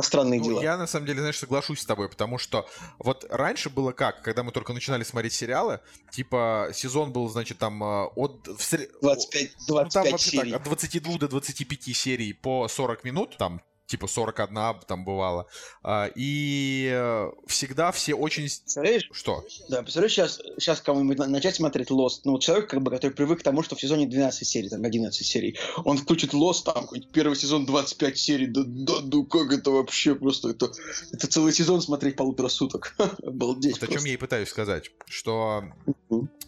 странные 0.00 0.40
Ну, 0.40 0.46
дела. 0.46 0.62
я 0.62 0.76
на 0.78 0.86
самом 0.86 1.06
деле, 1.06 1.18
знаешь, 1.20 1.38
соглашусь 1.38 1.80
с 1.80 1.84
тобой, 1.84 2.08
потому 2.08 2.38
что 2.38 2.66
вот 2.98 3.26
раньше 3.28 3.68
было 3.68 3.92
как, 3.92 4.22
когда 4.22 4.42
мы 4.42 4.50
только 4.52 4.72
начинали 4.72 5.02
смотреть 5.04 5.34
сериалы, 5.34 5.80
типа 6.10 6.70
сезон 6.72 7.12
был, 7.12 7.28
значит, 7.28 7.58
там 7.58 7.82
э, 7.82 8.04
от... 8.16 8.46
в 8.46 8.60
сре- 8.60 8.88
25, 9.02 9.50
Ну, 9.68 9.74
там 9.76 9.88
25 9.88 10.12
вообще 10.12 10.30
серий. 10.30 10.50
так, 10.52 10.60
от 10.60 10.64
22 10.64 11.18
до 11.18 11.28
25 11.28 11.96
серий 11.96 12.32
по 12.32 12.66
40 12.68 13.04
минут, 13.04 13.36
там 13.36 13.60
типа 13.90 14.06
41 14.06 14.80
там 14.86 15.04
бывало. 15.04 15.46
А, 15.82 16.10
И 16.14 16.88
э, 16.92 17.30
всегда 17.46 17.90
все 17.92 18.14
очень... 18.14 18.44
Представляешь? 18.44 19.08
Что? 19.12 19.44
Да, 19.68 19.82
представляешь, 19.82 20.12
сейчас, 20.12 20.40
сейчас 20.58 20.80
кому-нибудь 20.80 21.18
на- 21.18 21.26
начать 21.26 21.56
смотреть 21.56 21.90
Lost, 21.90 22.20
ну, 22.24 22.32
вот 22.32 22.42
человек, 22.42 22.70
как 22.70 22.82
бы, 22.82 22.90
который 22.90 23.12
привык 23.12 23.40
к 23.40 23.42
тому, 23.42 23.62
что 23.62 23.74
в 23.74 23.80
сезоне 23.80 24.06
12 24.06 24.46
серий, 24.46 24.68
там, 24.68 24.84
11 24.84 25.26
серий, 25.26 25.58
он 25.84 25.98
включит 25.98 26.32
Lost, 26.32 26.64
там, 26.64 26.82
какой-нибудь 26.82 27.12
первый 27.12 27.34
сезон 27.36 27.66
25 27.66 28.18
серий, 28.18 28.46
да, 28.46 28.62
да, 28.64 28.92
ну, 29.02 29.24
как 29.24 29.52
это 29.52 29.70
вообще 29.70 30.14
просто, 30.14 30.50
это, 30.50 30.70
это 31.12 31.26
целый 31.26 31.52
сезон 31.52 31.82
смотреть 31.82 32.16
полутора 32.16 32.48
суток. 32.48 32.94
Обалдеть 33.22 33.80
Вот 33.80 33.90
о 33.90 33.92
чем 33.92 34.04
я 34.04 34.14
и 34.14 34.16
пытаюсь 34.16 34.48
сказать, 34.48 34.90
что 35.08 35.64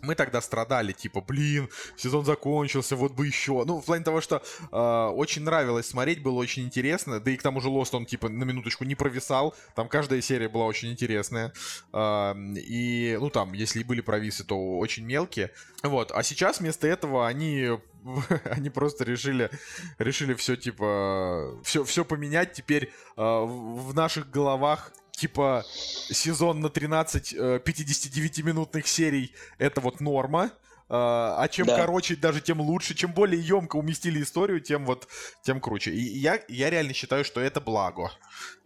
мы 0.03 0.15
тогда 0.15 0.41
страдали, 0.41 0.93
типа, 0.93 1.21
блин, 1.21 1.69
сезон 1.97 2.25
закончился, 2.25 2.97
вот 2.97 3.13
бы 3.13 3.27
еще. 3.27 3.65
Ну, 3.65 3.81
в 3.81 3.85
плане 3.85 4.05
того, 4.05 4.21
что 4.21 4.43
э, 4.71 5.15
очень 5.15 5.43
нравилось 5.43 5.87
смотреть, 5.87 6.23
было 6.23 6.35
очень 6.39 6.65
интересно, 6.65 7.21
да 7.21 7.32
и 7.33 7.37
к 7.37 7.43
тому 7.43 7.61
же 7.61 7.69
Lost, 7.69 7.95
он, 7.97 8.07
типа, 8.07 8.29
на 8.29 8.45
минуточку 8.45 8.85
не 8.85 8.95
провисал, 8.95 9.55
там 9.75 9.89
каждая 9.89 10.21
серия 10.21 10.49
была 10.49 10.67
очень 10.67 10.91
интересная, 10.91 11.53
и, 11.95 13.19
ну, 13.21 13.31
там, 13.31 13.53
если 13.53 13.81
и 13.81 13.85
были 13.85 14.01
провисы, 14.01 14.45
то 14.45 14.79
очень 14.79 15.05
мелкие, 15.05 15.51
вот, 15.83 16.13
а 16.13 16.23
сейчас 16.23 16.61
вместо 16.61 16.87
этого 16.87 17.27
они 17.27 17.71
они 18.45 18.71
просто 18.71 19.05
решили, 19.05 19.51
решили 19.99 20.35
все 20.35 20.57
типа, 20.57 21.61
все, 21.65 21.85
все 21.85 22.05
поменять. 22.05 22.53
Теперь 22.53 22.85
э, 22.85 22.91
в 23.17 23.95
наших 23.95 24.31
головах 24.31 24.93
типа 25.13 25.65
сезон 25.67 26.61
на 26.61 26.69
13 26.69 27.35
э, 27.35 27.61
59-минутных 27.65 28.87
серий 28.87 29.35
это 29.59 29.81
вот 29.81 30.01
норма. 30.01 30.51
Э, 30.93 31.37
А 31.39 31.49
чем 31.49 31.67
Да. 31.67 31.77
короче, 31.77 32.17
даже 32.17 32.43
тем 32.43 32.61
лучше. 32.61 32.95
Чем 32.95 33.15
более 33.15 33.41
емко 33.41 33.77
уместили 33.77 34.23
историю, 34.23 34.61
тем 34.61 34.85
вот 34.85 35.09
тем 35.43 35.59
круче. 35.59 35.91
И 35.91 36.01
я, 36.19 36.39
я 36.49 36.69
реально 36.69 36.93
считаю, 36.93 37.25
что 37.25 37.41
это 37.41 37.63
благо. 37.63 38.13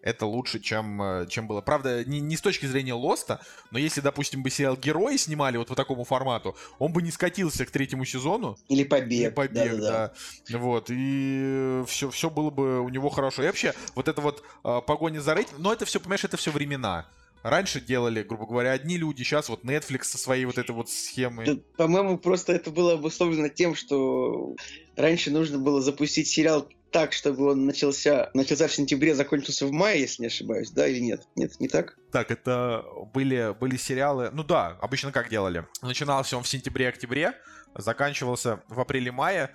Это 0.02 0.26
лучше, 0.26 0.58
чем, 0.58 1.00
э, 1.00 1.26
чем 1.28 1.46
было. 1.46 1.60
Правда, 1.60 2.04
не, 2.04 2.20
не 2.20 2.36
с 2.36 2.40
точки 2.40 2.66
зрения 2.66 2.94
Лоста, 2.94 3.40
но 3.70 3.78
если, 3.78 4.00
допустим, 4.00 4.42
бы 4.42 4.50
сериал 4.50 4.76
Герои 4.76 5.16
снимали 5.16 5.56
вот 5.56 5.68
по 5.68 5.76
такому 5.76 6.02
формату, 6.02 6.56
он 6.80 6.92
бы 6.92 7.00
не 7.00 7.12
скатился 7.12 7.64
к 7.64 7.70
третьему 7.70 8.04
сезону. 8.04 8.56
Или 8.68 8.82
побег. 8.82 9.34
побег, 9.34 9.76
да-да-да. 9.76 10.12
да. 10.48 10.58
Вот, 10.58 10.86
и 10.90 11.84
все, 11.86 12.10
все 12.10 12.28
было 12.28 12.50
бы 12.50 12.80
у 12.80 12.88
него 12.88 13.08
хорошо. 13.08 13.44
И 13.44 13.46
вообще, 13.46 13.72
вот 13.94 14.08
это 14.08 14.20
вот 14.20 14.42
э, 14.64 14.80
погоня 14.84 15.20
за 15.20 15.34
рейтингом, 15.34 15.62
но 15.62 15.72
это 15.72 15.84
все, 15.84 16.00
понимаешь, 16.00 16.24
это 16.24 16.36
все 16.36 16.50
времена. 16.50 17.06
Раньше 17.48 17.80
делали, 17.80 18.24
грубо 18.24 18.44
говоря, 18.44 18.72
одни 18.72 18.96
люди, 18.96 19.22
сейчас 19.22 19.48
вот 19.48 19.62
Netflix 19.62 20.06
со 20.06 20.18
своей 20.18 20.46
вот 20.46 20.58
этой 20.58 20.72
вот 20.72 20.90
схемой. 20.90 21.46
Да, 21.46 21.56
по-моему, 21.76 22.18
просто 22.18 22.52
это 22.52 22.72
было 22.72 22.94
обусловлено 22.94 23.48
тем, 23.48 23.76
что 23.76 24.56
раньше 24.96 25.30
нужно 25.30 25.58
было 25.58 25.80
запустить 25.80 26.26
сериал 26.26 26.68
так, 26.90 27.12
чтобы 27.12 27.52
он 27.52 27.64
начался, 27.64 28.30
начался 28.34 28.66
в 28.66 28.72
сентябре, 28.72 29.14
закончился 29.14 29.64
в 29.66 29.70
мае, 29.70 30.00
если 30.00 30.22
не 30.22 30.26
ошибаюсь, 30.26 30.70
да 30.70 30.88
или 30.88 30.98
нет? 30.98 31.22
Нет, 31.36 31.60
не 31.60 31.68
так? 31.68 31.96
Так, 32.16 32.30
это 32.30 32.82
были, 33.12 33.54
были 33.60 33.76
сериалы, 33.76 34.30
ну 34.32 34.42
да, 34.42 34.78
обычно 34.80 35.12
как 35.12 35.28
делали? 35.28 35.66
Начинался 35.82 36.38
он 36.38 36.44
в 36.44 36.48
сентябре-октябре, 36.48 37.34
заканчивался 37.78 38.60
в 38.68 38.80
апреле-мае. 38.80 39.50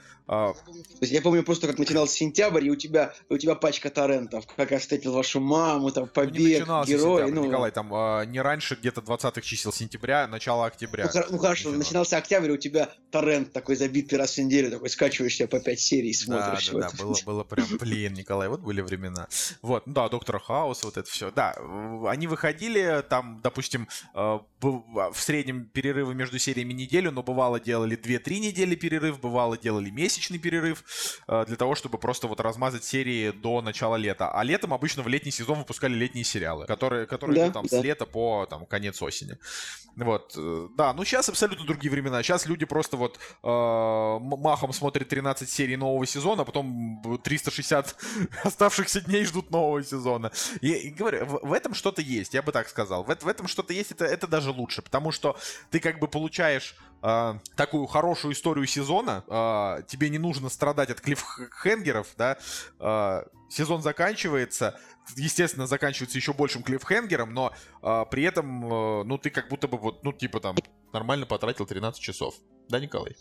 есть 1.02 1.12
я 1.12 1.22
помню 1.22 1.44
просто, 1.44 1.68
как 1.68 1.78
начинался 1.80 2.16
сентябрь, 2.16 2.66
и 2.66 2.70
у 2.70 2.76
тебя, 2.76 3.14
у 3.30 3.38
тебя 3.38 3.56
пачка 3.56 3.90
торрентов, 3.90 4.46
как 4.56 4.72
я 4.72 4.80
встретил 4.80 5.14
вашу 5.14 5.40
маму, 5.40 5.92
там, 5.92 6.04
ну, 6.04 6.10
побег, 6.10 6.60
начинался 6.60 6.92
герой, 6.92 7.22
сентябрь, 7.22 7.40
ну... 7.40 7.48
Николай, 7.48 7.72
там 7.72 7.94
а, 7.94 8.24
не 8.24 8.40
раньше 8.40 8.76
где-то 8.76 9.02
20-х 9.02 9.42
чисел 9.42 9.74
сентября, 9.74 10.28
начало 10.28 10.66
октября. 10.68 11.10
Ну, 11.14 11.22
ну, 11.32 11.38
хорошо, 11.38 11.70
начиналось. 11.70 11.88
начинался 11.88 12.18
октябрь, 12.18 12.52
у 12.52 12.58
тебя 12.58 12.90
торрент 13.10 13.52
такой 13.52 13.76
забитый 13.76 14.20
раз 14.20 14.36
в 14.36 14.38
неделю, 14.38 14.72
такой 14.72 14.90
скачиваешь 14.90 15.36
себя 15.36 15.48
по 15.48 15.60
5 15.60 15.80
серий 15.80 16.14
Да, 16.14 16.20
смотришь. 16.20 16.70
да, 16.70 16.74
вот. 16.74 16.82
да, 16.82 17.04
было, 17.04 17.16
было 17.26 17.44
прям, 17.44 17.68
блин, 17.80 18.14
Николай, 18.14 18.48
вот 18.48 18.62
были 18.62 18.82
времена. 18.82 19.28
Вот, 19.62 19.88
ну 19.88 19.94
да, 19.94 20.10
Доктор 20.10 20.40
Хаус, 20.40 20.84
вот 20.84 20.98
это 20.98 21.10
все. 21.10 21.32
Да, 21.32 21.56
э, 21.58 22.06
они 22.08 22.28
выходили, 22.28 22.51
там, 23.10 23.40
допустим, 23.44 23.88
э, 24.14 24.40
бу- 24.62 25.12
в 25.14 25.20
среднем 25.22 25.66
перерывы 25.66 26.14
между 26.14 26.40
сериями 26.40 26.74
неделю, 26.74 27.12
но 27.12 27.24
бывало 27.24 27.60
делали 27.60 27.96
2-3 27.96 28.40
недели 28.40 28.76
перерыв, 28.76 29.20
бывало 29.20 29.58
делали 29.58 29.90
месячный 29.90 30.40
перерыв, 30.40 30.84
э, 31.28 31.46
для 31.48 31.56
того, 31.56 31.76
чтобы 31.76 31.98
просто 31.98 32.28
вот 32.28 32.40
размазать 32.40 32.84
серии 32.84 33.32
до 33.32 33.62
начала 33.62 33.96
лета. 33.96 34.32
А 34.32 34.44
летом 34.44 34.74
обычно 34.74 35.04
в 35.04 35.08
летний 35.08 35.32
сезон 35.32 35.60
выпускали 35.60 35.94
летние 35.94 36.24
сериалы, 36.24 36.66
которые, 36.66 37.06
которые 37.06 37.48
Да, 37.48 37.52
там 37.52 37.66
да. 37.66 37.80
с 37.80 37.84
лета 37.84 38.06
по 38.06 38.46
там, 38.50 38.66
конец 38.66 39.02
осени. 39.02 39.38
Вот, 39.96 40.34
э, 40.38 40.68
да, 40.78 40.94
ну 40.94 41.04
сейчас 41.04 41.28
абсолютно 41.30 41.66
другие 41.66 41.92
времена. 41.92 42.24
Сейчас 42.24 42.46
люди 42.46 42.66
просто 42.66 42.96
вот 42.98 43.20
э, 43.44 43.48
махом 44.22 44.72
смотрят 44.74 45.10
13 45.10 45.50
серий 45.50 45.76
нового 45.76 46.06
сезона, 46.06 46.44
а 46.44 46.46
потом 46.46 47.02
360 47.24 47.96
оставшихся 48.44 49.02
дней 49.02 49.26
ждут 49.26 49.52
нового 49.52 49.84
сезона. 49.84 50.32
И, 50.62 50.72
и 50.72 50.90
говорю, 50.92 51.26
в, 51.26 51.48
в 51.50 51.54
этом 51.54 51.74
что-то 51.74 52.02
есть, 52.02 52.31
я 52.34 52.42
бы 52.42 52.52
так 52.52 52.70
сказал. 52.70 53.04
В, 53.04 53.08
в 53.08 53.28
этом 53.28 53.48
что-то 53.48 53.74
есть, 53.74 53.92
это, 53.92 54.06
это 54.06 54.28
даже 54.28 54.52
лучше, 54.52 54.82
потому 54.82 55.12
что 55.12 55.38
ты 55.70 55.80
как 55.80 56.00
бы 56.00 56.08
получаешь 56.08 56.76
э, 57.02 57.34
такую 57.56 57.86
хорошую 57.88 58.34
историю 58.34 58.66
сезона, 58.68 59.24
э, 59.28 59.84
тебе 59.88 60.10
не 60.10 60.18
нужно 60.18 60.50
страдать 60.50 60.90
от 60.90 61.02
клиффхенгеров, 61.02 62.08
да, 62.18 62.38
э, 62.80 63.24
сезон 63.52 63.82
заканчивается, 63.82 64.80
естественно, 65.16 65.68
заканчивается 65.68 66.18
еще 66.18 66.34
большим 66.34 66.64
клиффхенгером, 66.64 67.34
но 67.34 67.54
а, 67.82 68.06
при 68.06 68.24
этом, 68.24 68.66
э, 68.66 69.04
ну, 69.04 69.18
ты 69.18 69.30
как 69.30 69.50
будто 69.50 69.68
бы 69.68 69.78
вот, 69.78 70.04
ну, 70.04 70.14
типа 70.14 70.40
там, 70.40 70.56
нормально 70.94 71.26
потратил 71.26 71.66
13 71.66 72.02
часов. 72.02 72.36
Да, 72.72 72.80
Николай? 72.80 73.16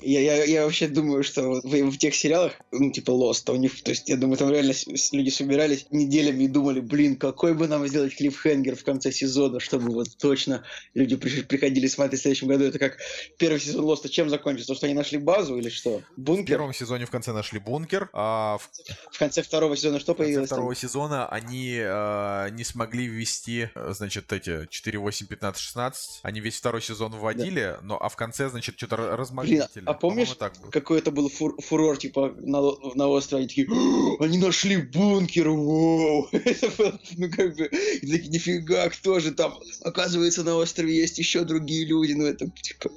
Я, 0.00 0.20
я, 0.20 0.44
я 0.44 0.64
вообще 0.64 0.86
думаю, 0.86 1.24
что 1.24 1.60
в, 1.60 1.64
в 1.90 1.98
тех 1.98 2.14
сериалах, 2.14 2.52
ну, 2.70 2.92
типа 2.92 3.10
Lost, 3.10 3.50
у 3.52 3.56
них, 3.56 3.82
то 3.82 3.90
есть, 3.90 4.08
я 4.08 4.16
думаю, 4.16 4.36
там 4.36 4.48
реально 4.48 4.72
с- 4.72 4.86
с- 4.86 5.12
люди 5.12 5.30
собирались 5.30 5.86
неделями 5.90 6.44
и 6.44 6.48
думали, 6.48 6.78
блин, 6.78 7.16
какой 7.16 7.52
бы 7.54 7.66
нам 7.66 7.84
сделать 7.88 8.16
клиффхенгер 8.16 8.76
в 8.76 8.84
конце 8.84 9.10
сезона, 9.10 9.58
чтобы 9.58 9.92
вот 9.92 10.16
точно 10.16 10.62
люди 10.94 11.16
при- 11.16 11.42
приходили 11.42 11.88
смотреть 11.88 12.20
в 12.20 12.22
следующем 12.22 12.46
году. 12.46 12.64
Это 12.64 12.78
как 12.78 12.96
первый 13.38 13.58
сезон 13.60 13.84
Лоста 13.86 14.08
чем 14.08 14.30
закончится? 14.30 14.68
То, 14.68 14.76
что 14.76 14.86
они 14.86 14.94
нашли 14.94 15.18
базу 15.18 15.56
или 15.58 15.68
что? 15.68 16.00
В 16.16 16.20
Бункер? 16.20 16.46
первом 16.46 16.72
сезоне 16.72 17.04
в 17.06 17.10
конце 17.10 17.32
нашли 17.32 17.58
бункер, 17.58 18.08
а 18.12 18.58
в 18.58 18.70
В 19.12 19.18
конце 19.18 19.42
второго 19.42 19.76
сезона 19.76 19.98
что 19.98 20.14
конце 20.14 20.24
появилось? 20.26 20.48
там? 20.48 20.58
второго 20.58 20.76
сезона 20.76 21.28
они 21.28 21.76
э, 21.76 22.50
не 22.52 22.62
смогли 22.62 23.06
ввести, 23.06 23.68
э, 23.74 23.92
значит, 23.96 24.32
эти 24.32 24.66
4, 24.70 24.96
8, 24.98 25.26
15, 25.26 25.60
16. 25.60 26.20
Они 26.22 26.38
весь 26.38 26.56
второй 26.56 26.82
сезон 26.82 27.10
вводили, 27.16 27.76
но 27.82 27.96
а 28.00 28.08
в 28.08 28.14
конце, 28.14 28.48
значит, 28.48 28.76
что-то 28.88 29.16
размагнитили. 29.16 29.84
а 29.86 29.94
помнишь. 29.94 30.36
Какой 30.70 30.98
это 30.98 31.10
был 31.10 31.28
фур- 31.28 31.60
фурор, 31.60 31.96
типа, 31.96 32.34
на, 32.38 32.60
на 32.94 33.06
острове, 33.08 33.40
они 33.40 33.48
такие, 33.48 33.68
«О, 33.70 34.22
они 34.22 34.38
нашли 34.38 34.76
бункер, 34.78 35.48
вау! 35.50 36.28
Это 36.32 36.70
было, 36.76 37.00
ну, 37.16 37.30
как 37.30 37.56
бы, 37.56 37.68
такие, 37.68 38.28
нифига, 38.28 38.88
кто 38.90 39.20
же 39.20 39.32
там? 39.32 39.54
Оказывается, 39.82 40.42
на 40.44 40.54
острове 40.56 40.96
есть 40.96 41.18
еще 41.18 41.44
другие 41.44 41.86
люди, 41.86 42.12
ну, 42.12 42.26
это, 42.26 42.48
типа, 42.50 42.90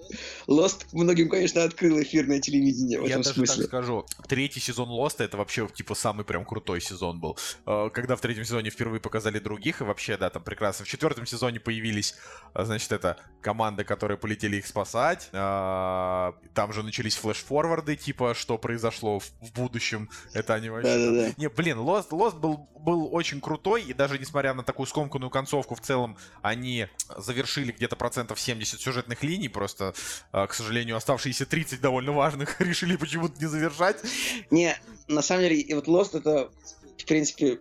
Lost 0.48 0.86
многим, 0.94 1.30
конечно, 1.30 1.64
открыл 1.64 2.02
эфирное 2.02 2.40
телевидение 2.40 3.00
в 3.00 3.04
Я 3.04 3.12
этом 3.12 3.22
даже 3.24 3.36
смысле. 3.36 3.56
так 3.64 3.66
скажу, 3.68 4.06
третий 4.28 4.60
сезон 4.60 4.90
Лоста 4.90 5.24
это 5.24 5.38
вообще 5.38 5.68
типа 5.74 5.96
самый 5.96 6.26
прям 6.26 6.46
крутой 6.46 6.82
сезон 6.82 7.20
был. 7.20 7.38
Э, 7.66 7.90
Когда 7.94 8.16
в 8.16 8.22
третьем 8.22 8.46
сезоне 8.46 8.70
впервые 8.70 9.00
показали 9.00 9.40
других, 9.40 9.82
и 9.82 9.84
вообще, 9.84 10.18
да, 10.18 10.30
там 10.30 10.44
прекрасно. 10.44 10.86
В 10.86 10.88
четвертом 10.88 11.26
сезоне 11.26 11.60
появились, 11.60 12.16
э, 12.54 12.64
значит, 12.66 12.92
это 12.92 13.18
команды, 13.42 13.84
которые 13.84 14.18
полетели 14.18 14.58
их 14.58 14.68
спасать. 14.68 15.30
Э, 15.72 16.34
Там 16.54 16.74
же 16.74 16.84
начались 16.84 17.16
флеш-форварды, 17.16 17.96
типа, 17.96 18.34
что 18.34 18.58
произошло 18.58 19.20
в 19.20 19.32
в 19.42 19.52
будущем. 19.54 20.10
Это 20.34 20.54
они 20.54 20.70
вообще... 20.70 20.98
Да-да-да. 20.98 21.34
Не, 21.38 21.50
блин, 21.50 21.80
Lost, 21.80 22.10
Lost 22.10 22.40
был, 22.40 22.70
был 22.80 23.14
очень 23.14 23.42
крутой, 23.42 23.84
и 23.84 23.94
даже 23.94 24.20
несмотря 24.20 24.54
на 24.54 24.64
такую 24.64 24.88
скомканную 24.88 25.30
концовку, 25.30 25.76
в 25.76 25.82
целом 25.82 26.18
они 26.42 26.88
завершили 27.18 27.72
где-то 27.72 27.96
процентов 27.96 28.40
70 28.40 28.80
сюжетных 28.80 29.24
линий, 29.24 29.50
просто, 29.50 29.94
э, 30.32 30.48
к 30.48 30.54
сожалению, 30.54 30.96
оставшиеся 30.96 31.46
30 31.46 31.82
довольно 31.82 32.12
важных 32.12 32.60
решили 32.62 32.96
почему-то 32.96 33.40
не 33.40 33.48
завершать. 33.48 33.98
Не, 34.50 34.78
на 35.08 35.22
самом 35.22 35.44
деле, 35.44 35.60
и 35.60 35.74
вот 35.74 35.88
Lost 35.88 36.18
это, 36.18 36.50
в 36.98 37.06
принципе, 37.06 37.60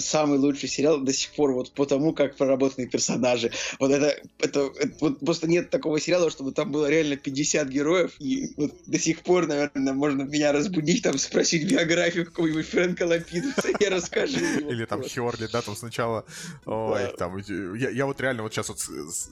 самый 0.00 0.38
лучший 0.38 0.68
сериал 0.68 1.00
до 1.00 1.12
сих 1.12 1.32
пор 1.32 1.52
вот 1.52 1.72
по 1.72 1.86
тому, 1.86 2.12
как 2.12 2.36
проработаны 2.36 2.86
персонажи. 2.86 3.52
Вот 3.78 3.90
это, 3.90 4.16
это, 4.38 4.70
это 4.78 4.94
вот 5.00 5.20
просто 5.20 5.48
нет 5.48 5.70
такого 5.70 6.00
сериала, 6.00 6.30
чтобы 6.30 6.52
там 6.52 6.70
было 6.70 6.88
реально 6.88 7.16
50 7.16 7.68
героев, 7.68 8.12
и 8.18 8.52
вот 8.56 8.72
до 8.86 8.98
сих 8.98 9.20
пор, 9.20 9.46
наверное, 9.46 9.92
можно 9.92 10.22
меня 10.22 10.52
разбудить, 10.52 11.02
там 11.02 11.18
спросить 11.18 11.70
биографию 11.70 12.26
какого-нибудь 12.26 12.66
Фрэнка 12.68 13.06
Лапидуса, 13.06 13.68
я 13.78 13.90
расскажу. 13.90 14.38
Или 14.70 14.84
там 14.84 15.02
Херли, 15.02 15.48
да, 15.52 15.62
там 15.62 15.76
сначала, 15.76 16.24
ой, 16.66 17.12
там, 17.18 17.36
я, 17.76 18.06
вот 18.06 18.20
реально 18.20 18.42
вот 18.42 18.52
сейчас 18.52 18.68
вот, 18.68 18.78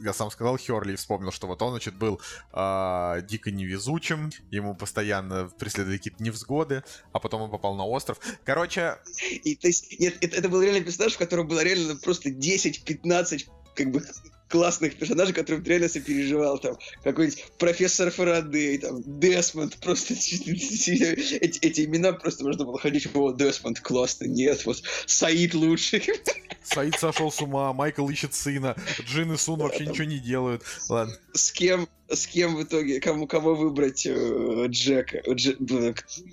я 0.02 0.12
сам 0.12 0.30
сказал 0.30 0.56
Херли 0.56 0.92
и 0.92 0.96
вспомнил, 0.96 1.32
что 1.32 1.46
вот 1.46 1.62
он, 1.62 1.70
значит, 1.70 1.94
был 1.94 2.20
э, 2.52 3.22
дико 3.28 3.50
невезучим, 3.50 4.30
ему 4.50 4.74
постоянно 4.74 5.50
преследовали 5.58 5.98
какие-то 5.98 6.22
невзгоды, 6.22 6.84
а 7.12 7.18
потом 7.18 7.42
он 7.42 7.50
попал 7.50 7.74
на 7.74 7.86
остров. 7.86 8.18
Короче... 8.44 8.98
И, 9.44 9.56
то 9.56 9.66
есть, 9.66 9.98
нет, 9.98 10.16
это, 10.20 10.36
это 10.36 10.48
был 10.48 10.57
реально 10.60 10.85
персонаж, 10.85 11.14
в 11.14 11.18
котором 11.18 11.47
было 11.48 11.62
реально 11.62 11.97
просто 11.97 12.30
10-15 12.30 13.47
как 13.74 13.90
бы 13.90 14.02
классных 14.48 14.97
персонажей, 14.97 15.35
которых 15.35 15.64
ты 15.64 15.70
реально 15.70 15.89
сопереживал, 15.89 16.59
там, 16.59 16.78
какой-нибудь 17.05 17.44
профессор 17.59 18.10
Фарадей, 18.10 18.78
там, 18.78 19.02
Десмонд, 19.20 19.76
просто 19.76 20.14
эти, 20.16 21.59
эти 21.60 21.85
имена 21.85 22.12
просто 22.12 22.44
можно 22.44 22.64
было 22.64 22.78
ходить, 22.78 23.09
о, 23.14 23.32
Десмонд, 23.32 23.80
классно, 23.80 24.24
нет, 24.24 24.64
вот, 24.64 24.82
Саид 25.06 25.55
лучший. 25.55 26.02
Саид 26.64 26.98
сошел 26.98 27.30
с 27.30 27.40
ума, 27.40 27.72
Майкл 27.72 28.09
ищет 28.09 28.35
сына, 28.35 28.76
Джин 29.02 29.32
и 29.32 29.36
Сун 29.36 29.60
вообще 29.60 29.86
ничего 29.86 30.05
не 30.05 30.18
делают, 30.18 30.62
ладно. 30.89 31.14
С 31.35 31.52
кем, 31.52 31.89
с 32.09 32.26
кем 32.26 32.56
в 32.56 32.62
итоге, 32.62 33.01
кому, 33.01 33.26
кого 33.26 33.55
выбрать 33.55 34.06
э, 34.06 34.66
Джека, 34.68 35.22
Дж, 35.35 35.56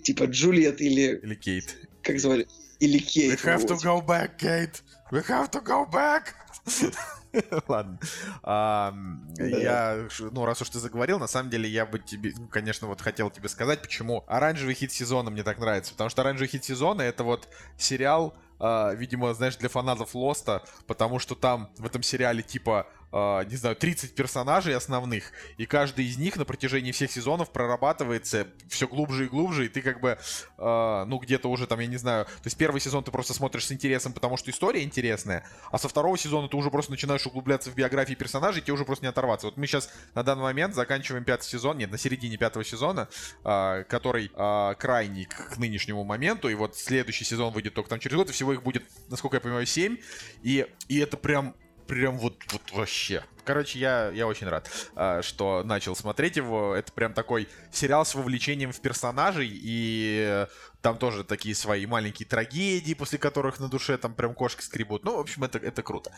типа 0.03 0.23
Джульет 0.25 0.81
или... 0.81 1.19
Или 1.21 1.35
Кейт. 1.35 1.75
Как 2.01 2.19
звали? 2.19 2.47
Или 2.85 2.99
Кейт. 2.99 3.43
We 3.43 3.45
have 3.45 3.65
to 3.65 3.77
go 3.81 4.05
back, 4.05 4.37
Кейт. 4.37 4.83
We 5.11 5.25
have 5.27 5.49
to 5.51 5.61
go 5.63 5.89
back. 5.89 6.35
Ладно. 7.67 7.99
А, 8.43 8.93
я, 9.39 10.07
ну, 10.19 10.45
раз 10.45 10.61
уж 10.61 10.69
ты 10.69 10.79
заговорил, 10.79 11.17
на 11.17 11.27
самом 11.27 11.49
деле 11.49 11.67
я 11.67 11.85
бы 11.85 11.97
тебе, 11.97 12.33
ну, 12.37 12.47
конечно, 12.47 12.87
вот 12.87 13.01
хотел 13.01 13.31
тебе 13.31 13.49
сказать, 13.49 13.81
почему 13.81 14.23
оранжевый 14.27 14.75
хит 14.75 14.91
сезона 14.91 15.31
мне 15.31 15.43
так 15.43 15.57
нравится. 15.57 15.93
Потому 15.93 16.09
что 16.11 16.21
оранжевый 16.21 16.47
хит 16.47 16.63
сезона 16.63 17.01
это 17.01 17.23
вот 17.23 17.47
сериал, 17.77 18.35
Uh, 18.57 18.95
видимо, 18.95 19.33
знаешь, 19.33 19.57
для 19.57 19.67
фанатов 19.67 20.15
Лоста, 20.15 20.63
потому 20.87 21.19
что 21.19 21.35
там 21.35 21.69
в 21.77 21.85
этом 21.85 22.01
сериале 22.01 22.41
типа 22.41 22.87
не 23.15 23.55
знаю, 23.55 23.77
30 23.77 24.13
персонажей 24.13 24.75
основных, 24.75 25.31
и 25.57 25.65
каждый 25.65 26.05
из 26.05 26.17
них 26.17 26.35
на 26.35 26.43
протяжении 26.43 26.91
всех 26.91 27.11
сезонов 27.11 27.49
прорабатывается 27.49 28.47
все 28.67 28.87
глубже 28.87 29.25
и 29.25 29.27
глубже, 29.29 29.65
и 29.65 29.69
ты 29.69 29.81
как 29.81 30.01
бы, 30.01 30.17
uh, 30.57 31.05
ну, 31.05 31.19
где-то 31.19 31.49
уже 31.49 31.65
там, 31.65 31.79
я 31.79 31.87
не 31.87 31.95
знаю, 31.95 32.25
то 32.25 32.41
есть 32.43 32.57
первый 32.57 32.81
сезон 32.81 33.05
ты 33.05 33.11
просто 33.11 33.33
смотришь 33.33 33.67
с 33.67 33.71
интересом, 33.71 34.11
потому 34.11 34.35
что 34.35 34.51
история 34.51 34.83
интересная, 34.83 35.47
а 35.71 35.77
со 35.77 35.87
второго 35.87 36.17
сезона 36.17 36.49
ты 36.49 36.57
уже 36.57 36.69
просто 36.69 36.91
начинаешь 36.91 37.25
углубляться 37.25 37.69
в 37.69 37.75
биографии 37.75 38.15
персонажей, 38.15 38.61
тебе 38.61 38.73
уже 38.73 38.83
просто 38.83 39.05
не 39.05 39.09
оторваться. 39.09 39.47
Вот 39.47 39.55
мы 39.55 39.65
сейчас 39.65 39.89
на 40.13 40.23
данный 40.23 40.43
момент 40.43 40.75
заканчиваем 40.75 41.23
пятый 41.23 41.45
сезон, 41.45 41.77
нет, 41.77 41.91
на 41.91 41.97
середине 41.97 42.35
пятого 42.35 42.65
сезона, 42.65 43.07
uh, 43.43 43.85
который 43.85 44.29
крайний 44.75 45.25
к 45.25 45.57
нынешнему 45.57 46.03
моменту, 46.03 46.49
и 46.49 46.53
вот 46.53 46.75
следующий 46.75 47.23
сезон 47.23 47.53
выйдет 47.53 47.73
только 47.73 47.89
там 47.89 47.99
через 47.99 48.17
год, 48.17 48.29
и 48.29 48.33
всего 48.33 48.51
их 48.51 48.61
будет, 48.61 48.83
насколько 49.09 49.37
я 49.37 49.41
понимаю, 49.41 49.65
7, 49.65 49.97
и, 50.43 50.67
и 50.89 50.99
это 50.99 51.15
прям 51.15 51.55
прям 51.87 52.17
вот, 52.17 52.35
вот 52.51 52.71
вообще. 52.71 53.23
Короче, 53.43 53.77
я, 53.77 54.09
я 54.09 54.25
очень 54.25 54.47
рад, 54.47 54.69
а, 54.95 55.21
что 55.21 55.63
начал 55.63 55.95
смотреть 55.95 56.37
его. 56.37 56.75
Это 56.75 56.91
прям 56.91 57.13
такой 57.13 57.47
сериал 57.71 58.05
с 58.05 58.15
вовлечением 58.15 58.71
в 58.71 58.79
персонажей, 58.81 59.49
и 59.51 60.47
там 60.81 60.97
тоже 60.97 61.23
такие 61.23 61.53
свои 61.53 61.85
маленькие 61.85 62.27
трагедии, 62.27 62.93
после 62.93 63.19
которых 63.19 63.59
на 63.59 63.67
душе 63.67 63.97
там 63.97 64.13
прям 64.13 64.33
кошки 64.33 64.61
скребут. 64.61 65.03
Ну, 65.03 65.17
в 65.17 65.19
общем, 65.19 65.43
это, 65.43 65.59
это 65.59 65.83
круто. 65.83 66.11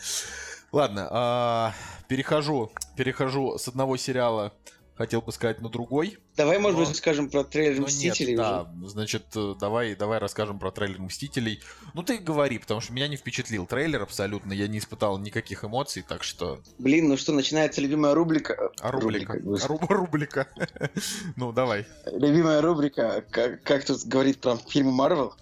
Ладно, 0.72 1.08
а, 1.10 1.74
перехожу, 2.08 2.72
перехожу 2.96 3.58
с 3.58 3.68
одного 3.68 3.96
сериала 3.96 4.54
хотел 4.98 5.22
бы 5.22 5.30
сказать 5.32 5.60
на 5.60 5.68
другой. 5.68 6.18
Давай, 6.36 6.58
может 6.58 6.78
но... 6.78 6.84
быть, 6.84 6.96
скажем 6.96 7.30
про 7.30 7.44
трейлер 7.44 7.80
Мстителей 7.80 8.34
нет, 8.34 8.40
уже. 8.40 8.50
Да, 8.50 8.88
значит, 8.88 9.24
э, 9.36 9.54
давай, 9.58 9.94
давай 9.94 10.18
расскажем 10.18 10.58
про 10.58 10.72
трейлер 10.72 11.00
Мстителей. 11.00 11.62
Ну, 11.94 12.02
ты 12.02 12.18
говори, 12.18 12.58
потому 12.58 12.80
что 12.80 12.92
меня 12.92 13.06
не 13.06 13.16
впечатлил 13.16 13.64
трейлер 13.64 14.02
абсолютно. 14.02 14.52
Я 14.52 14.66
не 14.66 14.78
испытал 14.78 15.18
никаких 15.18 15.64
эмоций, 15.64 16.04
так 16.06 16.24
что... 16.24 16.60
Блин, 16.78 17.08
ну 17.08 17.16
что, 17.16 17.32
начинается 17.32 17.80
любимая 17.80 18.12
рубрика. 18.12 18.72
А 18.80 18.90
рубрика. 18.90 19.34
рубрика. 19.34 19.94
рубрика. 19.94 20.48
ну, 21.36 21.52
давай. 21.52 21.86
Любимая 22.06 22.60
рубрика, 22.60 23.24
как, 23.30 23.62
как 23.62 23.84
тут 23.84 24.04
говорит 24.04 24.40
про 24.40 24.56
фильмы 24.56 24.90
Марвел. 24.90 25.32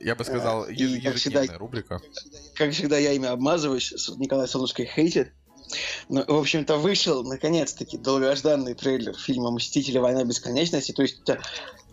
Я 0.00 0.16
бы 0.16 0.24
сказал, 0.24 0.66
э, 0.66 0.72
ежедневная 0.72 1.56
рубрика. 1.56 2.00
Как 2.56 2.72
всегда, 2.72 2.98
я 2.98 3.12
ими 3.12 3.28
обмазываюсь. 3.28 3.94
Николай 4.18 4.48
Солнышко 4.48 4.84
хейтит. 4.84 5.32
Ну, 6.08 6.24
в 6.26 6.38
общем-то, 6.38 6.76
вышел, 6.76 7.22
наконец-таки, 7.24 7.98
долгожданный 7.98 8.74
трейлер 8.74 9.14
фильма 9.14 9.50
«Мстители. 9.50 9.98
Война 9.98 10.24
бесконечности». 10.24 10.92
То 10.92 11.02
есть, 11.02 11.22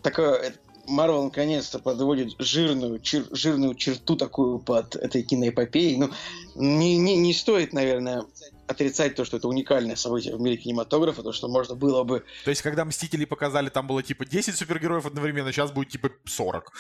такое... 0.02 0.54
Марвел 0.88 1.24
наконец-то 1.24 1.78
подводит 1.78 2.34
жирную, 2.40 3.00
чер, 3.00 3.26
жирную 3.32 3.76
черту 3.76 4.16
такую 4.16 4.60
под 4.60 4.96
этой 4.96 5.22
киноэпопеей. 5.22 5.98
Ну, 5.98 6.10
не, 6.56 6.98
не, 6.98 7.16
не 7.16 7.34
стоит, 7.34 7.72
наверное, 7.72 8.26
отрицать 8.68 9.16
то, 9.16 9.24
что 9.24 9.38
это 9.38 9.48
уникальное 9.48 9.96
событие 9.96 10.36
в 10.36 10.42
мире 10.42 10.58
кинематографа, 10.58 11.24
то, 11.24 11.32
что 11.32 11.48
можно 11.48 11.76
было 11.76 12.04
бы... 12.04 12.24
То 12.44 12.50
есть, 12.50 12.62
когда 12.62 12.84
«Мстители» 12.84 13.26
показали, 13.26 13.70
там 13.70 13.88
было 13.88 14.02
типа 14.02 14.26
10 14.26 14.56
супергероев 14.56 15.06
одновременно, 15.06 15.52
сейчас 15.52 15.72
будет 15.72 15.90
типа 15.90 16.10
40. 16.26 16.72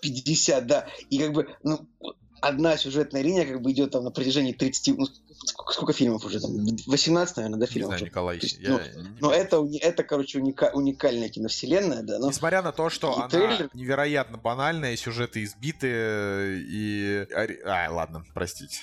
50, 0.00 0.66
да. 0.66 0.86
И 1.10 1.18
как 1.18 1.32
бы, 1.32 1.48
ну, 1.62 1.86
одна 2.44 2.76
сюжетная 2.76 3.22
линия 3.22 3.46
как 3.46 3.62
бы 3.62 3.72
идет 3.72 3.90
там 3.92 4.04
на 4.04 4.10
протяжении 4.10 4.52
30, 4.52 4.98
ну, 4.98 5.06
сколько, 5.46 5.72
сколько 5.72 5.92
фильмов 5.92 6.24
уже 6.24 6.40
там? 6.40 6.50
18, 6.86 7.36
наверное, 7.36 7.58
да, 7.58 7.66
фильмов? 7.66 7.92
Не 7.92 7.98
знаю, 7.98 8.10
Николай. 8.10 8.38
есть, 8.40 8.58
я... 8.60 8.70
ну, 8.70 8.80
но 9.20 9.32
это, 9.32 9.66
это, 9.80 10.04
короче, 10.04 10.38
уника, 10.38 10.70
уникальная 10.74 11.28
киновселенная, 11.28 12.02
да. 12.02 12.18
Но... 12.18 12.28
Несмотря 12.28 12.62
на 12.62 12.72
то, 12.72 12.90
что 12.90 13.16
она 13.16 13.28
трейлер... 13.28 13.70
невероятно 13.72 14.36
банальная, 14.36 14.96
сюжеты 14.96 15.44
избиты 15.44 15.88
и... 16.68 17.26
А, 17.64 17.88
ладно, 17.90 18.24
простите. 18.34 18.80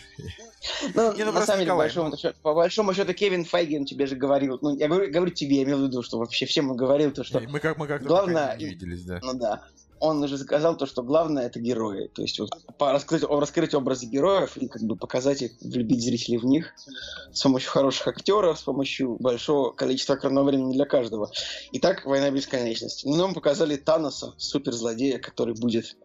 Ну, 0.94 1.14
не, 1.14 1.24
ну 1.24 1.32
на 1.32 1.46
самом 1.46 1.60
деле, 1.60 1.72
по 1.72 1.78
большому, 1.78 2.18
счету, 2.18 2.38
по 2.42 2.54
большому 2.54 2.94
счету, 2.94 3.14
Кевин 3.14 3.46
Файген 3.46 3.86
тебе 3.86 4.08
же 4.08 4.16
говорил, 4.16 4.60
ну, 4.62 4.76
я 4.76 4.88
говорю, 4.88 5.12
говорю 5.12 5.32
тебе, 5.32 5.58
я 5.58 5.64
имел 5.64 5.80
в 5.80 5.84
виду, 5.84 6.04
что 6.04 6.18
вообще 6.18 6.46
всем 6.46 6.72
он 6.72 6.78
говорил, 6.78 7.12
то, 7.12 7.24
что... 7.24 7.40
Мы 7.40 7.60
как 7.60 7.78
мы 7.78 7.88
как 7.88 8.04
главное, 8.04 8.56
не 8.58 8.66
виделись, 8.66 9.04
да. 9.04 9.20
Ну 9.22 9.34
да 9.34 9.64
он 10.02 10.24
уже 10.24 10.38
сказал 10.38 10.76
то, 10.76 10.88
что 10.88 11.04
главное 11.04 11.46
это 11.46 11.60
герои. 11.60 12.08
То 12.08 12.24
есть 12.24 12.40
вот, 12.40 12.50
раскрыть, 12.80 13.24
раскрыть 13.24 13.76
образы 13.76 14.08
героев 14.08 14.58
и 14.58 14.68
как 14.68 14.82
бы 14.82 14.96
показать 14.96 15.44
их, 15.44 15.52
влюбить 15.62 16.04
зрителей 16.04 16.38
в 16.38 16.46
них 16.46 16.74
с 17.32 17.42
помощью 17.42 17.72
хороших 17.72 18.08
актеров, 18.08 18.60
с 18.60 18.64
помощью 18.64 19.16
большого 19.20 19.72
количества 19.72 20.16
экранного 20.16 20.46
времени 20.46 20.74
для 20.74 20.86
каждого. 20.86 21.32
Итак, 21.74 22.06
«Война 22.06 22.32
бесконечности». 22.32 23.08
Ну, 23.08 23.16
нам 23.16 23.36
показали 23.36 23.76
Таноса, 23.76 24.34
суперзлодея, 24.38 25.20
который 25.20 25.54
будет 25.54 25.96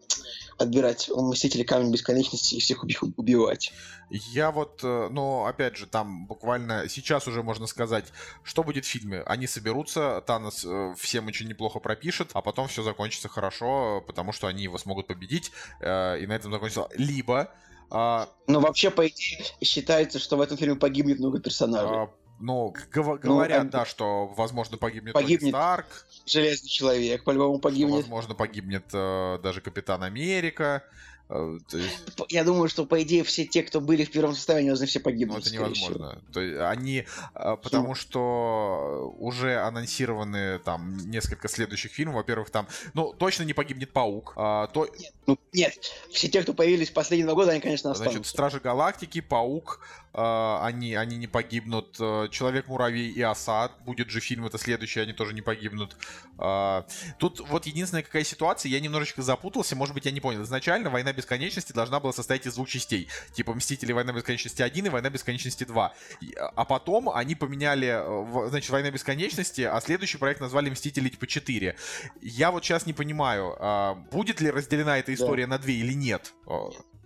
отбирать 0.57 1.09
у 1.09 1.21
Мстителей 1.21 1.63
Камень 1.63 1.91
Бесконечности 1.91 2.55
и 2.55 2.59
всех 2.59 2.83
убивать. 2.83 3.71
Я 4.09 4.51
вот, 4.51 4.79
э, 4.83 5.09
ну, 5.11 5.45
опять 5.45 5.75
же, 5.75 5.85
там 5.85 6.25
буквально 6.27 6.87
сейчас 6.87 7.27
уже 7.27 7.43
можно 7.43 7.67
сказать, 7.67 8.05
что 8.43 8.63
будет 8.63 8.85
в 8.85 8.87
фильме. 8.87 9.21
Они 9.25 9.47
соберутся, 9.47 10.23
Танос 10.25 10.65
э, 10.65 10.93
всем 10.97 11.27
очень 11.27 11.47
неплохо 11.47 11.79
пропишет, 11.79 12.31
а 12.33 12.41
потом 12.41 12.67
все 12.67 12.83
закончится 12.83 13.27
хорошо, 13.27 14.03
потому 14.07 14.31
что 14.31 14.47
они 14.47 14.63
его 14.63 14.77
смогут 14.77 15.07
победить, 15.07 15.51
э, 15.81 16.19
и 16.19 16.27
на 16.27 16.33
этом 16.33 16.51
закончится. 16.51 16.87
Либо 16.95 17.51
а... 17.89 18.29
Ну, 18.47 18.59
вообще, 18.59 18.89
по 18.89 19.07
идее, 19.07 19.45
считается, 19.61 20.19
что 20.19 20.35
в 20.35 20.41
этом 20.41 20.57
фильме 20.57 20.75
погибнет 20.75 21.19
много 21.19 21.39
персонажей. 21.39 21.97
А, 21.97 22.09
ну, 22.39 22.73
гов- 22.93 23.19
говорят, 23.19 23.65
ну, 23.65 23.69
да, 23.69 23.85
что, 23.85 24.27
возможно, 24.27 24.77
погибнет, 24.77 25.13
погибнет 25.13 25.51
Тони 25.51 25.51
Старк. 25.51 25.85
Железный 26.25 26.69
человек, 26.69 27.23
по-любому 27.23 27.59
погибнет. 27.59 27.95
Возможно, 27.95 28.35
погибнет 28.35 28.85
э, 28.93 29.39
даже 29.41 29.61
Капитан 29.61 30.03
Америка. 30.03 30.83
Э, 31.29 31.57
есть... 31.73 32.13
Я 32.29 32.43
думаю, 32.43 32.69
что, 32.69 32.85
по 32.85 33.01
идее, 33.03 33.23
все 33.23 33.45
те, 33.45 33.63
кто 33.63 33.81
были 33.81 34.03
в 34.05 34.11
первом 34.11 34.33
составе, 34.33 34.59
они 34.59 34.69
должны 34.69 34.85
все 34.85 34.99
погибнуть. 34.99 35.37
Ну, 35.37 35.41
это 35.41 35.53
невозможно. 35.53 36.21
То 36.31 36.41
есть, 36.41 36.59
они, 36.59 37.05
э, 37.35 37.57
потому 37.61 37.95
что 37.95 39.13
уже 39.17 39.59
анонсированы 39.59 40.59
там 40.59 40.97
несколько 41.09 41.47
следующих 41.47 41.91
фильмов. 41.91 42.15
Во-первых, 42.15 42.49
там, 42.49 42.67
ну, 42.93 43.13
точно 43.13 43.43
не 43.43 43.53
погибнет 43.53 43.91
Паук. 43.91 44.33
А, 44.35 44.67
то... 44.67 44.85
нет, 44.85 45.13
ну, 45.25 45.37
нет, 45.53 45.73
все 46.11 46.27
те, 46.29 46.41
кто 46.43 46.53
появились 46.53 46.91
последние 46.91 47.25
два 47.25 47.35
года, 47.35 47.51
они, 47.51 47.61
конечно, 47.61 47.91
останутся. 47.91 48.19
Значит, 48.19 48.29
Стражи 48.29 48.59
Галактики, 48.59 49.21
Паук, 49.21 49.81
они, 50.13 50.95
они 50.95 51.17
не 51.17 51.27
погибнут. 51.27 51.99
Uh, 51.99 52.29
Человек-муравей 52.29 53.09
и 53.09 53.21
оса. 53.21 53.71
Будет 53.85 54.09
же 54.09 54.19
фильм, 54.19 54.45
это 54.45 54.57
следующий, 54.57 54.99
они 54.99 55.13
тоже 55.13 55.33
не 55.33 55.41
погибнут. 55.41 55.95
Uh, 56.37 56.85
тут 57.19 57.39
вот 57.39 57.65
единственная 57.65 58.03
какая 58.03 58.23
ситуация, 58.23 58.69
я 58.69 58.79
немножечко 58.79 59.21
запутался, 59.21 59.75
может 59.75 59.93
быть, 59.93 60.05
я 60.05 60.11
не 60.11 60.21
понял. 60.21 60.43
Изначально 60.43 60.89
«Война 60.89 61.13
бесконечности» 61.13 61.73
должна 61.73 61.99
была 61.99 62.13
состоять 62.13 62.45
из 62.45 62.55
двух 62.55 62.69
частей. 62.69 63.09
Типа 63.33 63.53
«Мстители. 63.53 63.91
Война 63.91 64.13
бесконечности 64.13 64.61
1» 64.61 64.85
и 64.85 64.89
«Война 64.89 65.09
бесконечности 65.09 65.63
2». 65.63 65.91
А 66.37 66.65
потом 66.65 67.09
они 67.09 67.35
поменяли, 67.35 68.01
значит, 68.49 68.69
«Война 68.69 68.91
бесконечности», 68.91 69.61
а 69.61 69.79
следующий 69.81 70.17
проект 70.17 70.41
назвали 70.41 70.69
«Мстители» 70.69 71.09
типа 71.09 71.27
4. 71.27 71.75
Я 72.21 72.51
вот 72.51 72.63
сейчас 72.63 72.85
не 72.85 72.93
понимаю, 72.93 74.05
будет 74.11 74.41
ли 74.41 74.49
разделена 74.49 74.97
эта 74.97 75.13
история 75.13 75.45
да. 75.45 75.51
на 75.51 75.57
две 75.59 75.75
или 75.75 75.93
нет. 75.93 76.33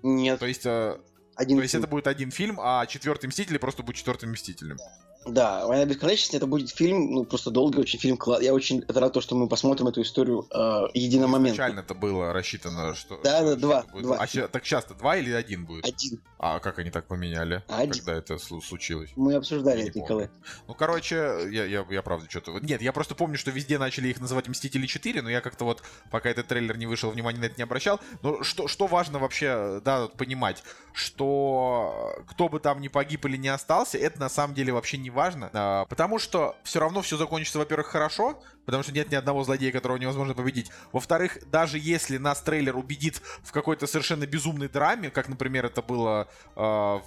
Нет, 0.03 0.39
То 0.39 0.47
есть, 0.47 0.65
э, 0.65 0.97
один 1.35 1.57
то 1.57 1.61
есть 1.63 1.71
фильм. 1.71 1.83
это 1.83 1.89
будет 1.89 2.07
один 2.07 2.31
фильм, 2.31 2.59
а 2.59 2.85
четвертый 2.85 3.27
Мститель 3.27 3.57
просто 3.59 3.83
будет 3.83 3.95
четвертым 3.95 4.31
Мстителем. 4.31 4.77
Да, 4.77 4.91
«Война 5.23 5.85
бесконечности» 5.85 6.35
это 6.35 6.48
будет 6.48 6.72
фильм, 6.72 7.11
ну, 7.11 7.23
просто 7.26 7.52
долгий 7.52 7.80
очень 7.80 7.99
фильм. 7.99 8.19
Я 8.41 8.53
очень 8.53 8.84
рад, 8.88 9.14
то, 9.14 9.22
что 9.22 9.35
мы 9.35 9.48
посмотрим 9.48 9.88
эту 9.88 10.02
историю 10.02 10.48
э, 10.52 10.88
единомоментно. 10.95 11.56
Изначально 11.56 11.80
это 11.81 11.93
было 11.93 12.34
рассчитано, 12.34 12.95
что... 12.95 13.19
Да, 13.23 13.41
да, 13.43 13.56
два, 13.56 13.84
будет. 13.84 14.03
два. 14.03 14.18
А 14.18 14.26
ща- 14.26 14.48
так 14.48 14.64
часто 14.64 14.95
два 14.95 15.18
или 15.18 15.31
один 15.31 15.65
будет? 15.65 15.85
Один. 15.85 16.19
А 16.39 16.60
как 16.60 16.80
они 16.80 16.89
так 16.89 17.06
поменяли? 17.06 17.64
Один. 17.68 17.93
Когда 17.93 18.15
это 18.15 18.34
слу- 18.35 18.61
случилось? 18.61 19.11
Мы 19.15 19.35
обсуждали 19.35 19.81
Я 19.81 19.88
это, 19.89 19.99
Николай. 19.99 20.30
Ну, 20.68 20.73
короче, 20.73 21.15
я, 21.52 21.65
я, 21.65 21.85
я 21.88 22.02
правда 22.02 22.26
что-то... 22.27 22.60
Нет, 22.60 22.81
я 22.81 22.91
просто 22.91 23.14
помню, 23.14 23.38
что 23.38 23.52
везде 23.52 23.77
начали 23.77 24.07
их 24.07 24.19
называть 24.19 24.48
Мстители 24.48 24.88
4, 24.88 25.22
но 25.22 25.30
я 25.30 25.41
как-то 25.41 25.65
вот, 25.65 25.84
пока 26.10 26.31
этот 26.31 26.48
трейлер 26.48 26.77
не 26.77 26.88
вышел, 26.88 27.11
внимания 27.11 27.39
на 27.39 27.45
это 27.45 27.56
не 27.57 27.64
обращал. 27.64 27.99
Но 28.23 28.41
что, 28.41 28.68
что 28.68 28.88
важно 28.88 29.19
вообще, 29.19 29.81
да, 29.85 30.07
понимать, 30.07 30.64
что 30.93 32.15
кто 32.27 32.49
бы 32.49 32.60
там 32.60 32.81
ни 32.81 32.88
погиб 32.88 33.26
или 33.26 33.38
не 33.38 33.49
остался, 33.49 33.99
это 33.99 34.19
на 34.19 34.30
самом 34.30 34.56
деле 34.56 34.73
вообще 34.73 34.98
не 34.98 35.10
важно. 35.11 35.49
а, 35.53 35.85
Потому 35.85 36.19
что 36.19 36.55
все 36.63 36.79
равно 36.79 37.01
все 37.01 37.17
закончится, 37.17 37.59
во-первых, 37.59 37.88
хорошо, 37.88 38.41
потому 38.65 38.83
что 38.83 38.91
нет 38.91 39.11
ни 39.11 39.15
одного 39.15 39.43
злодея, 39.43 39.71
которого 39.71 39.97
невозможно 39.97 40.33
победить. 40.33 40.71
Во-вторых, 40.91 41.38
даже 41.49 41.77
если 41.77 42.17
нас 42.17 42.41
трейлер 42.41 42.75
убедит 42.77 43.21
в 43.43 43.51
какой-то 43.51 43.88
совершенно 43.88 44.25
безумной 44.25 44.69
драме, 44.69 45.09
как, 45.09 45.29
например, 45.29 45.65
это 45.65 45.81
было 45.81 46.27
э, 46.55 46.61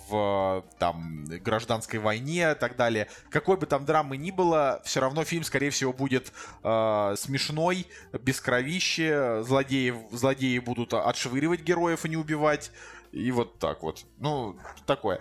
в 0.08 0.64
там 0.78 1.24
гражданской 1.24 1.98
войне 1.98 2.52
и 2.52 2.54
так 2.54 2.76
далее, 2.76 3.08
какой 3.30 3.56
бы 3.56 3.66
там 3.66 3.84
драмы 3.84 4.16
ни 4.16 4.30
было, 4.30 4.80
все 4.84 5.00
равно 5.00 5.24
фильм, 5.24 5.44
скорее 5.44 5.70
всего, 5.70 5.92
будет 5.92 6.32
э, 6.62 7.14
смешной, 7.16 7.86
без 8.12 8.40
кровищи, 8.40 9.42
злодеи, 9.42 9.94
злодеи 10.12 10.58
будут 10.58 10.94
отшвыривать 10.94 11.62
героев 11.62 12.04
и 12.04 12.08
не 12.08 12.16
убивать, 12.16 12.70
и 13.12 13.30
вот 13.30 13.58
так 13.58 13.82
вот. 13.82 14.04
Ну, 14.18 14.56
такое. 14.86 15.20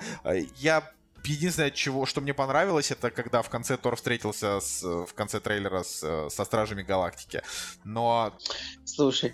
Я 0.57 0.91
Единственное, 1.25 1.71
чего, 1.71 2.05
что 2.05 2.21
мне 2.21 2.33
понравилось, 2.33 2.91
это 2.91 3.09
когда 3.09 3.41
в 3.41 3.49
конце 3.49 3.77
Тор 3.77 3.95
встретился 3.95 4.59
с, 4.59 4.83
в 4.83 5.13
конце 5.13 5.39
трейлера 5.39 5.83
с, 5.83 6.03
э, 6.03 6.29
со 6.29 6.43
Стражами 6.43 6.83
Галактики. 6.83 7.41
Но 7.83 8.37
Слушай, 8.83 9.33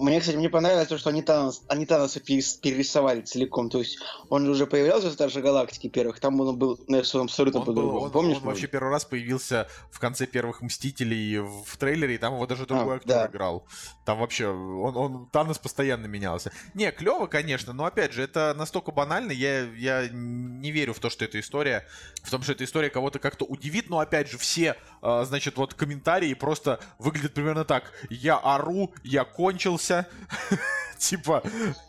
мне, 0.00 0.20
кстати, 0.20 0.36
мне 0.36 0.48
понравилось 0.50 0.88
то, 0.88 0.98
что 0.98 1.10
они 1.10 1.22
Танос, 1.22 1.62
они 1.68 1.86
Таноса 1.86 2.20
перерисовали 2.20 3.20
целиком. 3.22 3.70
То 3.70 3.78
есть 3.78 3.98
он 4.28 4.44
же 4.46 4.52
уже 4.52 4.66
появлялся 4.66 5.08
в 5.08 5.12
Старшей 5.12 5.42
Галактике 5.42 5.88
первых, 5.88 6.20
там 6.20 6.40
он 6.40 6.56
был 6.56 6.78
нарисован 6.88 7.26
абсолютно 7.26 7.60
он, 7.60 7.66
был- 7.66 7.74
по-другому. 7.74 8.04
он- 8.06 8.10
Помнишь? 8.10 8.36
он 8.38 8.42
вообще 8.44 8.66
первый 8.66 8.90
раз 8.90 9.04
появился 9.04 9.68
в 9.90 9.98
конце 10.00 10.26
первых 10.26 10.62
Мстителей 10.62 11.38
в 11.38 11.76
трейлере, 11.78 12.14
и 12.14 12.18
там 12.18 12.34
его 12.34 12.46
даже 12.46 12.66
другой 12.66 12.94
А, 12.94 12.96
актер 12.96 13.08
да. 13.08 13.26
играл. 13.26 13.64
Там 14.04 14.18
вообще, 14.18 14.48
он, 14.48 14.96
он 14.96 15.26
Танос 15.30 15.58
постоянно 15.58 16.06
менялся. 16.06 16.52
Не, 16.74 16.90
клево, 16.92 17.26
конечно, 17.26 17.72
но 17.72 17.84
опять 17.84 18.12
же, 18.12 18.22
это 18.22 18.54
настолько 18.56 18.90
банально, 18.92 19.32
я, 19.32 19.62
я 19.74 20.08
не 20.10 20.70
верю 20.70 20.94
в 20.94 20.98
то, 20.98 21.10
что 21.10 21.24
эта 21.24 21.38
история, 21.40 21.86
в 22.22 22.30
том, 22.30 22.42
что 22.42 22.52
эта 22.52 22.64
история 22.64 22.90
кого-то 22.90 23.18
как-то 23.18 23.44
удивит, 23.44 23.88
но 23.90 23.98
опять 24.00 24.30
же, 24.30 24.38
все, 24.38 24.76
значит, 25.02 25.56
вот 25.56 25.74
комментарии 25.74 26.34
просто 26.34 26.80
выглядят 26.98 27.34
примерно 27.34 27.64
так. 27.64 27.92
Я 28.10 28.36
ору, 28.36 28.92
я 29.02 29.24
кончился. 29.24 30.06
Типа, 30.98 31.42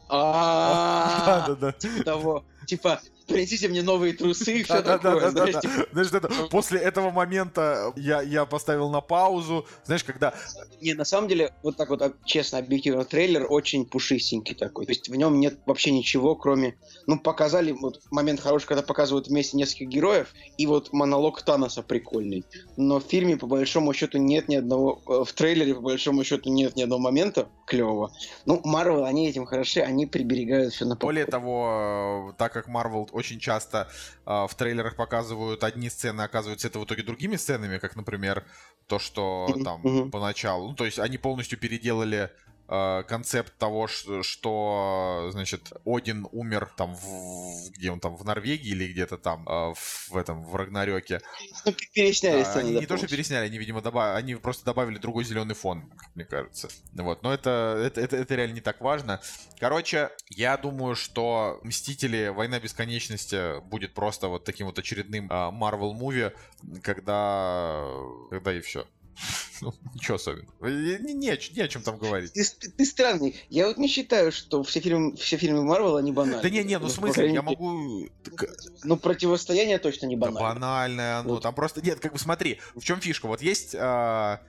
А, 0.08 1.46
да-да-да. 1.48 1.72
типа 1.74 2.04
того. 2.04 2.46
Типа, 2.66 3.02
принесите 3.32 3.68
мне 3.68 3.82
новые 3.82 4.14
трусы 4.14 4.60
и 4.60 4.64
все 4.64 4.82
такое. 4.82 5.30
Знаешь, 5.30 5.56
типа. 5.60 6.30
После 6.50 6.80
этого 6.80 7.12
момента 7.12 7.94
я, 7.96 8.22
я 8.22 8.46
поставил 8.46 8.90
на 8.90 9.02
паузу. 9.02 9.66
Знаешь, 9.86 10.04
когда... 10.04 10.34
Не, 10.82 10.94
на 10.94 11.06
самом 11.06 11.28
деле, 11.28 11.54
вот 11.64 11.78
так 11.78 11.90
вот, 11.90 12.02
а, 12.02 12.14
честно, 12.26 12.60
объективно, 12.60 13.06
трейлер 13.06 13.48
очень 13.50 13.86
пушистенький 13.86 14.56
такой. 14.56 14.86
То 14.86 14.92
есть 14.92 15.10
в 15.10 15.16
нем 15.16 15.40
нет 15.40 15.60
вообще 15.66 15.92
ничего, 15.92 16.36
кроме... 16.36 16.76
Ну, 17.08 17.20
показали 17.20 17.72
вот 17.72 18.02
момент 18.12 18.40
хороший, 18.40 18.68
когда 18.68 18.82
показывают 18.82 19.28
вместе 19.28 19.58
нескольких 19.58 19.88
героев, 19.88 20.34
и 20.58 20.66
вот 20.68 20.94
монолог 20.94 21.42
Таноса 21.42 21.82
прикольный. 21.82 22.46
Но 22.78 23.00
в 23.00 23.04
фильме, 23.04 23.38
по 23.38 23.48
большому 23.48 23.94
счету, 23.94 24.18
нет 24.18 24.48
ни 24.48 24.56
одного... 24.56 25.02
э, 25.08 25.24
В 25.26 25.34
трейлере, 25.34 25.76
по 25.76 25.82
большому 25.82 26.24
счету, 26.24 26.50
нет 26.50 26.76
ни 26.76 26.84
одного 26.84 27.02
момента 27.02 27.48
клевого. 27.66 28.12
Ну, 28.46 28.62
Марвел, 28.64 29.06
они 29.06 29.30
этим 29.30 29.46
хороши, 29.46 29.82
они 29.82 30.06
приберегают 30.06 30.74
все 30.74 30.86
на 30.86 30.96
Более 30.96 31.26
того, 31.26 32.32
э, 32.32 32.34
так 32.38 32.54
как 32.54 32.68
Marvel 32.68 33.10
очень 33.22 33.40
часто 33.40 33.88
э, 34.26 34.48
в 34.48 34.56
трейлерах 34.56 34.96
показывают 34.96 35.64
одни 35.64 35.90
сцены, 35.90 36.22
оказывается 36.22 36.68
это 36.68 36.80
в 36.80 36.86
итоге 36.86 37.04
другими 37.04 37.38
сценами, 37.38 37.78
как, 37.78 37.96
например, 37.96 38.44
то, 38.88 39.00
что 39.00 39.48
там 39.64 39.82
мгм. 39.82 40.12
поначалу... 40.12 40.70
Ну, 40.70 40.76
то 40.76 40.86
есть 40.86 41.00
они 41.00 41.18
полностью 41.18 41.58
переделали 41.58 42.30
концепт 43.08 43.58
того, 43.58 43.88
ш- 43.88 44.24
что, 44.24 45.30
значит, 45.32 45.74
Один 45.86 46.28
умер 46.32 46.72
там, 46.78 46.96
в, 46.96 47.70
где 47.72 47.92
он 47.92 48.00
там, 48.00 48.16
в 48.16 48.24
Норвегии 48.24 48.70
или 48.72 48.92
где-то 48.92 49.18
там, 49.18 49.48
э, 49.48 49.74
в 50.10 50.16
этом, 50.16 50.44
в 50.44 50.56
Рагнарёке. 50.56 51.22
Ну, 51.66 51.74
пересняли 51.94 52.44
Да, 52.44 52.46
сцены, 52.46 52.62
они 52.70 52.80
не 52.80 52.86
то, 52.86 52.98
что 52.98 53.08
пересняли, 53.08 53.46
они, 53.46 53.58
видимо, 53.58 53.82
добавили, 53.82 54.18
они 54.18 54.36
просто 54.36 54.66
добавили 54.66 54.98
другой 54.98 55.24
зеленый 55.26 55.56
фон, 55.56 55.92
мне 56.16 56.26
кажется. 56.26 56.70
Вот, 56.94 57.24
но 57.24 57.34
это, 57.34 57.82
это, 57.86 58.02
это, 58.02 58.16
это 58.18 58.36
реально 58.36 58.54
не 58.56 58.62
так 58.62 58.80
важно. 58.82 59.22
Короче, 59.60 60.10
я 60.30 60.58
думаю, 60.58 60.96
что 60.96 61.60
Мстители, 61.64 62.30
Война 62.30 62.60
Бесконечности 62.60 63.60
будет 63.62 63.94
просто 63.94 64.28
вот 64.28 64.46
таким 64.46 64.68
вот 64.68 64.80
очередным 64.80 65.28
а, 65.30 65.52
Marvel 65.52 65.94
муви, 65.94 66.32
когда, 66.82 67.84
когда 68.30 68.54
и 68.54 68.62
все. 68.62 68.86
Ну, 69.62 69.74
ничего 69.94 70.16
особенного. 70.16 70.68
И 70.68 70.98
Не, 71.04 71.14
не, 71.14 71.30
о 71.30 71.36
не 71.38 71.70
чем 71.70 71.84
там 71.84 71.98
говорить. 72.00 72.34
Ты, 72.34 72.44
ты- 72.44 72.72
ты 72.72 72.86
странный. 72.86 73.36
Я 73.50 73.68
вот 73.68 73.78
не 73.78 73.88
считаю, 73.88 74.32
что 74.32 74.64
все 74.64 74.80
фильмы, 74.80 75.16
все 75.18 75.38
фильмы 75.38 75.64
Марвел, 75.64 75.98
они 75.98 76.12
банальные. 76.12 76.42
Да 76.42 76.50
не, 76.50 76.64
не, 76.64 76.80
ну 76.80 76.88
в 76.88 76.92
смысле, 76.92 77.32
я 77.32 77.42
могу... 77.44 78.08
так, 78.24 78.50
Ну, 78.84 78.98
противостояние 78.98 79.78
точно 79.78 80.08
не 80.08 80.16
Да 80.16 80.32
банально. 80.32 80.54
банальное 80.60 81.20
оно. 81.20 81.34
Вот. 81.36 81.44
Там 81.44 81.54
просто... 81.54 81.82
Нет, 81.86 82.00
как 82.00 82.14
бы 82.14 82.18
смотри, 82.20 82.60
в 82.76 82.82
чем 82.84 83.00
фишка? 83.00 83.28
Вот 83.28 83.42
есть... 83.44 83.76
а, 83.78 84.42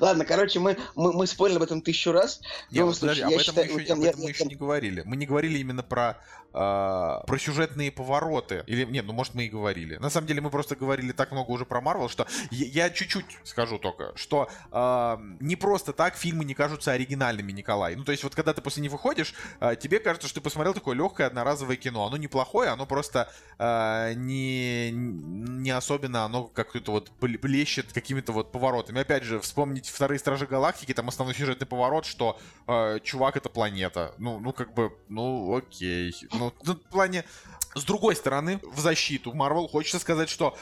Ладно, 0.00 0.24
короче, 0.24 0.58
мы, 0.58 0.78
мы, 0.94 1.12
мы 1.12 1.26
спорили 1.26 1.56
об 1.56 1.62
этом 1.62 1.82
тысячу 1.82 2.12
раз. 2.12 2.40
Не, 2.70 2.78
любом 2.78 2.92
вот 2.92 3.00
подожди, 3.00 3.22
случае, 3.22 3.26
об 3.26 3.30
я 3.32 3.36
этом, 3.42 3.54
считаю, 3.54 3.74
мы 3.74 3.80
еще, 3.80 3.88
я- 3.88 3.94
об 3.94 4.00
этом 4.04 4.20
я- 4.20 4.24
мы 4.24 4.30
еще 4.30 4.44
не 4.46 4.54
говорили. 4.54 5.02
Мы 5.04 5.16
не 5.16 5.26
говорили 5.26 5.58
именно 5.58 5.82
про, 5.82 6.18
а, 6.52 7.22
про 7.26 7.38
сюжетные 7.38 7.92
повороты. 7.92 8.64
Или 8.66 8.84
нет, 8.84 9.04
ну 9.06 9.12
может 9.12 9.34
мы 9.34 9.44
и 9.44 9.48
говорили. 9.48 9.96
На 9.96 10.08
самом 10.10 10.26
деле 10.26 10.40
мы 10.40 10.50
просто 10.50 10.76
говорили 10.76 11.12
так 11.12 11.30
много 11.32 11.50
уже 11.50 11.66
про 11.66 11.80
Марвел, 11.80 12.08
что 12.08 12.26
я, 12.50 12.86
я 12.86 12.90
чуть-чуть 12.90 13.26
скажу 13.44 13.78
только, 13.80 14.12
что 14.16 14.48
а, 14.70 15.20
не 15.40 15.56
просто 15.56 15.92
так 15.92 16.16
фильмы 16.16 16.44
не 16.44 16.54
кажутся 16.54 16.92
оригинальными, 16.92 17.52
Николай. 17.52 17.96
Ну 17.96 18.04
то 18.04 18.12
есть 18.12 18.24
вот 18.24 18.34
когда 18.34 18.52
ты 18.52 18.62
после 18.62 18.82
них 18.82 18.92
выходишь, 18.92 19.34
а, 19.58 19.74
тебе 19.74 19.98
кажется, 19.98 20.28
что 20.28 20.40
ты 20.40 20.44
посмотрел 20.44 20.74
такое 20.74 20.94
легкое 20.94 21.26
одноразовое 21.26 21.76
кино. 21.76 22.06
Оно 22.06 22.16
неплохое, 22.16 22.70
оно 22.70 22.86
просто 22.86 23.30
а, 23.58 24.12
не, 24.14 24.90
не 24.92 25.70
особенно, 25.70 26.24
оно 26.24 26.44
как-то 26.44 26.92
вот 26.92 27.10
блещет 27.20 27.92
какими-то 27.92 28.32
вот 28.32 28.52
поворотами. 28.52 29.00
Опять 29.00 29.24
же, 29.24 29.40
вспомнить 29.40 29.88
вторые 29.88 30.18
Стражи 30.18 30.46
Галактики, 30.46 30.94
там 30.94 31.08
основной 31.08 31.34
сюжетный 31.34 31.66
поворот, 31.66 32.04
что 32.04 32.38
э, 32.66 33.00
чувак 33.02 33.36
это 33.36 33.48
планета. 33.48 34.14
Ну, 34.18 34.38
ну 34.40 34.52
как 34.52 34.74
бы, 34.74 34.96
ну 35.08 35.56
окей. 35.56 36.14
Ну, 36.32 36.52
в 36.60 36.74
плане... 36.90 37.24
С 37.76 37.84
другой 37.84 38.16
стороны, 38.16 38.58
в 38.64 38.80
защиту 38.80 39.32
Марвел 39.32 39.68
хочется 39.68 40.00
сказать, 40.00 40.28
что 40.28 40.58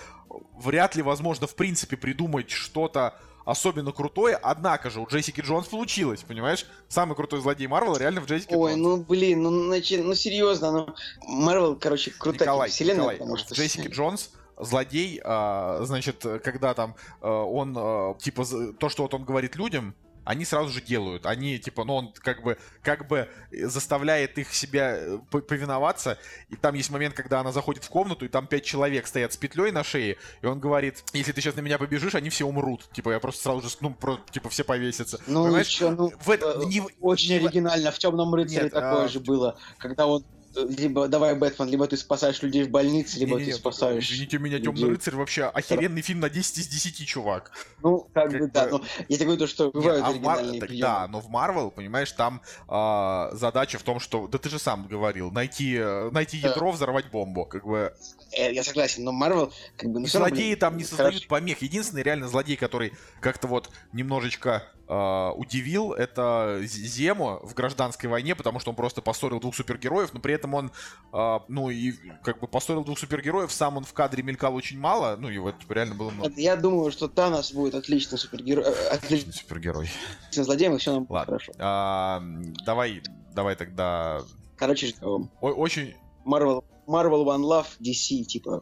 вряд 0.58 0.96
ли 0.96 1.02
возможно 1.02 1.46
в 1.46 1.54
принципе 1.54 1.96
придумать 1.96 2.50
что-то 2.50 3.14
особенно 3.44 3.92
крутое, 3.92 4.36
однако 4.36 4.90
же 4.90 5.00
у 5.00 5.06
Джессики 5.06 5.40
Джонс 5.40 5.68
получилось, 5.68 6.22
понимаешь? 6.22 6.66
Самый 6.88 7.14
крутой 7.16 7.40
злодей 7.40 7.66
Марвела 7.66 7.96
реально 7.96 8.20
в 8.20 8.26
Джессике 8.26 8.54
Ой, 8.54 8.72
Джонс. 8.72 8.82
ну 8.82 8.96
блин, 8.98 9.42
ну, 9.42 9.72
начи- 9.72 10.02
ну 10.02 10.14
серьезно, 10.14 10.70
ну 10.70 10.94
Марвел, 11.26 11.74
короче, 11.76 12.10
крутая 12.10 12.48
Николай, 12.48 12.68
вселенная, 12.68 12.96
Николай, 12.96 13.16
потому 13.16 13.36
что... 13.38 13.54
Джессике 13.54 13.88
Джонс 13.88 14.30
злодей, 14.58 15.20
а, 15.24 15.80
значит, 15.84 16.26
когда 16.44 16.74
там 16.74 16.94
а, 17.22 17.44
он, 17.44 17.74
а, 17.78 18.14
типа, 18.18 18.44
то, 18.78 18.90
что 18.90 19.04
вот 19.04 19.14
он 19.14 19.24
говорит 19.24 19.56
людям, 19.56 19.94
они 20.28 20.44
сразу 20.44 20.68
же 20.68 20.82
делают. 20.82 21.24
Они, 21.24 21.58
типа, 21.58 21.84
ну, 21.84 21.94
он 21.94 22.12
как 22.18 22.42
бы, 22.42 22.58
как 22.82 23.08
бы 23.08 23.30
заставляет 23.50 24.36
их 24.36 24.52
себя 24.52 24.94
э, 24.98 25.18
повиноваться. 25.30 26.18
И 26.50 26.56
там 26.56 26.74
есть 26.74 26.90
момент, 26.90 27.14
когда 27.14 27.40
она 27.40 27.50
заходит 27.50 27.82
в 27.82 27.88
комнату, 27.88 28.26
и 28.26 28.28
там 28.28 28.46
пять 28.46 28.62
человек 28.66 29.06
стоят 29.06 29.32
с 29.32 29.38
петлей 29.38 29.72
на 29.72 29.82
шее, 29.82 30.18
и 30.42 30.46
он 30.46 30.60
говорит, 30.60 31.02
если 31.14 31.32
ты 31.32 31.40
сейчас 31.40 31.56
на 31.56 31.60
меня 31.60 31.78
побежишь, 31.78 32.14
они 32.14 32.28
все 32.28 32.44
умрут. 32.46 32.90
Типа, 32.92 33.08
я 33.12 33.20
просто 33.20 33.42
сразу 33.42 33.66
же, 33.66 33.74
ну, 33.80 33.94
про- 33.94 34.20
типа, 34.30 34.50
все 34.50 34.64
повесятся. 34.64 35.18
Ну, 35.26 35.44
Понимаешь? 35.44 35.66
чё, 35.66 35.92
ну, 35.92 36.12
В 36.20 36.30
этом- 36.30 36.60
э, 36.60 36.64
не 36.66 36.82
очень 37.00 37.30
не 37.30 37.36
оригинально. 37.36 37.90
В 37.90 37.98
Темном 37.98 38.34
рыцаре 38.34 38.64
Нет, 38.64 38.72
такое 38.74 39.06
а, 39.06 39.08
же 39.08 39.20
было, 39.20 39.58
когда 39.78 40.06
он 40.06 40.26
либо 40.66 41.08
давай, 41.08 41.34
Бэтмен, 41.34 41.68
либо 41.68 41.86
ты 41.86 41.96
спасаешь 41.96 42.42
людей 42.42 42.64
в 42.64 42.70
больнице, 42.70 43.18
либо 43.18 43.32
Не-не-не, 43.36 43.52
ты 43.52 43.58
спасаешь... 43.58 44.10
Извините 44.10 44.38
меня, 44.38 44.58
Темный 44.58 44.72
людей. 44.80 44.88
рыцарь 44.90 45.14
вообще 45.16 45.44
охеренный 45.44 46.02
фильм 46.02 46.20
на 46.20 46.30
10 46.30 46.58
из 46.58 46.66
10, 46.68 47.06
чувак. 47.06 47.52
Ну, 47.82 48.08
как, 48.14 48.30
Как 48.30 48.40
бы, 48.40 48.48
да, 48.48 48.64
бы- 48.66 48.70
ну, 48.78 48.84
я 49.08 49.16
тебе 49.16 49.26
говорю 49.26 49.38
то, 49.40 49.46
что 49.46 49.64
Не, 49.66 49.70
бывают 49.72 50.04
а 50.04 50.10
в 50.10 50.20
Мар- 50.20 50.38
оригинальные 50.38 50.60
приемы. 50.60 50.80
Да, 50.80 51.08
но 51.08 51.20
в 51.20 51.28
Марвел, 51.28 51.70
понимаешь, 51.70 52.10
там 52.12 52.42
а, 52.66 53.30
задача 53.32 53.78
в 53.78 53.82
том, 53.82 54.00
что, 54.00 54.26
да 54.26 54.38
ты 54.38 54.48
же 54.48 54.58
сам 54.58 54.86
говорил, 54.88 55.30
найти, 55.30 55.76
э, 55.76 56.10
найти 56.10 56.40
Да. 56.40 56.48
ядро, 56.48 56.70
взорвать 56.72 57.10
бомбу, 57.10 57.44
как 57.44 57.66
бы. 57.66 57.94
Э, 58.32 58.52
Я 58.52 58.62
согласен, 58.64 59.04
но 59.04 59.12
Марвел, 59.12 59.52
как 59.76 59.90
бы, 59.90 60.00
ну, 60.00 60.06
равно, 60.06 60.28
злодеи 60.28 60.54
там 60.54 60.76
не 60.76 60.84
хорошо. 60.84 60.96
создают 61.04 61.28
помех. 61.28 61.62
Единственный 61.62 62.02
реально 62.02 62.28
злодей, 62.28 62.56
который 62.56 62.92
как-то 63.20 63.46
вот 63.48 63.70
немножечко 63.92 64.64
а, 64.88 65.32
удивил, 65.32 65.92
это 65.92 66.60
Зему 66.62 67.40
в 67.42 67.54
гражданской 67.54 68.08
войне, 68.08 68.34
потому 68.34 68.58
что 68.58 68.70
он 68.70 68.76
просто 68.76 69.02
поссорил 69.02 69.38
двух 69.38 69.54
супергероев, 69.54 70.14
но 70.14 70.20
при 70.20 70.34
этом 70.34 70.54
он, 70.54 70.72
а, 71.12 71.42
ну 71.48 71.68
и 71.68 71.92
как 72.22 72.40
бы 72.40 72.48
поссорил 72.48 72.84
двух 72.84 72.98
супергероев, 72.98 73.52
сам 73.52 73.76
он 73.76 73.84
в 73.84 73.92
кадре 73.92 74.22
мелькал 74.22 74.54
очень 74.54 74.78
мало, 74.78 75.16
ну 75.16 75.28
и 75.28 75.36
вот 75.38 75.56
реально 75.68 75.94
было 75.94 76.10
много. 76.10 76.32
Я 76.36 76.56
думаю, 76.56 76.90
что 76.90 77.06
Танос 77.08 77.52
будет 77.52 77.74
отличный 77.74 78.16
супергерой, 78.16 78.64
э, 78.64 78.88
отличным 78.88 79.34
Супергерой. 79.34 79.90
злодеем, 80.32 80.74
и 80.74 80.78
все 80.78 80.94
нам 80.94 81.06
Ладно. 81.08 81.34
хорошо. 81.34 81.52
А, 81.58 82.22
давай, 82.64 83.02
давай 83.34 83.56
тогда. 83.56 84.22
Короче, 84.56 84.94
очень 85.40 85.94
Marvel, 86.24 86.64
Marvel 86.88 87.24
One 87.24 87.42
Love, 87.42 87.66
DC, 87.80 88.24
типа... 88.24 88.60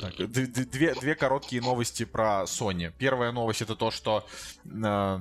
Так, 0.00 0.16
две, 0.30 0.94
две 0.94 1.14
короткие 1.14 1.62
новости 1.62 2.04
про 2.04 2.42
Sony. 2.44 2.92
Первая 2.98 3.30
новость 3.30 3.62
это 3.62 3.76
то, 3.76 3.92
что 3.92 4.26
э, 4.64 5.20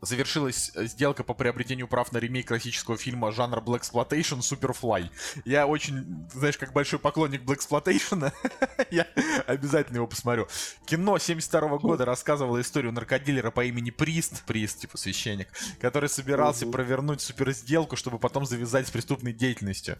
завершилась 0.00 0.72
сделка 0.74 1.22
по 1.22 1.34
приобретению 1.34 1.88
прав 1.88 2.12
на 2.12 2.18
ремейк 2.18 2.48
классического 2.48 2.96
фильма 2.96 3.30
жанра 3.32 3.60
Black 3.60 3.82
Exploitation 3.82 4.38
Superfly. 4.38 5.10
Я 5.44 5.66
очень, 5.66 6.26
знаешь, 6.32 6.56
как 6.56 6.72
большой 6.72 6.98
поклонник 6.98 7.42
Black 7.42 7.58
Exploitation, 7.58 8.32
я 8.90 9.06
обязательно 9.46 9.96
его 9.96 10.06
посмотрю. 10.06 10.48
Кино 10.86 11.18
72 11.18 11.78
года 11.78 12.04
рассказывало 12.04 12.60
историю 12.60 12.92
наркодилера 12.92 13.50
по 13.50 13.64
имени 13.64 13.90
Прист, 13.90 14.44
Прист, 14.44 14.80
типа 14.80 14.96
священник, 14.96 15.48
который 15.80 16.08
собирался 16.08 16.66
провернуть 16.66 17.20
суперсделку, 17.20 17.96
чтобы 17.96 18.18
потом 18.18 18.46
завязать 18.46 18.88
с 18.88 18.90
преступной 18.90 19.32
деятельностью. 19.32 19.98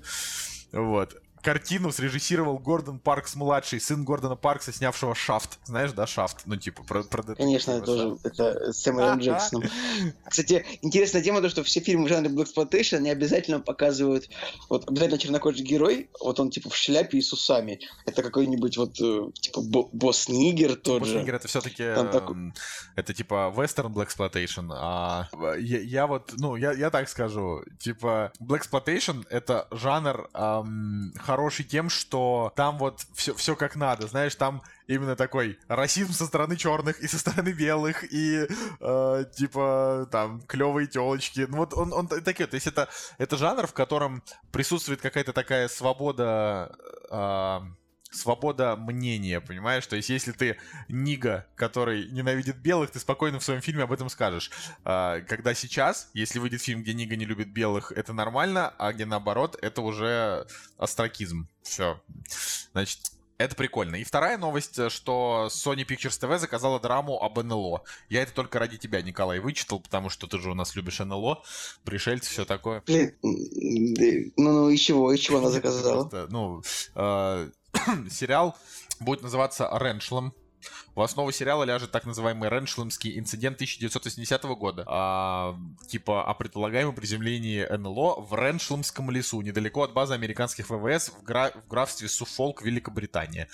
Вот. 0.73 1.21
Картину 1.43 1.93
срежиссировал 1.93 2.59
Гордон 2.59 2.99
Паркс-младший, 2.99 3.81
сын 3.81 4.05
Гордона 4.05 4.37
Паркса, 4.37 4.73
снявшего 4.73 5.15
«Шафт». 5.15 5.59
Знаешь, 5.65 5.93
да, 5.93 6.07
«Шафт»? 6.07 6.43
Ну, 6.47 6.57
типа, 6.57 6.83
про, 6.83 7.03
про 7.03 7.23
Конечно, 7.35 7.73
это 7.73 7.87
тоже 7.87 8.09
«Шафт». 8.23 8.27
это 8.27 8.73
с 8.73 8.83
Сэмюэлем. 8.83 9.19
Джексоном. 9.19 9.69
Кстати, 10.29 10.65
интересная 10.83 11.23
тема, 11.23 11.41
то, 11.41 11.49
что 11.49 11.63
все 11.65 11.81
фильмы 11.81 12.07
в 12.07 12.09
жанре 12.09 12.31
Black 12.31 12.49
Exploitation, 12.55 12.97
они 12.99 13.11
обязательно 13.11 13.61
показывают, 13.61 14.29
вот 14.69 14.89
обязательно 14.89 15.19
чернокожий 15.19 15.65
герой, 15.65 16.11
вот 16.21 16.39
он 16.41 16.51
типа 16.51 16.71
в 16.71 16.77
шляпе 16.77 17.19
и 17.19 17.23
с 17.23 17.33
усами. 17.33 17.81
Это 18.07 18.23
какой-нибудь 18.23 18.77
вот, 18.77 19.01
э, 19.01 19.31
типа, 19.41 19.61
бо- 19.63 19.89
босс 19.93 20.29
Нигер 20.29 20.77
тот 20.77 21.05
же. 21.07 21.15
Босс-Нигер 21.19 21.35
это 21.37 21.49
все-таки 21.49 21.95
Там 21.95 22.11
такой- 22.11 22.53
это 22.97 23.15
типа 23.15 23.53
вестерн 23.57 23.93
Black 23.93 24.09
Exploitation, 24.09 24.71
а 24.75 25.29
я, 25.59 25.81
я 25.81 26.07
вот, 26.07 26.33
ну, 26.37 26.57
я, 26.57 26.73
я 26.73 26.91
так 26.91 27.09
скажу, 27.09 27.63
типа 27.79 28.33
Black 28.41 28.63
Exploitation 28.63 29.25
это 29.31 29.67
жанр 29.71 30.29
ам, 30.33 31.13
хороший 31.31 31.65
тем, 31.65 31.89
что 31.91 32.53
там 32.57 32.77
вот 32.77 33.07
все, 33.15 33.35
все 33.35 33.55
как 33.55 33.77
надо, 33.77 34.09
знаешь, 34.09 34.35
там 34.35 34.63
именно 34.89 35.15
такой 35.15 35.61
расизм 35.69 36.13
со 36.13 36.27
стороны 36.27 36.57
черных 36.57 36.99
и 36.99 37.07
со 37.07 37.19
стороны 37.21 37.51
белых, 37.51 38.03
и 38.13 38.49
э, 38.81 39.25
типа 39.37 40.09
там 40.11 40.41
клевые 40.49 40.89
телочки. 40.89 41.47
Ну 41.49 41.59
вот 41.59 41.73
он, 41.75 41.93
он 41.93 42.09
такой, 42.09 42.47
то 42.47 42.57
есть 42.57 42.67
это, 42.67 42.89
это 43.19 43.37
жанр, 43.37 43.69
в 43.69 43.73
котором 43.73 44.25
присутствует 44.51 45.01
какая-то 45.01 45.33
такая 45.33 45.69
свобода 45.69 46.75
а, 47.11 47.63
свобода 48.11 48.77
мнения, 48.77 49.41
понимаешь? 49.41 49.87
То 49.87 49.97
есть, 49.97 50.09
если 50.09 50.33
ты 50.33 50.57
Нига, 50.89 51.47
который 51.55 52.09
ненавидит 52.11 52.57
белых, 52.57 52.91
ты 52.91 52.99
спокойно 52.99 53.39
в 53.39 53.45
своем 53.45 53.61
фильме 53.61 53.85
об 53.85 53.93
этом 53.93 54.09
скажешь. 54.09 54.51
А, 54.85 55.21
Когда 55.21 55.55
сейчас, 55.55 56.11
если 56.15 56.39
выйдет 56.39 56.63
фильм, 56.63 56.83
где 56.83 56.95
Нига 56.95 57.17
не 57.17 57.25
любит 57.25 57.53
белых, 57.53 57.93
это 57.93 58.13
нормально, 58.13 58.75
а 58.79 58.93
где 58.93 59.07
наоборот, 59.07 59.57
это 59.63 59.81
уже 59.83 60.47
астракизм. 60.77 61.49
Все. 61.63 62.03
Значит, 62.73 63.13
это 63.41 63.57
прикольно. 63.57 63.97
И 63.97 64.05
вторая 64.05 64.37
новость, 64.37 64.79
э, 64.79 64.91
что 64.91 65.49
Sony 65.51 65.87
Pictures 65.87 66.21
TV 66.21 66.39
заказала 66.39 66.79
драму 66.79 67.23
об 67.23 67.43
НЛО. 67.43 67.83
Я 68.11 68.23
это 68.23 68.35
только 68.35 68.59
ради 68.59 68.77
тебя, 68.77 69.01
Николай, 69.01 69.41
вычитал, 69.41 69.81
потому 69.81 70.11
что 70.11 70.27
ты 70.27 70.39
же 70.39 70.51
у 70.51 70.55
нас 70.55 70.77
любишь 70.77 70.99
НЛО, 70.99 71.43
пришельцы, 71.83 72.31
все 72.31 72.45
такое. 72.45 72.83
Блин, 72.85 73.15
ну, 73.23 74.33
ну 74.37 74.69
и 74.69 74.77
чего, 74.77 75.11
и 75.13 75.19
чего 75.19 75.39
она 75.39 75.49
заказала? 75.51 76.07
Просто, 76.07 76.27
ну, 76.31 76.63
э, 76.95 77.51
сериал 78.11 78.59
будет 79.01 79.23
называться 79.23 79.71
«Реншлем». 79.73 80.35
В 80.95 81.01
основу 81.01 81.33
сериала 81.33 81.65
ляжет 81.65 81.91
так 81.91 82.05
называемый 82.05 82.49
Реншлемский 82.49 83.19
инцидент 83.19 83.57
1980 83.57 84.43
года. 84.57 84.85
А, 84.87 85.57
типа 85.87 86.25
о 86.25 86.35
предполагаемом 86.35 86.95
приземлении 86.95 87.65
НЛО 87.65 88.21
в 88.21 88.35
Реншлемском 88.35 89.11
лесу, 89.11 89.41
недалеко 89.41 89.83
от 89.83 89.93
базы 89.93 90.15
американских 90.15 90.71
ВВС 90.71 91.11
в, 91.11 91.23
гра- 91.23 91.53
в 91.53 91.69
графстве 91.69 92.09
Суфолк, 92.09 92.63
Великобритания. 92.63 93.49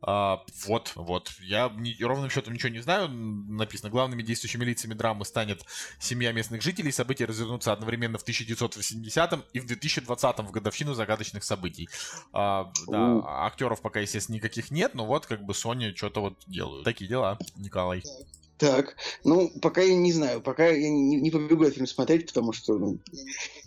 А, 0.00 0.44
вот, 0.66 0.92
вот. 0.94 1.32
Я 1.40 1.70
ни- 1.74 2.00
ровным 2.02 2.30
счетом 2.30 2.54
ничего 2.54 2.68
не 2.70 2.80
знаю. 2.80 3.08
Написано, 3.08 3.90
главными 3.90 4.22
действующими 4.22 4.64
лицами 4.64 4.94
драмы 4.94 5.24
станет 5.24 5.62
семья 5.98 6.32
местных 6.32 6.62
жителей. 6.62 6.92
События 6.92 7.24
развернутся 7.24 7.72
одновременно 7.72 8.18
в 8.18 8.22
1980 8.22 9.46
и 9.52 9.60
в 9.60 9.66
2020 9.66 10.38
в 10.38 10.50
годовщину 10.50 10.94
загадочных 10.94 11.42
событий. 11.44 11.88
А, 12.32 12.72
да, 12.86 13.22
актеров 13.46 13.80
пока, 13.82 14.00
естественно, 14.00 14.36
никаких 14.36 14.70
нет, 14.70 14.94
но 14.94 15.04
вот 15.04 15.26
как 15.26 15.42
бы 15.42 15.52
Sony 15.52 15.94
что-то 15.96 16.20
вот 16.20 16.34
делают. 16.46 16.84
Такие 16.84 17.08
дела, 17.08 17.38
Николай. 17.56 18.02
Так, 18.58 18.96
ну, 19.22 19.50
пока 19.62 19.82
я 19.82 19.94
не 19.94 20.12
знаю, 20.12 20.40
пока 20.40 20.66
я 20.66 20.90
не, 20.90 21.16
не 21.16 21.30
побегу 21.30 21.62
этот 21.62 21.74
фильм 21.74 21.86
смотреть, 21.86 22.26
потому 22.26 22.52
что 22.52 22.76
ну, 22.76 22.98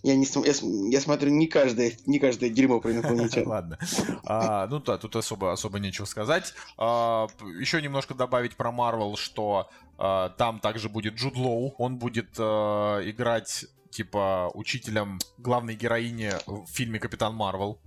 я, 0.04 0.16
не, 0.16 0.26
я, 0.46 0.54
я 0.90 1.02
смотрю 1.02 1.32
не 1.32 1.48
каждое, 1.48 1.94
не 2.06 2.20
каждое 2.20 2.50
дерьмо 2.50 2.82
про 2.82 2.92
инопланетян. 2.92 3.48
Ладно. 3.48 3.80
А, 4.26 4.68
ну 4.68 4.80
да, 4.80 4.98
тут 4.98 5.16
особо, 5.16 5.54
особо 5.54 5.80
нечего 5.80 6.06
сказать. 6.06 6.54
А, 6.78 7.28
еще 7.58 7.82
немножко 7.82 8.14
добавить 8.14 8.58
про 8.58 8.74
Марвел, 8.74 9.16
что 9.16 9.70
а, 9.98 10.30
там 10.30 10.60
также 10.60 10.90
будет 10.90 11.14
Джуд 11.16 11.38
Лоу. 11.38 11.74
Он 11.78 11.98
будет 11.98 12.38
играть 12.38 13.66
типа 13.92 14.52
учителем 14.54 15.20
главной 15.38 15.76
героини 15.76 16.32
в 16.48 16.68
фильме 16.68 17.00
Капитан 17.00 17.34
Марвел. 17.34 17.80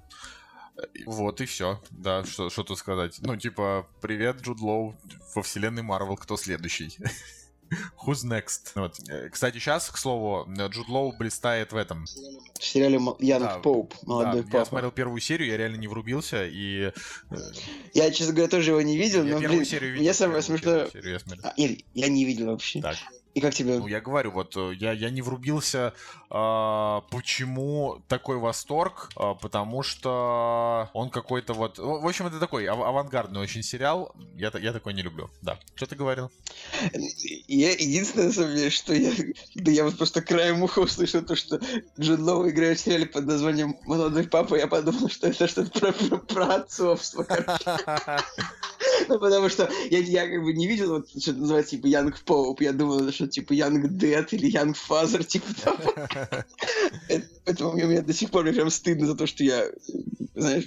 Вот 1.07 1.41
и 1.41 1.45
все. 1.47 1.81
Да, 1.91 2.25
что, 2.25 2.51
что 2.51 2.65
тут 2.65 2.79
сказать. 2.79 3.17
Ну, 3.21 3.37
типа, 3.37 3.87
привет, 4.01 4.41
Джуд 4.43 4.61
Лоу 4.61 4.97
во 5.35 5.43
вселенной 5.43 5.83
Марвел, 5.83 6.17
кто 6.17 6.37
следующий? 6.37 6.97
Who's 8.07 8.25
next? 8.25 8.73
Вот. 8.75 8.99
Э, 9.09 9.29
Кстати, 9.31 9.59
сейчас, 9.59 9.89
к 9.91 9.97
слову, 9.97 10.47
Джуд 10.69 10.89
Лоу 10.89 11.17
блистает 11.17 11.73
в 11.73 11.77
этом. 11.77 12.05
В 12.05 12.65
сериале 12.65 13.01
Янг 13.21 13.43
Да, 13.43 13.59
Поуп, 13.61 13.95
молодой 14.03 14.43
Да, 14.43 14.47
я 14.47 14.53
папа. 14.53 14.65
смотрел 14.67 14.91
первую 14.93 15.21
серию, 15.21 15.49
я 15.49 15.57
реально 15.57 15.77
не 15.77 15.89
врубился, 15.89 16.45
и... 16.47 16.93
э, 17.31 17.37
Я, 17.95 18.11
честно 18.11 18.35
говоря, 18.35 18.51
тоже 18.51 18.71
его 18.73 18.83
не 18.83 18.97
видел, 18.97 19.25
Я 19.25 19.35
но, 19.35 19.41
первую 19.41 19.61
блин, 19.61 19.71
серию 19.71 19.91
видел. 19.93 20.03
мне 20.03 20.15
самое 20.15 20.43
смешное... 20.43 20.89
серию 20.91 21.13
я 21.15 21.19
смотрел. 21.19 21.47
А, 21.47 21.55
нет, 21.57 21.81
я 21.95 22.09
не 22.09 22.25
видел 22.25 22.47
вообще. 22.47 22.81
Так, 22.83 22.97
И 23.35 23.41
как 23.41 23.55
тебе? 23.55 23.79
ну 23.79 23.87
я 23.89 24.01
говорю, 24.01 24.31
вот 24.33 24.57
э, 24.57 24.73
я, 24.75 24.93
я 24.93 25.11
не 25.11 25.23
врубился, 25.23 25.95
почему 27.11 28.03
такой 28.09 28.39
восторг, 28.39 29.11
А, 29.15 29.35
потому 29.35 29.85
что 29.85 30.91
он 30.93 31.11
какой-то 31.11 31.55
вот... 31.55 31.79
В 31.79 32.07
общем, 32.07 32.27
это 32.27 32.41
такой 32.41 32.67
ав- 32.67 32.81
авангардный 32.81 33.41
очень 33.41 33.63
сериал, 33.63 34.13
я, 34.35 34.51
я 34.61 34.73
такой 34.73 34.95
не 34.95 35.03
люблю, 35.03 35.31
да. 35.43 35.59
Что 35.77 35.87
ты 35.87 35.95
говорил? 35.95 36.33
Я 37.47 37.71
единственное, 37.71 38.31
деле, 38.31 38.71
что 38.71 38.95
я... 38.95 39.13
Да 39.55 39.71
я 39.71 39.85
вот 39.85 39.97
просто 39.97 40.23
краем 40.23 40.63
уха 40.63 40.81
услышал 40.81 41.23
то, 41.23 41.37
что 41.37 41.61
Джуд 42.01 42.23
Лоу 42.23 42.49
играет 42.49 42.79
в 42.81 42.83
сериале 42.83 43.07
под 43.07 43.27
названием 43.27 43.77
«Молодой 43.85 44.25
папа», 44.25 44.57
я 44.57 44.67
подумал, 44.67 45.09
что 45.09 45.29
это 45.29 45.47
что-то 45.47 45.79
про, 45.79 45.93
про, 45.93 46.17
про 46.19 46.55
отцовство. 46.57 47.27
Ну, 49.09 49.19
потому 49.19 49.49
что 49.49 49.69
я, 49.91 49.99
я 49.99 50.27
как 50.29 50.43
бы 50.43 50.53
не 50.53 50.67
видел, 50.67 50.93
вот, 50.95 51.09
что 51.11 51.33
называется, 51.33 51.73
типа, 51.73 51.87
Young 51.87 52.21
Pope. 52.21 52.61
Я 52.61 52.73
думал, 52.73 53.11
что, 53.13 53.27
типа, 53.27 53.53
Young 53.53 53.89
Dad 53.97 54.33
или 54.33 54.47
Young 54.47 54.77
Father, 54.77 55.25
типа 55.25 55.55
того. 55.63 55.95
Это- 57.09 57.27
Поэтому 57.45 57.73
мне, 57.73 58.01
до 58.01 58.13
сих 58.13 58.31
пор 58.31 58.45
прям 58.45 58.71
стыдно 58.71 59.07
за 59.07 59.15
то, 59.15 59.27
что 59.27 59.45
я 59.45 59.67
знаешь, 60.35 60.65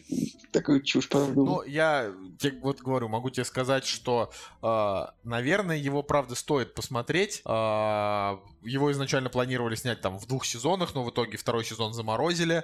такую 0.51 0.81
чушь 0.81 1.09
подумал. 1.09 1.45
Ну, 1.45 1.63
я 1.63 2.13
вот 2.61 2.79
говорю, 2.79 3.09
могу 3.09 3.29
тебе 3.29 3.43
сказать, 3.43 3.85
что, 3.85 4.31
э, 4.61 5.05
наверное, 5.23 5.75
его, 5.75 6.03
правда, 6.03 6.35
стоит 6.35 6.73
посмотреть. 6.73 7.41
Э, 7.45 8.37
его 8.63 8.91
изначально 8.91 9.29
планировали 9.29 9.75
снять 9.75 10.01
там 10.01 10.17
в 10.19 10.25
двух 10.27 10.45
сезонах, 10.45 10.93
но 10.95 11.03
в 11.03 11.09
итоге 11.09 11.37
второй 11.37 11.65
сезон 11.65 11.93
заморозили. 11.93 12.63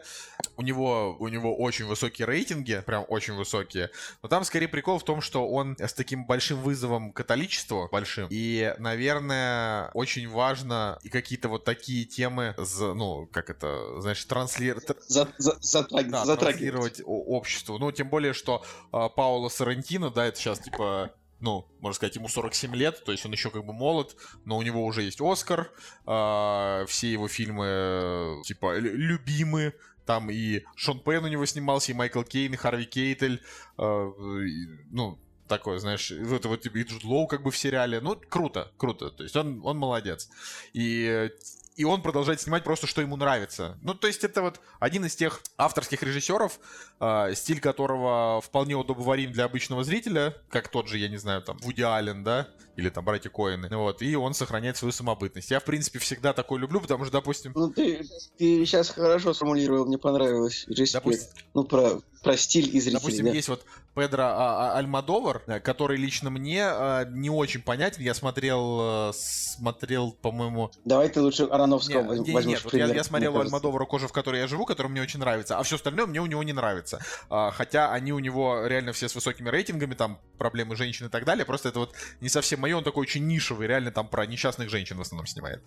У 0.58 0.62
него, 0.62 1.16
у 1.20 1.28
него 1.28 1.56
очень 1.58 1.86
высокие 1.86 2.26
рейтинги, 2.26 2.82
прям 2.86 3.06
очень 3.08 3.34
высокие. 3.34 3.90
Но 4.22 4.30
там 4.30 4.44
скорее 4.44 4.68
прикол 4.68 5.00
в 5.00 5.04
том, 5.04 5.22
что 5.22 5.48
он 5.48 5.76
с 5.80 5.94
таким 5.94 6.26
большим 6.26 6.62
вызовом 6.62 7.12
католичеству, 7.12 7.90
большим. 7.92 8.28
И, 8.30 8.74
наверное, 8.80 9.90
очень 9.94 10.30
важно 10.30 11.00
и 11.04 11.10
какие-то 11.10 11.50
вот 11.50 11.64
такие 11.66 12.06
темы, 12.06 12.54
ну, 12.94 13.28
как 13.32 13.50
это, 13.50 14.00
знаешь, 14.02 14.24
транслировать... 14.26 14.88
За, 15.08 15.28
за, 15.38 15.58
затраг... 15.62 16.10
да, 16.10 16.36
транслировать 16.36 17.02
обществу. 17.06 17.78
Ну, 17.78 17.92
тем 17.92 18.10
более, 18.10 18.34
что 18.34 18.64
э, 18.92 19.10
Пауло 19.16 19.50
Сарантино, 19.50 20.10
да, 20.10 20.26
это 20.26 20.40
сейчас 20.40 20.60
типа 20.60 21.12
ну, 21.44 21.68
можно 21.82 21.96
сказать, 21.96 22.16
ему 22.16 22.30
47 22.30 22.74
лет, 22.74 23.04
то 23.04 23.12
есть 23.12 23.26
он 23.26 23.34
еще 23.34 23.50
как 23.50 23.66
бы 23.66 23.74
молод, 23.74 24.16
но 24.46 24.58
у 24.58 24.62
него 24.62 24.86
уже 24.86 25.04
есть 25.04 25.20
Оскар, 25.20 25.72
э, 26.08 26.86
все 26.88 27.12
его 27.12 27.28
фильмы, 27.28 28.42
типа, 28.46 28.78
любимы, 28.78 29.74
там 30.06 30.30
и 30.32 30.64
Шон 30.76 31.02
Пен 31.02 31.26
у 31.26 31.28
него 31.28 31.46
снимался, 31.46 31.92
и 31.92 31.96
Майкл 31.96 32.24
Кейн, 32.24 32.54
и 32.54 32.58
Харви 32.58 32.86
Кейтель, 32.86 33.42
э, 33.78 34.12
и, 34.48 34.68
ну, 34.90 35.20
такое, 35.50 35.80
знаешь, 35.80 36.12
это 36.12 36.48
вот 36.48 36.66
и 36.66 36.84
Джуд 36.84 37.04
Лоу 37.04 37.28
как 37.28 37.44
бы 37.44 37.52
в 37.52 37.58
сериале, 37.58 38.00
ну, 38.00 38.16
круто, 38.30 38.72
круто, 38.78 39.10
то 39.10 39.24
есть 39.24 39.36
он, 39.36 39.62
он 39.64 39.78
молодец. 39.78 40.30
И 40.74 41.30
и 41.76 41.84
он 41.84 42.02
продолжает 42.02 42.42
снимать 42.42 42.64
просто, 42.64 42.88
что 42.88 43.02
ему 43.02 43.16
нравится. 43.16 43.78
Ну, 43.82 43.94
то 43.94 44.08
есть 44.08 44.24
это 44.24 44.42
вот 44.42 44.60
один 44.80 45.06
из 45.06 45.16
тех 45.16 45.42
авторских 45.58 46.04
режиссеров, 46.04 46.60
э, 47.00 47.34
стиль 47.36 47.60
которого 47.60 48.42
вполне 48.42 48.76
удобоварим 48.76 49.32
для 49.32 49.46
обычного 49.46 49.84
зрителя, 49.84 50.36
как 50.50 50.70
тот 50.70 50.88
же, 50.88 50.98
я 50.98 51.10
не 51.10 51.18
знаю, 51.18 51.42
там, 51.42 51.58
Вуди 51.58 51.82
Аллен, 51.82 52.24
да, 52.24 52.48
или 52.76 52.90
там 52.90 53.06
братья 53.06 53.30
Коины. 53.30 53.68
Вот, 53.76 54.02
и 54.02 54.16
он 54.16 54.34
сохраняет 54.34 54.78
свою 54.78 54.92
самобытность. 54.92 55.52
Я, 55.52 55.60
в 55.60 55.66
принципе, 55.66 56.00
всегда 56.00 56.34
такой 56.34 56.60
люблю, 56.60 56.82
потому 56.82 57.06
что, 57.06 57.14
допустим... 57.14 57.52
Ну, 57.56 57.70
ты, 57.70 58.06
ты 58.38 58.66
сейчас 58.66 58.90
хорошо 58.90 59.34
сформулировал, 59.34 59.86
мне 59.86 59.98
понравилось. 59.98 60.66
Респект. 60.68 61.04
Допустим, 61.04 61.30
ну, 61.54 61.64
про, 61.64 62.02
про 62.22 62.38
стиль 62.38 62.68
и 62.68 62.80
зрителей, 62.80 62.94
Допустим, 62.94 63.26
да? 63.26 63.32
есть 63.32 63.48
вот 63.48 63.66
Педро 63.96 64.24
а, 64.24 64.74
а, 64.74 64.78
Альмадовар, 64.78 65.44
э, 65.46 65.60
который 65.60 65.98
лично 65.98 66.30
мне 66.32 66.64
а, 66.66 67.06
не 67.06 67.30
очень 67.30 67.62
понятен. 67.62 68.02
Я 68.02 68.14
смотрел, 68.16 69.10
э, 69.10 69.14
смотрел, 69.14 70.14
по-моему... 70.14 70.72
Давай 70.84 71.10
ты 71.10 71.22
лучше 71.22 71.44
Ароновского 71.44 72.14
не, 72.14 72.34
возьмешь. 72.34 72.46
Нет, 72.46 72.48
нет 72.48 72.64
вот 72.64 72.74
я, 72.74 72.88
я 72.88 73.04
смотрел 73.04 73.40
Альмадовара 73.40 73.86
«Кожа, 73.86 74.08
в 74.08 74.12
которой 74.12 74.42
я 74.42 74.48
живу», 74.48 74.66
который 74.66 74.88
мне 74.88 75.02
очень 75.02 75.20
нравится, 75.20 75.60
а 75.60 75.64
все 75.64 75.76
остальное 75.76 76.08
мне 76.08 76.20
у 76.22 76.26
него 76.26 76.44
не 76.44 76.54
нравится. 76.54 77.00
Хотя 77.30 77.92
они 77.92 78.14
у 78.14 78.20
него 78.20 78.66
реально 78.66 78.94
все 78.94 79.08
с 79.08 79.16
высокими 79.16 79.50
рейтингами, 79.50 79.94
там 79.94 80.20
проблемы 80.38 80.76
женщин 80.76 81.06
и 81.06 81.10
так 81.10 81.26
далее, 81.26 81.46
просто 81.46 81.70
это 81.70 81.80
вот 81.80 81.94
не 82.20 82.30
совсем 82.30 82.62
мое, 82.62 82.76
он 82.76 82.84
такой 82.84 83.02
очень 83.02 83.28
нишевый, 83.28 83.68
реально 83.68 83.92
там 83.92 84.08
про 84.08 84.26
несчастных 84.26 84.70
женщин 84.70 84.98
в 84.98 85.02
основном 85.02 85.28
снимает. 85.28 85.62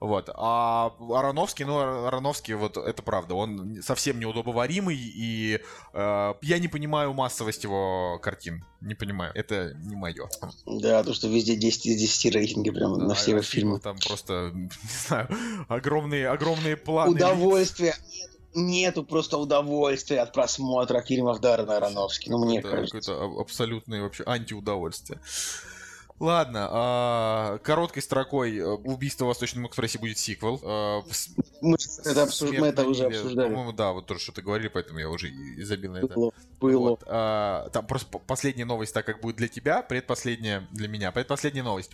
Вот. 0.00 0.30
А 0.34 0.92
Ароновский, 0.98 1.64
ну, 1.64 2.06
Ароновский, 2.06 2.54
вот 2.54 2.76
это 2.76 3.02
правда, 3.02 3.34
он 3.34 3.82
совсем 3.82 4.18
неудобоваримый, 4.18 4.96
и 4.96 5.60
э, 5.92 6.34
я 6.40 6.58
не 6.58 6.68
понимаю 6.68 7.12
массовость 7.12 7.57
его 7.64 8.18
картин. 8.22 8.64
Не 8.80 8.94
понимаю, 8.94 9.32
это 9.34 9.74
не 9.84 9.96
мое. 9.96 10.28
Да, 10.66 11.02
то, 11.02 11.14
что 11.14 11.28
везде 11.28 11.56
10 11.56 11.86
из 11.86 12.00
10 12.00 12.34
рейтинги 12.34 12.70
прям 12.70 12.98
да, 12.98 13.06
на 13.06 13.14
все 13.14 13.36
а 13.36 13.42
фильмы. 13.42 13.80
Там 13.80 13.96
просто, 13.98 14.50
не 14.54 14.70
знаю, 15.06 15.28
огромные, 15.68 16.28
огромные 16.28 16.76
планы. 16.76 17.12
Удовольствие. 17.12 17.94
Нету 18.54 19.04
просто 19.04 19.36
удовольствия 19.36 20.20
от 20.20 20.32
просмотра 20.32 21.02
фильмов 21.02 21.40
Даррена 21.40 21.76
Аронофски, 21.76 22.30
ну 22.30 22.44
мне 22.44 22.60
это 22.60 22.70
кажется. 22.70 23.12
Это 23.12 23.24
абсолютное 23.38 24.02
вообще 24.02 24.24
антиудовольствие. 24.26 25.20
Ладно, 26.20 26.68
а, 26.70 27.58
короткой 27.58 28.02
строкой 28.02 28.56
э, 28.56 28.64
«Убийство 28.64 29.24
в 29.24 29.28
Восточном 29.28 29.68
экспрессе» 29.68 30.00
будет 30.00 30.18
сиквел. 30.18 30.60
А, 30.64 31.02
мы, 31.60 31.76
это, 32.04 32.22
обсуж... 32.24 32.50
мы 32.58 32.66
это 32.66 32.84
уже 32.84 33.06
обсуждали. 33.06 33.48
По-моему, 33.48 33.72
да, 33.72 33.92
вот 33.92 34.06
тоже 34.06 34.20
что-то 34.20 34.42
говорили, 34.42 34.68
поэтому 34.68 34.98
я 34.98 35.08
уже 35.08 35.28
и 35.28 35.62
забил 35.62 35.92
на 35.92 35.98
это. 35.98 36.08
Было. 36.08 36.32
Было. 36.60 36.78
Вот, 36.90 37.04
а, 37.06 37.68
там 37.70 37.86
просто 37.86 38.18
последняя 38.18 38.64
новость, 38.64 38.94
так 38.94 39.06
как 39.06 39.20
будет 39.20 39.36
для 39.36 39.46
тебя, 39.46 39.82
предпоследняя 39.82 40.66
для 40.72 40.88
меня. 40.88 41.12
Предпоследняя 41.12 41.62
новость. 41.64 41.92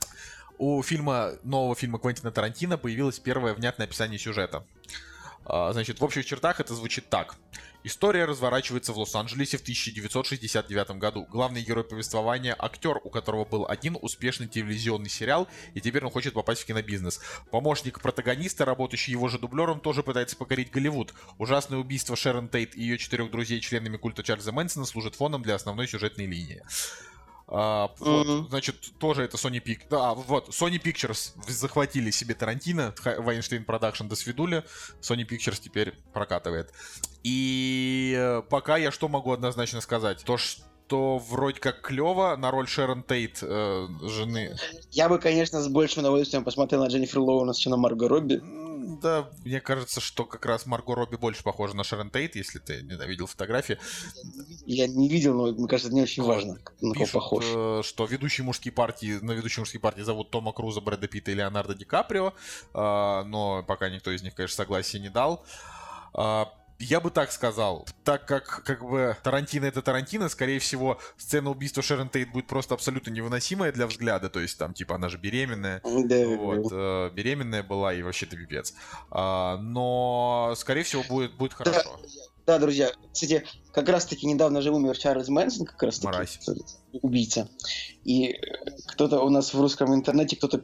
У 0.57 0.83
фильма, 0.83 1.33
нового 1.43 1.75
фильма 1.75 1.99
Квентина 1.99 2.31
Тарантино 2.31 2.79
появилось 2.79 3.19
первое 3.19 3.53
внятное 3.55 3.87
описание 3.87 4.19
сюжета. 4.19 4.65
А, 5.45 5.73
значит, 5.73 6.01
в 6.01 6.05
общих 6.05 6.25
чертах 6.25 6.61
это 6.61 6.75
звучит 6.75 7.09
так. 7.09 7.37
История 7.87 8.25
разворачивается 8.25 8.95
в 8.95 8.99
Лос-Анджелесе 8.99 9.59
в 9.59 9.61
1969 9.61 10.93
году. 10.93 11.27
Главный 11.31 11.63
герой 11.63 11.85
повествования– 11.85 12.57
актер, 12.59 12.99
у 13.05 13.11
которого 13.11 13.45
был 13.45 13.67
один 13.69 13.99
успешный 14.01 14.49
телевизионный 14.49 15.11
сериал, 15.11 15.49
и 15.75 15.83
теперь 15.83 16.03
он 16.03 16.11
хочет 16.11 16.33
попасть 16.33 16.63
в 16.63 16.65
кинобизнес. 16.65 17.21
Помощник 17.51 18.01
протагониста, 18.01 18.65
работающий 18.65 19.13
его 19.13 19.29
же 19.29 19.39
дублером, 19.39 19.81
тоже 19.81 20.03
пытается 20.03 20.35
покорить 20.35 20.71
Голливуд. 20.71 21.13
Ужасное 21.37 21.79
убийство 21.79 22.17
Шерон 22.17 22.49
Тейт 22.49 22.75
и 22.75 22.81
ее 22.81 22.97
четырех 22.97 23.31
друзей 23.31 23.61
членами 23.61 23.99
культа 23.99 24.23
Чарльза 24.23 24.53
Мэнсона 24.53 24.87
служит 24.87 25.15
фоном 25.15 25.43
для 25.43 25.55
основной 25.55 25.87
сюжетной 25.87 26.25
линии. 26.25 26.63
А, 27.47 27.91
вот, 27.99 28.27
mm-hmm. 28.27 28.49
значит, 28.49 28.77
тоже 28.99 29.23
это 29.23 29.37
Sony 29.37 29.63
Pictures. 29.63 29.87
Да, 29.91 30.15
вот, 30.15 30.49
Sony 30.49 30.81
Pictures 30.83 31.33
захватили 31.47 32.11
себе 32.11 32.35
Тарантино, 32.35 32.95
Weinstein 33.19 33.65
Production 33.65 34.07
до 34.07 34.17
свидули, 34.17 34.65
Sony 35.01 35.29
Pictures 35.29 35.61
теперь 35.61 35.93
прокатывает. 36.13 36.73
И 37.23 38.15
э, 38.17 38.43
пока 38.49 38.77
я 38.77 38.91
что 38.91 39.09
могу 39.09 39.33
однозначно 39.33 39.81
сказать? 39.81 40.25
То, 40.25 40.39
что 40.39 41.19
вроде 41.19 41.61
как 41.61 41.83
клево 41.83 42.37
на 42.37 42.51
роль 42.51 42.67
Шерон 42.67 43.03
Тейт 43.03 43.39
э, 43.43 43.89
жены. 44.03 44.57
Я 44.91 45.09
бы, 45.09 45.19
конечно, 45.19 45.61
с 45.61 45.69
большим 45.69 46.01
удовольствием 46.01 46.45
посмотрел 46.45 46.83
на 46.83 46.89
Дженнифер 46.89 47.19
Лоуренс, 47.19 47.59
чем 47.59 47.73
на 47.73 47.77
Марго 47.77 48.09
Робби. 48.09 48.43
Да, 49.01 49.31
мне 49.45 49.61
кажется, 49.61 50.01
что 50.01 50.25
как 50.25 50.45
раз 50.47 50.67
Марго 50.67 50.95
Робби 50.95 51.17
больше 51.17 51.43
похожа 51.43 51.77
на 51.77 51.85
Шерон 51.85 52.11
Тейт, 52.11 52.37
если 52.37 52.59
ты 52.59 52.81
видел 52.81 53.27
фотографии. 53.27 53.79
Я 54.67 54.87
не 54.87 55.09
видел, 55.09 55.35
но 55.35 55.53
мне 55.53 55.69
кажется, 55.69 55.89
это 55.89 55.97
не 55.97 56.03
очень 56.03 56.23
важно, 56.23 56.59
на 56.81 56.95
кого 56.95 57.07
похож. 57.07 57.45
Э, 57.47 57.83
что 57.85 58.05
ведущие 58.05 58.45
мужские 58.45 58.73
партии, 58.73 59.19
на 59.21 59.33
ведущие 59.33 59.63
мужские 59.63 59.81
партии 59.81 60.03
зовут 60.03 60.31
Тома 60.31 60.53
Круза, 60.53 60.81
Брэда 60.81 61.09
Питта 61.09 61.31
и 61.31 61.35
Леонардо 61.35 61.75
Ди 61.75 61.85
Каприо, 61.85 62.29
э, 62.29 62.33
но 62.75 63.65
пока 63.67 63.89
никто 63.89 64.11
из 64.11 64.23
них, 64.23 64.35
конечно, 64.35 64.57
согласия 64.57 64.99
не 65.01 65.09
дал. 65.09 65.45
Я 66.79 67.01
бы 67.01 67.11
так 67.11 67.31
сказал, 67.31 67.87
так 68.03 68.27
как 68.27 68.65
как 68.65 68.83
бы 68.83 69.17
Тарантино 69.23 69.67
это 69.67 69.81
Тарантино, 69.81 70.29
скорее 70.29 70.59
всего, 70.59 70.99
сцена 71.17 71.51
убийства 71.51 71.83
Шерон 71.83 72.09
Тейт 72.09 72.33
будет 72.33 72.47
просто 72.47 72.75
абсолютно 72.75 73.11
невыносимая 73.11 73.73
для 73.73 73.87
взгляда, 73.87 74.29
то 74.29 74.41
есть 74.41 74.59
там 74.59 74.75
типа 74.75 74.97
она 74.97 75.09
же 75.09 75.17
беременная, 75.19 75.81
да, 75.85 76.27
вот, 76.27 76.73
э, 76.73 77.11
беременная 77.15 77.63
была 77.63 77.95
и 77.95 78.03
вообще-то 78.03 78.37
пипец. 78.37 78.75
А, 79.11 79.57
но 79.59 80.55
скорее 80.57 80.83
всего 80.83 81.05
будет 81.09 81.35
будет 81.37 81.55
хорошо. 81.55 81.83
Да, 81.85 82.19
да, 82.47 82.59
друзья, 82.59 82.91
кстати, 83.13 83.45
как 83.73 83.89
раз-таки 83.89 84.27
недавно 84.27 84.61
же 84.61 84.71
умер 84.71 84.99
Чарльз 84.99 85.29
Мэнсон, 85.29 85.67
как 85.67 85.83
раз 85.83 85.99
таки 85.99 86.29
убийца, 87.01 87.49
и 88.05 88.39
кто-то 88.87 89.21
у 89.21 89.31
нас 89.31 89.55
в 89.55 89.61
русском 89.61 89.95
интернете 89.95 90.37
кто-то 90.37 90.59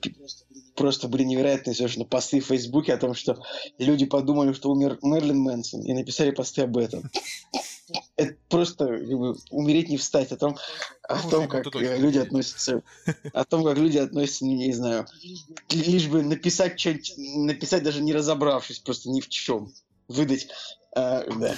просто 0.80 1.08
были 1.08 1.24
невероятные 1.24 1.74
совершенно 1.74 2.06
посты 2.06 2.40
в 2.40 2.46
Фейсбуке 2.46 2.94
о 2.94 2.96
том, 2.96 3.12
что 3.12 3.38
люди 3.76 4.06
подумали, 4.06 4.54
что 4.54 4.70
умер 4.70 4.98
Мерлин 5.02 5.38
Мэнсон, 5.38 5.82
и 5.82 5.92
написали 5.92 6.30
посты 6.30 6.62
об 6.62 6.78
этом. 6.78 7.10
Это 8.16 8.34
просто 8.48 8.86
умереть 9.50 9.90
не 9.90 9.98
встать, 9.98 10.32
о 10.32 10.38
том, 10.38 10.56
о 11.02 11.18
том 11.28 11.48
как 11.48 11.66
люди 11.74 12.16
относятся, 12.16 12.82
о 13.34 13.44
том, 13.44 13.62
как 13.62 13.76
люди 13.76 13.98
относятся, 13.98 14.46
не, 14.46 14.54
не 14.54 14.72
знаю, 14.72 15.06
лишь 15.68 16.06
бы 16.08 16.22
написать 16.22 16.80
что-нибудь, 16.80 17.12
написать 17.18 17.82
даже 17.82 18.00
не 18.00 18.14
разобравшись, 18.14 18.78
просто 18.78 19.10
ни 19.10 19.20
в 19.20 19.28
чем, 19.28 19.74
выдать, 20.08 20.48
а, 20.96 21.26
да. 21.30 21.56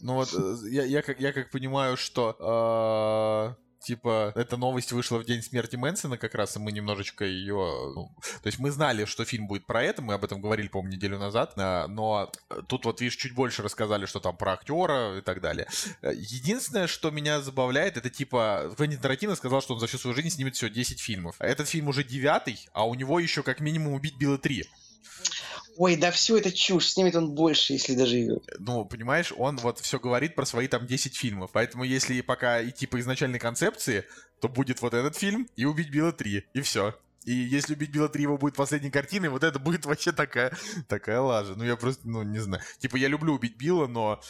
Ну 0.00 0.14
вот, 0.14 0.28
э, 0.34 0.56
я, 0.70 0.84
я, 0.84 1.00
как, 1.00 1.20
я 1.20 1.32
как 1.32 1.50
понимаю, 1.50 1.96
что 1.96 2.36
а, 2.38 3.56
типа, 3.80 4.32
эта 4.34 4.56
новость 4.56 4.92
вышла 4.92 5.18
в 5.18 5.24
день 5.24 5.42
смерти 5.42 5.76
Мэнсона 5.76 6.18
как 6.18 6.34
раз, 6.34 6.56
и 6.56 6.58
мы 6.58 6.72
немножечко 6.72 7.24
ее... 7.24 7.92
Ну, 7.94 8.12
то 8.42 8.46
есть 8.46 8.58
мы 8.58 8.70
знали, 8.70 9.04
что 9.04 9.24
фильм 9.24 9.46
будет 9.46 9.66
про 9.66 9.82
это, 9.82 10.02
мы 10.02 10.14
об 10.14 10.24
этом 10.24 10.40
говорили, 10.40 10.68
по-моему, 10.68 10.94
неделю 10.94 11.18
назад, 11.18 11.52
а, 11.56 11.86
но 11.88 12.30
тут 12.68 12.84
вот, 12.84 13.00
видишь, 13.00 13.16
чуть 13.16 13.34
больше 13.34 13.62
рассказали, 13.62 14.06
что 14.06 14.20
там 14.20 14.36
про 14.36 14.54
актера 14.54 15.18
и 15.18 15.20
так 15.20 15.40
далее. 15.40 15.68
Единственное, 16.02 16.86
что 16.86 17.10
меня 17.10 17.40
забавляет, 17.40 17.96
это 17.96 18.10
типа, 18.10 18.72
Квентин 18.76 19.00
Тарантино 19.00 19.36
сказал, 19.36 19.62
что 19.62 19.74
он 19.74 19.80
за 19.80 19.86
всю 19.86 19.98
свою 19.98 20.14
жизнь 20.14 20.30
снимет 20.30 20.56
всего 20.56 20.68
10 20.68 21.00
фильмов. 21.00 21.36
Этот 21.38 21.68
фильм 21.68 21.88
уже 21.88 22.04
девятый, 22.04 22.68
а 22.72 22.86
у 22.86 22.94
него 22.94 23.20
еще 23.20 23.42
как 23.42 23.60
минимум 23.60 23.94
«Убить 23.94 24.16
Билла 24.16 24.36
3». 24.36 24.64
Ой, 25.78 25.94
да 25.94 26.10
все 26.10 26.36
это 26.36 26.50
чушь, 26.50 26.88
снимет 26.88 27.14
он 27.14 27.36
больше, 27.36 27.74
если 27.74 27.94
даже... 27.94 28.40
Ну, 28.58 28.84
понимаешь, 28.84 29.32
он 29.36 29.58
вот 29.58 29.78
все 29.78 30.00
говорит 30.00 30.34
про 30.34 30.44
свои 30.44 30.66
там 30.66 30.88
10 30.88 31.16
фильмов, 31.16 31.50
поэтому 31.52 31.84
если 31.84 32.20
пока 32.20 32.64
идти 32.64 32.88
по 32.88 32.98
изначальной 32.98 33.38
концепции, 33.38 34.04
то 34.40 34.48
будет 34.48 34.82
вот 34.82 34.92
этот 34.92 35.16
фильм 35.16 35.48
и 35.54 35.64
«Убить 35.66 35.90
Билла 35.90 36.10
3», 36.10 36.42
и 36.52 36.60
все. 36.62 36.98
И 37.24 37.32
если 37.32 37.74
«Убить 37.74 37.90
Билла 37.90 38.08
3» 38.08 38.20
его 38.20 38.38
будет 38.38 38.56
последней 38.56 38.90
картиной, 38.90 39.28
вот 39.28 39.44
это 39.44 39.60
будет 39.60 39.86
вообще 39.86 40.10
такая, 40.10 40.52
такая 40.88 41.20
лажа. 41.20 41.54
Ну, 41.54 41.62
я 41.62 41.76
просто, 41.76 42.08
ну, 42.08 42.24
не 42.24 42.40
знаю. 42.40 42.60
Типа, 42.80 42.96
я 42.96 43.06
люблю 43.06 43.34
«Убить 43.34 43.56
Билла», 43.56 43.86
но... 43.86 44.20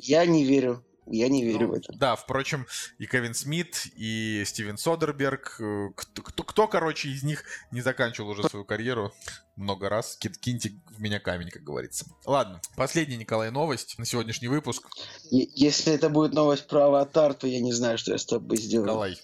Я 0.00 0.26
не 0.26 0.44
верю. 0.44 0.84
Я 1.06 1.28
не 1.28 1.44
верю 1.44 1.66
Ну, 1.66 1.72
в 1.72 1.74
это. 1.74 1.92
Да, 1.94 2.14
впрочем, 2.16 2.66
и 2.98 3.06
Кевин 3.06 3.34
Смит, 3.34 3.86
и 3.96 4.42
Стивен 4.46 4.78
Содерберг, 4.78 5.56
э, 5.60 5.88
кто, 5.96 6.22
кто, 6.22 6.42
кто, 6.44 6.68
короче, 6.68 7.08
из 7.08 7.22
них 7.22 7.44
не 7.70 7.80
заканчивал 7.80 8.30
уже 8.30 8.48
свою 8.48 8.64
карьеру 8.64 9.12
много 9.56 9.88
раз. 9.88 10.16
Ки- 10.16 10.28
Киньте 10.28 10.72
в 10.90 11.00
меня 11.00 11.18
камень, 11.18 11.50
как 11.50 11.62
говорится. 11.64 12.06
Ладно, 12.26 12.60
последняя, 12.76 13.16
Николай, 13.16 13.50
новость 13.50 13.98
на 13.98 14.04
сегодняшний 14.04 14.48
выпуск. 14.48 14.86
Е- 15.30 15.48
Если 15.54 15.92
это 15.92 16.08
будет 16.10 16.32
новость 16.32 16.66
про 16.68 16.86
аватар, 16.86 17.34
то 17.34 17.46
я 17.46 17.60
не 17.60 17.72
знаю, 17.72 17.98
что 17.98 18.12
я 18.12 18.18
с 18.18 18.24
тобой 18.26 18.56
сделаю. 18.58 18.86
Николай, 18.88 19.18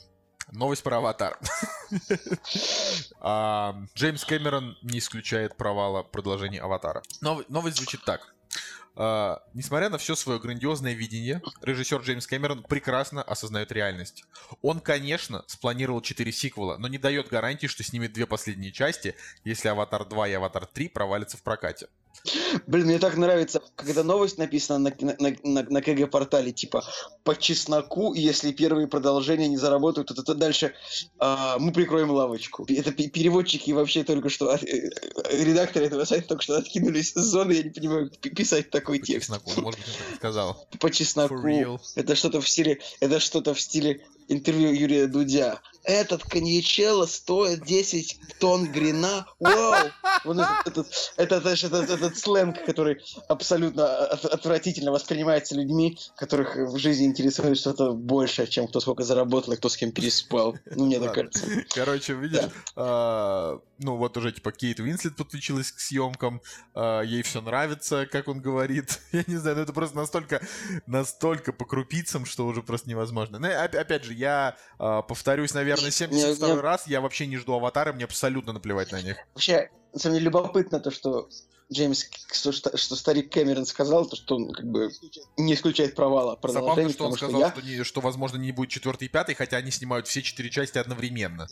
новость 0.52 0.82
про 0.82 0.96
аватар. 0.98 1.38
А, 3.20 3.76
Джеймс 3.94 4.24
Кэмерон 4.24 4.76
не 4.82 4.98
исключает 4.98 5.56
провала 5.56 6.02
продолжения 6.02 6.60
аватара. 6.60 7.02
Нов- 7.20 7.48
Новость 7.48 7.76
звучит 7.78 8.04
так. 8.04 8.34
А, 8.98 9.42
несмотря 9.52 9.90
на 9.90 9.98
все 9.98 10.14
свое 10.16 10.40
грандиозное 10.40 10.94
видение, 10.94 11.42
режиссер 11.60 12.00
Джеймс 12.00 12.26
Кэмерон 12.26 12.62
прекрасно 12.62 13.22
осознает 13.22 13.70
реальность. 13.70 14.24
Он, 14.62 14.80
конечно, 14.80 15.44
спланировал 15.46 16.00
4 16.00 16.32
сиквела, 16.32 16.78
но 16.78 16.88
не 16.88 16.96
дает 16.96 17.28
гарантии, 17.28 17.66
что 17.66 17.82
снимет 17.84 18.14
две 18.14 18.26
последние 18.26 18.72
части, 18.72 19.14
если 19.44 19.68
«Аватар 19.68 20.02
2» 20.02 20.30
и 20.30 20.32
«Аватар 20.32 20.68
3» 20.72 20.88
провалятся 20.88 21.36
в 21.36 21.42
прокате. 21.42 21.88
Блин, 22.66 22.86
мне 22.86 22.98
так 22.98 23.16
нравится, 23.16 23.62
когда 23.76 24.02
новость 24.02 24.38
написана 24.38 24.90
на, 25.00 25.14
на, 25.18 25.36
на, 25.42 25.62
на 25.62 25.82
КГ-портале, 25.82 26.52
типа, 26.52 26.84
по 27.24 27.36
чесноку, 27.36 28.14
если 28.14 28.52
первые 28.52 28.86
продолжения 28.88 29.48
не 29.48 29.56
заработают, 29.56 30.08
то, 30.08 30.14
то, 30.14 30.22
то 30.22 30.34
дальше 30.34 30.74
а, 31.18 31.58
мы 31.58 31.72
прикроем 31.72 32.10
лавочку. 32.10 32.66
Это 32.68 32.92
пе- 32.92 33.08
переводчики 33.08 33.70
вообще 33.70 34.04
только 34.04 34.28
что, 34.28 34.50
от- 34.50 34.62
э, 34.64 34.90
э, 35.28 35.44
редакторы 35.44 35.86
этого 35.86 36.04
сайта 36.04 36.28
только 36.28 36.42
что 36.42 36.56
откинулись 36.56 37.12
с 37.12 37.20
зоны, 37.22 37.52
я 37.52 37.62
не 37.62 37.70
понимаю, 37.70 38.10
писать 38.10 38.70
такой 38.70 39.00
По 39.00 39.06
текст. 39.06 39.28
чесноку, 39.28 39.52
ну, 39.56 39.62
может 39.62 39.80
быть, 39.80 39.88
сказал. 40.16 40.66
По 40.80 40.90
чесноку. 40.90 41.34
Это 41.94 42.14
что-то 42.16 42.40
в 42.40 42.48
стиле, 42.48 42.80
это 43.00 43.20
что-то 43.20 43.54
в 43.54 43.60
стиле 43.60 44.04
интервью 44.28 44.72
Юрия 44.72 45.06
Дудя. 45.06 45.60
Этот 45.86 46.24
коньячелло 46.24 47.06
стоит 47.06 47.64
10 47.64 48.18
тонн 48.40 48.66
грина. 48.72 49.24
Вау! 49.38 49.88
Вот 50.24 50.36
этот, 50.66 50.88
этот, 51.16 51.46
этот, 51.46 51.90
этот 51.90 52.18
сленг, 52.18 52.64
который 52.64 53.00
абсолютно 53.28 53.86
от- 54.06 54.24
отвратительно 54.24 54.90
воспринимается 54.90 55.54
людьми, 55.54 55.96
которых 56.16 56.56
в 56.56 56.76
жизни 56.76 57.06
интересует 57.06 57.56
что-то 57.56 57.92
большее, 57.92 58.48
чем 58.48 58.66
кто 58.66 58.80
сколько 58.80 59.04
заработал 59.04 59.52
и 59.52 59.56
кто 59.56 59.68
с 59.68 59.76
кем 59.76 59.92
переспал. 59.92 60.56
Ну, 60.74 60.86
мне 60.86 60.98
так 60.98 61.14
кажется. 61.14 61.46
Короче, 61.72 62.14
видишь, 62.14 62.42
а, 62.74 63.60
ну 63.78 63.96
вот 63.96 64.16
уже 64.16 64.32
типа 64.32 64.50
Кейт 64.50 64.80
Уинслет 64.80 65.14
подключилась 65.14 65.70
к 65.70 65.78
съемкам, 65.78 66.42
а, 66.74 67.02
ей 67.02 67.22
все 67.22 67.40
нравится, 67.40 68.06
как 68.10 68.26
он 68.26 68.40
говорит. 68.40 68.98
Я 69.12 69.22
не 69.28 69.36
знаю, 69.36 69.56
ну 69.56 69.62
это 69.62 69.72
просто 69.72 69.96
настолько, 69.96 70.40
настолько 70.88 71.52
по 71.52 71.64
крупицам, 71.64 72.26
что 72.26 72.44
уже 72.46 72.62
просто 72.62 72.88
невозможно. 72.90 73.38
Ну, 73.38 73.48
и 73.48 73.54
оп- 73.54 73.76
опять 73.76 74.02
же, 74.02 74.14
я 74.14 74.56
а, 74.80 75.02
повторюсь, 75.02 75.54
наверное, 75.54 75.75
72 75.76 76.48
Не- 76.48 76.60
раз, 76.60 76.86
я 76.86 77.00
вообще 77.00 77.26
не 77.26 77.36
жду 77.36 77.54
аватара, 77.54 77.92
мне 77.92 78.04
абсолютно 78.04 78.52
наплевать 78.52 78.92
на 78.92 79.02
них. 79.02 79.16
Вообще, 79.34 79.70
на 79.92 79.98
самом 79.98 80.14
деле, 80.14 80.26
любопытно 80.26 80.80
то, 80.80 80.90
что 80.90 81.28
Джеймс, 81.72 82.04
что, 82.32 82.52
что 82.52 82.96
старик 82.96 83.32
Кэмерон 83.32 83.66
сказал, 83.66 84.06
то, 84.06 84.14
что 84.14 84.36
он 84.36 84.52
как 84.52 84.66
бы 84.66 84.90
не 85.36 85.54
исключает 85.54 85.96
провала 85.96 86.38
Забавно, 86.40 86.40
продолжения, 86.40 86.92
что 86.92 87.04
он 87.04 87.12
потому 87.12 87.16
что 87.16 87.26
сказал, 87.26 87.40
я 87.40 87.50
что, 87.50 87.60
не- 87.62 87.84
что, 87.84 88.00
возможно, 88.00 88.36
не 88.36 88.52
будет 88.52 88.70
четвертый 88.70 89.06
и 89.06 89.08
пятый, 89.08 89.34
хотя 89.34 89.56
они 89.56 89.72
снимают 89.72 90.06
все 90.06 90.22
четыре 90.22 90.48
части 90.50 90.78
одновременно. 90.78 91.48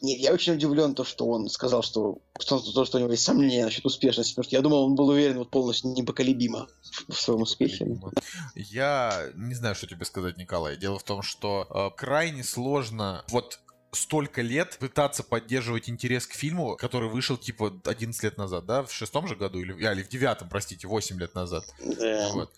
Нет, 0.00 0.18
я 0.18 0.32
очень 0.32 0.54
удивлен, 0.54 0.94
то, 0.96 1.04
что 1.04 1.26
он 1.26 1.48
сказал, 1.48 1.82
что, 1.82 2.18
что, 2.40 2.58
то, 2.58 2.84
что 2.84 2.98
у 2.98 3.00
него 3.00 3.12
есть 3.12 3.22
сомнения 3.22 3.64
насчет 3.64 3.86
успешности, 3.86 4.32
потому 4.32 4.44
что 4.44 4.56
я 4.56 4.62
думал, 4.62 4.84
он 4.84 4.96
был 4.96 5.08
уверен 5.08 5.38
вот 5.38 5.50
полностью 5.50 5.92
непоколебимо 5.92 6.66
в, 7.06 7.12
в 7.12 7.20
своем 7.20 7.42
успехе. 7.42 7.86
Я 8.56 9.30
не 9.36 9.54
знаю, 9.54 9.74
что 9.76 9.86
тебе 9.86 10.04
сказать, 10.04 10.38
Николай. 10.38 10.76
Дело 10.76 10.98
в 10.98 11.04
том, 11.04 11.22
что 11.22 11.66
э, 11.70 11.96
крайне 11.96 12.42
сложно 12.42 13.24
вот 13.28 13.60
столько 13.92 14.40
лет 14.40 14.78
пытаться 14.78 15.22
поддерживать 15.22 15.88
интерес 15.88 16.26
к 16.26 16.32
фильму, 16.32 16.76
который 16.76 17.08
вышел 17.08 17.36
типа 17.36 17.80
11 17.84 18.22
лет 18.22 18.38
назад, 18.38 18.66
да? 18.66 18.82
В 18.82 18.92
шестом 18.92 19.28
же 19.28 19.36
году 19.36 19.60
или, 19.60 19.84
а, 19.84 19.92
или 19.92 20.02
в 20.02 20.08
девятом, 20.08 20.48
простите, 20.48 20.88
8 20.88 21.18
лет 21.18 21.34
назад. 21.34 21.64
Да. 21.78 22.30
Вот. 22.32 22.52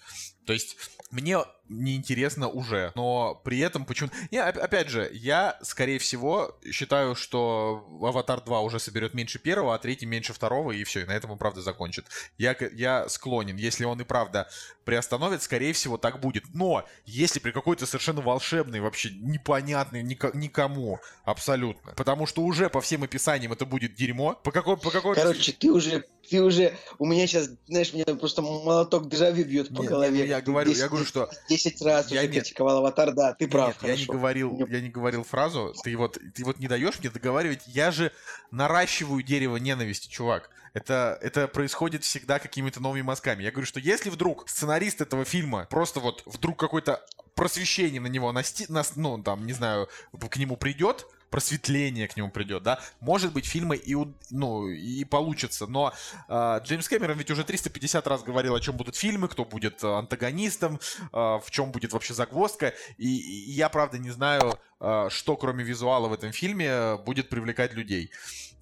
То 0.46 0.52
есть 0.52 0.76
мне 1.10 1.38
неинтересно 1.68 2.48
уже, 2.48 2.92
но 2.94 3.40
при 3.44 3.58
этом 3.60 3.86
почему... 3.86 4.10
Не, 4.30 4.42
оп- 4.42 4.58
опять 4.58 4.88
же, 4.88 5.08
я, 5.12 5.58
скорее 5.62 5.98
всего, 5.98 6.58
считаю, 6.70 7.14
что 7.14 7.86
Аватар 8.02 8.42
2 8.42 8.60
уже 8.60 8.78
соберет 8.78 9.14
меньше 9.14 9.38
первого, 9.38 9.74
а 9.74 9.78
третий 9.78 10.06
меньше 10.06 10.32
второго, 10.32 10.72
и 10.72 10.84
все, 10.84 11.00
и 11.00 11.04
на 11.04 11.12
этом 11.12 11.30
он, 11.30 11.38
правда, 11.38 11.62
закончит. 11.62 12.04
Я, 12.36 12.54
я 12.72 13.08
склонен. 13.08 13.56
Если 13.56 13.84
он 13.84 14.00
и 14.00 14.04
правда 14.04 14.48
приостановит, 14.84 15.42
скорее 15.42 15.72
всего, 15.72 15.96
так 15.96 16.20
будет. 16.20 16.44
Но 16.52 16.84
если 17.06 17.40
при 17.40 17.50
какой-то 17.50 17.86
совершенно 17.86 18.20
волшебной, 18.20 18.80
вообще 18.80 19.10
непонятной 19.10 20.02
никому 20.02 21.00
абсолютно, 21.24 21.92
потому 21.94 22.26
что 22.26 22.42
уже 22.42 22.68
по 22.68 22.82
всем 22.82 23.04
описаниям 23.04 23.52
это 23.52 23.64
будет 23.64 23.94
дерьмо, 23.94 24.34
по 24.34 24.52
какой... 24.52 24.76
По 24.76 24.90
какой 24.90 25.14
Короче, 25.14 25.52
ты 25.52 25.72
уже, 25.72 26.04
ты 26.28 26.42
уже, 26.42 26.76
у 26.98 27.06
меня 27.06 27.26
сейчас, 27.26 27.48
знаешь, 27.66 27.94
меня 27.94 28.04
просто 28.04 28.42
молоток 28.42 29.08
дежавю 29.08 29.44
бьет 29.44 29.68
по 29.68 29.80
Нет, 29.80 29.90
голове. 29.90 30.26
Я 30.36 30.40
говорю, 30.42 30.70
я 30.70 30.76
10 30.76 30.88
говорю, 30.90 31.06
что 31.06 31.30
10 31.48 31.82
раз 31.82 32.10
Я 32.10 32.20
уже 32.20 32.28
нет. 32.28 32.42
критиковал 32.44 32.78
аватар, 32.78 33.12
да, 33.12 33.34
ты 33.34 33.48
прав. 33.48 33.80
Нет, 33.82 33.90
я 33.90 33.96
не 33.96 34.06
говорил, 34.06 34.52
Не- 34.52 34.74
я 34.74 34.80
не 34.80 34.88
говорил 34.90 35.24
фразу. 35.24 35.74
Ты 35.82 35.96
вот, 35.96 36.18
ты 36.34 36.44
вот 36.44 36.58
не 36.58 36.68
даешь 36.68 36.98
мне 37.00 37.10
договаривать. 37.10 37.62
Я 37.66 37.90
же 37.90 38.12
наращиваю 38.50 39.22
дерево 39.22 39.56
ненависти, 39.56 40.08
чувак. 40.08 40.50
Это, 40.72 41.18
это 41.22 41.46
происходит 41.46 42.02
всегда 42.02 42.38
какими-то 42.38 42.80
новыми 42.80 43.02
мазками. 43.02 43.42
Я 43.44 43.52
говорю, 43.52 43.66
что 43.66 43.78
если 43.78 44.10
вдруг 44.10 44.48
сценарист 44.48 45.00
этого 45.00 45.24
фильма 45.24 45.66
просто 45.70 46.00
вот 46.00 46.22
вдруг 46.26 46.58
какое-то 46.58 47.00
просвещение 47.36 48.00
на 48.00 48.08
него 48.08 48.32
насти, 48.32 48.66
нас, 48.68 48.96
ну 48.96 49.22
там 49.22 49.46
не 49.46 49.52
знаю, 49.52 49.88
к 50.30 50.36
нему 50.36 50.56
придет, 50.56 51.06
просветление 51.34 52.06
к 52.06 52.16
нему 52.16 52.30
придет, 52.30 52.62
да, 52.62 52.78
может 53.00 53.32
быть 53.32 53.44
фильмы 53.44 53.74
и 53.74 53.96
ну 54.30 54.68
и 54.68 55.02
получится, 55.02 55.66
но 55.66 55.92
а, 56.28 56.60
Джеймс 56.60 56.88
Кэмерон 56.88 57.18
ведь 57.18 57.32
уже 57.32 57.42
350 57.42 58.06
раз 58.06 58.22
говорил, 58.22 58.54
о 58.54 58.60
чем 58.60 58.76
будут 58.76 58.94
фильмы, 58.94 59.26
кто 59.26 59.44
будет 59.44 59.82
а, 59.82 59.98
антагонистом, 59.98 60.78
а, 61.12 61.40
в 61.40 61.50
чем 61.50 61.72
будет 61.72 61.92
вообще 61.92 62.14
загвоздка. 62.14 62.72
И, 62.98 63.48
и 63.48 63.50
я, 63.50 63.68
правда, 63.68 63.98
не 63.98 64.10
знаю, 64.10 64.60
а, 64.78 65.10
что 65.10 65.36
кроме 65.36 65.64
визуала 65.64 66.06
в 66.06 66.12
этом 66.12 66.30
фильме 66.30 66.68
а, 66.70 66.98
будет 66.98 67.28
привлекать 67.28 67.74
людей. 67.74 68.12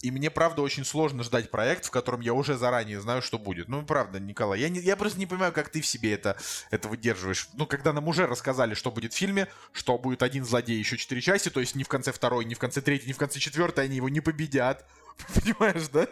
И 0.02 0.10
мне, 0.10 0.30
правда, 0.30 0.62
очень 0.62 0.84
сложно 0.84 1.22
ждать 1.22 1.50
проект, 1.50 1.86
в 1.86 1.90
котором 1.90 2.20
я 2.20 2.34
уже 2.34 2.56
заранее 2.56 3.00
знаю, 3.00 3.22
что 3.22 3.38
будет. 3.38 3.68
Ну, 3.68 3.84
правда, 3.84 4.18
Николай, 4.20 4.60
я, 4.60 4.68
не- 4.68 4.80
я 4.80 4.96
просто 4.96 5.18
не 5.18 5.26
понимаю, 5.26 5.52
как 5.52 5.68
ты 5.68 5.80
в 5.80 5.86
себе 5.86 6.12
это, 6.12 6.36
это 6.70 6.88
выдерживаешь. 6.88 7.48
Ну, 7.54 7.66
когда 7.66 7.92
нам 7.92 8.08
уже 8.08 8.26
рассказали, 8.26 8.74
что 8.74 8.90
будет 8.90 9.12
в 9.12 9.16
фильме, 9.16 9.48
что 9.72 9.96
будет 9.98 10.22
один 10.22 10.44
злодей, 10.44 10.78
еще 10.78 10.96
четыре 10.96 11.20
части, 11.20 11.48
то 11.50 11.60
есть 11.60 11.76
ни 11.76 11.84
в 11.84 11.88
конце 11.88 12.10
второй, 12.12 12.44
ни 12.44 12.54
в 12.54 12.58
конце 12.58 12.80
третьей, 12.80 13.08
ни 13.08 13.12
в 13.12 13.18
конце 13.18 13.38
четвертой 13.38 13.84
они 13.84 13.96
его 13.96 14.08
не 14.08 14.20
победят. 14.20 14.84
Понимаешь, 15.34 15.88
да? 15.88 16.08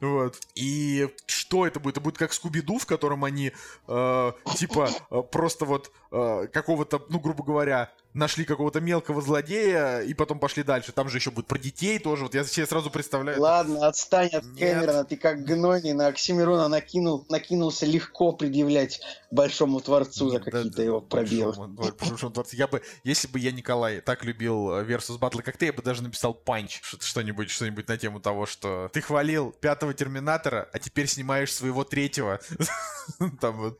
Вот. 0.00 0.38
И 0.54 1.08
что 1.26 1.66
это 1.66 1.80
будет? 1.80 1.94
Это 1.94 2.00
будет 2.00 2.18
как 2.18 2.32
Скуби-Ду, 2.32 2.78
в 2.78 2.86
котором 2.86 3.24
они, 3.24 3.52
э, 3.88 4.32
типа, 4.56 4.90
э, 5.10 5.22
просто 5.32 5.64
вот 5.64 5.90
э, 6.12 6.46
какого-то, 6.52 7.04
ну, 7.08 7.18
грубо 7.18 7.42
говоря, 7.42 7.90
нашли 8.18 8.44
какого-то 8.44 8.80
мелкого 8.80 9.22
злодея 9.22 10.00
и 10.00 10.12
потом 10.12 10.38
пошли 10.38 10.62
дальше. 10.62 10.92
Там 10.92 11.08
же 11.08 11.18
еще 11.18 11.30
будет 11.30 11.46
про 11.46 11.58
детей 11.58 11.98
тоже. 11.98 12.24
Вот 12.24 12.34
я 12.34 12.44
себе 12.44 12.66
сразу 12.66 12.90
представляю. 12.90 13.40
Ладно, 13.40 13.86
отстань 13.86 14.28
от 14.30 14.44
Нет. 14.44 14.58
Кэмерона, 14.58 15.04
ты 15.04 15.16
как 15.16 15.44
гнойный 15.44 15.92
на 15.92 16.08
Оксимирона 16.08 16.68
накинул, 16.68 17.24
накинулся 17.28 17.86
легко 17.86 18.32
предъявлять 18.32 19.00
Большому 19.30 19.80
Творцу 19.80 20.30
за 20.30 20.38
Да, 20.40 20.44
какие-то 20.50 20.76
да, 20.76 20.82
его 20.82 21.00
пробелы. 21.00 21.52
большому- 21.52 21.92
большому 22.08 22.32
творцу. 22.32 22.56
Я 22.56 22.66
бы, 22.66 22.82
если 23.04 23.28
бы 23.28 23.38
я, 23.38 23.52
Николай, 23.52 24.00
так 24.00 24.24
любил 24.24 24.70
э, 24.72 24.84
Versus 24.84 25.18
Battle, 25.18 25.42
как 25.42 25.56
ты, 25.56 25.66
я 25.66 25.72
бы 25.72 25.82
даже 25.82 26.02
написал 26.02 26.34
панч, 26.34 26.80
что-нибудь, 26.82 27.50
что-нибудь 27.50 27.88
на 27.88 27.96
тему 27.96 28.20
того, 28.20 28.46
что 28.46 28.90
ты 28.92 29.00
хвалил 29.00 29.52
пятого 29.60 29.94
Терминатора, 29.94 30.68
а 30.72 30.78
теперь 30.78 31.06
снимаешь 31.06 31.52
своего 31.52 31.84
третьего. 31.84 32.40
Там 33.40 33.56
вот. 33.58 33.78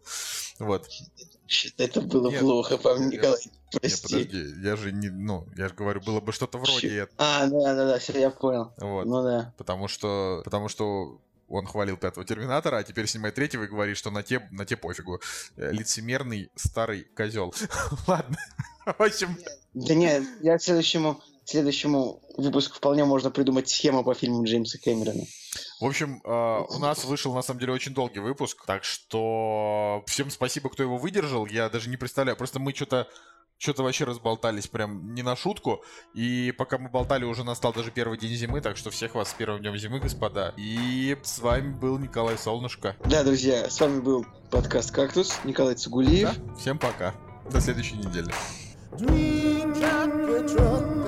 Вот. 0.59 0.89
Это 1.79 2.01
было 2.01 2.31
Нет, 2.31 2.41
плохо, 2.41 2.77
по 2.79 2.95
мне, 2.95 3.07
нет, 3.07 3.13
Николай. 3.15 3.39
Прости. 3.71 4.03
подожди, 4.03 4.55
я 4.63 4.77
же 4.77 4.93
не, 4.93 5.09
ну, 5.09 5.47
я 5.57 5.69
же 5.69 5.75
говорю, 5.75 6.01
было 6.01 6.21
бы 6.21 6.33
что-то 6.33 6.59
вроде 6.59 7.01
этого. 7.01 7.15
А, 7.19 7.47
да, 7.47 7.75
да, 7.75 7.87
да, 7.87 7.99
все, 7.99 8.19
я 8.19 8.31
понял. 8.31 8.73
Вот. 8.79 9.05
Ну 9.05 9.23
да. 9.23 9.53
Потому 9.59 9.89
что, 9.89 10.43
потому 10.45 10.69
что 10.69 11.21
он 11.49 11.67
хвалил 11.67 11.97
пятого 11.97 12.27
Терминатора, 12.27 12.77
а 12.77 12.83
теперь 12.83 13.07
снимает 13.07 13.35
третьего 13.35 13.65
и 13.65 13.69
говорит, 13.69 13.97
что 13.97 14.11
на 14.11 14.23
те, 14.23 14.47
на 14.51 14.65
те 14.65 14.77
пофигу. 14.77 15.21
Э, 15.57 15.73
Лицемерный 15.73 16.51
старый 16.55 17.05
козел. 17.17 17.55
Ладно. 18.07 18.37
В 18.85 19.03
общем, 19.03 19.37
Да 19.75 19.95
нет, 19.95 20.25
я 20.41 20.59
к 20.59 20.63
следующему, 20.63 21.21
следующему 21.45 22.23
выпуск 22.39 22.75
вполне 22.75 23.05
можно 23.05 23.31
придумать 23.31 23.69
схему 23.69 24.05
по 24.05 24.15
фильму 24.15 24.45
Джеймса 24.45 24.79
Кэмерона. 24.79 25.25
В 25.81 25.85
общем, 25.85 26.23
а, 26.25 26.63
у 26.63 26.79
нас 26.79 27.05
вышел 27.05 27.35
на 27.35 27.43
самом 27.43 27.61
деле 27.61 27.73
очень 27.73 27.93
долгий 27.93 28.21
выпуск, 28.21 28.65
так 28.67 28.85
что 28.85 30.03
всем 30.07 30.31
спасибо, 30.31 30.71
кто 30.71 30.83
его 30.83 30.97
выдержал. 30.97 31.47
Я 31.47 31.69
даже 31.69 31.91
не 31.91 31.97
представляю, 31.97 32.37
просто 32.37 32.61
мы 32.61 32.75
что-то 32.75 33.09
что-то 33.61 33.83
вообще 33.83 34.05
разболтались 34.05 34.69
прям 34.69 35.15
не 35.15 35.23
на 35.23 35.35
шутку. 35.35 35.83
И 36.15 36.55
пока 36.57 36.79
мы 36.79 36.89
болтали, 36.89 37.25
уже 37.25 37.43
настал 37.43 37.73
даже 37.73 37.91
первый 37.91 38.17
день 38.17 38.37
зимы, 38.37 38.61
так 38.61 38.77
что 38.77 38.91
всех 38.91 39.17
вас 39.17 39.31
с 39.31 39.35
первым 39.35 39.61
днем 39.61 39.77
зимы, 39.77 39.99
господа. 39.99 40.55
И 40.57 41.17
с 41.25 41.41
вами 41.41 41.73
был 41.73 41.99
Николай 41.99 42.39
Солнышко. 42.39 42.95
Да, 43.05 43.25
друзья, 43.25 43.69
с 43.69 43.81
вами 43.81 44.01
был 44.01 44.25
подкаст 44.53 44.93
«Кактус», 44.93 45.41
Николай 45.43 45.75
Цугулиев. 45.75 46.37
Да, 46.37 46.55
всем 46.55 46.79
пока. 46.79 47.17
До 47.51 47.61
следующей 47.61 47.97
недели. 47.97 48.33
Dreams 48.93 51.08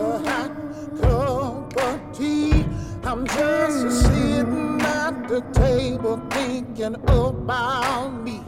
I'm 3.10 3.26
just 3.26 4.02
sitting 4.02 4.80
at 4.82 5.26
the 5.26 5.40
table 5.52 6.22
thinking 6.30 6.94
about 6.94 8.10
me. 8.10 8.40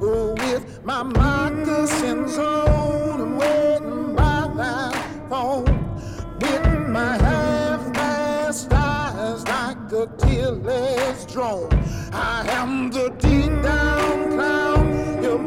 Oh, 0.00 0.32
with 0.38 0.82
my 0.86 1.02
moccasins 1.02 2.38
on 2.38 3.20
and 3.20 3.38
waiting 3.38 4.14
by 4.14 4.50
that 4.56 5.28
phone. 5.28 5.66
With 6.40 6.88
my 6.88 7.18
half-mast 7.18 8.72
eyes 8.72 9.44
like 9.48 9.92
a 9.92 10.06
tearless 10.16 11.26
drone. 11.26 11.68
I 12.10 12.46
am 12.52 12.88
the 12.90 13.10
deep-down 13.18 14.30
clown. 14.30 15.22
You're 15.22 15.38